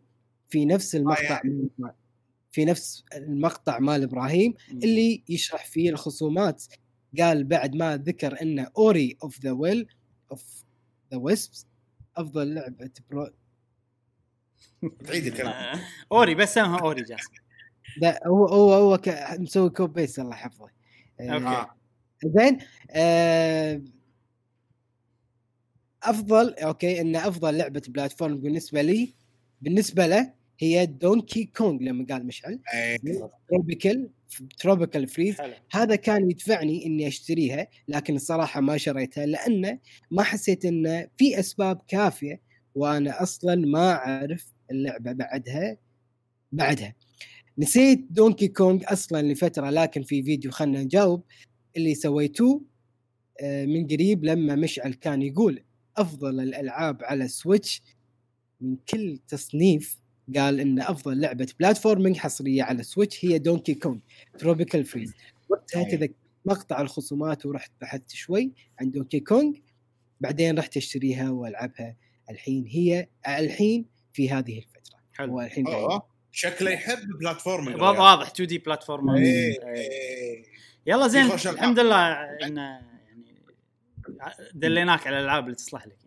[0.49, 1.41] في نفس المقطع
[2.51, 6.63] في نفس المقطع مال إبراهيم اللي يشرح فيه الخصومات.
[7.19, 9.87] قال بعد ما ذكر إن Ori and the Will
[10.31, 10.63] of
[11.11, 11.65] the Wisps
[12.17, 13.29] أفضل لعبة برو
[15.07, 15.79] تعيد الكلام.
[16.11, 17.31] Ori بس سمها Ori جاسم.
[17.97, 20.69] لا هو هو هو ك- مسوي copy paste الله يحفظه.
[21.19, 21.45] آه، okay.
[21.45, 21.75] آه.
[22.25, 22.57] زين
[22.91, 23.81] آه،
[26.03, 29.13] أفضل okay إن أفضل لعبة platform بالنسبة لي
[29.61, 32.59] بالنسبة له هي Donkey Kong لما قال مشعل.
[33.49, 34.09] Tropical
[34.59, 35.35] Tropical Freeze.
[35.71, 39.79] هذا كان يدفعني إني أشتريها لكن الصراحة ما شريتها لأنه
[40.11, 42.41] ما حسيت انه في أسباب كافية
[42.75, 45.77] وأنا أصلا ما أعرف اللعبة بعدها
[46.51, 46.95] بعدها
[47.57, 51.23] نسيت Donkey Kong أصلا لفترة لكن في فيديو خلنا نجاوب
[51.77, 52.61] اللي سويتوه
[53.41, 55.63] آه، من قريب لما مشعل كان يقول
[55.97, 57.81] أفضل الألعاب على Switch
[58.61, 59.97] من كل تصنيف
[60.35, 63.97] قال إن أفضل لعبة platforming حصرية على Switch هي Donkey Kong
[64.39, 65.13] Tropical Freeze
[65.49, 65.91] وقتها أي.
[65.91, 66.13] تذكر
[66.45, 69.53] مقطع الخصومات ورحت بحثت شوي عن Donkey Kong
[70.21, 71.95] بعدين رحت أشتريها وألعبها.
[72.29, 74.97] الحين هي الحين في هذه الفترة.
[75.13, 75.31] حلو.
[75.33, 76.03] هو الحين قاعد- أوه.
[76.31, 80.43] شكله يحب platforming واضح 2D platform إيه.
[80.87, 81.25] يلا زين.
[81.25, 82.11] الحمد لله
[82.45, 82.81] إن
[84.53, 85.97] دليناك على الألعاب اللي تصلح لك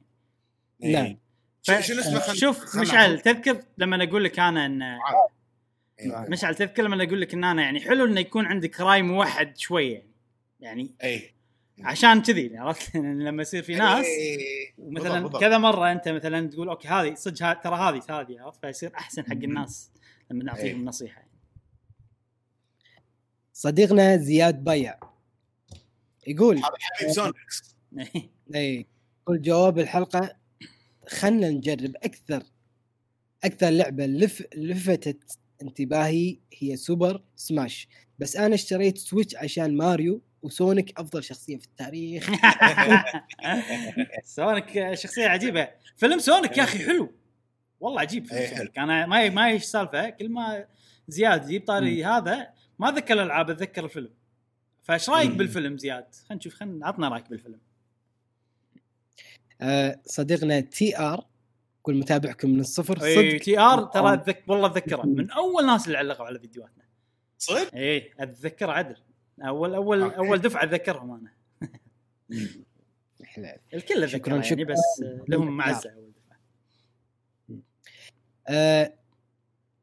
[0.80, 1.18] نعم.
[1.62, 6.26] ش- شنو اسمه شوف مشعل تذكر لما أقول لك أنا ان إيه.
[6.28, 9.94] مشعل تذكر لما أقول لك إن أنا يعني حلو إنه يكون عندك راي موحد شوية
[9.94, 10.14] يعني
[10.60, 11.34] يعني اي
[11.82, 14.74] عشان كذي عرفت لما يصير في ناس إيه.
[14.78, 15.40] مثلا بالضبط، بالضبط.
[15.40, 19.22] كذا مرة أنت مثلا تقول أوكي هذه صدق ها- ترى هذه هذه عرفت فيصير أحسن
[19.24, 19.90] حق الناس
[20.30, 20.86] لما نعطيهم إيه.
[20.86, 21.30] نصيحة يعني.
[23.52, 24.98] صديقنا زياد بيع
[26.26, 27.73] يقول هذا حبيب Sonic X
[28.54, 28.86] اي
[29.24, 30.36] كل جواب الحلقة
[31.08, 32.42] خلنا نجرب أكثر
[33.44, 37.88] أكثر لعبة لف لفتت انتباهي هي Super Smash
[38.18, 42.30] بس أنا اشتريت Switch عشان Mario و Sonic أفضل شخصية في التاريخ.
[44.24, 45.68] سونيك شخصية عجيبة.
[45.96, 47.12] فيلم Sonic يا أخي حلو.
[47.80, 48.78] والله عجيب فيلم إيه، Sonic.
[48.78, 50.66] أنا ما ما إيش سالفة كل ما
[51.08, 52.48] زياد يجيب طاري هذا
[52.78, 54.10] ما ذكر الألعاب اتذكر الفيلم.
[54.82, 55.30] فإيش رأيك.
[55.30, 57.60] بالفيلم زياد؟ خلينا نشوف خلينا عطنا رأيك بالفيلم.
[60.06, 61.26] صديقنا TR
[61.80, 64.44] يقول متابعكم من الصفر اي صدق TR ترى أتذك...
[64.48, 66.84] والله أتذكره من أول الناس اللي علقوا على فيديوهاتنا
[67.38, 68.96] صدق؟ اي اتذكر عدل
[69.42, 70.16] اول اول okay.
[70.16, 71.32] أول دفعة أتذكرهم أنا.
[73.74, 74.64] الكل شكراً، اتذكره يعني شكراً.
[74.64, 76.38] بس آه، لهم معزة أول دفعة
[78.48, 78.94] آه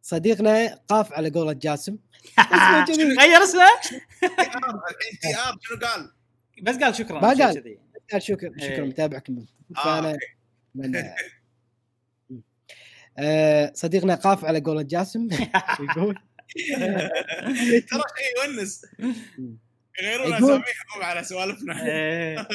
[0.02, 1.98] صديقنا قاف على قولة جاسم.
[3.20, 3.64] غير اسمه
[4.92, 6.12] الحين TR شنو قال؟
[6.64, 7.78] بس قال شكرا ما قال.
[8.12, 8.68] قال شكرا إيه.
[8.74, 9.46] شكرا متابعكم من
[9.78, 10.18] آه، فأنا
[13.18, 15.28] آه صديقنا قاف على قولة جاسم.
[15.90, 16.16] يقول
[17.90, 18.82] ترى شيء يونس.
[20.02, 20.64] يغيرون أساميهم
[21.02, 21.86] على سوالفنا.
[21.86, 22.48] إيه.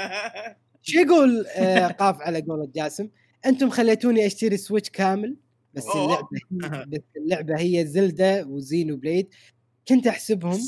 [0.82, 3.08] شو يقول آه قاف على قولة جاسم؟
[3.46, 5.36] أنتم خليتوني أشتري Switch كامل
[5.74, 5.84] بس.
[5.96, 6.28] اللعبة
[6.86, 9.28] بس اللعبة هي Zelda و Xenoblade.
[9.88, 10.60] كنت أحسبهم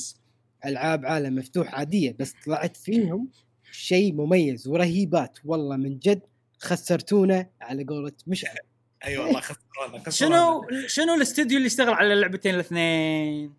[0.67, 3.29] ألعاب عالم مفتوح عادية بس طلعت فيهم
[3.73, 5.39] شيء مميز ورهيبات.
[5.45, 6.23] والله من جد
[6.59, 8.57] خسرتونا على قولة مشعل.
[9.05, 13.55] أي والله خسرونا شنو شنو الاستوديو اللي اشتغل على اللعبتين الاثنين؟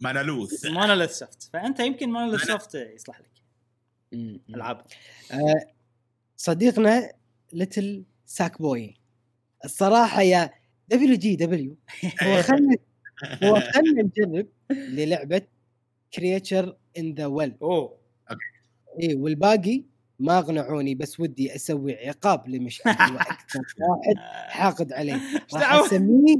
[0.00, 3.30] Monolith Monolith Soft فأنت يمكن Monolith Soft يصلح لك.
[4.50, 4.86] ألعاب.
[5.32, 5.66] آه،
[6.36, 7.12] صديقنا
[7.52, 8.94] Little Sackboy
[9.64, 10.50] الصراحة يا
[10.88, 11.76] WJW
[12.22, 12.76] هو خلنا
[13.44, 15.42] هو خلنا نجرب للعبة
[16.14, 17.98] Creature in the Well أوه.
[19.02, 19.84] اي والباقي
[20.18, 24.16] ما اقنعوني بس ودي أسوي عقاب لمشعل أكثر واحد
[24.48, 25.14] حاقد عليه.
[25.34, 26.36] إيش راح؟ أسميه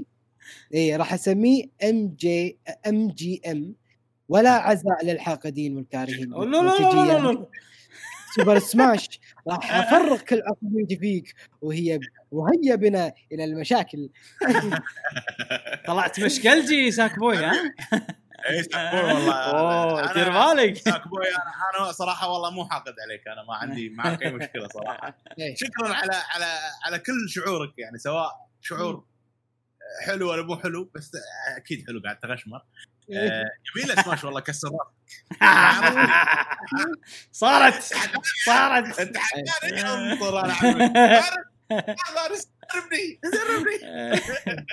[0.74, 3.74] اي راح أسميه MJ MJ M
[4.28, 6.30] ولا عزاء للحاقدين والكارهين.
[6.30, 7.46] لا لا لا
[8.36, 14.10] Super Smash راح افرغ كل عقليتي فيك وهي وهيا بنا إلى المشاكل.
[15.86, 17.52] طلعت مشكلجي Sackboy ها؟
[18.50, 19.32] اي Sackboy والله.
[19.34, 20.76] اوه دير بالك.
[20.92, 25.16] ساكبوي أنا أنا صراحة والله مو حاقد عليك أنا ما عندي معك أي مشكلة صراحة.
[25.38, 25.54] إيه.
[25.54, 29.04] شكرا على على على كل شعورك يعني سواء شعور
[30.06, 31.12] حلو ولا مو حلو بس
[31.56, 32.62] أكيد حلو قاعد تغشمر.
[33.16, 33.44] آه،
[33.76, 34.92] جميله سماش والله كسرات.
[37.32, 37.82] صارت
[38.46, 39.00] صارت.
[39.00, 42.46] أنت حقاني أنطر أنا عارف.
[42.74, 44.16] دربني دربني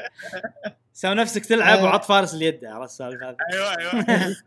[0.94, 1.84] سوي نفسك تلعب آه.
[1.84, 4.36] وعط فارس اليد عرفت السالفه هذه؟ أيوه أيوه.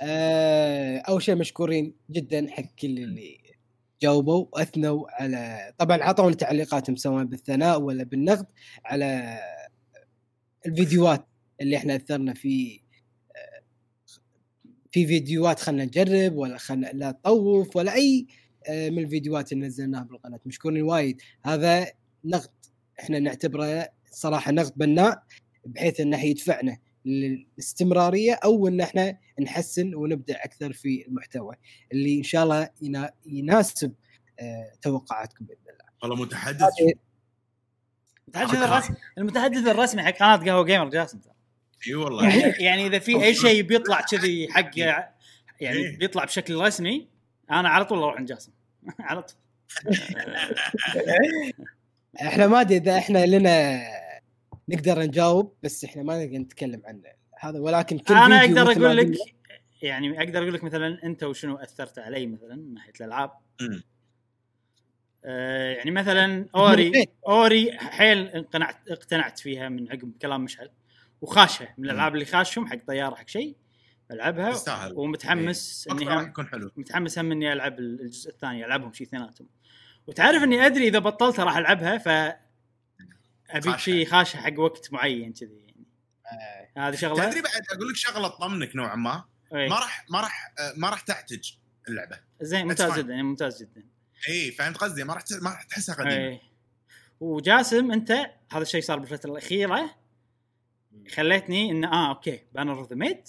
[0.00, 3.38] آه، أول شيء مشكورين جدا حق كل اللي
[4.02, 8.46] جاوبوا واثنوا على طبعا اعطونا تعليقاتهم سواء بالثناء ولا بالنقد
[8.84, 9.38] على
[10.66, 11.28] الفيديوهات
[11.60, 12.80] اللي إحنا أثرنا في
[13.36, 13.62] آه،
[14.90, 20.02] في فيديوهات خلنا نجرب ولا خلنا لا نطوف ولا أي آه، من الفيديوهات اللي نزلناها
[20.02, 20.40] بالقناة.
[20.46, 21.20] مشكورين وايد.
[21.44, 21.86] هذا
[22.24, 22.50] نقد
[23.00, 25.22] إحنا نعتبره صراحة نقد بناء
[25.66, 31.54] بحيث إنه يدفعنا للاستمرارية أو إن إحنا نحسن ونبدع أكثر في المحتوى.
[31.92, 33.92] اللي إن شاء الله ينا- يناسب
[34.40, 35.84] آه، توقعاتكم بإذن الله.
[36.02, 36.62] والله متحدث.
[38.28, 41.20] المتحدث الرسمي المتحدث الرسمي حق قناة قهوة جيمر جاسم.
[41.88, 42.28] إي والله.
[42.28, 45.96] يعني يعني إذا في أي شيء بيطلع كذي حق يعني.
[45.96, 47.08] بيطلع بشكل رسمي
[47.50, 48.52] أنا على طول أروح عند جاسم.
[49.00, 49.36] على طول.
[52.20, 53.82] إحنا ما ادري إذا إحنا لنا
[54.68, 57.02] نقدر نجاوب بس إحنا ما نقدر نتكلم عن
[57.38, 57.58] هذا.
[57.58, 59.18] ولكن كل أنا أقدر أقول لك
[59.82, 63.30] يعني أقدر أقول لك مثلا أنت وشنو أثرت علي مثلا من ناحية الألعاب.
[65.24, 66.92] آه يعني مثلا اوري
[67.28, 70.70] أوري حيل اقتنعت اقتنعت فيها من عقب كلام مشعل
[71.20, 73.56] وخاشها من الألعاب اللي خاشهم حق طيارة حق شيء.
[74.10, 76.70] ألعبها تستاهل ومتحمس إني وقتها راح هم يكون حلو.
[76.76, 79.48] متحمس هم إني ألعب الجزء الثاني ألعبهم شي اثنيناتهم.
[80.06, 82.36] وتعرف إني أدري إذا بطلتها راح ألعبها ف
[83.50, 83.76] أبيك.
[83.76, 85.86] شيء خاشه حق وقت معين كذي يعني.
[86.76, 89.24] آه، هذه شغلة؟ تدري بعد أقول لك شغلة تطمنك نوعا ما.
[89.54, 89.68] إيه.
[89.68, 91.52] ما راح ما راح ما راح تحتج
[91.88, 92.20] اللعبة.
[92.40, 92.98] زين ممتاز.
[92.98, 93.84] جدا يعني ممتاز جدا.
[94.28, 96.14] اي فهمت قصدي؟ ما راح ت- ما راح تحسها قديمة.
[96.14, 96.40] إيه.
[97.20, 98.10] وجاسم أنت
[98.52, 99.94] هذا الشيء صار بالفترة الأخيرة
[101.14, 103.28] خليتني إن آه okay Banner of the Maid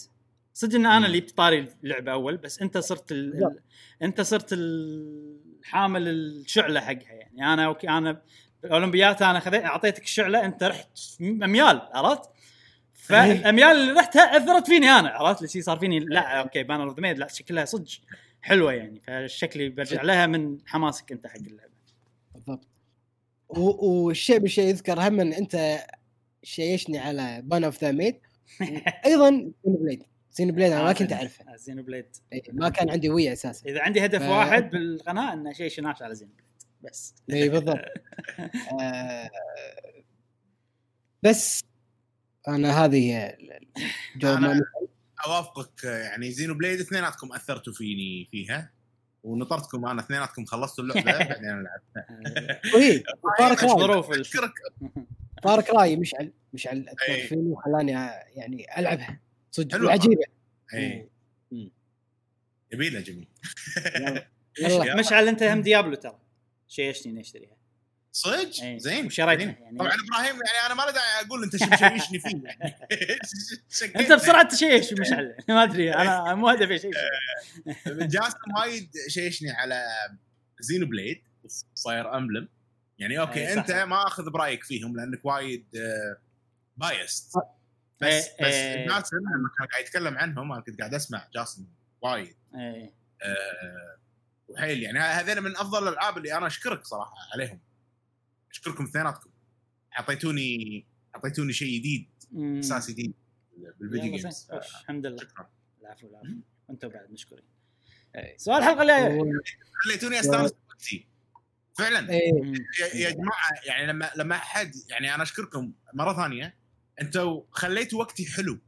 [0.58, 1.06] صدق إن أنا.
[1.06, 3.56] اللي بطاري اللعبة أول بس أنت صرت ال...
[4.02, 7.54] أنت صرت الحامل الشعلة حقها يعني.
[7.54, 8.22] أنا okay أنا
[8.66, 12.30] الاولمبيات أنا خذيت أعطيتك الشعلة أنت رحت اميال عرفت؟
[12.94, 17.02] فالاميال اللي رحتها أثرت فيني أنا عرفت؟ اللي صار فيني لا okay Banner of the
[17.02, 17.92] Maid لا شكلها صدق
[18.42, 19.02] حلوة يعني.
[19.08, 21.74] فشكلي برجع لها من حماسك أنت حق اللعبة.
[22.34, 22.68] بالضبط.
[23.50, 25.86] والشيء بالشيء يذكر هم إن أنت
[26.44, 28.16] شيشني على Banner of the Maid
[29.06, 30.04] أيضا Blade
[30.38, 31.56] Xenoblade أنا ما كنت أعرفه.
[31.56, 32.06] Xenoblade.
[32.34, 33.70] إيه، ما كان عندي ويا أساسا.
[33.70, 36.48] إذا عندي هدف ف- واحد بالقناة إنه أشيش الناس على Xenoblade.
[36.84, 37.16] بس.
[37.34, 37.78] اي بالضبط.
[38.82, 39.30] آه،
[41.24, 41.64] بس
[42.48, 43.38] أنا هذه هي
[44.16, 44.62] الجواب أنا-.
[45.28, 48.72] أوافقك آه، يعني Xenoblade اثنيناتكم أثرتوا فيني فيها
[49.24, 52.10] ونطرتكم أنا اثنيناتكم خلصتوا اللعبة بعدين أنا لعبت.
[52.76, 53.04] وهي
[53.40, 54.22] Far Cry.
[54.22, 54.52] أشكرك.
[55.44, 56.34] Far Cry مشعل.
[56.54, 57.28] مشعل أثر إيه.
[57.28, 57.92] فيني وخلاني
[58.36, 59.20] يعني ألعبها.
[59.58, 59.88] صدق حلوة.
[59.88, 60.24] وعجيبه
[60.74, 61.10] اي
[62.74, 63.28] جميلة جميل
[64.60, 64.96] يلا.
[65.00, 66.20] مشعل أنت هم Diablo ترى.
[66.68, 67.58] شيشني اني اشتريها
[68.12, 68.78] صدق؟ إيه.
[68.78, 69.06] زين.
[69.06, 69.46] وشريتها.
[69.46, 69.78] يعني.
[69.78, 72.76] طبعا إبراهيم يعني أنا ما له داعي أقول أنت شو مشيشني فيه يعني.
[74.00, 75.38] أنت بسرعة تشيش مشعل.
[75.50, 75.94] ما أدري.
[75.94, 76.92] أنا مو هدفي أشيش
[78.14, 79.86] جاسم وايد شيشني على
[80.60, 81.22] Xenoblade
[81.86, 82.50] Fire Emblem.
[83.00, 83.54] يعني okay إيه،.
[83.54, 85.66] أنت ما أخذ برأيك فيهم لأنك وايد
[86.78, 87.34] biased
[88.02, 88.88] بس إيه، بس إيه.
[88.88, 91.68] جاسم لما كان قاعد يتكلم عنهم أنا كنت قاعد أسمع جاسم
[92.02, 92.36] وايد.
[92.56, 92.94] إيه.
[93.24, 93.98] آه،
[94.48, 97.62] وحيل يعني هذول من أفضل الألعاب اللي أنا أشكرك صراحة عليهم.
[98.52, 99.30] أشكركم اثنيناتكم.
[100.00, 100.86] أعطيتوني
[101.16, 102.10] أعطيتوني شيء جديد.
[102.60, 103.14] أساس جديد
[103.80, 104.48] بال video games.
[104.54, 105.18] وش، الحمد لله.
[105.18, 105.50] شكرا.
[105.82, 106.42] العفو العفو.
[106.68, 107.46] وأنتم بعد مشكورين.
[108.38, 109.22] سؤال الحلقة الجاية.
[109.84, 111.08] خليتوني أستانس بوقتي
[111.78, 112.10] فعلا.
[112.10, 112.32] إيه،
[112.96, 116.57] يا جماعة يعني لما لما أحد يعني أنا أشكركم مرة ثانية.
[117.02, 118.60] أنتوا خليتوا وقتي حلو.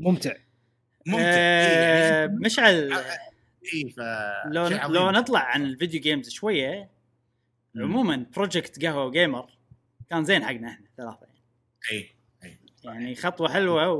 [0.00, 0.34] ممتع.
[1.06, 1.22] ممتع.
[1.24, 2.92] آه، إيه مشعل
[3.74, 4.00] اي ف
[4.46, 4.66] لو.
[4.68, 6.90] لو نطلع عن ال video games شوية
[7.74, 7.82] مم.
[7.84, 9.50] عموما project قهوة Gamer
[10.10, 11.40] كان زين حقنا إحنا ثلاثة يعني.
[11.92, 12.16] اي
[12.84, 13.90] يعني خطوة حلوة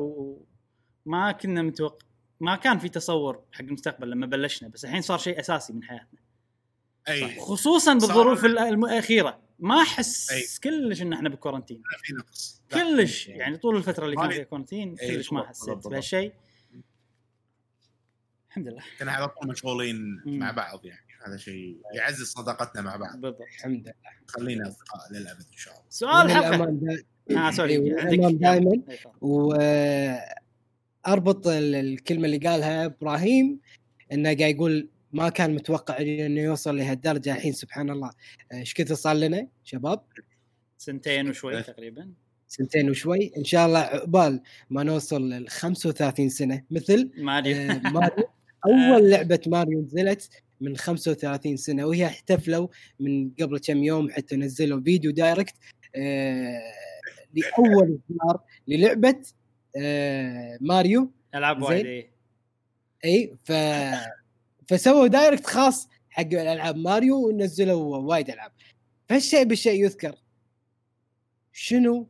[1.06, 2.06] وما كنا متوقع
[2.40, 6.18] ما كان في تصور حق المستقبل لما بلشنا بس الحين صار شيء أساسي من حياتنا.
[7.08, 10.44] اي خصوصا بالظروف ال- الم- الاخيره ما أحس أي.
[10.64, 12.62] كلش إن إحنا بال quarantine في نقص.
[12.72, 12.78] لا.
[12.82, 13.28] كلش.
[13.28, 15.88] يعني طول الفترة اللي كان فيها quarantine كلش ما حسيت.
[15.88, 16.32] بهالشيء.
[18.48, 18.82] الحمد لله.
[18.98, 20.22] كنا على طول مشغولين.
[20.26, 21.06] مع بعض يعني.
[21.26, 23.12] هذا شيء يعزز صداقتنا مع بعض.
[23.20, 23.40] بالضبط.
[23.40, 23.92] الحمد لله.
[24.28, 25.84] خلينا أصدقاء للأبد إن شاء الله.
[25.88, 27.04] سؤال دا-
[27.36, 27.78] آه sorry.
[27.78, 28.82] والأمان دائما.
[29.20, 30.26] وأربط
[31.46, 33.60] الكلمة اللي قالها إبراهيم
[34.12, 38.10] إنه قاعد يقول ما كان متوقع إنه يوصل لهالدرجه الحين سبحان الله.
[38.52, 40.02] إيش كثر صار لنا شباب؟
[40.78, 41.62] سنتين وشوي.
[41.62, 42.12] تقريبا.
[42.48, 43.32] سنتين وشوي.
[43.36, 48.24] إن شاء الله عقبال ما نوصل لل 35 سنة مثل ماريو آه، ماريو.
[48.66, 50.30] أول لعبة ماريو نزلت
[50.60, 52.68] من 35 سنة وهي احتفلوا
[53.00, 55.54] من قبل كم يوم حتى نزلوا video Direct
[55.96, 56.60] آه
[57.34, 59.22] لأول اصدار للعبة
[59.76, 61.10] آه ماريو.
[61.34, 61.64] ألعاب زين.
[61.66, 62.10] وايد إيه.
[63.04, 63.52] إي ف
[64.68, 68.52] فسووا Direct خاص حق الألعاب ماريو ونزلوا وايد ألعاب.
[69.08, 70.14] فالشيء بالشيء يذكر.
[71.52, 72.08] شنو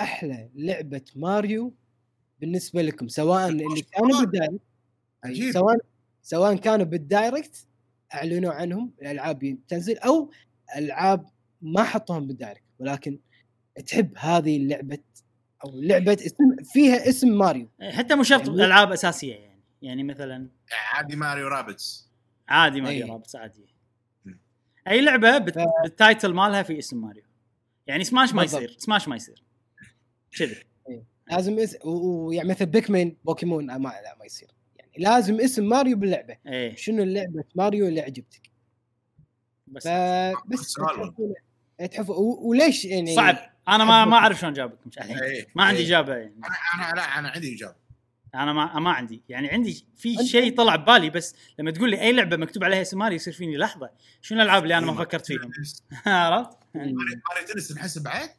[0.00, 1.74] أحلى لعبة ماريو
[2.40, 4.60] بالنسبة لكم؟ سواء اللي كانوا بال Direct.
[5.24, 5.52] عجيب.
[5.52, 5.76] سواء
[6.22, 7.66] سواء كانوا بال Direct
[8.14, 10.30] أعلنوا عنهم الألعاب تنزل أو
[10.76, 11.26] ألعاب
[11.62, 12.62] ما حطوهم بال Direct.
[12.78, 13.18] ولكن
[13.86, 14.98] تحب هذه اللعبة
[15.64, 17.68] أو لعبة اسم فيها اسم ماريو.
[17.82, 19.51] حتى مو شرط يعني- ألعاب أساسية يعني.
[19.82, 20.48] يعني مثلا
[20.92, 22.08] عادي Mario Rabbids.
[22.48, 23.12] عادي ماريو إيه.
[23.12, 23.66] Rabbids عادي.
[24.88, 25.58] أي لعبة بت...
[25.58, 27.22] ف- بال title مالها في اسم ماريو.
[27.86, 28.42] يعني سماش ما.
[28.42, 29.42] يصير سماش ما يصير.
[30.38, 30.56] كذي.
[31.30, 31.76] لازم اس...
[31.84, 34.48] و- ويعني مثل Pikmin Pokémon آه، ما لا ما يصير.
[34.76, 36.36] يعني لازم اسم ماريو باللعبة.
[36.46, 36.76] إيه.
[36.76, 38.42] شنو اللعبة ماريو اللي عجبتك؟
[39.66, 39.86] بس.
[40.78, 41.10] والله.
[41.10, 41.34] تحفون-
[41.90, 43.36] تحفون و- وليش يعني صعب.
[43.68, 45.46] أنا ما ما أعرف شلون إيه.
[45.54, 45.86] ما عندي إيه.
[45.86, 46.34] إجابة يعني.
[46.36, 47.74] أنا أنا لا أنا عندي إجابة.
[48.34, 52.12] أنا ما ما عندي يعني عندي في شيء طلع ببالي بس لما تقول لي أي
[52.12, 53.90] لعبة مكتوب عليها اسم ماريو يصير فيني لحظة
[54.22, 55.50] شنو الألعاب اللي أنا ما فكرت فيهم
[56.06, 58.30] عرفت؟ Mario Tennis تنحسب بعد؟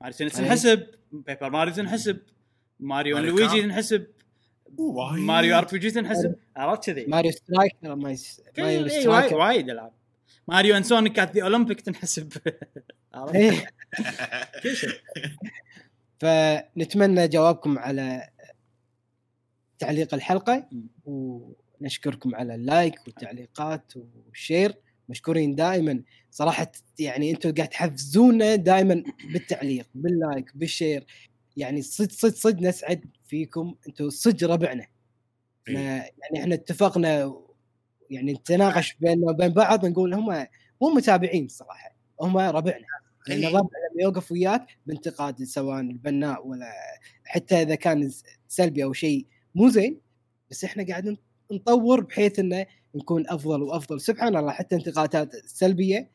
[0.00, 0.44] Mario Tennis أي.
[0.44, 2.18] تنحسب Paper Mario تنحسب
[2.80, 3.62] Mario Luigi.
[3.62, 4.06] تنحسب.
[5.18, 7.32] Mario RPG تنحسب عرفت كذي ماريو.
[7.46, 7.54] كل-
[7.96, 8.16] ماريو
[8.58, 9.92] إيه، وايد Striker وايد ألعاب
[10.48, 12.32] Mario and Sonic at the Olympic تنحسب
[13.14, 13.70] عرفت؟ إيه.
[14.62, 14.90] كل شيء
[16.20, 18.28] فنتمنى جوابكم على
[19.78, 20.68] تعليق الحلقة.
[21.04, 24.74] ونشكركم على ال like والتعليقات وال share
[25.08, 31.06] مشكورين دائما صراحة يعني أنتم قاعد تحفزونا دائما بالتعليق بال like بال share
[31.56, 34.86] يعني صد صد صد نسعد فيكم أنتم صدق ربعنا
[35.68, 35.76] إيه.
[35.76, 37.34] يعني إحنا اتفقنا
[38.10, 40.46] يعني نتناقش بيننا وبين بعض نقول هم
[40.82, 42.84] مو متابعين صراحة هم ربعنا
[43.28, 43.48] لأن إيه.
[43.48, 46.72] الربع لما يوقف وياك بانتقاد سواء البناء ولا
[47.24, 48.10] حتى إذا كان
[48.48, 49.26] سلبي أو شيء
[49.58, 50.00] مو زين
[50.50, 51.16] بس إحنا قاعد
[51.52, 54.00] نطور بحيث إنه نكون أفضل وأفضل.
[54.00, 56.10] سبحان الله حتى انتقادات سلبية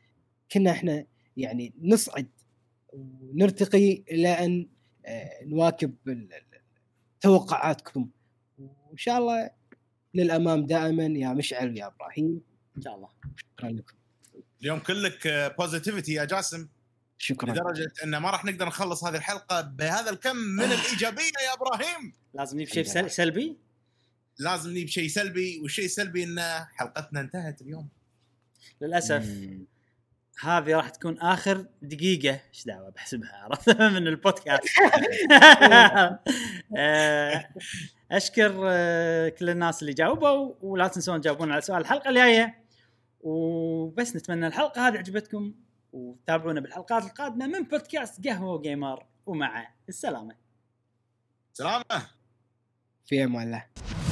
[0.52, 1.06] كنا إحنا
[1.36, 2.26] يعني نصعد
[2.92, 4.68] ونرتقي إلى أن
[5.06, 5.94] آه، نواكب
[7.20, 8.10] توقعاتكم.
[8.58, 9.50] وإن شاء الله
[10.14, 12.40] للأمام دائما يا مشعل ويا إبراهيم.
[12.76, 13.08] إن شاء الله.
[13.36, 13.96] شكرا لكم.
[14.62, 16.68] اليوم كلك بوزيتيفيتي يا جاسم.
[17.26, 17.50] شكرا.
[17.52, 22.12] لدرجة ان ما راح نقدر نخلص هذه الحلقة بهذا الكم من الإيجابية يا إبراهيم.
[22.34, 23.56] لازم نجيب شيء سل- سلبي؟
[24.38, 26.40] لازم نجيب شيء سلبي والشيء السلبي إن
[26.74, 27.88] حلقتنا انتهت اليوم.
[28.80, 29.26] للأسف.
[29.26, 29.64] مم.
[30.40, 32.40] هذه راح تكون آخر دقيقة.
[32.54, 34.62] إيش دعوة؟ بحسبها عرفت؟ من البودكاست.
[36.78, 37.48] آه،
[38.12, 42.64] أشكر آه، كل الناس اللي جاوبوا ولا تنسون تجاوبون على سؤال الحلقة الجاية.
[43.20, 45.54] وبس نتمنى الحلقة هذه عجبتكم.
[45.94, 50.36] وتابعونا بالحلقات القادمة من بودكاست قهوة جيمر ومع السلامة.
[51.52, 52.06] سلامة.
[53.06, 54.03] في أمان الله.